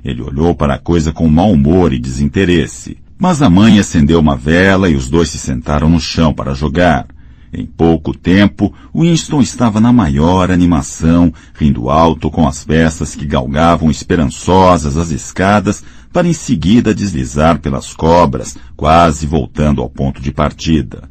Ele 0.03 0.23
olhou 0.23 0.55
para 0.55 0.75
a 0.75 0.79
coisa 0.79 1.13
com 1.13 1.29
mau 1.29 1.53
humor 1.53 1.93
e 1.93 1.99
desinteresse. 1.99 2.97
Mas 3.19 3.43
a 3.43 3.51
mãe 3.51 3.81
acendeu 3.81 4.21
uma 4.21 4.37
vela 4.37 4.89
e 4.89 4.95
os 4.95 5.11
dois 5.11 5.29
se 5.29 5.39
sentaram 5.39 5.91
no 5.91 6.01
chão 6.01 6.33
para 6.33 6.55
jogar. 6.55 7.07
Em 7.53 7.67
pouco 7.67 8.17
tempo, 8.17 8.73
Winston 8.95 9.41
estava 9.41 9.81
na 9.81 9.93
maior 9.93 10.51
animação, 10.51 11.33
rindo 11.55 11.91
alto 11.91 12.31
com 12.31 12.47
as 12.47 12.63
peças 12.63 13.15
que 13.17 13.27
galgavam 13.27 13.91
esperançosas 13.91 14.97
as 14.97 15.11
escadas 15.11 15.83
para 16.13 16.29
em 16.29 16.33
seguida 16.33 16.95
deslizar 16.95 17.59
pelas 17.59 17.93
cobras, 17.93 18.57
quase 18.77 19.27
voltando 19.27 19.83
ao 19.83 19.89
ponto 19.89 20.21
de 20.21 20.31
partida. 20.31 21.09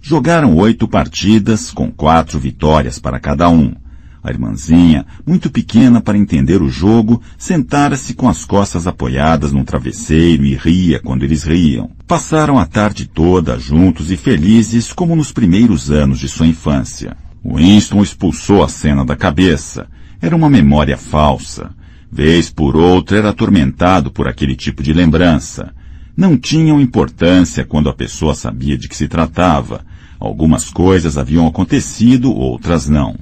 Jogaram 0.00 0.54
oito 0.56 0.86
partidas, 0.86 1.70
com 1.70 1.90
quatro 1.90 2.38
vitórias 2.38 2.98
para 2.98 3.18
cada 3.18 3.48
um. 3.48 3.74
A 4.22 4.30
irmãzinha, 4.30 5.06
muito 5.26 5.50
pequena 5.50 6.00
para 6.00 6.18
entender 6.18 6.60
o 6.60 6.68
jogo, 6.68 7.22
sentara-se 7.38 8.12
com 8.12 8.28
as 8.28 8.44
costas 8.44 8.86
apoiadas 8.86 9.50
num 9.50 9.64
travesseiro 9.64 10.44
e 10.44 10.54
ria 10.54 11.00
quando 11.00 11.22
eles 11.22 11.42
riam. 11.42 11.90
Passaram 12.06 12.58
a 12.58 12.66
tarde 12.66 13.06
toda 13.06 13.58
juntos 13.58 14.10
e 14.10 14.16
felizes 14.18 14.92
como 14.92 15.16
nos 15.16 15.32
primeiros 15.32 15.90
anos 15.90 16.18
de 16.18 16.28
sua 16.28 16.46
infância. 16.46 17.16
Winston 17.42 18.02
expulsou 18.02 18.62
a 18.62 18.68
cena 18.68 19.06
da 19.06 19.16
cabeça. 19.16 19.86
Era 20.20 20.36
uma 20.36 20.50
memória 20.50 20.98
falsa. 20.98 21.70
Vez 22.12 22.50
por 22.50 22.76
outra 22.76 23.16
era 23.16 23.30
atormentado 23.30 24.10
por 24.10 24.28
aquele 24.28 24.54
tipo 24.54 24.82
de 24.82 24.92
lembrança. 24.92 25.72
Não 26.14 26.36
tinham 26.36 26.78
importância 26.78 27.64
quando 27.64 27.88
a 27.88 27.94
pessoa 27.94 28.34
sabia 28.34 28.76
de 28.76 28.86
que 28.86 28.96
se 28.96 29.08
tratava. 29.08 29.82
Algumas 30.18 30.68
coisas 30.68 31.16
haviam 31.16 31.46
acontecido, 31.46 32.30
outras 32.30 32.86
não. 32.86 33.16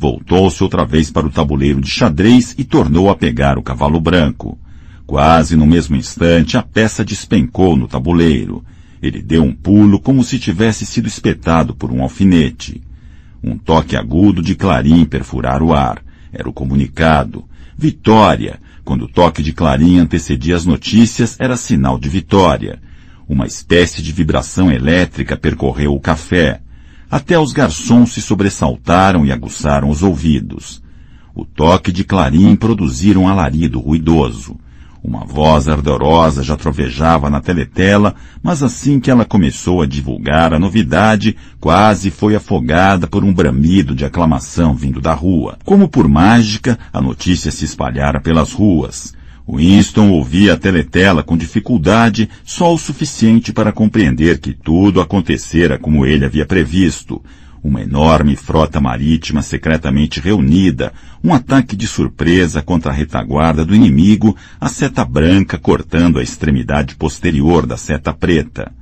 Voltou-se 0.00 0.62
outra 0.62 0.82
vez 0.82 1.10
para 1.10 1.26
o 1.26 1.30
tabuleiro 1.30 1.78
de 1.78 1.90
xadrez 1.90 2.54
e 2.56 2.64
tornou 2.64 3.10
a 3.10 3.14
pegar 3.14 3.58
o 3.58 3.62
cavalo 3.62 4.00
branco. 4.00 4.58
Quase 5.06 5.56
no 5.56 5.66
mesmo 5.66 5.94
instante, 5.94 6.56
a 6.56 6.62
peça 6.62 7.04
despencou 7.04 7.76
no 7.76 7.86
tabuleiro. 7.86 8.64
Ele 9.02 9.20
deu 9.20 9.42
um 9.42 9.52
pulo 9.52 10.00
como 10.00 10.24
se 10.24 10.38
tivesse 10.38 10.86
sido 10.86 11.06
espetado 11.06 11.74
por 11.74 11.92
um 11.92 12.02
alfinete. 12.02 12.80
Um 13.44 13.58
toque 13.58 13.94
agudo 13.94 14.40
de 14.40 14.54
clarim 14.54 15.04
perfurar 15.04 15.62
o 15.62 15.74
ar. 15.74 16.02
Era 16.32 16.48
o 16.48 16.52
comunicado. 16.54 17.44
Vitória! 17.76 18.58
Quando 18.82 19.02
o 19.02 19.08
toque 19.08 19.42
de 19.42 19.52
clarim 19.52 19.98
antecedia 19.98 20.56
as 20.56 20.64
notícias, 20.64 21.36
era 21.38 21.58
sinal 21.58 21.98
de 21.98 22.08
vitória. 22.08 22.80
Uma 23.28 23.46
espécie 23.46 24.00
de 24.00 24.12
vibração 24.12 24.72
elétrica 24.72 25.36
percorreu 25.36 25.94
o 25.94 26.00
café. 26.00 26.62
Até 27.10 27.36
os 27.36 27.52
garçons 27.52 28.12
se 28.12 28.22
sobressaltaram 28.22 29.26
e 29.26 29.32
aguçaram 29.32 29.90
os 29.90 30.00
ouvidos. 30.00 30.80
O 31.34 31.44
toque 31.44 31.90
de 31.90 32.04
clarim 32.04 32.54
produzira 32.54 33.18
um 33.18 33.26
alarido 33.26 33.80
ruidoso. 33.80 34.56
Uma 35.02 35.24
voz 35.24 35.68
ardorosa 35.68 36.42
já 36.42 36.56
trovejava 36.56 37.28
na 37.28 37.40
teletela, 37.40 38.14
mas 38.40 38.62
assim 38.62 39.00
que 39.00 39.10
ela 39.10 39.24
começou 39.24 39.82
a 39.82 39.86
divulgar 39.86 40.54
a 40.54 40.58
novidade, 40.58 41.36
quase 41.58 42.10
foi 42.10 42.36
afogada 42.36 43.08
por 43.08 43.24
um 43.24 43.32
bramido 43.32 43.92
de 43.94 44.04
aclamação 44.04 44.74
vindo 44.74 45.00
da 45.00 45.14
rua. 45.14 45.58
Como 45.64 45.88
por 45.88 46.06
mágica, 46.06 46.78
a 46.92 47.00
notícia 47.00 47.50
se 47.50 47.64
espalhara 47.64 48.20
pelas 48.20 48.52
ruas. 48.52 49.14
Winston 49.48 50.10
ouvia 50.10 50.54
a 50.54 50.56
teletela 50.56 51.22
com 51.22 51.36
dificuldade, 51.36 52.28
só 52.44 52.72
o 52.72 52.78
suficiente 52.78 53.52
para 53.52 53.72
compreender 53.72 54.38
que 54.38 54.52
tudo 54.52 55.00
acontecera 55.00 55.78
como 55.78 56.06
ele 56.06 56.24
havia 56.24 56.46
previsto. 56.46 57.22
Uma 57.62 57.82
enorme 57.82 58.36
frota 58.36 58.80
marítima 58.80 59.42
secretamente 59.42 60.18
reunida, 60.18 60.92
um 61.22 61.34
ataque 61.34 61.76
de 61.76 61.86
surpresa 61.86 62.62
contra 62.62 62.90
a 62.90 62.94
retaguarda 62.94 63.66
do 63.66 63.74
inimigo, 63.74 64.34
a 64.58 64.68
seta 64.68 65.04
branca 65.04 65.58
cortando 65.58 66.18
a 66.18 66.22
extremidade 66.22 66.94
posterior 66.94 67.66
da 67.66 67.76
seta 67.76 68.14
preta. 68.14 68.72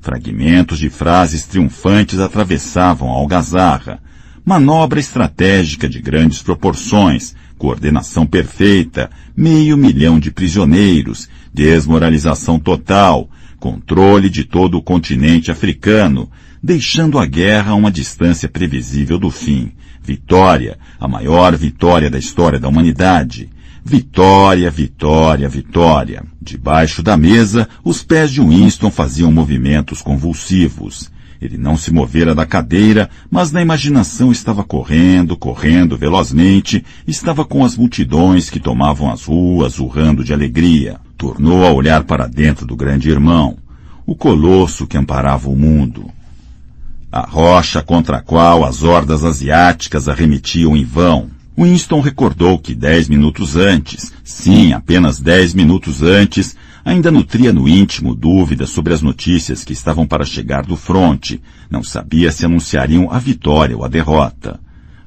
Fragmentos 0.00 0.78
de 0.78 0.90
frases 0.90 1.46
triunfantes 1.46 2.18
atravessavam 2.18 3.08
a 3.08 3.14
algazarra. 3.14 4.00
Manobra 4.44 5.00
estratégica 5.00 5.88
de 5.88 6.00
grandes 6.00 6.42
proporções, 6.42 7.34
coordenação 7.58 8.26
perfeita, 8.26 9.10
meio 9.36 9.76
milhão 9.76 10.18
de 10.18 10.30
prisioneiros, 10.30 11.28
desmoralização 11.52 12.58
total, 12.58 13.28
controle 13.58 14.28
de 14.28 14.44
todo 14.44 14.76
o 14.76 14.82
continente 14.82 15.50
africano, 15.50 16.30
deixando 16.62 17.18
a 17.18 17.26
guerra 17.26 17.72
a 17.72 17.74
uma 17.74 17.90
distância 17.90 18.48
previsível 18.48 19.18
do 19.18 19.30
fim. 19.30 19.72
Vitória, 20.02 20.78
a 21.00 21.08
maior 21.08 21.56
vitória 21.56 22.08
da 22.08 22.18
história 22.18 22.60
da 22.60 22.68
humanidade. 22.68 23.48
Vitória, 23.84 24.70
vitória, 24.70 25.48
vitória. 25.48 26.24
Debaixo 26.42 27.02
da 27.02 27.16
mesa, 27.16 27.68
os 27.84 28.02
pés 28.02 28.30
de 28.30 28.40
Winston 28.40 28.90
faziam 28.90 29.32
movimentos 29.32 30.02
convulsivos. 30.02 31.10
Ele 31.40 31.58
não 31.58 31.76
se 31.76 31.92
movera 31.92 32.34
da 32.34 32.46
cadeira, 32.46 33.10
mas 33.30 33.52
na 33.52 33.60
imaginação 33.60 34.32
estava 34.32 34.64
correndo, 34.64 35.36
correndo 35.36 35.96
velozmente, 35.96 36.84
estava 37.06 37.44
com 37.44 37.64
as 37.64 37.76
multidões 37.76 38.48
que 38.48 38.60
tomavam 38.60 39.10
as 39.10 39.24
ruas, 39.24 39.78
urrando 39.78 40.24
de 40.24 40.32
alegria. 40.32 40.98
Tornou 41.16 41.66
a 41.66 41.72
olhar 41.72 42.04
para 42.04 42.26
dentro 42.26 42.66
do 42.66 42.76
grande 42.76 43.10
irmão, 43.10 43.56
o 44.06 44.14
colosso 44.14 44.86
que 44.86 44.96
amparava 44.96 45.48
o 45.48 45.56
mundo. 45.56 46.10
A 47.10 47.20
rocha 47.20 47.82
contra 47.82 48.18
a 48.18 48.22
qual 48.22 48.64
as 48.64 48.82
hordas 48.82 49.24
asiáticas 49.24 50.08
arremetiam 50.08 50.76
em 50.76 50.84
vão. 50.84 51.30
Winston 51.58 52.00
recordou 52.00 52.58
que 52.58 52.74
dez 52.74 53.08
minutos 53.08 53.56
antes, 53.56 54.12
sim, 54.22 54.74
apenas 54.74 55.18
dez 55.18 55.54
minutos 55.54 56.02
antes, 56.02 56.54
Ainda 56.86 57.10
nutria 57.10 57.52
no 57.52 57.68
íntimo 57.68 58.14
dúvidas 58.14 58.70
sobre 58.70 58.94
as 58.94 59.02
notícias 59.02 59.64
que 59.64 59.72
estavam 59.72 60.06
para 60.06 60.24
chegar 60.24 60.64
do 60.64 60.76
fronte. 60.76 61.42
Não 61.68 61.82
sabia 61.82 62.30
se 62.30 62.44
anunciariam 62.46 63.10
a 63.10 63.18
vitória 63.18 63.76
ou 63.76 63.84
a 63.84 63.88
derrota. 63.88 64.60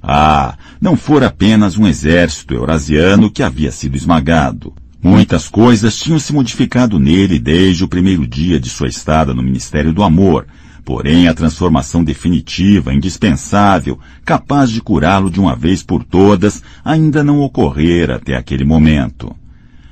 Ah, 0.03 0.57
não 0.81 0.97
fora 0.97 1.27
apenas 1.27 1.77
um 1.77 1.87
exército 1.87 2.53
eurasiano 2.53 3.31
que 3.31 3.41
havia 3.41 3.71
sido 3.71 3.95
esmagado. 3.95 4.73
Muitas 5.01 5.47
coisas 5.47 5.97
tinham 5.97 6.19
se 6.19 6.33
modificado 6.33 6.99
nele 6.99 7.39
desde 7.39 7.85
o 7.85 7.87
primeiro 7.87 8.27
dia 8.27 8.59
de 8.59 8.69
sua 8.69 8.89
estada 8.89 9.33
no 9.33 9.41
Ministério 9.41 9.93
do 9.93 10.03
Amor, 10.03 10.47
porém 10.83 11.29
a 11.29 11.33
transformação 11.33 12.03
definitiva, 12.03 12.93
indispensável, 12.93 13.97
capaz 14.25 14.69
de 14.69 14.81
curá-lo 14.81 15.31
de 15.31 15.39
uma 15.39 15.55
vez 15.55 15.81
por 15.81 16.03
todas, 16.03 16.61
ainda 16.83 17.23
não 17.23 17.39
ocorrera 17.39 18.17
até 18.17 18.35
aquele 18.35 18.65
momento. 18.65 19.33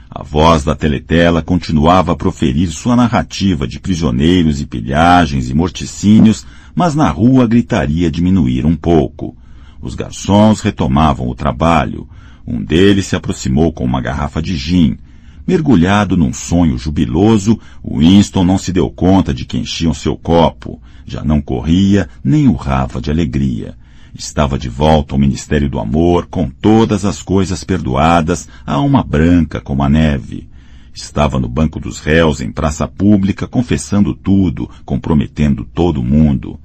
A 0.10 0.24
voz 0.24 0.64
da 0.64 0.74
teletela 0.74 1.42
continuava 1.42 2.14
a 2.14 2.16
proferir 2.16 2.72
sua 2.72 2.96
narrativa 2.96 3.68
de 3.68 3.80
prisioneiros 3.80 4.62
e 4.62 4.66
pilhagens 4.66 5.50
e 5.50 5.54
morticínios, 5.54 6.46
mas 6.74 6.96
na 6.96 7.10
rua 7.10 7.44
a 7.44 7.48
gritaria 7.48 8.10
diminuíra 8.10 8.68
um 8.68 8.76
pouco. 8.76 9.36
Os 9.82 9.96
garçons 9.96 10.62
retomavam 10.62 11.28
o 11.28 11.36
trabalho. 11.36 12.08
Um 12.48 12.64
deles 12.64 13.08
se 13.08 13.16
aproximou 13.16 13.74
com 13.74 13.84
uma 13.84 14.02
garrafa 14.02 14.42
de 14.42 14.56
gin. 14.56 14.98
Mergulhado 15.46 16.16
num 16.16 16.34
sonho 16.34 16.78
jubiloso, 16.78 17.60
Winston 17.86 18.44
não 18.44 18.58
se 18.58 18.72
deu 18.72 18.90
conta 18.90 19.34
de 19.34 19.46
que 19.46 19.58
enchiam 19.58 19.94
seu 19.94 20.16
copo. 20.16 20.82
Já 21.06 21.24
não 21.24 21.42
corria 21.42 22.10
nem 22.24 22.48
urrava 22.48 23.02
de 23.02 23.12
alegria. 23.12 23.76
Estava 24.18 24.58
de 24.58 24.68
volta 24.68 25.14
ao 25.14 25.20
Ministério 25.20 25.70
do 25.70 25.80
Amor, 25.80 26.26
com 26.26 26.50
todas 26.50 27.06
as 27.06 27.22
coisas 27.22 27.64
perdoadas, 27.64 28.50
a 28.66 28.74
alma 28.74 29.04
branca 29.04 29.62
como 29.62 29.84
a 29.84 29.90
neve. 29.90 30.50
Estava 30.92 31.40
no 31.40 31.48
banco 31.48 31.80
dos 31.80 32.00
réus, 32.00 32.42
em 32.42 32.52
praça 32.52 32.88
pública, 32.88 33.48
confessando 33.48 34.16
tudo, 34.16 34.68
comprometendo 34.84 35.64
todo 35.64 36.02
mundo. 36.02 36.60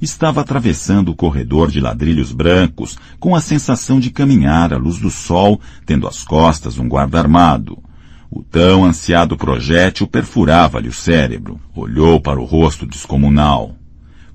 Estava 0.00 0.42
atravessando 0.42 1.08
o 1.08 1.16
corredor 1.16 1.72
de 1.72 1.80
ladrilhos 1.80 2.30
brancos, 2.30 2.96
com 3.18 3.34
a 3.34 3.40
sensação 3.40 3.98
de 3.98 4.12
caminhar 4.12 4.72
à 4.72 4.76
luz 4.76 4.98
do 4.98 5.10
sol, 5.10 5.60
tendo 5.84 6.06
às 6.06 6.22
costas 6.22 6.78
um 6.78 6.88
guarda 6.88 7.18
armado. 7.18 7.82
O 8.30 8.44
tão 8.44 8.84
ansiado 8.84 9.36
projétil 9.36 10.06
perfurava-lhe 10.06 10.88
o 10.88 10.92
cérebro. 10.92 11.60
Olhou 11.74 12.20
para 12.20 12.40
o 12.40 12.44
rosto 12.44 12.86
descomunal. 12.86 13.81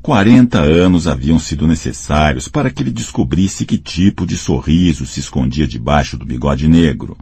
Quarenta 0.08 0.60
anos 0.62 1.06
haviam 1.06 1.38
sido 1.38 1.68
necessários 1.68 2.48
para 2.48 2.72
que 2.72 2.82
ele 2.82 2.92
descobrisse 2.92 3.66
que 3.66 3.78
tipo 3.78 4.26
de 4.26 4.38
sorriso 4.38 5.06
se 5.06 5.20
escondia 5.20 5.68
debaixo 5.68 6.18
do 6.18 6.26
bigode 6.26 6.66
negro. 6.66 7.18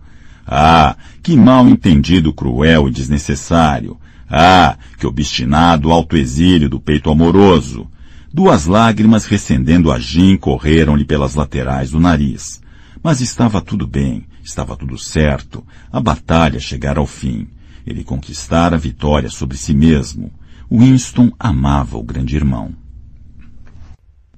Ah, 0.46 0.96
que 1.24 1.36
mal 1.36 1.68
entendido 1.68 2.32
cruel 2.32 2.88
e 2.88 2.92
desnecessário. 2.92 3.98
Ah, 4.30 4.78
que 5.00 5.08
obstinado 5.08 5.92
autoexílio 5.92 6.70
do 6.70 6.80
peito 6.80 7.10
amoroso. 7.10 7.88
Duas 8.32 8.68
lágrimas 8.68 9.26
recendendo 9.26 9.92
a 9.92 9.98
gin 9.98 10.38
correram-lhe 10.38 11.06
pelas 11.06 11.34
laterais 11.34 11.90
do 11.90 12.00
nariz. 12.00 12.62
Mas 13.02 13.20
estava 13.20 13.62
tudo 13.62 13.88
bem, 13.88 14.28
estava 14.44 14.78
tudo 14.78 14.96
certo. 14.96 15.66
A 15.92 16.00
batalha 16.00 16.60
chegara 16.60 17.00
ao 17.00 17.08
fim. 17.08 17.48
Ele 17.84 18.04
conquistara 18.04 18.76
a 18.76 18.80
vitória 18.80 19.32
sobre 19.32 19.58
si 19.58 19.74
mesmo. 19.74 20.32
Winston 20.72 21.32
amava 21.40 21.98
o 21.98 22.04
grande 22.04 22.36
irmão. 22.36 22.74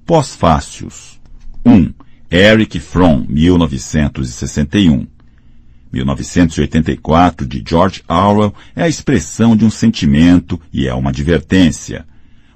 Pós-fácios. 0.04 1.20
1. 1.64 1.92
Eric 2.30 2.78
Fromm, 2.80 3.24
1961. 3.28 5.06
1984, 5.90 7.46
de 7.46 7.64
George 7.66 8.02
Orwell, 8.06 8.54
é 8.76 8.82
a 8.82 8.88
expressão 8.88 9.56
de 9.56 9.64
um 9.64 9.70
sentimento 9.70 10.60
e 10.72 10.86
é 10.86 10.94
uma 10.94 11.10
advertência. 11.10 12.06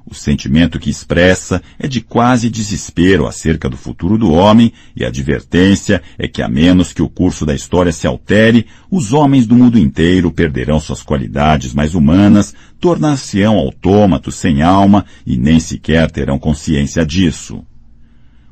O 0.04 0.14
sentimento 0.14 0.80
que 0.80 0.90
expressa 0.90 1.62
é 1.78 1.86
de 1.86 2.00
quase 2.00 2.50
desespero 2.50 3.26
acerca 3.26 3.68
do 3.68 3.76
futuro 3.76 4.18
do 4.18 4.32
homem 4.32 4.72
e 4.96 5.04
a 5.04 5.08
advertência 5.08 6.02
é 6.18 6.26
que 6.26 6.42
a 6.42 6.48
menos 6.48 6.92
que 6.92 7.02
o 7.02 7.08
curso 7.08 7.46
da 7.46 7.54
história 7.54 7.92
se 7.92 8.06
altere, 8.06 8.66
os 8.90 9.12
homens 9.12 9.46
do 9.46 9.54
mundo 9.54 9.78
inteiro 9.78 10.32
perderão 10.32 10.80
suas 10.80 11.02
qualidades 11.02 11.72
mais 11.72 11.94
humanas, 11.94 12.52
tornar-se-ão 12.80 13.56
autômatos 13.56 14.34
sem 14.34 14.60
alma 14.60 15.06
e 15.24 15.38
nem 15.38 15.60
sequer 15.60 16.10
terão 16.10 16.38
consciência 16.38 17.06
disso. 17.06 17.64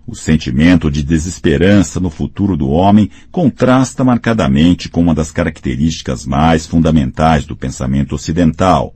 O 0.06 0.14
sentimento 0.14 0.90
de 0.90 1.02
desesperança 1.02 2.01
no 2.01 2.10
futuro 2.10 2.56
do 2.56 2.68
homem 2.68 3.10
contrasta 3.31 4.02
marcadamente 4.02 4.89
com 4.89 5.01
uma 5.01 5.14
das 5.14 5.31
características 5.31 6.24
mais 6.24 6.66
fundamentais 6.66 7.44
do 7.44 7.56
pensamento 7.56 8.14
ocidental, 8.14 8.94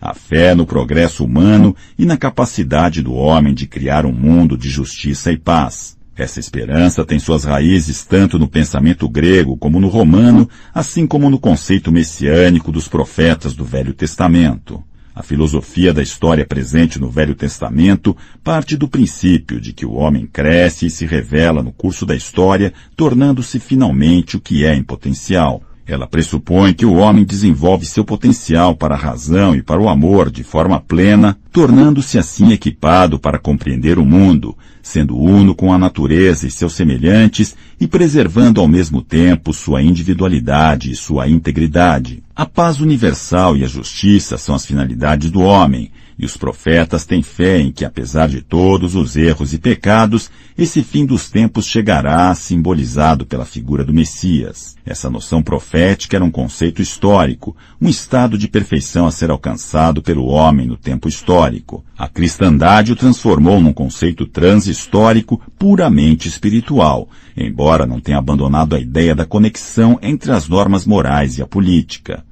a 0.00 0.14
fé 0.14 0.54
no 0.54 0.66
progresso 0.66 1.24
humano 1.24 1.74
e 1.98 2.04
na 2.04 2.16
capacidade 2.16 3.02
do 3.02 3.14
homem 3.14 3.54
de 3.54 3.66
criar 3.66 4.06
um 4.06 4.12
mundo 4.12 4.56
de 4.56 4.68
justiça 4.68 5.32
e 5.32 5.38
paz. 5.38 5.96
Essa 6.16 6.40
esperança 6.40 7.04
tem 7.04 7.18
suas 7.18 7.44
raízes 7.44 8.04
tanto 8.04 8.38
no 8.38 8.48
pensamento 8.48 9.08
grego 9.08 9.56
como 9.56 9.78
no 9.78 9.88
romano, 9.88 10.48
assim 10.74 11.06
como 11.06 11.30
no 11.30 11.38
conceito 11.38 11.92
messiânico 11.92 12.72
dos 12.72 12.88
profetas 12.88 13.54
do 13.54 13.64
Velho 13.64 13.94
Testamento. 13.94 14.82
A 15.14 15.22
filosofia 15.22 15.92
da 15.92 16.02
história 16.02 16.46
presente 16.46 17.00
no 17.00 17.10
Velho 17.10 17.34
Testamento 17.34 18.16
parte 18.42 18.76
do 18.76 18.88
princípio 18.88 19.60
de 19.60 19.72
que 19.72 19.84
o 19.84 19.94
homem 19.94 20.26
cresce 20.26 20.86
e 20.86 20.90
se 20.90 21.06
revela 21.06 21.62
no 21.62 21.72
curso 21.72 22.06
da 22.06 22.14
história, 22.14 22.72
tornando-se 22.96 23.58
finalmente 23.58 24.36
o 24.36 24.40
que 24.40 24.64
é 24.64 24.74
em 24.74 24.82
potencial. 24.82 25.62
Ela 25.88 26.06
pressupõe 26.06 26.74
que 26.74 26.84
o 26.84 26.96
homem 26.96 27.24
desenvolve 27.24 27.86
seu 27.86 28.04
potencial 28.04 28.76
para 28.76 28.94
a 28.94 28.98
razão 28.98 29.56
e 29.56 29.62
para 29.62 29.80
o 29.80 29.88
amor 29.88 30.30
de 30.30 30.44
forma 30.44 30.78
plena, 30.78 31.38
tornando-se 31.50 32.18
assim 32.18 32.52
equipado 32.52 33.18
para 33.18 33.38
compreender 33.38 33.98
o 33.98 34.04
mundo, 34.04 34.54
sendo 34.82 35.16
uno 35.16 35.54
com 35.54 35.72
a 35.72 35.78
natureza 35.78 36.46
e 36.46 36.50
seus 36.50 36.74
semelhantes 36.74 37.56
e 37.80 37.86
preservando 37.86 38.60
ao 38.60 38.68
mesmo 38.68 39.00
tempo 39.00 39.54
sua 39.54 39.82
individualidade 39.82 40.90
e 40.90 40.94
sua 40.94 41.26
integridade. 41.26 42.22
A 42.36 42.44
paz 42.44 42.80
universal 42.80 43.56
e 43.56 43.64
a 43.64 43.66
justiça 43.66 44.36
são 44.36 44.54
as 44.54 44.66
finalidades 44.66 45.30
do 45.30 45.40
homem, 45.40 45.90
e 46.18 46.26
os 46.26 46.36
profetas 46.36 47.06
têm 47.06 47.22
fé 47.22 47.60
em 47.60 47.70
que, 47.70 47.84
apesar 47.84 48.28
de 48.28 48.42
todos 48.42 48.96
os 48.96 49.16
erros 49.16 49.54
e 49.54 49.58
pecados, 49.58 50.30
esse 50.56 50.82
fim 50.82 51.06
dos 51.06 51.30
tempos 51.30 51.66
chegará, 51.66 52.34
simbolizado 52.34 53.24
pela 53.24 53.44
figura 53.44 53.84
do 53.84 53.94
Messias. 53.94 54.76
Essa 54.84 55.08
noção 55.08 55.40
profética 55.40 56.16
era 56.16 56.24
um 56.24 56.30
conceito 56.30 56.82
histórico, 56.82 57.56
um 57.80 57.88
estado 57.88 58.36
de 58.36 58.48
perfeição 58.48 59.06
a 59.06 59.12
ser 59.12 59.30
alcançado 59.30 60.02
pelo 60.02 60.26
homem 60.26 60.66
no 60.66 60.76
tempo 60.76 61.08
histórico. 61.08 61.84
A 61.96 62.08
cristandade 62.08 62.90
o 62.90 62.96
transformou 62.96 63.60
num 63.60 63.72
conceito 63.72 64.26
transhistórico 64.26 65.40
puramente 65.56 66.26
espiritual, 66.26 67.08
embora 67.36 67.86
não 67.86 68.00
tenha 68.00 68.18
abandonado 68.18 68.74
a 68.74 68.80
ideia 68.80 69.14
da 69.14 69.24
conexão 69.24 69.98
entre 70.02 70.32
as 70.32 70.48
normas 70.48 70.84
morais 70.84 71.38
e 71.38 71.42
a 71.42 71.46
política. 71.46 72.24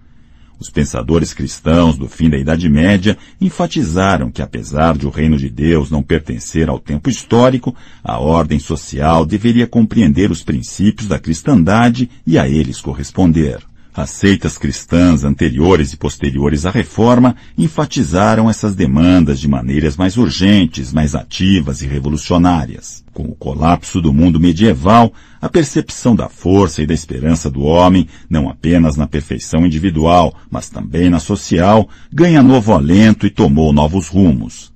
Os 0.59 0.70
pensadores 0.70 1.35
cristãos 1.35 1.99
do 1.99 2.09
fim 2.09 2.31
da 2.31 2.39
Idade 2.39 2.69
Média 2.69 3.16
enfatizaram 3.41 4.31
que, 4.31 4.41
apesar 4.41 4.97
de 4.97 5.07
o 5.07 5.11
reino 5.11 5.37
de 5.37 5.51
Deus 5.51 5.91
não 5.91 6.03
pertencer 6.03 6.69
ao 6.69 6.78
tempo 6.78 7.11
histórico, 7.11 7.74
a 8.03 8.19
ordem 8.19 8.59
social 8.59 9.27
deveria 9.27 9.66
compreender 9.66 10.31
os 10.31 10.43
princípios 10.43 11.07
da 11.07 11.19
cristandade 11.19 12.09
e 12.27 12.39
a 12.39 12.49
eles 12.49 12.81
corresponder. 12.81 13.61
As 13.97 14.10
seitas 14.10 14.59
cristãs 14.59 15.24
anteriores 15.24 15.94
e 15.94 15.97
posteriores 15.97 16.66
à 16.66 16.70
reforma 16.70 17.35
enfatizaram 17.56 18.51
essas 18.51 18.74
demandas 18.74 19.40
de 19.40 19.48
maneiras 19.48 19.97
mais 19.97 20.18
urgentes, 20.18 20.93
mais 20.93 21.14
ativas 21.14 21.81
e 21.81 21.86
revolucionárias. 21.86 23.02
Com 23.14 23.23
o 23.23 23.35
colapso 23.35 24.02
do 24.02 24.12
mundo 24.12 24.39
medieval, 24.39 25.14
a 25.40 25.48
percepção 25.48 26.14
da 26.14 26.28
força 26.28 26.82
e 26.82 26.86
da 26.86 26.93
esperança 26.93 27.51
do 27.51 27.62
homem, 27.62 28.06
não 28.28 28.51
apenas 28.51 28.98
na 28.98 29.06
perfeição 29.06 29.64
individual, 29.64 30.35
mas 30.51 30.68
também 30.68 31.09
na 31.09 31.18
social, 31.18 31.89
ganha 32.12 32.43
novo 32.43 32.74
alento 32.74 33.27
e 33.27 33.31
tomou 33.31 33.73
novos 33.73 34.09
rumos. 34.09 34.74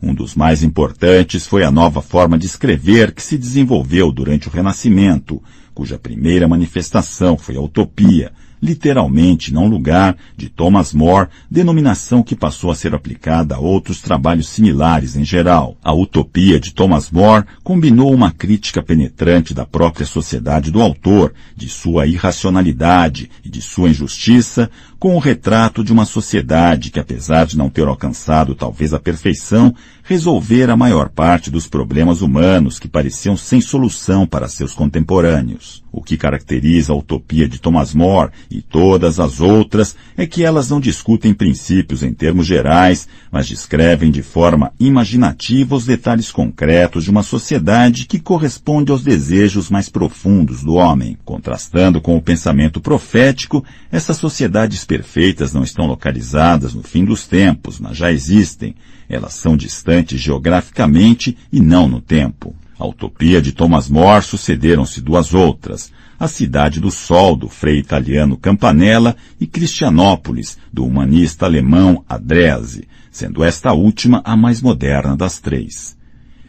Um 0.00 0.14
dos 0.14 0.36
mais 0.36 0.62
importantes 0.62 1.44
foi 1.44 1.64
a 1.64 1.72
nova 1.72 2.00
forma 2.00 2.38
de 2.38 2.46
escrever 2.46 3.10
que 3.10 3.22
se 3.22 3.36
desenvolveu 3.36 4.12
durante 4.12 4.46
o 4.46 4.50
Renascimento, 4.52 5.42
cuja 5.74 5.98
primeira 5.98 6.46
manifestação 6.46 7.36
foi 7.36 7.56
a 7.56 7.60
utopia, 7.60 8.30
literalmente 8.64 9.52
não 9.52 9.66
lugar, 9.66 10.16
de 10.34 10.48
Thomas 10.48 10.94
More, 10.94 11.28
denominação 11.50 12.22
que 12.22 12.34
passou 12.34 12.70
a 12.70 12.74
ser 12.74 12.94
aplicada 12.94 13.56
a 13.56 13.58
outros 13.58 14.00
trabalhos 14.00 14.48
similares 14.48 15.16
em 15.16 15.24
geral. 15.24 15.76
A 15.84 15.92
utopia 15.92 16.58
de 16.58 16.72
Thomas 16.72 17.10
More 17.10 17.44
combinou 17.62 18.10
uma 18.12 18.30
crítica 18.32 18.82
penetrante 18.82 19.52
da 19.52 19.66
própria 19.66 20.06
sociedade 20.06 20.70
do 20.70 20.80
autor, 20.80 21.34
de 21.54 21.68
sua 21.68 22.06
irracionalidade 22.06 23.30
e 23.44 23.50
de 23.50 23.60
sua 23.60 23.90
injustiça, 23.90 24.70
com 25.04 25.16
o 25.16 25.18
retrato 25.18 25.84
de 25.84 25.92
uma 25.92 26.06
sociedade 26.06 26.90
que, 26.90 26.98
apesar 26.98 27.44
de 27.44 27.58
não 27.58 27.68
ter 27.68 27.86
alcançado 27.86 28.54
talvez 28.54 28.94
a 28.94 28.98
perfeição, 28.98 29.74
resolvera 30.02 30.72
a 30.72 30.76
maior 30.76 31.10
parte 31.10 31.50
dos 31.50 31.66
problemas 31.66 32.22
humanos 32.22 32.78
que 32.78 32.88
pareciam 32.88 33.36
sem 33.36 33.60
solução 33.60 34.26
para 34.26 34.48
seus 34.48 34.74
contemporâneos. 34.74 35.84
O 35.90 36.02
que 36.02 36.16
caracteriza 36.16 36.92
a 36.92 36.96
utopia 36.96 37.48
de 37.48 37.60
Thomas 37.60 37.94
More 37.94 38.32
e 38.50 38.60
todas 38.60 39.20
as 39.20 39.40
outras 39.40 39.94
é 40.16 40.26
que 40.26 40.42
elas 40.42 40.68
não 40.68 40.80
discutem 40.80 41.32
princípios 41.32 42.02
em 42.02 42.12
termos 42.12 42.46
gerais, 42.46 43.06
mas 43.30 43.46
descrevem 43.46 44.10
de 44.10 44.22
forma 44.22 44.72
imaginativa 44.78 45.76
os 45.76 45.86
detalhes 45.86 46.32
concretos 46.32 47.04
de 47.04 47.10
uma 47.10 47.22
sociedade 47.22 48.06
que 48.06 48.18
corresponde 48.18 48.90
aos 48.90 49.04
desejos 49.04 49.70
mais 49.70 49.88
profundos 49.88 50.64
do 50.64 50.74
homem. 50.74 51.16
Contrastando 51.24 52.00
com 52.00 52.16
o 52.16 52.22
pensamento 52.22 52.80
profético, 52.80 53.64
essa 53.90 54.12
sociedade 54.12 54.74
perfeitas 54.94 55.52
não 55.52 55.64
estão 55.64 55.86
localizadas 55.86 56.72
no 56.72 56.82
fim 56.82 57.04
dos 57.04 57.26
tempos, 57.26 57.80
mas 57.80 57.96
já 57.96 58.12
existem. 58.12 58.76
Elas 59.08 59.34
são 59.34 59.56
distantes 59.56 60.20
geograficamente 60.20 61.36
e 61.52 61.58
não 61.60 61.88
no 61.88 62.00
tempo. 62.00 62.54
A 62.78 62.86
utopia 62.86 63.42
de 63.42 63.50
Thomas 63.50 63.88
More 63.88 64.22
sucederam-se 64.22 65.00
duas 65.00 65.34
outras. 65.34 65.90
A 66.18 66.28
Cidade 66.28 66.78
do 66.78 66.92
Sol, 66.92 67.34
do 67.34 67.48
frei 67.48 67.78
italiano 67.78 68.36
Campanella, 68.36 69.16
e 69.40 69.48
Cristianópolis, 69.48 70.58
do 70.72 70.84
humanista 70.84 71.44
alemão 71.44 72.04
Adrese, 72.08 72.86
sendo 73.10 73.42
esta 73.42 73.72
última 73.72 74.22
a 74.24 74.36
mais 74.36 74.62
moderna 74.62 75.16
das 75.16 75.40
três. 75.40 75.96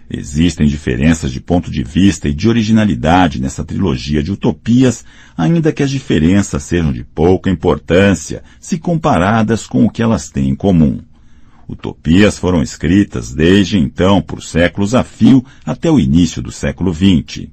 Existem 0.09 0.67
diferenças 0.67 1.31
de 1.31 1.41
ponto 1.41 1.71
de 1.71 1.83
vista 1.83 2.29
e 2.29 2.33
de 2.33 2.47
originalidade 2.47 3.41
nessa 3.41 3.65
trilogia 3.65 4.21
de 4.21 4.31
utopias, 4.31 5.03
ainda 5.35 5.71
que 5.71 5.81
as 5.81 5.89
diferenças 5.89 6.61
sejam 6.63 6.93
de 6.93 7.03
pouca 7.03 7.49
importância 7.49 8.43
se 8.59 8.77
comparadas 8.77 9.65
com 9.65 9.83
o 9.85 9.89
que 9.89 10.03
elas 10.03 10.29
têm 10.29 10.49
em 10.49 10.55
comum. 10.55 10.99
Utopias 11.67 12.37
foram 12.37 12.61
escritas 12.61 13.33
desde 13.33 13.79
então 13.79 14.21
por 14.21 14.43
séculos 14.43 14.93
a 14.93 15.03
fio 15.03 15.43
até 15.65 15.89
o 15.89 15.99
início 15.99 16.39
do 16.39 16.51
século 16.51 16.93
XX. 16.93 17.47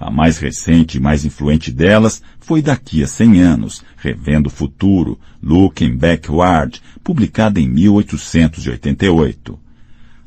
A 0.00 0.10
mais 0.10 0.38
recente 0.38 0.96
e 0.98 1.00
mais 1.00 1.24
influente 1.24 1.70
delas 1.70 2.20
foi 2.40 2.60
Daqui 2.60 3.04
a 3.04 3.06
Cem 3.06 3.40
Anos, 3.40 3.84
Revendo 3.96 4.48
o 4.48 4.50
Futuro, 4.52 5.16
Looking 5.40 5.96
Backward, 5.96 6.82
publicada 7.04 7.60
em 7.60 7.68
1888. 7.68 9.61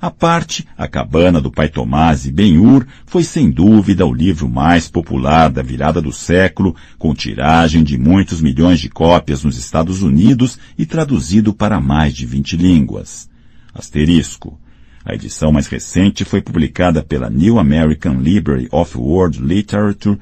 A 0.05 0.11
parte, 0.11 0.67
A 0.77 0.87
Cabana 0.87 1.41
do 1.41 1.49
Pai 1.49 1.67
Tomás 1.67 2.27
e 2.27 2.31
Ben-Hur 2.31 2.85
foi 3.07 3.23
sem 3.23 3.49
dúvida 3.49 4.05
o 4.05 4.13
livro 4.13 4.47
mais 4.47 4.87
popular 4.87 5.49
da 5.49 5.63
virada 5.63 5.99
do 5.99 6.13
século, 6.13 6.75
com 6.99 7.15
tiragem 7.15 7.83
de 7.83 7.97
muitos 7.97 8.39
milhões 8.39 8.79
de 8.79 8.87
cópias 8.87 9.43
nos 9.43 9.57
Estados 9.57 10.03
Unidos 10.03 10.59
e 10.77 10.85
traduzido 10.85 11.55
para 11.55 11.81
mais 11.81 12.13
de 12.13 12.23
20 12.23 12.55
línguas. 12.55 13.27
Asterisco. 13.73 14.59
A 15.03 15.15
edição 15.15 15.51
mais 15.51 15.65
recente 15.65 16.23
foi 16.23 16.39
publicada 16.39 17.01
pela 17.01 17.27
New 17.27 17.57
American 17.57 18.19
Library 18.19 18.67
of 18.71 18.95
World 18.95 19.41
Literature, 19.41 20.19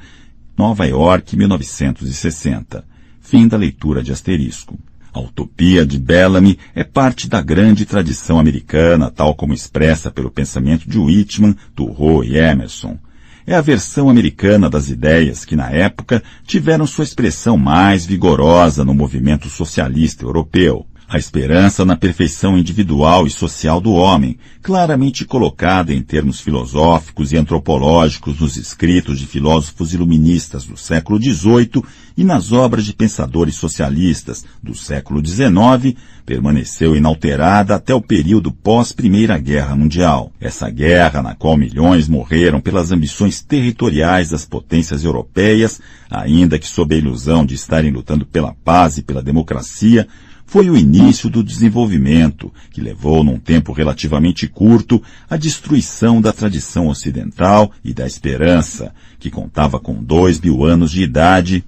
Nova 0.57 0.85
York, 0.85 1.35
1960. 1.35 2.85
Fim 3.19 3.49
da 3.49 3.57
leitura 3.57 4.01
de 4.01 4.13
asterisco. 4.13 4.79
A 5.13 5.19
utopia 5.19 5.85
de 5.85 5.99
Bellamy 5.99 6.57
é 6.73 6.83
parte 6.83 7.29
da 7.29 7.39
grande 7.39 7.85
tradição 7.85 8.39
americana, 8.39 9.11
tal 9.11 9.35
como 9.35 9.53
expressa 9.53 10.09
pelo 10.09 10.31
pensamento 10.31 10.89
de 10.89 10.97
Whitman, 10.97 11.55
Thoreau 11.75 12.23
e 12.23 12.35
Emerson. 12.35 12.97
É 13.45 13.53
a 13.55 13.61
versão 13.61 14.09
americana 14.09 14.69
das 14.69 14.89
ideias 14.89 15.45
que, 15.45 15.55
na 15.55 15.69
época, 15.69 16.23
tiveram 16.47 16.87
sua 16.87 17.03
expressão 17.03 17.57
mais 17.57 18.05
vigorosa 18.05 18.83
no 18.83 18.93
movimento 18.93 19.49
socialista 19.49 20.23
europeu. 20.25 20.87
A 21.13 21.19
esperança 21.19 21.85
na 21.85 21.95
perfeição 21.95 22.57
individual 22.57 23.27
e 23.27 23.29
social 23.29 23.79
do 23.79 23.91
homem, 23.93 24.35
claramente 24.63 25.25
colocada 25.25 25.93
em 25.93 26.01
termos 26.01 26.41
filosóficos 26.41 27.31
e 27.31 27.37
antropológicos 27.37 28.39
nos 28.39 28.57
escritos 28.57 29.19
de 29.19 29.27
filósofos 29.27 29.93
iluministas 29.93 30.65
do 30.65 30.75
século 30.75 31.21
XVIII 31.21 31.83
e 32.17 32.23
nas 32.23 32.51
obras 32.51 32.83
de 32.83 32.93
pensadores 32.93 33.53
socialistas 33.53 34.43
do 34.63 34.73
século 34.73 35.23
XIX, 35.23 35.95
permaneceu 36.25 36.95
inalterada 36.95 37.75
até 37.75 37.93
o 37.93 38.01
período 38.01 38.51
pós-Primeira 38.51 39.37
Guerra 39.37 39.75
Mundial. 39.75 40.31
Essa 40.41 40.67
guerra, 40.67 41.21
na 41.21 41.35
qual 41.35 41.55
milhões 41.55 42.07
morreram 42.07 42.59
pelas 42.59 42.91
ambições 42.91 43.39
territoriais 43.39 44.31
das 44.31 44.45
potências 44.45 45.03
europeias, 45.03 45.79
ainda 46.09 46.57
que 46.57 46.67
sob 46.67 46.95
a 46.95 46.97
ilusão 46.97 47.45
de 47.45 47.53
estarem 47.53 47.91
lutando 47.91 48.25
pela 48.25 48.55
paz 48.65 48.97
e 48.97 49.03
pela 49.03 49.21
democracia, 49.21 50.07
foi 50.45 50.69
o 50.69 50.77
início 50.77 51.29
do 51.29 51.43
desenvolvimento, 51.43 52.53
que 52.71 52.81
levou 52.81 53.23
num 53.23 53.39
tempo 53.39 53.71
relativamente 53.71 54.47
curto 54.47 55.01
à 55.29 55.35
destruição 55.35 56.21
da 56.21 56.31
tradição 56.31 56.87
ocidental 56.87 57.71
e 57.83 57.93
da 57.93 58.05
esperança, 58.05 58.93
que 59.19 59.31
contava 59.31 59.79
com 59.79 60.03
dois 60.03 60.39
mil 60.39 60.63
anos 60.63 60.91
de 60.91 61.01
idade, 61.01 61.63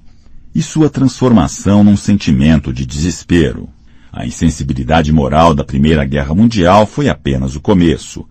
e 0.53 0.61
sua 0.61 0.89
transformação 0.89 1.84
num 1.84 1.97
sentimento 1.97 2.72
de 2.72 2.85
desespero. 2.85 3.68
A 4.11 4.26
insensibilidade 4.26 5.11
moral 5.11 5.53
da 5.53 5.65
Primeira 5.65 6.06
Guerra 6.06 6.34
Mundial 6.34 6.85
foi 6.85 7.10
apenas 7.10 7.56
o 7.56 7.60
começo. 7.60 8.26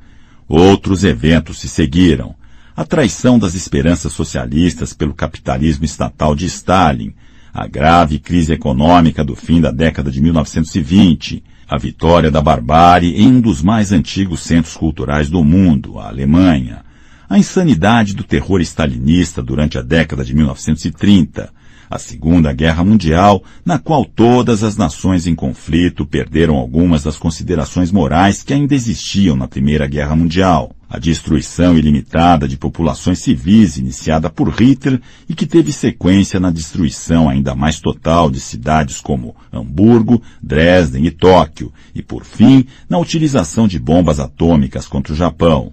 Outros 0.49 1.05
eventos 1.05 1.59
se 1.59 1.69
seguiram. 1.69 2.35
A 2.75 2.85
traição 2.85 3.39
das 3.39 3.55
esperanças 3.55 4.13
socialistas 4.13 4.95
pelo 4.95 5.13
capitalismo 5.13 5.85
estatal 5.85 6.35
de 6.35 6.47
Stalin, 6.47 7.15
a 7.55 7.69
grave 7.69 8.19
crise 8.19 8.53
econômica 8.53 9.25
do 9.25 9.37
fim 9.37 9.61
da 9.61 9.71
década 9.71 10.11
de 10.11 10.21
1920, 10.21 11.45
a 11.69 11.79
vitória 11.79 12.29
da 12.29 12.43
barbárie 12.43 13.15
em 13.15 13.29
um 13.29 13.41
dos 13.41 13.63
mais 13.63 13.93
antigos 13.93 14.41
centros 14.41 14.77
culturais 14.77 15.31
do 15.31 15.45
mundo, 15.45 16.01
a 16.01 16.09
Alemanha, 16.09 16.85
a 17.31 17.39
insanidade 17.39 18.13
do 18.13 18.25
terror 18.25 18.61
stalinista 18.61 19.41
durante 19.41 19.79
a 19.79 19.83
década 19.83 20.25
de 20.25 20.35
1930, 20.35 21.49
a 21.91 21.99
Segunda 21.99 22.53
Guerra 22.53 22.85
Mundial, 22.85 23.43
na 23.65 23.79
qual 23.79 24.05
todas 24.05 24.63
as 24.63 24.77
nações 24.77 25.27
em 25.27 25.35
conflito 25.35 26.07
perderam 26.07 26.57
algumas 26.57 27.03
das 27.03 27.17
considerações 27.17 27.91
morais 27.93 28.43
que 28.43 28.53
ainda 28.53 28.75
existiam 28.75 29.37
na 29.37 29.49
Primeira 29.49 29.87
Guerra 29.87 30.17
Mundial 30.17 30.75
a 30.95 30.99
destruição 31.01 31.77
ilimitada 31.77 32.47
de 32.47 32.57
populações 32.57 33.19
civis 33.19 33.79
iniciada 33.79 34.31
por 34.31 34.49
Hitler 34.49 35.01
e 35.29 35.35
que 35.35 35.45
teve 35.45 35.73
sequência 35.73 36.39
na 36.39 36.53
destruição 36.53 37.29
ainda 37.29 37.53
mais 37.53 37.81
total 37.81 38.31
de 38.31 38.39
cidades 38.39 39.01
como 39.01 39.35
Hamburgo, 39.53 40.23
Dresden 40.41 41.05
e 41.05 41.11
Tóquio, 41.11 41.73
e 41.97 42.01
por 42.01 42.25
fim, 42.25 42.65
na 42.89 42.97
utilização 42.97 43.67
de 43.67 43.77
bombas 43.77 44.21
atômicas 44.21 44.87
contra 44.87 45.13
o 45.13 45.17
Japão. 45.17 45.73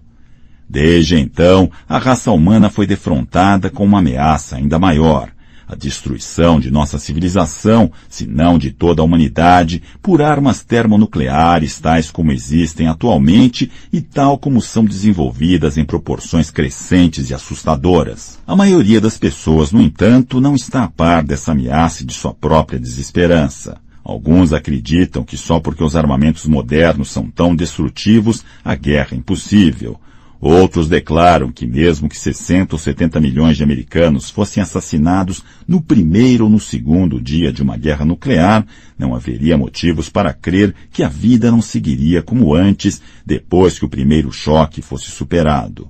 Desde 0.67 1.17
então, 1.17 1.69
a 1.87 1.99
raça 1.99 2.31
humana 2.31 2.71
foi 2.71 2.87
defrontada 2.87 3.69
com 3.69 3.83
uma 3.83 3.99
ameaça 3.99 4.55
ainda 4.55 4.79
maior, 4.79 5.29
a 5.71 5.75
destruição 5.75 6.59
de 6.59 6.69
nossa 6.69 6.99
civilização, 6.99 7.89
se 8.09 8.27
não 8.27 8.57
de 8.57 8.71
toda 8.71 9.01
a 9.01 9.05
humanidade, 9.05 9.81
por 10.01 10.21
armas 10.21 10.61
termonucleares 10.65 11.79
tais 11.79 12.11
como 12.11 12.33
existem 12.33 12.87
atualmente 12.87 13.71
e 13.91 14.01
tal 14.01 14.37
como 14.37 14.61
são 14.61 14.83
desenvolvidas 14.83 15.77
em 15.77 15.85
proporções 15.85 16.51
crescentes 16.51 17.29
e 17.29 17.33
assustadoras. 17.33 18.37
A 18.45 18.53
maioria 18.53 18.99
das 18.99 19.17
pessoas, 19.17 19.71
no 19.71 19.81
entanto, 19.81 20.41
não 20.41 20.55
está 20.55 20.83
a 20.83 20.89
par 20.89 21.23
dessa 21.23 21.53
ameaça 21.53 22.03
e 22.03 22.05
de 22.05 22.13
sua 22.13 22.33
própria 22.33 22.77
desesperança. 22.77 23.77
Alguns 24.03 24.51
acreditam 24.51 25.23
que 25.23 25.37
só 25.37 25.61
porque 25.61 25.83
os 25.83 25.95
armamentos 25.95 26.45
modernos 26.45 27.09
são 27.09 27.29
tão 27.29 27.55
destrutivos, 27.55 28.43
a 28.65 28.75
guerra 28.75 29.11
é 29.13 29.15
impossível. 29.15 29.97
Outros 30.41 30.89
declaram 30.89 31.51
que 31.51 31.67
mesmo 31.67 32.09
que 32.09 32.17
60 32.17 32.73
ou 32.73 32.79
70 32.79 33.21
milhões 33.21 33.55
de 33.55 33.63
americanos 33.63 34.31
fossem 34.31 34.63
assassinados 34.63 35.43
no 35.67 35.79
primeiro 35.79 36.45
ou 36.45 36.49
no 36.49 36.59
segundo 36.59 37.21
dia 37.21 37.53
de 37.53 37.61
uma 37.61 37.77
guerra 37.77 38.03
nuclear, 38.03 38.65
não 38.97 39.13
haveria 39.13 39.55
motivos 39.55 40.09
para 40.09 40.33
crer 40.33 40.73
que 40.91 41.03
a 41.03 41.07
vida 41.07 41.51
não 41.51 41.61
seguiria 41.61 42.23
como 42.23 42.55
antes, 42.55 42.99
depois 43.23 43.77
que 43.77 43.85
o 43.85 43.89
primeiro 43.89 44.31
choque 44.31 44.81
fosse 44.81 45.11
superado. 45.11 45.87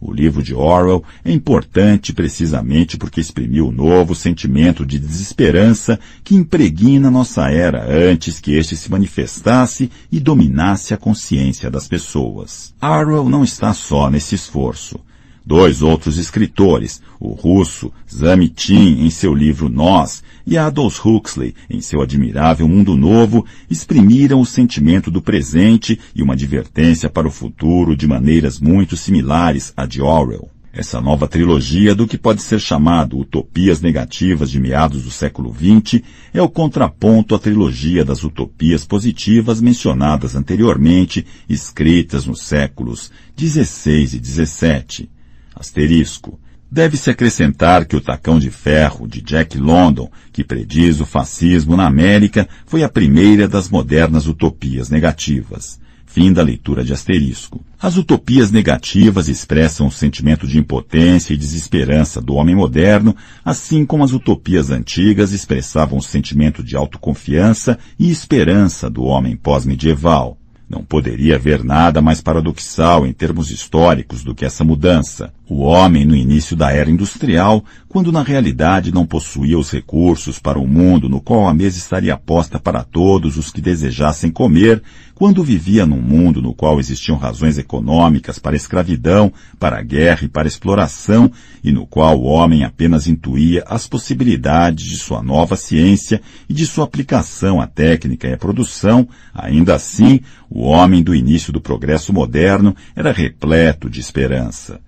O 0.00 0.12
livro 0.12 0.42
de 0.42 0.54
Orwell 0.54 1.02
é 1.24 1.32
importante 1.32 2.12
precisamente 2.12 2.96
porque 2.96 3.20
exprimiu 3.20 3.68
o 3.68 3.72
novo 3.72 4.14
sentimento 4.14 4.84
de 4.84 4.98
desesperança 4.98 5.98
que 6.22 6.34
impregna 6.34 7.10
nossa 7.10 7.50
era 7.50 7.86
antes 7.90 8.40
que 8.40 8.54
este 8.54 8.76
se 8.76 8.90
manifestasse 8.90 9.90
e 10.10 10.20
dominasse 10.20 10.92
a 10.92 10.96
consciência 10.96 11.70
das 11.70 11.88
pessoas. 11.88 12.74
Orwell 12.82 13.28
não 13.28 13.44
está 13.44 13.72
só 13.72 14.10
nesse 14.10 14.34
esforço. 14.34 15.00
Dois 15.46 15.82
outros 15.82 16.16
escritores, 16.16 17.02
o 17.20 17.32
russo 17.32 17.92
Zamitin 18.10 19.04
em 19.04 19.10
seu 19.10 19.34
livro 19.34 19.68
Nós 19.68 20.22
e 20.46 20.56
Aldous 20.56 20.98
Huxley 21.04 21.54
em 21.68 21.82
seu 21.82 22.00
admirável 22.00 22.66
Mundo 22.66 22.96
Novo, 22.96 23.44
exprimiram 23.68 24.40
o 24.40 24.46
sentimento 24.46 25.10
do 25.10 25.20
presente 25.20 26.00
e 26.14 26.22
uma 26.22 26.32
advertência 26.32 27.10
para 27.10 27.28
o 27.28 27.30
futuro 27.30 27.94
de 27.94 28.06
maneiras 28.06 28.58
muito 28.58 28.96
similares 28.96 29.70
à 29.76 29.84
de 29.84 30.00
Orwell. 30.00 30.48
Essa 30.72 30.98
nova 30.98 31.28
trilogia 31.28 31.94
do 31.94 32.06
que 32.06 32.16
pode 32.16 32.40
ser 32.40 32.58
chamado 32.58 33.18
Utopias 33.18 33.82
Negativas 33.82 34.50
de 34.50 34.58
meados 34.58 35.02
do 35.02 35.10
século 35.10 35.54
XX 35.54 36.02
é 36.32 36.40
o 36.40 36.48
contraponto 36.48 37.34
à 37.34 37.38
trilogia 37.38 38.02
das 38.02 38.24
utopias 38.24 38.84
positivas 38.86 39.60
mencionadas 39.60 40.34
anteriormente, 40.34 41.24
escritas 41.48 42.26
nos 42.26 42.40
séculos 42.40 43.12
XVI 43.38 44.16
e 44.16 44.24
XVII. 44.24 45.13
Asterisco. 45.54 46.38
Deve-se 46.70 47.08
acrescentar 47.08 47.84
que 47.84 47.94
o 47.94 48.00
tacão 48.00 48.38
de 48.38 48.50
ferro 48.50 49.06
de 49.06 49.20
Jack 49.20 49.56
London, 49.56 50.10
que 50.32 50.42
prediz 50.42 51.00
o 51.00 51.06
fascismo 51.06 51.76
na 51.76 51.86
América, 51.86 52.48
foi 52.66 52.82
a 52.82 52.88
primeira 52.88 53.46
das 53.46 53.68
modernas 53.68 54.26
utopias 54.26 54.90
negativas. 54.90 55.78
Fim 56.04 56.32
da 56.32 56.42
leitura 56.42 56.84
de 56.84 56.92
asterisco. 56.92 57.64
As 57.80 57.96
utopias 57.96 58.50
negativas 58.50 59.28
expressam 59.28 59.86
o 59.86 59.90
sentimento 59.90 60.46
de 60.46 60.58
impotência 60.58 61.34
e 61.34 61.36
desesperança 61.36 62.20
do 62.20 62.34
homem 62.34 62.54
moderno, 62.54 63.16
assim 63.44 63.84
como 63.84 64.04
as 64.04 64.12
utopias 64.12 64.70
antigas 64.70 65.32
expressavam 65.32 65.98
o 65.98 66.02
sentimento 66.02 66.62
de 66.62 66.76
autoconfiança 66.76 67.78
e 67.98 68.10
esperança 68.10 68.88
do 68.88 69.04
homem 69.04 69.36
pós-medieval. 69.36 70.38
Não 70.68 70.82
poderia 70.82 71.36
haver 71.36 71.62
nada 71.62 72.00
mais 72.00 72.20
paradoxal 72.20 73.06
em 73.06 73.12
termos 73.12 73.50
históricos 73.50 74.24
do 74.24 74.34
que 74.34 74.44
essa 74.44 74.64
mudança. 74.64 75.32
O 75.46 75.60
homem 75.60 76.06
no 76.06 76.16
início 76.16 76.56
da 76.56 76.72
era 76.72 76.90
industrial, 76.90 77.62
quando 77.86 78.10
na 78.10 78.22
realidade 78.22 78.90
não 78.90 79.04
possuía 79.04 79.58
os 79.58 79.70
recursos 79.70 80.38
para 80.38 80.58
o 80.58 80.66
mundo 80.66 81.06
no 81.06 81.20
qual 81.20 81.46
a 81.46 81.52
mesa 81.52 81.76
estaria 81.76 82.16
posta 82.16 82.58
para 82.58 82.82
todos 82.82 83.36
os 83.36 83.50
que 83.50 83.60
desejassem 83.60 84.30
comer, 84.30 84.82
quando 85.14 85.44
vivia 85.44 85.84
num 85.84 86.00
mundo 86.00 86.40
no 86.40 86.54
qual 86.54 86.80
existiam 86.80 87.18
razões 87.18 87.58
econômicas 87.58 88.38
para 88.38 88.56
escravidão, 88.56 89.30
para 89.60 89.82
guerra 89.82 90.24
e 90.24 90.28
para 90.28 90.48
exploração, 90.48 91.30
e 91.62 91.70
no 91.70 91.86
qual 91.86 92.18
o 92.18 92.24
homem 92.24 92.64
apenas 92.64 93.06
intuía 93.06 93.62
as 93.66 93.86
possibilidades 93.86 94.86
de 94.86 94.96
sua 94.96 95.22
nova 95.22 95.56
ciência 95.56 96.22
e 96.48 96.54
de 96.54 96.66
sua 96.66 96.84
aplicação 96.84 97.60
à 97.60 97.66
técnica 97.66 98.26
e 98.26 98.32
à 98.32 98.38
produção, 98.38 99.06
ainda 99.34 99.74
assim, 99.74 100.20
o 100.48 100.62
homem 100.62 101.02
do 101.02 101.14
início 101.14 101.52
do 101.52 101.60
progresso 101.60 102.14
moderno 102.14 102.74
era 102.96 103.12
repleto 103.12 103.90
de 103.90 104.00
esperança. 104.00 104.80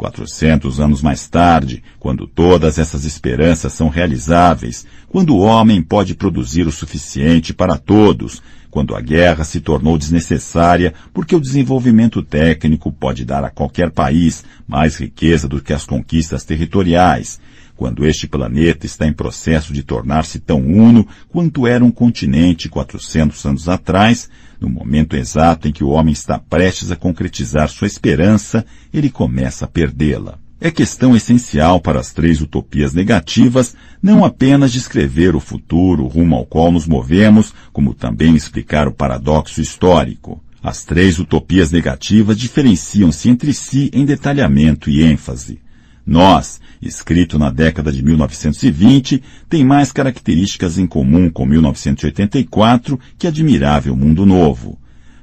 Quatrocentos 0.00 0.80
anos 0.80 1.02
mais 1.02 1.28
tarde, 1.28 1.82
quando 1.98 2.26
todas 2.26 2.78
essas 2.78 3.04
esperanças 3.04 3.74
são 3.74 3.90
realizáveis, 3.90 4.86
quando 5.10 5.36
o 5.36 5.40
homem 5.40 5.82
pode 5.82 6.14
produzir 6.14 6.66
o 6.66 6.72
suficiente 6.72 7.52
para 7.52 7.76
todos, 7.76 8.42
quando 8.70 8.96
a 8.96 9.00
guerra 9.02 9.44
se 9.44 9.60
tornou 9.60 9.98
desnecessária 9.98 10.94
porque 11.12 11.36
o 11.36 11.40
desenvolvimento 11.40 12.22
técnico 12.22 12.90
pode 12.90 13.26
dar 13.26 13.44
a 13.44 13.50
qualquer 13.50 13.90
país 13.90 14.42
mais 14.66 14.96
riqueza 14.96 15.46
do 15.46 15.60
que 15.60 15.74
as 15.74 15.84
conquistas 15.84 16.44
territoriais, 16.44 17.38
quando 17.76 18.06
este 18.06 18.26
planeta 18.26 18.86
está 18.86 19.06
em 19.06 19.12
processo 19.12 19.70
de 19.70 19.82
tornar-se 19.82 20.38
tão 20.38 20.62
uno 20.62 21.06
quanto 21.28 21.66
era 21.66 21.84
um 21.84 21.90
continente 21.90 22.70
400 22.70 23.44
anos 23.44 23.68
atrás, 23.68 24.30
no 24.60 24.68
momento 24.68 25.16
exato 25.16 25.66
em 25.66 25.72
que 25.72 25.82
o 25.82 25.88
homem 25.88 26.12
está 26.12 26.38
prestes 26.38 26.90
a 26.90 26.96
concretizar 26.96 27.68
sua 27.68 27.86
esperança, 27.86 28.64
ele 28.92 29.10
começa 29.10 29.64
a 29.64 29.68
perdê-la. 29.68 30.38
É 30.60 30.70
questão 30.70 31.16
essencial 31.16 31.80
para 31.80 31.98
as 31.98 32.12
três 32.12 32.42
utopias 32.42 32.92
negativas 32.92 33.74
não 34.02 34.24
apenas 34.24 34.70
descrever 34.70 35.34
o 35.34 35.40
futuro 35.40 36.06
rumo 36.06 36.36
ao 36.36 36.44
qual 36.44 36.70
nos 36.70 36.86
movemos, 36.86 37.54
como 37.72 37.94
também 37.94 38.36
explicar 38.36 38.86
o 38.86 38.92
paradoxo 38.92 39.62
histórico. 39.62 40.42
As 40.62 40.84
três 40.84 41.18
utopias 41.18 41.70
negativas 41.70 42.36
diferenciam-se 42.36 43.30
entre 43.30 43.54
si 43.54 43.90
em 43.94 44.04
detalhamento 44.04 44.90
e 44.90 45.02
ênfase. 45.02 45.60
Nós, 46.06 46.60
escrito 46.80 47.38
na 47.38 47.50
década 47.50 47.92
de 47.92 48.02
1920, 48.02 49.22
tem 49.48 49.64
mais 49.64 49.92
características 49.92 50.78
em 50.78 50.86
comum 50.86 51.30
com 51.30 51.46
1984 51.46 52.98
que 53.18 53.26
Admirável 53.26 53.94
Mundo 53.94 54.24
Novo. 54.24 54.78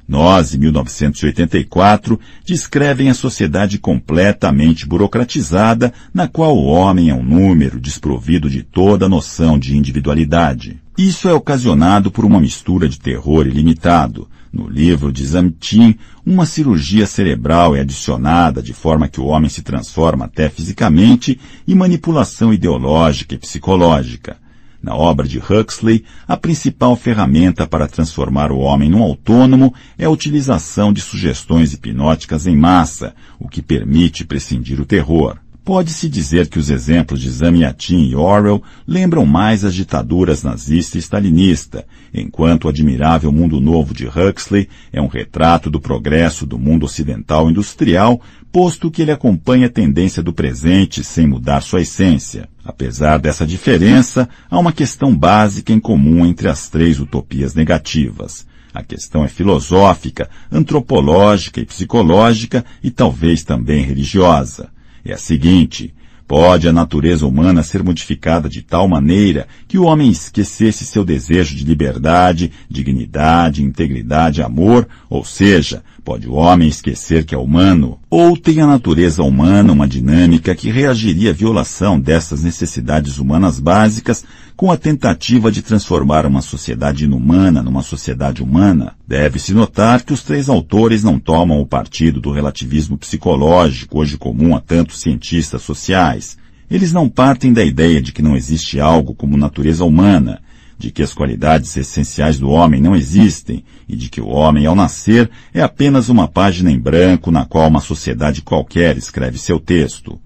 Nós, 0.07 0.55
em 0.55 0.57
1984, 0.59 2.17
descrevem 2.45 3.09
a 3.09 3.13
sociedade 3.13 3.77
completamente 3.77 4.85
burocratizada, 4.85 5.91
na 6.13 6.29
qual 6.29 6.55
o 6.55 6.65
homem 6.65 7.09
é 7.09 7.13
um 7.13 7.23
número 7.23 7.77
desprovido 7.77 8.49
de 8.49 8.63
toda 8.63 9.09
noção 9.09 9.59
de 9.59 9.75
individualidade. 9.75 10.79
Isso 10.97 11.27
é 11.27 11.33
ocasionado 11.33 12.09
por 12.09 12.23
uma 12.23 12.39
mistura 12.39 12.87
de 12.87 12.97
terror 12.97 13.45
ilimitado. 13.45 14.29
No 14.51 14.69
livro 14.69 15.11
de 15.11 15.25
Zamtin, 15.25 15.95
uma 16.25 16.45
cirurgia 16.45 17.05
cerebral 17.05 17.75
é 17.75 17.81
adicionada 17.81 18.61
de 18.61 18.73
forma 18.73 19.07
que 19.07 19.19
o 19.19 19.25
homem 19.25 19.49
se 19.49 19.61
transforma 19.61 20.25
até 20.25 20.49
fisicamente 20.49 21.39
e 21.67 21.75
manipulação 21.75 22.53
ideológica 22.53 23.35
e 23.35 23.37
psicológica. 23.37 24.37
Na 24.81 24.95
obra 24.95 25.27
de 25.27 25.39
Huxley, 25.39 26.05
a 26.27 26.37
principal 26.37 26.95
ferramenta 26.95 27.67
para 27.67 27.87
transformar 27.87 28.51
o 28.51 28.59
homem 28.59 28.89
num 28.89 29.01
autônomo 29.01 29.73
é 29.97 30.05
a 30.05 30.09
utilização 30.09 30.93
de 30.93 31.01
sugestões 31.01 31.73
hipnóticas 31.73 32.47
em 32.47 32.55
massa, 32.55 33.13
o 33.39 33.49
que 33.49 33.61
permite 33.61 34.23
prescindir 34.23 34.79
o 34.79 34.85
terror. 34.85 35.37
Pode-se 35.67 36.07
dizer 36.07 36.47
que 36.47 36.57
os 36.57 36.69
exemplos 36.69 37.19
de 37.19 37.29
Zamiatin 37.29 38.07
e 38.07 38.15
Orwell 38.15 38.63
lembram 38.87 39.25
mais 39.25 39.65
as 39.65 39.75
ditaduras 39.75 40.41
nazista 40.41 40.97
e 40.97 41.01
stalinista, 41.01 41.85
enquanto 42.13 42.63
o 42.63 42.67
admirável 42.69 43.33
Mundo 43.33 43.59
Novo 43.59 43.93
de 43.93 44.07
Huxley 44.07 44.69
é 44.93 45.01
um 45.01 45.07
retrato 45.07 45.69
do 45.69 45.81
progresso 45.81 46.45
do 46.45 46.57
mundo 46.57 46.85
ocidental 46.85 47.49
industrial, 47.51 48.21
posto 48.49 48.89
que 48.89 49.01
ele 49.01 49.11
acompanha 49.11 49.67
a 49.67 49.69
tendência 49.69 50.23
do 50.23 50.31
presente 50.31 51.03
sem 51.03 51.27
mudar 51.27 51.59
sua 51.59 51.81
essência. 51.81 52.47
Apesar 52.63 53.19
dessa 53.19 53.45
diferença, 53.45 54.29
há 54.49 54.57
uma 54.57 54.71
questão 54.71 55.13
básica 55.13 55.73
em 55.73 55.81
comum 55.81 56.25
entre 56.25 56.47
as 56.47 56.69
três 56.69 56.97
utopias 56.97 57.53
negativas. 57.53 58.47
A 58.73 58.83
questão 58.83 59.25
é 59.25 59.27
filosófica, 59.27 60.29
antropológica 60.49 61.59
e 61.59 61.65
psicológica 61.65 62.63
e 62.81 62.89
talvez 62.89 63.43
também 63.43 63.83
religiosa 63.83 64.69
é 65.11 65.13
a 65.13 65.17
seguinte: 65.17 65.93
pode 66.27 66.67
a 66.67 66.73
natureza 66.73 67.25
humana 67.25 67.63
ser 67.63 67.81
modificada 67.81 68.49
de 68.49 68.61
tal 68.61 68.87
maneira 68.87 69.47
que 69.67 69.77
o 69.77 69.83
homem 69.83 70.09
esquecesse 70.09 70.85
seu 70.85 71.05
desejo 71.05 71.55
de 71.55 71.63
liberdade, 71.63 72.51
dignidade, 72.69 73.63
integridade, 73.63 74.41
amor, 74.41 74.87
ou 75.09 75.23
seja, 75.23 75.81
Pode 76.07 76.25
o 76.25 76.35
homem 76.35 76.69
esquecer 76.69 77.25
que 77.25 77.35
é 77.35 77.37
humano? 77.37 77.99
Ou 78.09 78.37
tem 78.37 78.61
a 78.61 78.65
natureza 78.65 79.21
humana 79.21 79.73
uma 79.73 79.85
dinâmica 79.85 80.55
que 80.55 80.71
reagiria 80.71 81.31
à 81.31 81.33
violação 81.33 81.99
dessas 81.99 82.45
necessidades 82.45 83.17
humanas 83.17 83.59
básicas 83.59 84.23
com 84.55 84.71
a 84.71 84.77
tentativa 84.77 85.51
de 85.51 85.61
transformar 85.61 86.25
uma 86.25 86.41
sociedade 86.41 87.03
inumana 87.03 87.61
numa 87.61 87.81
sociedade 87.81 88.41
humana? 88.41 88.95
Deve-se 89.05 89.53
notar 89.53 90.01
que 90.03 90.13
os 90.13 90.23
três 90.23 90.47
autores 90.47 91.03
não 91.03 91.19
tomam 91.19 91.59
o 91.59 91.67
partido 91.67 92.21
do 92.21 92.31
relativismo 92.31 92.97
psicológico, 92.97 93.99
hoje 93.99 94.17
comum 94.17 94.55
a 94.55 94.61
tantos 94.61 95.01
cientistas 95.01 95.61
sociais. 95.61 96.37
Eles 96.71 96.93
não 96.93 97.09
partem 97.09 97.51
da 97.51 97.65
ideia 97.65 98.01
de 98.01 98.13
que 98.13 98.21
não 98.21 98.37
existe 98.37 98.79
algo 98.79 99.13
como 99.13 99.35
natureza 99.35 99.83
humana, 99.83 100.39
de 100.77 100.91
que 100.91 101.01
as 101.01 101.13
qualidades 101.13 101.75
essenciais 101.75 102.37
do 102.37 102.49
homem 102.49 102.79
não 102.79 102.95
existem 102.95 103.63
e 103.87 103.95
de 103.95 104.09
que 104.09 104.21
o 104.21 104.27
homem, 104.27 104.65
ao 104.65 104.75
nascer, 104.75 105.29
é 105.53 105.61
apenas 105.61 106.09
uma 106.09 106.27
página 106.27 106.71
em 106.71 106.79
branco 106.79 107.31
na 107.31 107.45
qual 107.45 107.67
uma 107.67 107.81
sociedade 107.81 108.41
qualquer 108.41 108.97
escreve 108.97 109.37
seu 109.37 109.59
texto. 109.59 110.19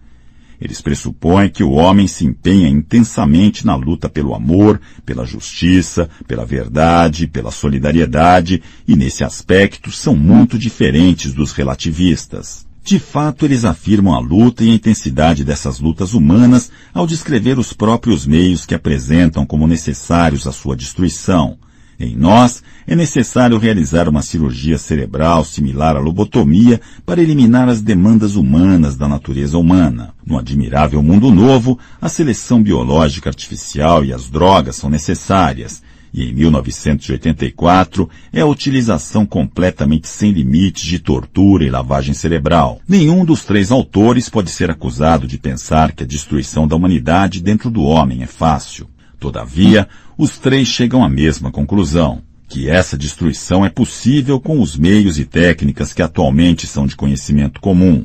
Eles 0.59 0.79
pressupõem 0.79 1.49
que 1.49 1.63
o 1.63 1.71
homem 1.71 2.05
se 2.05 2.23
empenha 2.23 2.67
intensamente 2.67 3.65
na 3.65 3.75
luta 3.75 4.07
pelo 4.07 4.35
amor, 4.35 4.79
pela 5.03 5.25
justiça, 5.25 6.07
pela 6.27 6.45
verdade, 6.45 7.25
pela 7.25 7.49
solidariedade, 7.49 8.61
e 8.87 8.95
nesse 8.95 9.23
aspecto 9.23 9.91
são 9.91 10.15
muito 10.15 10.59
diferentes 10.59 11.33
dos 11.33 11.51
relativistas. 11.51 12.69
De 12.83 12.97
fato, 12.99 13.45
eles 13.45 13.63
afirmam 13.63 14.13
a 14.13 14.19
luta 14.19 14.63
e 14.63 14.71
a 14.71 14.73
intensidade 14.73 15.43
dessas 15.43 15.79
lutas 15.79 16.13
humanas 16.13 16.71
ao 16.93 17.05
descrever 17.05 17.59
os 17.59 17.73
próprios 17.73 18.25
meios 18.25 18.65
que 18.65 18.73
apresentam 18.73 19.45
como 19.45 19.67
necessários 19.67 20.47
à 20.47 20.51
sua 20.51 20.75
destruição. 20.75 21.57
Em 21.99 22.15
nós, 22.15 22.63
é 22.87 22.95
necessário 22.95 23.59
realizar 23.59 24.09
uma 24.09 24.23
cirurgia 24.23 24.79
cerebral 24.79 25.45
similar 25.45 25.95
à 25.95 25.99
lobotomia 25.99 26.81
para 27.05 27.21
eliminar 27.21 27.69
as 27.69 27.79
demandas 27.79 28.35
humanas 28.35 28.95
da 28.95 29.07
natureza 29.07 29.55
humana. 29.59 30.11
No 30.25 30.39
admirável 30.39 31.03
mundo 31.03 31.29
novo, 31.29 31.77
a 32.01 32.09
seleção 32.09 32.63
biológica 32.63 33.29
artificial 33.29 34.03
e 34.03 34.11
as 34.11 34.27
drogas 34.27 34.77
são 34.77 34.89
necessárias, 34.89 35.83
e 36.13 36.25
em 36.25 36.33
1984 36.33 38.09
é 38.33 38.41
a 38.41 38.45
utilização 38.45 39.25
completamente 39.25 40.07
sem 40.07 40.31
limites 40.31 40.83
de 40.83 40.99
tortura 40.99 41.63
e 41.63 41.69
lavagem 41.69 42.13
cerebral. 42.13 42.81
Nenhum 42.87 43.23
dos 43.23 43.45
três 43.45 43.71
autores 43.71 44.29
pode 44.29 44.49
ser 44.49 44.69
acusado 44.69 45.27
de 45.27 45.37
pensar 45.37 45.91
que 45.93 46.03
a 46.03 46.07
destruição 46.07 46.67
da 46.67 46.75
humanidade 46.75 47.41
dentro 47.41 47.69
do 47.69 47.83
homem 47.83 48.23
é 48.23 48.27
fácil. 48.27 48.89
Todavia, 49.19 49.87
os 50.17 50.37
três 50.37 50.67
chegam 50.67 51.03
à 51.03 51.09
mesma 51.09 51.51
conclusão 51.51 52.21
que 52.51 52.69
essa 52.69 52.97
destruição 52.97 53.65
é 53.65 53.69
possível 53.69 54.37
com 54.37 54.59
os 54.59 54.75
meios 54.75 55.17
e 55.17 55.23
técnicas 55.23 55.93
que 55.93 56.01
atualmente 56.01 56.67
são 56.67 56.85
de 56.85 56.97
conhecimento 56.97 57.61
comum. 57.61 58.03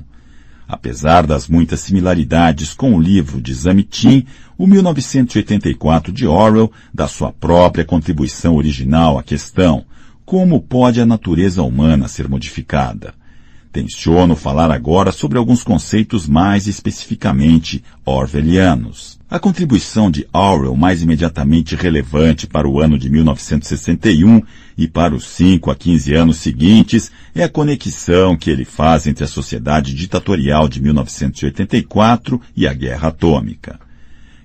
Apesar 0.69 1.27
das 1.27 1.49
muitas 1.49 1.81
similaridades 1.81 2.73
com 2.73 2.95
o 2.95 3.01
livro 3.01 3.41
de 3.41 3.53
Zamitin, 3.53 4.24
o 4.59 4.66
1984 4.66 6.12
de 6.12 6.27
Orwell 6.27 6.73
dá 6.93 7.07
sua 7.07 7.33
própria 7.33 7.85
contribuição 7.85 8.57
original 8.57 9.19
à 9.19 9.23
questão: 9.23 9.85
como 10.24 10.61
pode 10.61 11.01
a 11.01 11.07
natureza 11.07 11.62
humana 11.62 12.09
ser 12.09 12.28
modificada? 12.28 13.15
Tenciono 13.70 14.35
falar 14.35 14.70
agora 14.70 15.12
sobre 15.12 15.37
alguns 15.37 15.62
conceitos 15.62 16.27
mais 16.27 16.66
especificamente 16.66 17.85
orwellianos. 18.07 19.19
A 19.28 19.39
contribuição 19.39 20.11
de 20.11 20.27
Orwell 20.33 20.74
mais 20.74 21.03
imediatamente 21.03 21.77
relevante 21.77 22.47
para 22.47 22.66
o 22.66 22.81
ano 22.81 22.99
de 22.99 23.11
1961 23.11 24.41
e 24.78 24.89
para 24.89 25.15
os 25.15 25.27
5 25.28 25.70
a 25.70 25.77
15 25.77 26.15
anos 26.15 26.39
seguintes 26.39 27.11
é 27.35 27.43
a 27.43 27.49
conexão 27.51 28.35
que 28.35 28.49
ele 28.49 28.65
faz 28.65 29.07
entre 29.07 29.24
a 29.24 29.28
sociedade 29.28 29.95
ditatorial 29.95 30.69
de 30.69 30.81
1984 30.81 32.41
e 32.57 32.66
a 32.66 32.73
guerra 32.73 33.09
atômica. 33.09 33.86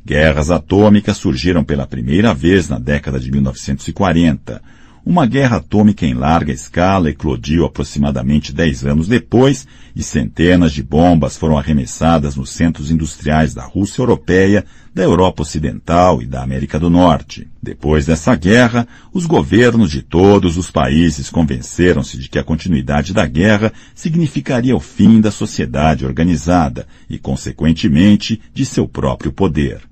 Guerras 0.04 0.50
atômicas 0.50 1.18
surgiram 1.18 1.64
pela 1.64 1.86
primeira 1.86 2.34
vez 2.34 2.68
na 2.68 2.80
década 2.80 3.20
de 3.20 3.32
1940, 3.32 4.62
uma 5.04 5.26
guerra 5.26 5.58
atômica 5.58 6.06
em 6.06 6.14
larga 6.14 6.52
escala 6.52 7.10
eclodiu 7.10 7.66
aproximadamente 7.66 8.54
dez 8.54 8.86
anos 8.86 9.08
depois 9.08 9.66
e 9.96 10.04
centenas 10.04 10.72
de 10.72 10.84
bombas 10.84 11.36
foram 11.38 11.58
arremessadas 11.58 12.36
nos 12.36 12.52
centros 12.52 12.92
industriais 12.92 13.52
da 13.54 13.64
Rússia 13.64 14.02
Europeia, 14.02 14.64
da 14.94 15.02
Europa 15.02 15.42
Ocidental 15.42 16.22
e 16.22 16.28
da 16.28 16.44
América 16.44 16.80
do 16.80 16.88
Norte. 16.88 17.48
Depois 17.62 18.06
dessa 18.06 18.36
guerra, 18.36 18.88
os 19.12 19.26
governos 19.26 19.90
de 19.90 20.04
todos 20.04 20.56
os 20.56 20.70
países 20.70 21.32
convenceram-se 21.32 22.18
de 22.20 22.30
que 22.30 22.38
a 22.38 22.44
continuidade 22.44 23.12
da 23.12 23.26
guerra 23.26 23.74
significaria 23.96 24.76
o 24.76 24.80
fim 24.80 25.20
da 25.20 25.32
sociedade 25.32 26.06
organizada 26.06 26.88
e, 27.10 27.18
consequentemente, 27.18 28.40
de 28.54 28.66
seu 28.66 28.88
próprio 28.88 29.32
poder. 29.32 29.91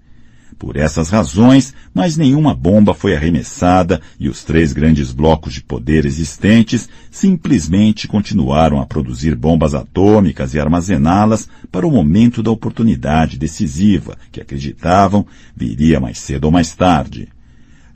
Por 0.59 0.75
essas 0.75 1.09
razões, 1.09 1.73
mais 1.93 2.17
nenhuma 2.17 2.53
bomba 2.53 2.93
foi 2.93 3.15
arremessada 3.15 4.01
e 4.19 4.27
os 4.27 4.43
três 4.43 4.73
grandes 4.73 5.13
blocos 5.13 5.53
de 5.53 5.63
poder 5.63 6.05
existentes 6.05 6.89
simplesmente 7.09 8.09
continuaram 8.09 8.81
a 8.81 8.85
produzir 8.85 9.35
bombas 9.35 9.73
atômicas 9.73 10.53
e 10.53 10.59
armazená-las 10.59 11.47
para 11.71 11.87
o 11.87 11.91
momento 11.91 12.43
da 12.43 12.51
oportunidade 12.51 13.37
decisiva, 13.37 14.17
que 14.33 14.41
acreditavam 14.41 15.25
viria 15.55 15.97
mais 15.97 16.19
cedo 16.19 16.43
ou 16.43 16.51
mais 16.51 16.75
tarde. 16.75 17.29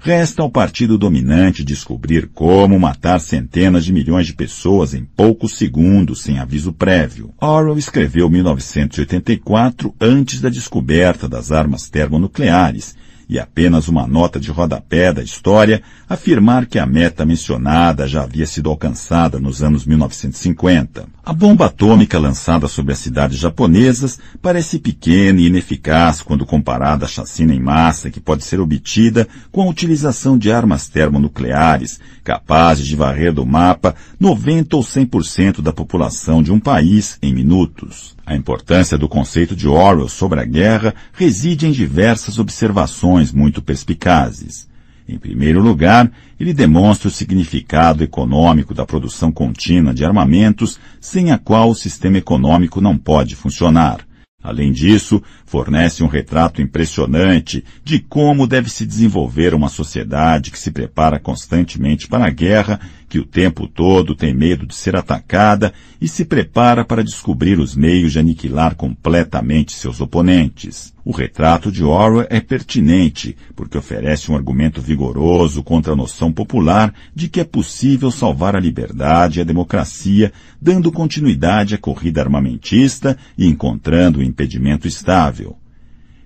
Resta 0.05 0.41
ao 0.41 0.49
partido 0.49 0.97
dominante 0.97 1.63
descobrir 1.63 2.27
como 2.33 2.77
matar 2.77 3.21
centenas 3.21 3.85
de 3.85 3.93
milhões 3.93 4.27
de 4.27 4.33
pessoas 4.33 4.93
em 4.93 5.05
poucos 5.05 5.55
segundos 5.55 6.23
sem 6.23 6.39
aviso 6.39 6.73
prévio. 6.73 7.33
Orwell 7.39 7.77
escreveu 7.77 8.29
1984 8.29 9.95
antes 10.01 10.41
da 10.41 10.49
descoberta 10.49 11.29
das 11.29 11.53
armas 11.53 11.87
termonucleares, 11.89 12.97
e 13.33 13.39
apenas 13.39 13.87
uma 13.87 14.05
nota 14.05 14.39
de 14.39 14.51
rodapé 14.51 15.11
da 15.11 15.23
história 15.23 15.81
afirmar 16.07 16.67
que 16.67 16.77
a 16.77 16.85
meta 16.85 17.25
mencionada 17.25 18.07
já 18.07 18.21
havia 18.21 18.45
sido 18.45 18.69
alcançada 18.69 19.39
nos 19.39 19.63
anos 19.63 19.87
1950. 19.87 21.07
A 21.25 21.33
bomba 21.33 21.65
atômica 21.65 22.19
lançada 22.19 22.67
sobre 22.67 22.93
as 22.93 22.99
cidades 22.99 23.39
japonesas 23.39 24.19
parece 24.39 24.77
pequena 24.77 25.41
e 25.41 25.47
ineficaz 25.47 26.21
quando 26.21 26.45
comparada 26.45 27.05
à 27.05 27.07
chacina 27.07 27.55
em 27.55 27.59
massa 27.59 28.11
que 28.11 28.19
pode 28.19 28.43
ser 28.43 28.59
obtida 28.59 29.27
com 29.51 29.63
a 29.63 29.67
utilização 29.67 30.37
de 30.37 30.51
armas 30.51 30.87
termonucleares 30.87 31.99
capazes 32.23 32.85
de 32.85 32.95
varrer 32.95 33.33
do 33.33 33.47
mapa 33.47 33.95
90 34.19 34.75
ou 34.75 34.83
100% 34.83 35.59
da 35.59 35.73
população 35.73 36.43
de 36.43 36.51
um 36.51 36.59
país 36.59 37.17
em 37.19 37.33
minutos. 37.33 38.15
A 38.25 38.35
importância 38.35 38.97
do 38.97 39.09
conceito 39.09 39.55
de 39.55 39.67
Orwell 39.67 40.07
sobre 40.07 40.39
a 40.39 40.45
guerra 40.45 40.95
reside 41.11 41.67
em 41.67 41.71
diversas 41.71 42.39
observações 42.39 43.31
muito 43.31 43.61
perspicazes. 43.61 44.67
Em 45.07 45.17
primeiro 45.17 45.61
lugar, 45.61 46.09
ele 46.39 46.53
demonstra 46.53 47.09
o 47.09 47.11
significado 47.11 48.03
econômico 48.03 48.73
da 48.73 48.85
produção 48.85 49.31
contínua 49.31 49.93
de 49.93 50.05
armamentos, 50.05 50.79
sem 51.01 51.31
a 51.31 51.37
qual 51.37 51.69
o 51.69 51.75
sistema 51.75 52.17
econômico 52.17 52.79
não 52.79 52.97
pode 52.97 53.35
funcionar. 53.35 54.05
Além 54.41 54.73
disso, 54.73 55.23
fornece 55.45 56.03
um 56.03 56.07
retrato 56.07 56.61
impressionante 56.61 57.63
de 57.81 57.99
como 57.99 58.45
deve 58.45 58.69
se 58.69 58.85
desenvolver 58.85 59.53
uma 59.53 59.69
sociedade 59.69 60.51
que 60.51 60.59
se 60.59 60.69
prepara 60.69 61.17
constantemente 61.17 62.07
para 62.09 62.25
a 62.25 62.29
guerra, 62.29 62.79
que 63.13 63.19
o 63.19 63.25
tempo 63.25 63.67
todo 63.67 64.15
tem 64.15 64.33
medo 64.33 64.65
de 64.65 64.73
ser 64.73 64.95
atacada 64.95 65.71
e 66.01 66.07
se 66.07 66.25
prepara 66.25 66.83
para 66.83 67.03
descobrir 67.03 67.59
os 67.59 67.75
meios 67.75 68.13
de 68.13 68.17
aniquilar 68.17 68.73
completamente 68.73 69.73
seus 69.73 70.01
oponentes. 70.01 70.91
O 71.05 71.11
retrato 71.11 71.71
de 71.71 71.83
Orwell 71.83 72.25
é 72.27 72.39
pertinente, 72.39 73.37
porque 73.55 73.77
oferece 73.77 74.31
um 74.31 74.35
argumento 74.35 74.81
vigoroso 74.81 75.61
contra 75.61 75.93
a 75.93 75.95
noção 75.95 76.31
popular 76.31 76.91
de 77.13 77.27
que 77.27 77.39
é 77.39 77.43
possível 77.43 78.09
salvar 78.09 78.55
a 78.55 78.59
liberdade 78.59 79.37
e 79.37 79.41
a 79.43 79.45
democracia, 79.45 80.33
dando 80.59 80.91
continuidade 80.91 81.75
à 81.75 81.77
corrida 81.77 82.19
armamentista 82.19 83.15
e 83.37 83.45
encontrando 83.45 84.21
um 84.21 84.23
impedimento 84.23 84.87
estável. 84.87 85.55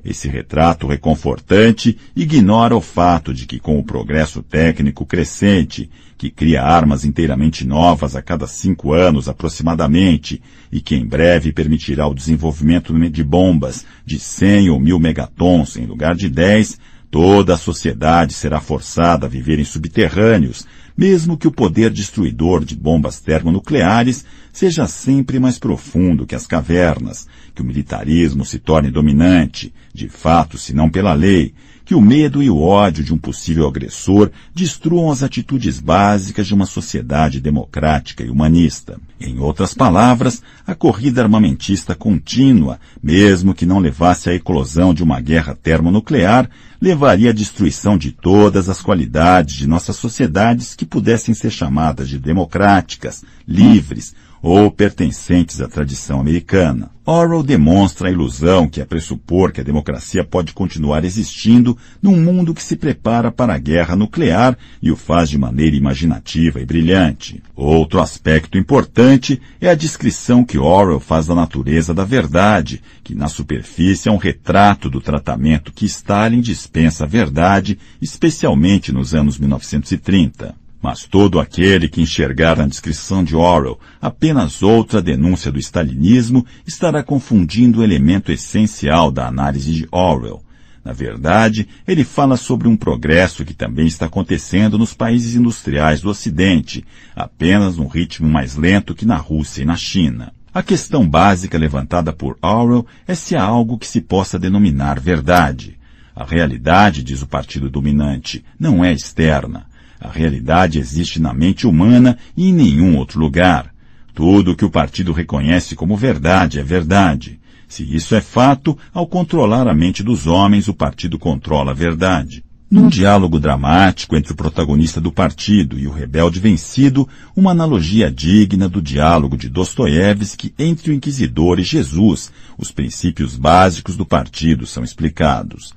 Esse 0.08 0.30
retrato 0.30 0.88
reconfortante 0.88 1.98
ignora 2.16 2.74
o 2.74 2.80
fato 2.80 3.34
de 3.34 3.46
que, 3.46 3.60
com 3.60 3.78
o 3.78 3.84
progresso 3.84 4.42
técnico 4.42 5.06
crescente, 5.06 5.90
que 6.18 6.30
cria 6.30 6.64
armas 6.64 7.04
inteiramente 7.04 7.68
novas 7.68 8.16
a 8.16 8.22
cada 8.22 8.48
cinco 8.48 8.94
anos 8.94 9.28
aproximadamente, 9.28 10.42
e 10.72 10.80
que 10.80 10.96
em 10.96 11.06
breve 11.06 11.52
permitirá 11.52 12.08
o 12.08 12.14
desenvolvimento 12.14 12.98
de 13.10 13.22
bombas 13.22 13.86
de 14.06 14.18
100 14.18 14.70
ou 14.70 14.80
mil 14.80 14.98
megatons 14.98 15.76
em 15.76 15.86
lugar 15.86 16.16
de 16.16 16.30
10, 16.30 16.80
toda 17.12 17.56
a 17.56 17.58
sociedade 17.58 18.32
será 18.32 18.62
forçada 18.62 19.26
a 19.26 19.30
viver 19.30 19.60
em 19.60 19.66
subterrâneos, 19.66 20.66
mesmo 20.98 21.38
que 21.38 21.48
o 21.48 21.52
poder 21.52 21.92
destruidor 21.92 22.66
de 22.66 22.76
bombas 22.76 23.20
termonucleares 23.20 24.26
seja 24.52 24.88
sempre 24.88 25.40
mais 25.40 25.60
profundo 25.60 26.26
que 26.26 26.34
as 26.34 26.48
cavernas, 26.48 27.28
que 27.54 27.62
o 27.62 27.66
militarismo 27.66 28.44
se 28.44 28.58
torne 28.58 28.90
dominante, 28.90 29.72
de 29.94 30.10
fato, 30.10 30.58
se 30.58 30.74
não 30.74 30.90
pela 30.90 31.14
lei, 31.14 31.54
que 31.88 31.96
o 31.96 32.02
medo 32.02 32.44
e 32.44 32.50
o 32.50 32.60
ódio 32.60 33.02
de 33.02 33.14
um 33.14 33.18
possível 33.18 33.66
agressor 33.66 34.30
destruam 34.54 35.10
as 35.10 35.24
atitudes 35.24 35.80
básicas 35.80 36.46
de 36.46 36.54
uma 36.54 36.66
sociedade 36.66 37.40
democrática 37.40 38.26
e 38.26 38.30
humanista. 38.30 39.00
Em 39.22 39.40
outras 39.40 39.74
palavras, 39.74 40.44
a 40.68 40.76
corrida 40.76 41.24
armamentista 41.24 41.96
contínua, 41.96 42.78
mesmo 43.02 43.54
que 43.54 43.66
não 43.66 43.80
levasse 43.80 44.30
à 44.30 44.34
eclosão 44.34 44.94
de 44.94 45.02
uma 45.02 45.22
guerra 45.22 45.56
termonuclear, 45.56 46.50
levaria 46.82 47.30
à 47.30 47.34
destruição 47.34 47.98
de 47.98 48.12
todas 48.12 48.68
as 48.68 48.82
qualidades 48.82 49.56
de 49.56 49.66
nossas 49.66 49.96
sociedades 49.96 50.76
que 50.76 50.86
pudessem 50.86 51.34
ser 51.34 51.52
chamadas 51.52 52.10
de 52.10 52.20
democráticas, 52.20 53.24
livres, 53.48 54.14
ou 54.42 54.70
pertencentes 54.72 55.62
à 55.62 55.68
tradição 55.68 56.20
americana. 56.20 56.92
Orwell 57.06 57.42
demonstra 57.42 58.10
a 58.10 58.12
ilusão 58.12 58.68
que 58.68 58.82
é 58.82 58.86
pressupor 58.86 59.54
que 59.54 59.62
a 59.62 59.64
democracia 59.64 60.26
pode 60.26 60.52
continuar 60.52 61.06
existindo 61.06 61.78
num 62.02 62.22
mundo 62.22 62.54
que 62.54 62.62
se 62.62 62.76
prepara 62.76 63.32
para 63.32 63.54
a 63.54 63.58
guerra 63.58 63.96
nuclear 63.96 64.58
e 64.82 64.92
o 64.92 64.96
faz 64.98 65.30
de 65.30 65.38
maneira 65.38 65.78
imaginativa 65.78 66.60
e 66.60 66.66
brilhante. 66.66 67.42
Outro 67.56 68.02
aspecto 68.02 68.58
importante 68.58 69.42
é 69.62 69.70
a 69.70 69.76
descrição 69.76 70.44
que 70.44 70.58
Orwell 70.58 71.00
faz 71.00 71.28
da 71.28 71.36
natureza 71.36 71.94
da 71.94 72.04
verdade, 72.04 72.84
que 73.06 73.16
na 73.16 73.30
superfície 73.30 74.10
é 74.10 74.12
um 74.12 74.18
retrato 74.18 74.90
do 74.90 75.00
tratamento 75.00 75.72
que 75.72 75.86
Stalin 75.86 76.42
dispensa 76.42 77.06
à 77.06 77.08
verdade, 77.08 77.80
especialmente 78.02 78.92
nos 78.92 79.16
anos 79.16 79.40
1930. 79.40 80.67
Mas 80.82 81.06
todo 81.06 81.40
aquele 81.40 81.90
que 81.90 82.02
enxergar 82.02 82.58
na 82.58 82.68
descrição 82.68 83.24
de 83.24 83.36
Orwell 83.36 83.80
apenas 84.02 84.62
outra 84.62 85.02
denúncia 85.02 85.52
do 85.52 85.60
stalinismo 85.60 86.46
estará 86.66 87.04
confundindo 87.04 87.80
o 87.80 87.84
elemento 87.84 88.32
essencial 88.32 89.12
da 89.12 89.28
análise 89.28 89.74
de 89.74 89.88
Orwell. 89.92 90.42
Na 90.88 90.94
verdade, 90.94 91.68
ele 91.86 92.06
fala 92.06 92.38
sobre 92.38 92.66
um 92.66 92.78
progresso 92.78 93.44
que 93.44 93.54
também 93.54 93.88
está 93.88 94.06
acontecendo 94.06 94.78
nos 94.78 94.94
países 94.94 95.36
industriais 95.36 96.00
do 96.00 96.10
Ocidente, 96.10 96.86
apenas 97.14 97.76
num 97.76 97.88
ritmo 97.88 98.30
mais 98.30 98.56
lento 98.56 98.96
que 98.96 99.06
na 99.06 99.18
Rússia 99.18 99.64
e 99.64 99.66
na 99.66 99.76
China. 99.76 100.32
A 100.54 100.64
questão 100.64 101.08
básica 101.08 101.58
levantada 101.58 102.14
por 102.14 102.38
Orwell 102.42 102.86
é 103.06 103.14
se 103.16 103.36
há 103.36 103.44
algo 103.44 103.78
que 103.78 103.86
se 103.86 104.00
possa 104.00 104.40
denominar 104.40 104.98
verdade. 104.98 105.78
A 106.16 106.24
realidade, 106.24 107.04
diz 107.04 107.22
o 107.22 107.28
partido 107.28 107.70
dominante, 107.70 108.44
não 108.58 108.84
é 108.84 108.94
externa. 108.94 109.66
A 110.00 110.10
realidade 110.10 110.80
existe 110.80 111.20
na 111.20 111.34
mente 111.34 111.66
humana 111.66 112.18
e 112.36 112.50
em 112.50 112.54
nenhum 112.54 112.98
outro 112.98 113.20
lugar. 113.20 113.74
Tudo 114.14 114.52
o 114.52 114.56
que 114.56 114.66
o 114.66 114.70
partido 114.70 115.12
reconhece 115.12 115.76
como 115.76 115.96
verdade 115.96 116.60
é 116.60 116.64
verdade. 116.64 117.40
Se 117.68 117.84
isso 117.84 118.16
é 118.16 118.22
fato, 118.22 118.78
ao 118.94 119.06
controlar 119.06 119.68
a 119.68 119.74
mente 119.74 120.02
dos 120.02 120.26
homens, 120.26 120.68
o 120.68 120.74
partido 120.74 121.20
controla 121.20 121.72
a 121.72 121.74
verdade. 121.74 122.44
Num 122.70 122.90
diálogo 122.90 123.40
dramático 123.40 124.16
entre 124.18 124.34
o 124.34 124.36
protagonista 124.36 125.00
do 125.00 125.10
partido 125.10 125.80
e 125.80 125.88
o 125.88 125.92
rebelde 125.92 126.40
vencido, 126.40 127.08
uma 127.34 127.52
analogia 127.52 128.12
digna 128.12 128.68
do 128.68 128.82
diálogo 128.82 129.38
de 129.38 129.48
Dostoiévski 129.48 130.54
entre 130.60 130.92
o 130.92 130.94
inquisidor 130.94 131.60
e 131.60 131.64
Jesus, 131.64 132.30
os 132.58 132.70
princípios 132.70 133.38
básicos 133.38 133.96
do 133.96 134.06
partido 134.06 134.66
são 134.66 134.84
explicados. 134.84 135.74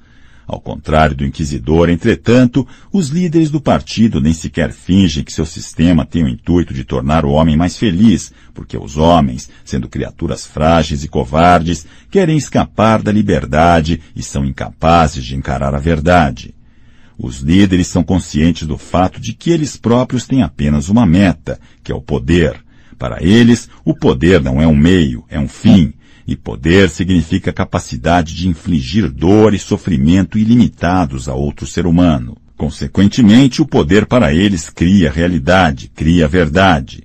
Ao 0.52 0.60
contrário 0.60 1.14
do 1.14 1.24
inquisidor, 1.24 1.88
entretanto, 1.88 2.66
os 2.92 3.06
líderes 3.06 3.52
do 3.52 3.60
partido 3.60 4.20
nem 4.20 4.32
sequer 4.32 4.72
fingem 4.72 5.22
que 5.22 5.32
seu 5.32 5.46
sistema 5.46 6.04
tem 6.04 6.24
o 6.24 6.28
intuito 6.28 6.74
de 6.74 6.82
tornar 6.82 7.24
o 7.24 7.30
homem 7.30 7.56
mais 7.56 7.76
feliz, 7.78 8.32
porque 8.52 8.76
os 8.76 8.96
homens, 8.96 9.48
sendo 9.64 9.88
criaturas 9.88 10.44
frágeis 10.44 11.04
e 11.04 11.08
covardes, 11.08 11.86
querem 12.10 12.36
escapar 12.36 13.00
da 13.00 13.12
liberdade 13.12 14.00
e 14.16 14.24
são 14.24 14.44
incapazes 14.44 15.24
de 15.24 15.36
encarar 15.36 15.72
a 15.72 15.78
verdade. 15.78 16.52
Os 17.16 17.38
líderes 17.38 17.86
são 17.86 18.02
conscientes 18.02 18.66
do 18.66 18.76
fato 18.76 19.20
de 19.20 19.32
que 19.34 19.52
eles 19.52 19.76
próprios 19.76 20.26
têm 20.26 20.42
apenas 20.42 20.88
uma 20.88 21.06
meta, 21.06 21.60
que 21.84 21.92
é 21.92 21.94
o 21.94 22.02
poder. 22.02 22.60
Para 22.98 23.22
eles, 23.22 23.70
o 23.84 23.94
poder 23.94 24.42
não 24.42 24.60
é 24.60 24.66
um 24.66 24.76
meio, 24.76 25.24
é 25.28 25.38
um 25.38 25.46
fim, 25.46 25.94
e 26.30 26.36
poder 26.36 26.88
significa 26.88 27.52
capacidade 27.52 28.36
de 28.36 28.46
infligir 28.46 29.10
dor 29.10 29.52
e 29.52 29.58
sofrimento 29.58 30.38
ilimitados 30.38 31.28
a 31.28 31.34
outro 31.34 31.66
ser 31.66 31.86
humano. 31.86 32.36
Consequentemente, 32.56 33.60
o 33.60 33.66
poder 33.66 34.06
para 34.06 34.32
eles 34.32 34.70
cria 34.70 35.10
realidade, 35.10 35.90
cria 35.92 36.28
verdade. 36.28 37.02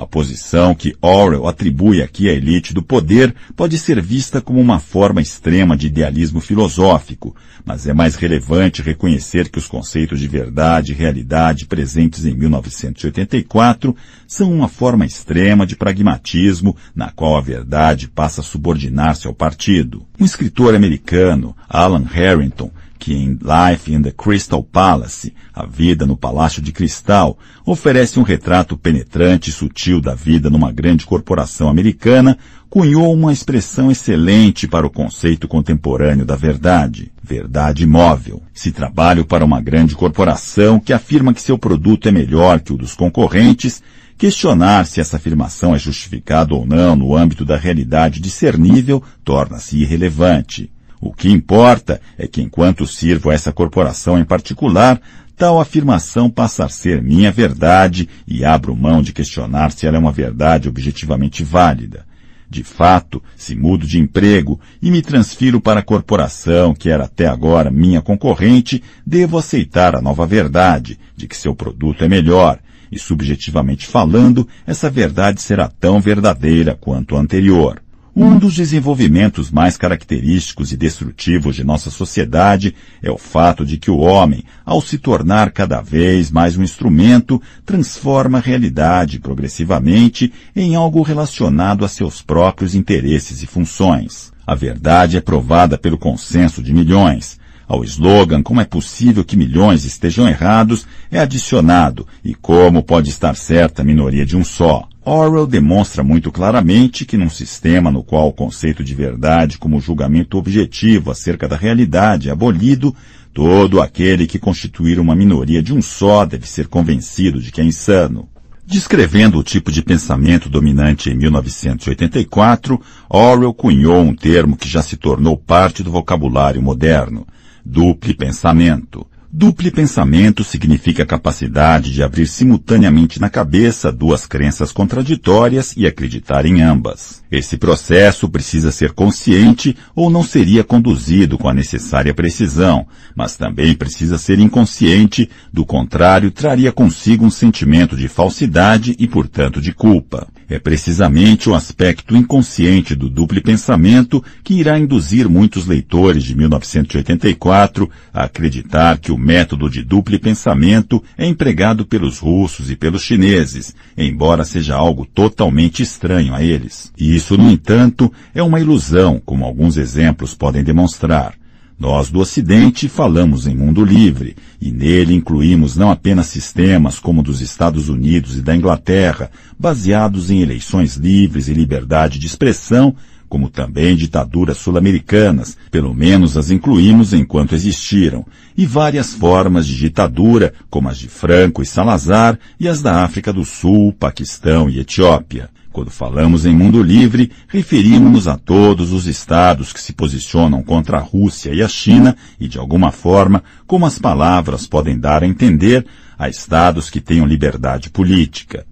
A 0.00 0.06
posição 0.06 0.74
que 0.74 0.96
Orwell 1.02 1.46
atribui 1.46 2.00
aqui 2.00 2.26
à 2.30 2.32
elite 2.32 2.72
do 2.72 2.82
poder 2.82 3.34
pode 3.54 3.76
ser 3.76 4.00
vista 4.00 4.40
como 4.40 4.58
uma 4.58 4.80
forma 4.80 5.20
extrema 5.20 5.76
de 5.76 5.88
idealismo 5.88 6.40
filosófico, 6.40 7.36
mas 7.66 7.86
é 7.86 7.92
mais 7.92 8.14
relevante 8.14 8.80
reconhecer 8.80 9.50
que 9.50 9.58
os 9.58 9.68
conceitos 9.68 10.18
de 10.18 10.26
verdade 10.26 10.92
e 10.92 10.94
realidade 10.94 11.66
presentes 11.66 12.24
em 12.24 12.34
1984 12.34 13.94
são 14.26 14.50
uma 14.50 14.68
forma 14.68 15.04
extrema 15.04 15.66
de 15.66 15.76
pragmatismo 15.76 16.74
na 16.94 17.10
qual 17.10 17.36
a 17.36 17.42
verdade 17.42 18.08
passa 18.08 18.40
a 18.40 18.44
subordinar-se 18.44 19.26
ao 19.26 19.34
partido. 19.34 20.06
Um 20.18 20.24
escritor 20.24 20.74
americano, 20.74 21.54
Alan 21.68 22.06
Harrington, 22.10 22.70
que 23.00 23.14
em 23.14 23.30
Life 23.30 23.92
in 23.92 24.02
the 24.02 24.12
Crystal 24.12 24.62
Palace, 24.62 25.32
A 25.54 25.64
Vida 25.64 26.06
no 26.06 26.18
Palácio 26.18 26.60
de 26.60 26.70
Cristal, 26.70 27.38
oferece 27.64 28.20
um 28.20 28.22
retrato 28.22 28.76
penetrante 28.76 29.48
e 29.48 29.52
sutil 29.52 30.02
da 30.02 30.14
vida 30.14 30.50
numa 30.50 30.70
grande 30.70 31.06
corporação 31.06 31.70
americana, 31.70 32.36
cunhou 32.68 33.12
uma 33.12 33.32
expressão 33.32 33.90
excelente 33.90 34.68
para 34.68 34.86
o 34.86 34.90
conceito 34.90 35.48
contemporâneo 35.48 36.26
da 36.26 36.36
verdade, 36.36 37.10
verdade 37.22 37.86
móvel. 37.86 38.42
Se 38.52 38.70
trabalho 38.70 39.24
para 39.24 39.44
uma 39.44 39.62
grande 39.62 39.96
corporação 39.96 40.78
que 40.78 40.92
afirma 40.92 41.32
que 41.32 41.40
seu 41.40 41.56
produto 41.56 42.06
é 42.06 42.12
melhor 42.12 42.60
que 42.60 42.72
o 42.72 42.76
dos 42.76 42.94
concorrentes, 42.94 43.82
questionar 44.18 44.84
se 44.84 45.00
essa 45.00 45.16
afirmação 45.16 45.74
é 45.74 45.78
justificada 45.78 46.54
ou 46.54 46.66
não 46.66 46.94
no 46.94 47.16
âmbito 47.16 47.46
da 47.46 47.56
realidade 47.56 48.20
discernível 48.20 49.02
torna-se 49.24 49.78
irrelevante. 49.78 50.70
O 51.00 51.12
que 51.12 51.30
importa 51.30 52.00
é 52.18 52.26
que 52.26 52.42
enquanto 52.42 52.86
sirvo 52.86 53.30
a 53.30 53.34
essa 53.34 53.52
corporação 53.52 54.18
em 54.18 54.24
particular, 54.24 55.00
tal 55.34 55.58
afirmação 55.58 56.28
passa 56.28 56.66
a 56.66 56.68
ser 56.68 57.02
minha 57.02 57.32
verdade 57.32 58.06
e 58.28 58.44
abro 58.44 58.76
mão 58.76 59.00
de 59.00 59.12
questionar 59.12 59.72
se 59.72 59.86
ela 59.86 59.96
é 59.96 60.00
uma 60.00 60.12
verdade 60.12 60.68
objetivamente 60.68 61.42
válida. 61.42 62.04
De 62.50 62.62
fato, 62.62 63.22
se 63.36 63.54
mudo 63.54 63.86
de 63.86 63.98
emprego 63.98 64.60
e 64.82 64.90
me 64.90 65.00
transfiro 65.00 65.60
para 65.60 65.80
a 65.80 65.84
corporação 65.84 66.74
que 66.74 66.90
era 66.90 67.04
até 67.04 67.26
agora 67.26 67.70
minha 67.70 68.02
concorrente, 68.02 68.82
devo 69.06 69.38
aceitar 69.38 69.96
a 69.96 70.02
nova 70.02 70.26
verdade 70.26 70.98
de 71.16 71.26
que 71.26 71.36
seu 71.36 71.54
produto 71.54 72.04
é 72.04 72.08
melhor, 72.08 72.58
e 72.92 72.98
subjetivamente 72.98 73.86
falando, 73.86 74.48
essa 74.66 74.90
verdade 74.90 75.40
será 75.40 75.68
tão 75.68 76.00
verdadeira 76.00 76.76
quanto 76.78 77.16
a 77.16 77.20
anterior. 77.20 77.80
Um 78.14 78.36
dos 78.40 78.56
desenvolvimentos 78.56 79.52
mais 79.52 79.76
característicos 79.76 80.72
e 80.72 80.76
destrutivos 80.76 81.54
de 81.54 81.62
nossa 81.62 81.90
sociedade 81.90 82.74
é 83.00 83.08
o 83.08 83.16
fato 83.16 83.64
de 83.64 83.78
que 83.78 83.88
o 83.88 83.98
homem, 83.98 84.42
ao 84.64 84.80
se 84.80 84.98
tornar 84.98 85.52
cada 85.52 85.80
vez 85.80 86.28
mais 86.28 86.56
um 86.56 86.62
instrumento, 86.64 87.40
transforma 87.64 88.38
a 88.38 88.40
realidade 88.40 89.20
progressivamente 89.20 90.32
em 90.56 90.74
algo 90.74 91.02
relacionado 91.02 91.84
a 91.84 91.88
seus 91.88 92.20
próprios 92.20 92.74
interesses 92.74 93.44
e 93.44 93.46
funções. 93.46 94.32
A 94.44 94.56
verdade 94.56 95.16
é 95.16 95.20
provada 95.20 95.78
pelo 95.78 95.96
consenso 95.96 96.60
de 96.60 96.72
milhões. 96.72 97.38
Ao 97.68 97.84
slogan 97.84 98.42
Como 98.42 98.60
é 98.60 98.64
possível 98.64 99.24
que 99.24 99.36
milhões 99.36 99.84
estejam 99.84 100.28
errados 100.28 100.84
é 101.12 101.20
adicionado 101.20 102.04
e 102.24 102.34
como 102.34 102.82
pode 102.82 103.10
estar 103.10 103.36
certa 103.36 103.82
a 103.82 103.84
minoria 103.84 104.26
de 104.26 104.36
um 104.36 104.42
só. 104.42 104.89
Orwell 105.04 105.46
demonstra 105.46 106.04
muito 106.04 106.30
claramente 106.30 107.06
que 107.06 107.16
num 107.16 107.30
sistema 107.30 107.90
no 107.90 108.04
qual 108.04 108.28
o 108.28 108.32
conceito 108.32 108.84
de 108.84 108.94
verdade 108.94 109.56
como 109.56 109.80
julgamento 109.80 110.36
objetivo 110.36 111.10
acerca 111.10 111.48
da 111.48 111.56
realidade 111.56 112.28
é 112.28 112.32
abolido, 112.32 112.94
todo 113.32 113.80
aquele 113.80 114.26
que 114.26 114.38
constituir 114.38 115.00
uma 115.00 115.16
minoria 115.16 115.62
de 115.62 115.72
um 115.72 115.80
só 115.80 116.26
deve 116.26 116.46
ser 116.46 116.68
convencido 116.68 117.40
de 117.40 117.50
que 117.50 117.62
é 117.62 117.64
insano. 117.64 118.28
Descrevendo 118.66 119.38
o 119.38 119.42
tipo 119.42 119.72
de 119.72 119.82
pensamento 119.82 120.48
dominante 120.48 121.10
em 121.10 121.16
1984, 121.16 122.80
Orwell 123.08 123.54
cunhou 123.54 124.02
um 124.02 124.14
termo 124.14 124.56
que 124.56 124.68
já 124.68 124.82
se 124.82 124.96
tornou 124.96 125.36
parte 125.36 125.82
do 125.82 125.90
vocabulário 125.90 126.62
moderno, 126.62 127.26
duplo 127.64 128.14
pensamento. 128.14 129.06
Duplo 129.32 129.70
pensamento 129.70 130.42
significa 130.42 131.04
a 131.04 131.06
capacidade 131.06 131.92
de 131.92 132.02
abrir 132.02 132.26
simultaneamente 132.26 133.20
na 133.20 133.30
cabeça 133.30 133.92
duas 133.92 134.26
crenças 134.26 134.72
contraditórias 134.72 135.72
e 135.76 135.86
acreditar 135.86 136.44
em 136.44 136.60
ambas. 136.60 137.22
Esse 137.30 137.56
processo 137.56 138.28
precisa 138.28 138.72
ser 138.72 138.90
consciente 138.90 139.76
ou 139.94 140.10
não 140.10 140.24
seria 140.24 140.64
conduzido 140.64 141.38
com 141.38 141.48
a 141.48 141.54
necessária 141.54 142.12
precisão, 142.12 142.88
mas 143.14 143.36
também 143.36 143.72
precisa 143.72 144.18
ser 144.18 144.40
inconsciente, 144.40 145.30
do 145.52 145.64
contrário 145.64 146.32
traria 146.32 146.72
consigo 146.72 147.24
um 147.24 147.30
sentimento 147.30 147.96
de 147.96 148.08
falsidade 148.08 148.96
e, 148.98 149.06
portanto, 149.06 149.60
de 149.60 149.72
culpa. 149.72 150.26
É 150.48 150.58
precisamente 150.58 151.48
o 151.48 151.54
aspecto 151.54 152.16
inconsciente 152.16 152.96
do 152.96 153.08
duplo 153.08 153.40
pensamento 153.40 154.20
que 154.42 154.54
irá 154.54 154.76
induzir 154.76 155.28
muitos 155.28 155.66
leitores 155.66 156.24
de 156.24 156.36
1984 156.36 157.88
a 158.12 158.24
acreditar 158.24 158.98
que 158.98 159.12
o 159.12 159.19
método 159.20 159.68
de 159.68 159.82
duplo 159.82 160.18
pensamento 160.18 161.02
é 161.16 161.26
empregado 161.26 161.84
pelos 161.84 162.18
russos 162.18 162.70
e 162.70 162.76
pelos 162.76 163.02
chineses, 163.02 163.74
embora 163.96 164.44
seja 164.44 164.74
algo 164.74 165.06
totalmente 165.06 165.82
estranho 165.82 166.34
a 166.34 166.42
eles. 166.42 166.90
E 166.98 167.14
isso, 167.14 167.36
no 167.36 167.50
entanto, 167.50 168.12
é 168.34 168.42
uma 168.42 168.58
ilusão, 168.58 169.20
como 169.24 169.44
alguns 169.44 169.76
exemplos 169.76 170.34
podem 170.34 170.64
demonstrar. 170.64 171.34
Nós 171.78 172.10
do 172.10 172.20
Ocidente 172.20 172.90
falamos 172.90 173.46
em 173.46 173.56
mundo 173.56 173.82
livre, 173.82 174.36
e 174.60 174.70
nele 174.70 175.14
incluímos 175.14 175.76
não 175.76 175.90
apenas 175.90 176.26
sistemas 176.26 176.98
como 176.98 177.22
dos 177.22 177.40
Estados 177.40 177.88
Unidos 177.88 178.36
e 178.36 178.42
da 178.42 178.54
Inglaterra, 178.54 179.30
baseados 179.58 180.30
em 180.30 180.42
eleições 180.42 180.96
livres 180.96 181.48
e 181.48 181.54
liberdade 181.54 182.18
de 182.18 182.26
expressão, 182.26 182.94
como 183.30 183.48
também 183.48 183.94
ditaduras 183.94 184.58
sul-americanas, 184.58 185.56
pelo 185.70 185.94
menos 185.94 186.36
as 186.36 186.50
incluímos 186.50 187.12
enquanto 187.12 187.54
existiram, 187.54 188.26
e 188.56 188.66
várias 188.66 189.14
formas 189.14 189.68
de 189.68 189.76
ditadura, 189.76 190.52
como 190.68 190.88
as 190.88 190.98
de 190.98 191.08
Franco 191.08 191.62
e 191.62 191.66
Salazar, 191.66 192.36
e 192.58 192.66
as 192.66 192.82
da 192.82 193.04
África 193.04 193.32
do 193.32 193.44
Sul, 193.44 193.92
Paquistão 193.92 194.68
e 194.68 194.80
Etiópia. 194.80 195.48
Quando 195.72 195.92
falamos 195.92 196.44
em 196.44 196.52
mundo 196.52 196.82
livre, 196.82 197.30
referimos-nos 197.46 198.26
a 198.26 198.36
todos 198.36 198.92
os 198.92 199.06
estados 199.06 199.72
que 199.72 199.80
se 199.80 199.92
posicionam 199.92 200.60
contra 200.64 200.98
a 200.98 201.00
Rússia 201.00 201.54
e 201.54 201.62
a 201.62 201.68
China 201.68 202.16
e, 202.40 202.48
de 202.48 202.58
alguma 202.58 202.90
forma, 202.90 203.44
como 203.64 203.86
as 203.86 203.96
palavras 203.96 204.66
podem 204.66 204.98
dar 204.98 205.22
a 205.22 205.26
entender, 205.28 205.86
a 206.18 206.28
estados 206.28 206.90
que 206.90 207.00
tenham 207.00 207.24
liberdade 207.24 207.90
política. 207.90 208.66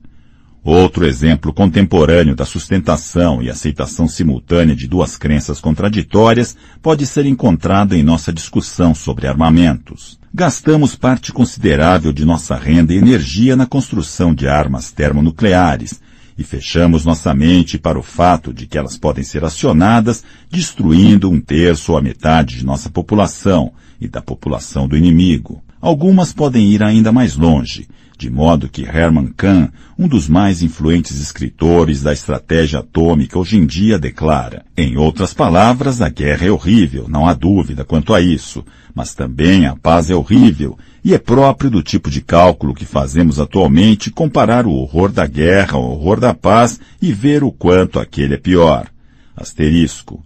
Outro 0.71 1.07
exemplo 1.07 1.51
contemporâneo 1.51 2.35
da 2.37 2.45
sustentação 2.45 3.43
e 3.43 3.49
aceitação 3.49 4.07
simultânea 4.07 4.77
de 4.77 4.87
duas 4.87 5.17
crenças 5.17 5.63
contraditórias 5.63 6.55
pode 6.83 7.07
ser 7.07 7.25
encontrado 7.25 7.95
em 7.95 8.03
nossa 8.03 8.31
discussão 8.31 8.95
sobre 8.95 9.27
armamentos. 9.27 10.21
Gastamos 10.33 10.95
parte 10.95 11.33
considerável 11.33 12.13
de 12.13 12.23
nossa 12.23 12.55
renda 12.55 12.93
e 12.93 12.99
energia 12.99 13.57
na 13.57 13.65
construção 13.65 14.35
de 14.35 14.47
armas 14.47 14.93
termonucleares, 14.93 16.03
e 16.37 16.45
fechamos 16.45 17.03
nossa 17.03 17.33
mente 17.33 17.79
para 17.79 17.99
o 17.99 18.03
fato 18.03 18.53
de 18.53 18.67
que 18.67 18.77
elas 18.77 18.99
podem 18.99 19.25
ser 19.25 19.47
acionadas 19.47 20.23
destruindo 20.51 21.31
um 21.31 21.41
terço 21.41 21.93
ou 21.93 21.99
a 21.99 22.03
metade 22.03 22.59
de 22.59 22.67
nossa 22.67 22.91
população 22.91 23.73
e 23.99 24.07
da 24.07 24.21
população 24.21 24.87
do 24.87 24.99
inimigo. 24.99 25.63
Algumas 25.81 26.31
podem 26.35 26.71
ir 26.71 26.83
ainda 26.83 27.11
mais 27.11 27.37
longe, 27.37 27.89
de 28.19 28.29
modo 28.29 28.69
que 28.69 28.83
Herman 28.83 29.29
Kahn, 29.29 29.69
um 29.97 30.09
dos 30.09 30.29
mais 30.29 30.61
influentes 30.61 31.21
escritores 31.21 32.03
da 32.03 32.13
estratégia 32.13 32.81
atômica 32.81 33.39
hoje 33.39 33.57
em 33.57 33.65
dia, 33.65 33.97
declara: 33.97 34.65
em 34.77 34.97
outras 34.97 35.33
palavras, 35.33 36.03
a 36.03 36.09
guerra 36.09 36.47
é 36.47 36.51
horrível, 36.51 37.07
não 37.09 37.29
há 37.29 37.33
dúvida 37.33 37.85
quanto 37.85 38.13
a 38.13 38.21
isso, 38.21 38.65
mas 38.93 39.15
também 39.15 39.67
a 39.67 39.77
paz 39.77 40.11
é 40.11 40.17
horrível, 40.17 40.77
e 41.05 41.15
é 41.15 41.19
próprio 41.19 41.71
do 41.71 41.81
tipo 41.81 42.11
de 42.11 42.21
cálculo 42.21 42.75
que 42.75 42.85
fazemos 42.85 43.39
atualmente 43.39 44.11
comparar 44.11 44.67
o 44.67 44.73
horror 44.73 45.13
da 45.13 45.27
guerra 45.27 45.77
ao 45.77 45.85
horror 45.85 46.19
da 46.19 46.35
paz 46.35 46.81
e 47.01 47.13
ver 47.13 47.45
o 47.45 47.53
quanto 47.53 48.01
aquele 48.01 48.35
é 48.35 48.39
pior. 48.39 48.89
Asterisco. 49.37 50.25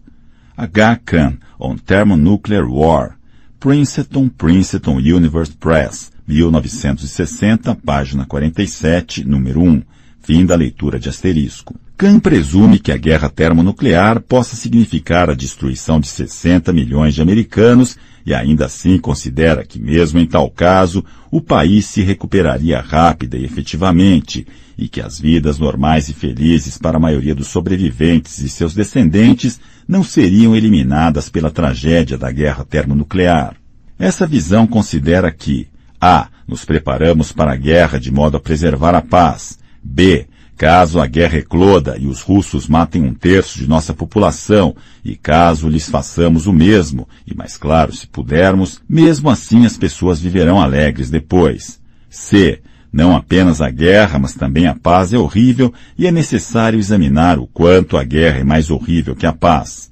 H. 0.56 0.96
Kahn, 1.04 1.34
On 1.58 1.76
Thermonuclear 1.76 2.66
War, 2.66 3.18
Princeton, 3.60 4.28
Princeton 4.28 4.96
Universe 4.96 5.52
Press, 5.52 6.11
1960, 6.26 7.74
página 7.84 8.24
47, 8.24 9.24
número 9.24 9.60
1. 9.60 9.82
Fim 10.20 10.46
da 10.46 10.54
leitura 10.54 11.00
de 11.00 11.08
asterisco. 11.08 11.74
Kahn 11.96 12.18
presume 12.18 12.78
que 12.78 12.90
a 12.90 12.96
guerra 12.96 13.28
termonuclear 13.28 14.20
possa 14.20 14.56
significar 14.56 15.30
a 15.30 15.34
destruição 15.34 16.00
de 16.00 16.08
60 16.08 16.72
milhões 16.72 17.14
de 17.14 17.22
americanos 17.22 17.96
e 18.24 18.32
ainda 18.34 18.66
assim 18.66 18.98
considera 18.98 19.64
que, 19.64 19.80
mesmo 19.80 20.18
em 20.18 20.26
tal 20.26 20.50
caso, 20.50 21.04
o 21.30 21.40
país 21.40 21.86
se 21.86 22.02
recuperaria 22.02 22.80
rápida 22.80 23.36
e 23.36 23.44
efetivamente, 23.44 24.46
e 24.78 24.88
que 24.88 25.00
as 25.00 25.20
vidas 25.20 25.58
normais 25.58 26.08
e 26.08 26.12
felizes 26.12 26.78
para 26.78 26.96
a 26.96 27.00
maioria 27.00 27.34
dos 27.34 27.48
sobreviventes 27.48 28.38
e 28.38 28.48
seus 28.48 28.74
descendentes 28.74 29.60
não 29.86 30.02
seriam 30.02 30.56
eliminadas 30.56 31.28
pela 31.28 31.50
tragédia 31.50 32.16
da 32.16 32.30
guerra 32.30 32.64
termonuclear. 32.64 33.56
Essa 33.98 34.26
visão 34.26 34.66
considera 34.66 35.30
que 35.30 35.68
a. 36.02 36.28
Nos 36.48 36.64
preparamos 36.64 37.30
para 37.30 37.52
a 37.52 37.56
guerra 37.56 38.00
de 38.00 38.10
modo 38.10 38.36
a 38.36 38.40
preservar 38.40 38.96
a 38.96 39.00
paz. 39.00 39.56
B. 39.80 40.26
Caso 40.56 41.00
a 41.00 41.06
guerra 41.06 41.38
ecloda 41.38 41.96
e 41.98 42.06
os 42.06 42.20
russos 42.20 42.68
matem 42.68 43.02
um 43.02 43.14
terço 43.14 43.58
de 43.58 43.68
nossa 43.68 43.94
população, 43.94 44.76
e 45.04 45.16
caso 45.16 45.68
lhes 45.68 45.88
façamos 45.88 46.46
o 46.46 46.52
mesmo, 46.52 47.08
e 47.26 47.34
mais 47.34 47.56
claro, 47.56 47.92
se 47.92 48.06
pudermos, 48.06 48.80
mesmo 48.88 49.30
assim 49.30 49.64
as 49.64 49.76
pessoas 49.76 50.20
viverão 50.20 50.60
alegres 50.60 51.08
depois. 51.08 51.80
C. 52.10 52.60
Não 52.92 53.16
apenas 53.16 53.60
a 53.60 53.70
guerra, 53.70 54.18
mas 54.18 54.34
também 54.34 54.66
a 54.66 54.74
paz 54.74 55.14
é 55.14 55.18
horrível 55.18 55.72
e 55.96 56.06
é 56.06 56.12
necessário 56.12 56.78
examinar 56.78 57.38
o 57.38 57.46
quanto 57.46 57.96
a 57.96 58.04
guerra 58.04 58.40
é 58.40 58.44
mais 58.44 58.70
horrível 58.70 59.16
que 59.16 59.24
a 59.24 59.32
paz. 59.32 59.90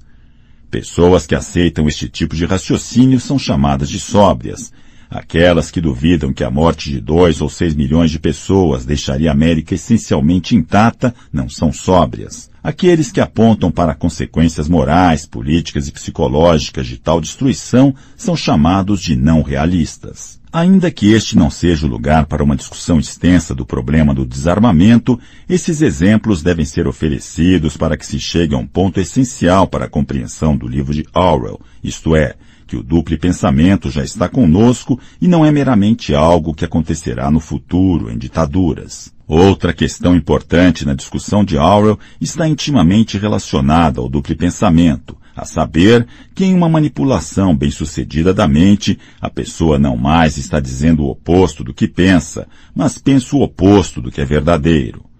Pessoas 0.69 1.25
que 1.25 1.35
aceitam 1.35 1.87
este 1.87 2.07
tipo 2.07 2.35
de 2.35 2.45
raciocínio 2.45 3.19
são 3.19 3.39
chamadas 3.39 3.89
de 3.89 3.99
sóbrias. 3.99 4.71
Aquelas 5.11 5.69
que 5.69 5.81
duvidam 5.81 6.31
que 6.31 6.41
a 6.41 6.49
morte 6.49 6.89
de 6.89 7.01
dois 7.01 7.41
ou 7.41 7.49
seis 7.49 7.75
milhões 7.75 8.09
de 8.11 8.17
pessoas 8.17 8.85
deixaria 8.85 9.29
a 9.29 9.33
América 9.33 9.75
essencialmente 9.75 10.55
intacta 10.55 11.13
não 11.33 11.49
são 11.49 11.73
sóbrias. 11.73 12.49
Aqueles 12.63 13.11
que 13.11 13.19
apontam 13.19 13.69
para 13.69 13.93
consequências 13.93 14.69
morais, 14.69 15.25
políticas 15.25 15.89
e 15.89 15.91
psicológicas 15.91 16.87
de 16.87 16.97
tal 16.97 17.19
destruição 17.19 17.93
são 18.15 18.37
chamados 18.37 19.01
de 19.01 19.17
não 19.17 19.41
realistas. 19.41 20.39
Ainda 20.53 20.89
que 20.89 21.11
este 21.11 21.35
não 21.37 21.49
seja 21.49 21.85
o 21.85 21.89
lugar 21.89 22.25
para 22.25 22.43
uma 22.43 22.55
discussão 22.55 22.97
extensa 22.97 23.53
do 23.53 23.65
problema 23.65 24.13
do 24.13 24.25
desarmamento, 24.25 25.19
esses 25.49 25.81
exemplos 25.81 26.41
devem 26.41 26.63
ser 26.63 26.87
oferecidos 26.87 27.75
para 27.75 27.97
que 27.97 28.05
se 28.05 28.17
chegue 28.17 28.55
a 28.55 28.57
um 28.57 28.67
ponto 28.67 28.97
essencial 28.97 29.67
para 29.67 29.85
a 29.85 29.89
compreensão 29.89 30.55
do 30.55 30.69
livro 30.69 30.93
de 30.93 31.05
Orwell, 31.13 31.59
isto 31.83 32.15
é, 32.15 32.35
que 32.71 32.77
o 32.77 32.83
duplo 32.83 33.17
pensamento 33.17 33.91
já 33.91 34.01
está 34.01 34.29
conosco 34.29 34.97
e 35.19 35.27
não 35.27 35.45
é 35.45 35.51
meramente 35.51 36.15
algo 36.15 36.53
que 36.53 36.63
acontecerá 36.63 37.29
no 37.29 37.41
futuro, 37.41 38.09
em 38.09 38.17
ditaduras. 38.17 39.13
Outra 39.27 39.73
questão 39.73 40.15
importante 40.15 40.85
na 40.85 40.93
discussão 40.93 41.43
de 41.43 41.57
Orwell 41.57 41.99
está 42.21 42.47
intimamente 42.47 43.17
relacionada 43.17 43.99
ao 43.99 44.07
duplo 44.07 44.37
pensamento, 44.37 45.17
a 45.35 45.43
saber 45.43 46.07
que 46.33 46.45
em 46.45 46.53
uma 46.53 46.69
manipulação 46.69 47.53
bem-sucedida 47.53 48.33
da 48.33 48.47
mente, 48.47 48.97
a 49.19 49.29
pessoa 49.29 49.77
não 49.77 49.97
mais 49.97 50.37
está 50.37 50.61
dizendo 50.61 51.03
o 51.03 51.09
oposto 51.09 51.65
do 51.65 51.73
que 51.73 51.89
pensa, 51.89 52.47
mas 52.73 52.97
pensa 52.97 53.35
o 53.35 53.41
oposto 53.41 54.01
do 54.01 54.09
que 54.09 54.21
é 54.21 54.25
verdadeiro. 54.25 55.10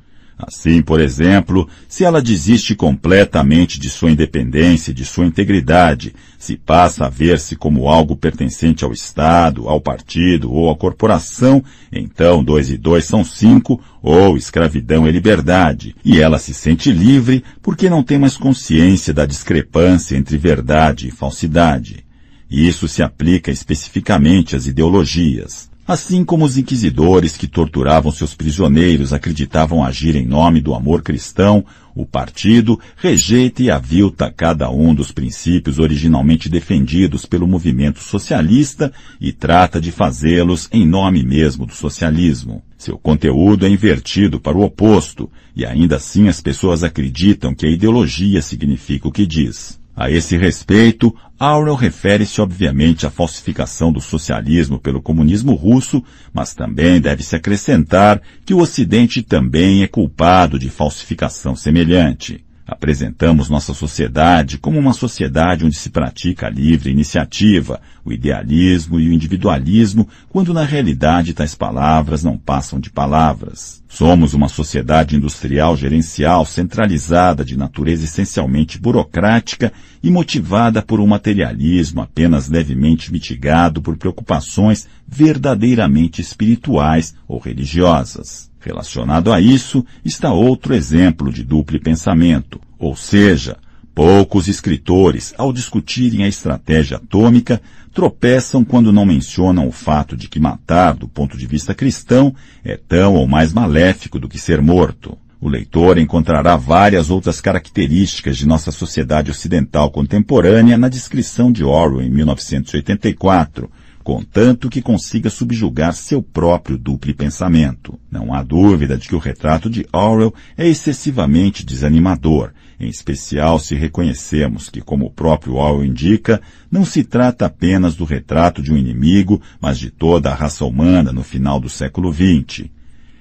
Assim, 0.42 0.82
por 0.82 1.00
exemplo, 1.00 1.70
se 1.88 2.04
ela 2.04 2.22
desiste 2.22 2.74
completamente 2.74 3.80
de 3.80 3.90
sua 3.90 4.10
independência 4.10 4.92
de 4.92 5.06
sua 5.06 5.26
integridade, 5.26 6.16
se 6.40 6.58
passa 6.58 7.06
a 7.06 7.10
ver-se 7.10 7.56
como 7.56 7.88
algo 7.88 8.16
pertencente 8.16 8.84
ao 8.84 8.92
Estado, 8.92 9.70
ao 9.70 9.80
partido 9.80 10.52
ou 10.52 10.72
à 10.72 10.76
corporação, 10.76 11.64
então 11.92 12.44
dois 12.44 12.72
e 12.72 12.78
dois 12.78 13.06
são 13.06 13.24
cinco, 13.24 13.80
ou 14.02 14.36
escravidão 14.36 15.06
é 15.06 15.12
liberdade, 15.12 15.96
e 16.04 16.20
ela 16.20 16.40
se 16.40 16.56
sente 16.56 16.92
livre 16.92 17.44
porque 17.62 17.88
não 17.88 18.02
tem 18.02 18.18
mais 18.18 18.36
consciência 18.36 19.14
da 19.14 19.28
discrepância 19.28 20.18
entre 20.18 20.38
verdade 20.40 21.08
e 21.08 21.12
falsidade. 21.12 22.04
E 22.50 22.68
isso 22.68 22.88
se 22.88 23.04
aplica 23.04 23.52
especificamente 23.52 24.56
às 24.56 24.66
ideologias. 24.66 25.71
Assim 25.92 26.24
como 26.24 26.46
os 26.46 26.58
inquisidores 26.58 27.36
que 27.36 27.46
torturavam 27.46 28.14
seus 28.14 28.34
prisioneiros 28.34 29.12
acreditavam 29.12 29.84
agir 29.84 30.16
em 30.16 30.26
nome 30.26 30.62
do 30.62 30.74
amor 30.74 31.02
cristão, 31.02 31.66
o 31.94 32.06
partido 32.06 32.80
rejeita 32.96 33.62
e 33.62 33.70
avilta 33.70 34.32
cada 34.32 34.72
um 34.72 34.96
dos 34.96 35.12
princípios 35.12 35.80
originalmente 35.80 36.48
defendidos 36.48 37.26
pelo 37.26 37.46
movimento 37.46 38.00
socialista 38.00 38.94
e 39.20 39.34
trata 39.34 39.82
de 39.82 39.92
fazê-los 39.92 40.70
em 40.72 40.88
nome 40.88 41.24
mesmo 41.24 41.66
do 41.66 41.74
socialismo. 41.74 42.64
Seu 42.78 42.98
conteúdo 42.98 43.66
é 43.66 43.70
invertido 43.70 44.40
para 44.40 44.58
o 44.58 44.64
oposto, 44.64 45.30
e 45.54 45.66
ainda 45.66 45.98
assim 45.98 46.30
as 46.30 46.40
pessoas 46.40 46.86
acreditam 46.86 47.54
que 47.54 47.66
a 47.66 47.70
ideologia 47.70 48.42
significa 48.42 49.10
o 49.10 49.12
que 49.12 49.26
diz. 49.26 49.81
A 50.02 50.10
esse 50.10 50.36
respeito, 50.36 51.16
Aurel 51.38 51.76
refere-se 51.76 52.42
obviamente 52.42 53.06
à 53.06 53.12
falsificação 53.12 53.94
do 53.94 54.02
socialismo 54.02 54.80
pelo 54.80 55.00
comunismo 55.00 55.54
russo, 55.54 56.04
mas 56.34 56.56
também 56.56 57.00
deve-se 57.00 57.36
acrescentar 57.36 58.20
que 58.44 58.52
o 58.52 58.58
Ocidente 58.58 59.22
também 59.22 59.84
é 59.84 59.88
culpado 59.88 60.58
de 60.58 60.72
falsificação 60.72 61.56
semelhante. 61.56 62.44
Apresentamos 62.72 63.50
nossa 63.50 63.74
sociedade 63.74 64.58
como 64.58 64.80
uma 64.80 64.94
sociedade 64.94 65.66
onde 65.66 65.76
se 65.76 65.90
pratica 65.90 66.48
a 66.48 66.50
livre 66.50 66.90
iniciativa, 66.90 67.82
o 68.06 68.14
idealismo 68.14 68.98
e 68.98 69.10
o 69.10 69.12
individualismo, 69.12 70.08
quando 70.30 70.54
na 70.54 70.64
realidade 70.64 71.34
tais 71.34 71.54
palavras 71.54 72.24
não 72.24 72.38
passam 72.38 72.80
de 72.80 72.90
palavras. 72.90 73.84
Somos 73.90 74.34
uma 74.34 74.48
sociedade 74.48 75.18
industrial 75.18 75.76
gerencial 75.76 76.46
centralizada 76.46 77.44
de 77.44 77.58
natureza 77.58 78.06
essencialmente 78.06 78.80
burocrática 78.80 79.74
e 80.02 80.10
motivada 80.10 80.82
por 80.82 81.02
um 81.02 81.08
materialismo 81.08 82.00
apenas 82.00 82.48
levemente 82.48 83.12
mitigado 83.12 83.82
por 83.82 83.98
preocupações 83.98 84.88
verdadeiramente 85.06 86.22
espirituais 86.22 87.14
ou 87.28 87.38
religiosas. 87.38 88.51
Relacionado 88.62 89.34
a 89.34 89.42
isso 89.42 89.84
está 90.06 90.32
outro 90.32 90.76
exemplo 90.76 91.34
de 91.34 91.44
duplo 91.44 91.80
pensamento, 91.80 92.62
ou 92.78 92.96
seja, 92.96 93.58
poucos 93.94 94.48
escritores, 94.48 95.34
ao 95.36 95.52
discutirem 95.52 96.24
a 96.24 96.28
estratégia 96.28 96.98
atômica, 96.98 97.60
tropeçam 97.92 98.64
quando 98.64 98.94
não 98.94 99.04
mencionam 99.04 99.68
o 99.68 99.72
fato 99.72 100.16
de 100.16 100.30
que 100.30 100.40
matar, 100.40 100.94
do 100.94 101.08
ponto 101.08 101.36
de 101.36 101.48
vista 101.48 101.74
cristão, 101.74 102.36
é 102.64 102.78
tão 102.78 103.16
ou 103.16 103.28
mais 103.28 103.52
maléfico 103.52 104.20
do 104.20 104.30
que 104.30 104.38
ser 104.38 104.62
morto. 104.62 105.18
O 105.42 105.50
leitor 105.50 105.98
encontrará 105.98 106.56
várias 106.56 107.10
outras 107.10 107.42
características 107.42 108.38
de 108.38 108.48
nossa 108.48 108.70
sociedade 108.70 109.32
ocidental 109.32 109.90
contemporânea 109.90 110.78
na 110.78 110.88
descrição 110.88 111.52
de 111.52 111.64
Orwell 111.64 112.06
em 112.06 112.12
1984, 112.12 113.72
contanto 114.02 114.70
que 114.70 114.82
consiga 114.82 115.30
subjugar 115.30 115.94
seu 115.94 116.22
próprio 116.22 116.78
duplo 116.78 117.14
pensamento. 117.14 118.00
Não 118.10 118.34
há 118.34 118.44
dúvida 118.44 118.98
de 118.98 119.08
que 119.08 119.16
o 119.16 119.20
retrato 119.20 119.70
de 119.70 119.86
Orwell 119.92 120.34
é 120.58 120.68
excessivamente 120.68 121.66
desanimador, 121.66 122.52
em 122.80 122.90
especial 122.90 123.60
se 123.60 123.76
reconhecemos 123.76 124.70
que, 124.70 124.82
como 124.82 125.06
o 125.06 125.12
próprio 125.12 125.56
Orwell 125.56 125.86
indica, 125.86 126.42
não 126.70 126.84
se 126.84 127.04
trata 127.04 127.46
apenas 127.46 127.96
do 127.96 128.06
retrato 128.06 128.62
de 128.62 128.74
um 128.74 128.78
inimigo, 128.78 129.42
mas 129.60 129.78
de 129.78 129.92
toda 129.92 130.32
a 130.32 130.36
raça 130.36 130.66
humana 130.66 131.12
no 131.12 131.24
final 131.24 131.60
do 131.60 131.70
século 131.70 132.12
XX. 132.12 132.70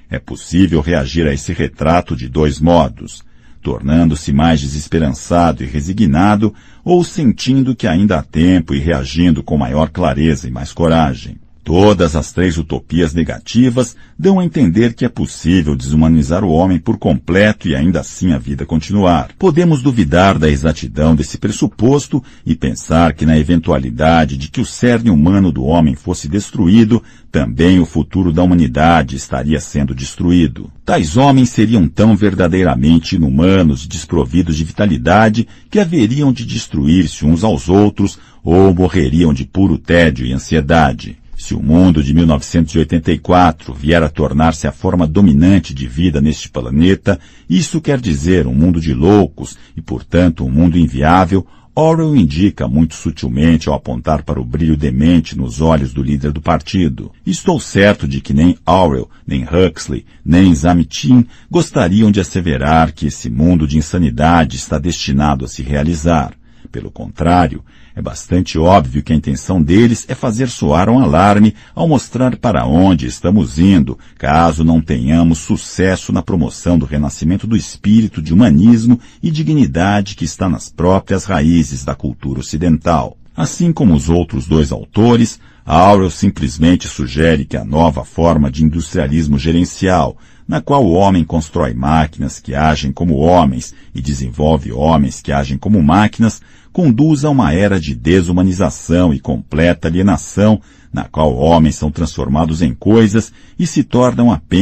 É 0.08 0.18
possível 0.18 0.80
reagir 0.80 1.26
a 1.26 1.32
esse 1.32 1.52
retrato 1.52 2.16
de 2.16 2.28
dois 2.28 2.58
modos 2.58 3.22
tornando-se 3.62 4.32
mais 4.32 4.60
desesperançado 4.60 5.62
e 5.62 5.66
resignado, 5.66 6.54
ou 6.84 7.04
sentindo 7.04 7.76
que 7.76 7.86
ainda 7.86 8.18
há 8.18 8.22
tempo 8.22 8.74
e 8.74 8.78
reagindo 8.78 9.42
com 9.42 9.56
maior 9.56 9.90
clareza 9.90 10.48
e 10.48 10.50
mais 10.50 10.72
coragem. 10.72 11.36
Todas 11.62 12.16
as 12.16 12.32
três 12.32 12.56
utopias 12.56 13.12
negativas 13.12 13.94
dão 14.18 14.40
a 14.40 14.44
entender 14.44 14.94
que 14.94 15.04
é 15.04 15.08
possível 15.08 15.76
desumanizar 15.76 16.42
o 16.42 16.50
homem 16.50 16.78
por 16.78 16.98
completo 16.98 17.68
e 17.68 17.76
ainda 17.76 18.00
assim 18.00 18.32
a 18.32 18.38
vida 18.38 18.64
continuar. 18.64 19.30
Podemos 19.38 19.82
duvidar 19.82 20.38
da 20.38 20.48
exatidão 20.48 21.14
desse 21.14 21.38
pressuposto 21.38 22.22
e 22.46 22.56
pensar 22.56 23.12
que 23.12 23.26
na 23.26 23.38
eventualidade 23.38 24.36
de 24.36 24.48
que 24.48 24.60
o 24.60 24.64
cerne 24.64 25.10
humano 25.10 25.52
do 25.52 25.64
homem 25.64 25.94
fosse 25.94 26.26
destruído, 26.26 27.02
também 27.30 27.78
o 27.78 27.86
futuro 27.86 28.32
da 28.32 28.42
humanidade 28.42 29.14
estaria 29.14 29.60
sendo 29.60 29.94
destruído. 29.94 30.70
Tais 30.84 31.16
homens 31.16 31.50
seriam 31.50 31.86
tão 31.86 32.16
verdadeiramente 32.16 33.16
inumanos 33.16 33.84
e 33.84 33.88
desprovidos 33.88 34.56
de 34.56 34.64
vitalidade 34.64 35.46
que 35.70 35.78
haveriam 35.78 36.32
de 36.32 36.44
destruir-se 36.44 37.24
uns 37.24 37.44
aos 37.44 37.68
outros 37.68 38.18
ou 38.42 38.74
morreriam 38.74 39.32
de 39.32 39.44
puro 39.44 39.78
tédio 39.78 40.26
e 40.26 40.32
ansiedade. 40.32 41.20
Se 41.40 41.54
o 41.54 41.62
mundo 41.62 42.02
de 42.02 42.12
1984 42.12 43.72
vier 43.72 44.02
a 44.02 44.10
tornar-se 44.10 44.66
a 44.66 44.72
forma 44.72 45.06
dominante 45.06 45.72
de 45.72 45.86
vida 45.86 46.20
neste 46.20 46.50
planeta, 46.50 47.18
isso 47.48 47.80
quer 47.80 47.98
dizer 47.98 48.46
um 48.46 48.52
mundo 48.52 48.78
de 48.78 48.92
loucos 48.92 49.56
e, 49.74 49.80
portanto, 49.80 50.44
um 50.44 50.50
mundo 50.50 50.78
inviável, 50.78 51.46
Orwell 51.74 52.14
indica 52.14 52.68
muito 52.68 52.94
sutilmente 52.94 53.70
ao 53.70 53.74
apontar 53.74 54.22
para 54.22 54.38
o 54.38 54.44
brilho 54.44 54.76
demente 54.76 55.36
nos 55.36 55.62
olhos 55.62 55.94
do 55.94 56.02
líder 56.02 56.30
do 56.30 56.42
partido. 56.42 57.10
Estou 57.24 57.58
certo 57.58 58.06
de 58.06 58.20
que 58.20 58.34
nem 58.34 58.58
Orwell, 58.66 59.08
nem 59.26 59.42
Huxley, 59.42 60.04
nem 60.22 60.54
Zamitin 60.54 61.26
gostariam 61.50 62.10
de 62.10 62.20
asseverar 62.20 62.92
que 62.92 63.06
esse 63.06 63.30
mundo 63.30 63.66
de 63.66 63.78
insanidade 63.78 64.56
está 64.56 64.78
destinado 64.78 65.46
a 65.46 65.48
se 65.48 65.62
realizar. 65.62 66.34
Pelo 66.70 66.90
contrário, 66.90 67.64
é 68.00 68.02
bastante 68.02 68.58
óbvio 68.58 69.02
que 69.02 69.12
a 69.12 69.16
intenção 69.16 69.62
deles 69.62 70.06
é 70.08 70.14
fazer 70.14 70.48
soar 70.48 70.88
um 70.88 70.98
alarme 70.98 71.54
ao 71.74 71.86
mostrar 71.86 72.34
para 72.36 72.66
onde 72.66 73.06
estamos 73.06 73.58
indo, 73.58 73.98
caso 74.16 74.64
não 74.64 74.80
tenhamos 74.80 75.38
sucesso 75.38 76.10
na 76.10 76.22
promoção 76.22 76.78
do 76.78 76.86
renascimento 76.86 77.46
do 77.46 77.56
espírito 77.56 78.22
de 78.22 78.32
humanismo 78.32 78.98
e 79.22 79.30
dignidade 79.30 80.16
que 80.16 80.24
está 80.24 80.48
nas 80.48 80.70
próprias 80.70 81.26
raízes 81.26 81.84
da 81.84 81.94
cultura 81.94 82.40
ocidental. 82.40 83.18
Assim 83.36 83.70
como 83.70 83.94
os 83.94 84.08
outros 84.08 84.46
dois 84.46 84.72
autores, 84.72 85.38
Aurel 85.64 86.10
simplesmente 86.10 86.88
sugere 86.88 87.44
que 87.44 87.56
a 87.56 87.64
nova 87.64 88.02
forma 88.02 88.50
de 88.50 88.64
industrialismo 88.64 89.38
gerencial, 89.38 90.16
na 90.50 90.60
qual 90.60 90.84
o 90.84 90.94
homem 90.94 91.22
constrói 91.22 91.72
máquinas 91.72 92.40
que 92.40 92.56
agem 92.56 92.90
como 92.90 93.14
homens 93.18 93.72
e 93.94 94.02
desenvolve 94.02 94.72
homens 94.72 95.20
que 95.20 95.30
agem 95.30 95.56
como 95.56 95.80
máquinas, 95.80 96.42
conduz 96.72 97.24
a 97.24 97.30
uma 97.30 97.54
era 97.54 97.78
de 97.78 97.94
desumanização 97.94 99.14
e 99.14 99.20
completa 99.20 99.86
alienação, 99.86 100.60
na 100.92 101.04
qual 101.04 101.36
homens 101.36 101.76
são 101.76 101.88
transformados 101.88 102.62
em 102.62 102.74
coisas 102.74 103.32
e 103.56 103.64
se 103.64 103.84
tornam 103.84 104.32
apenas 104.32 104.60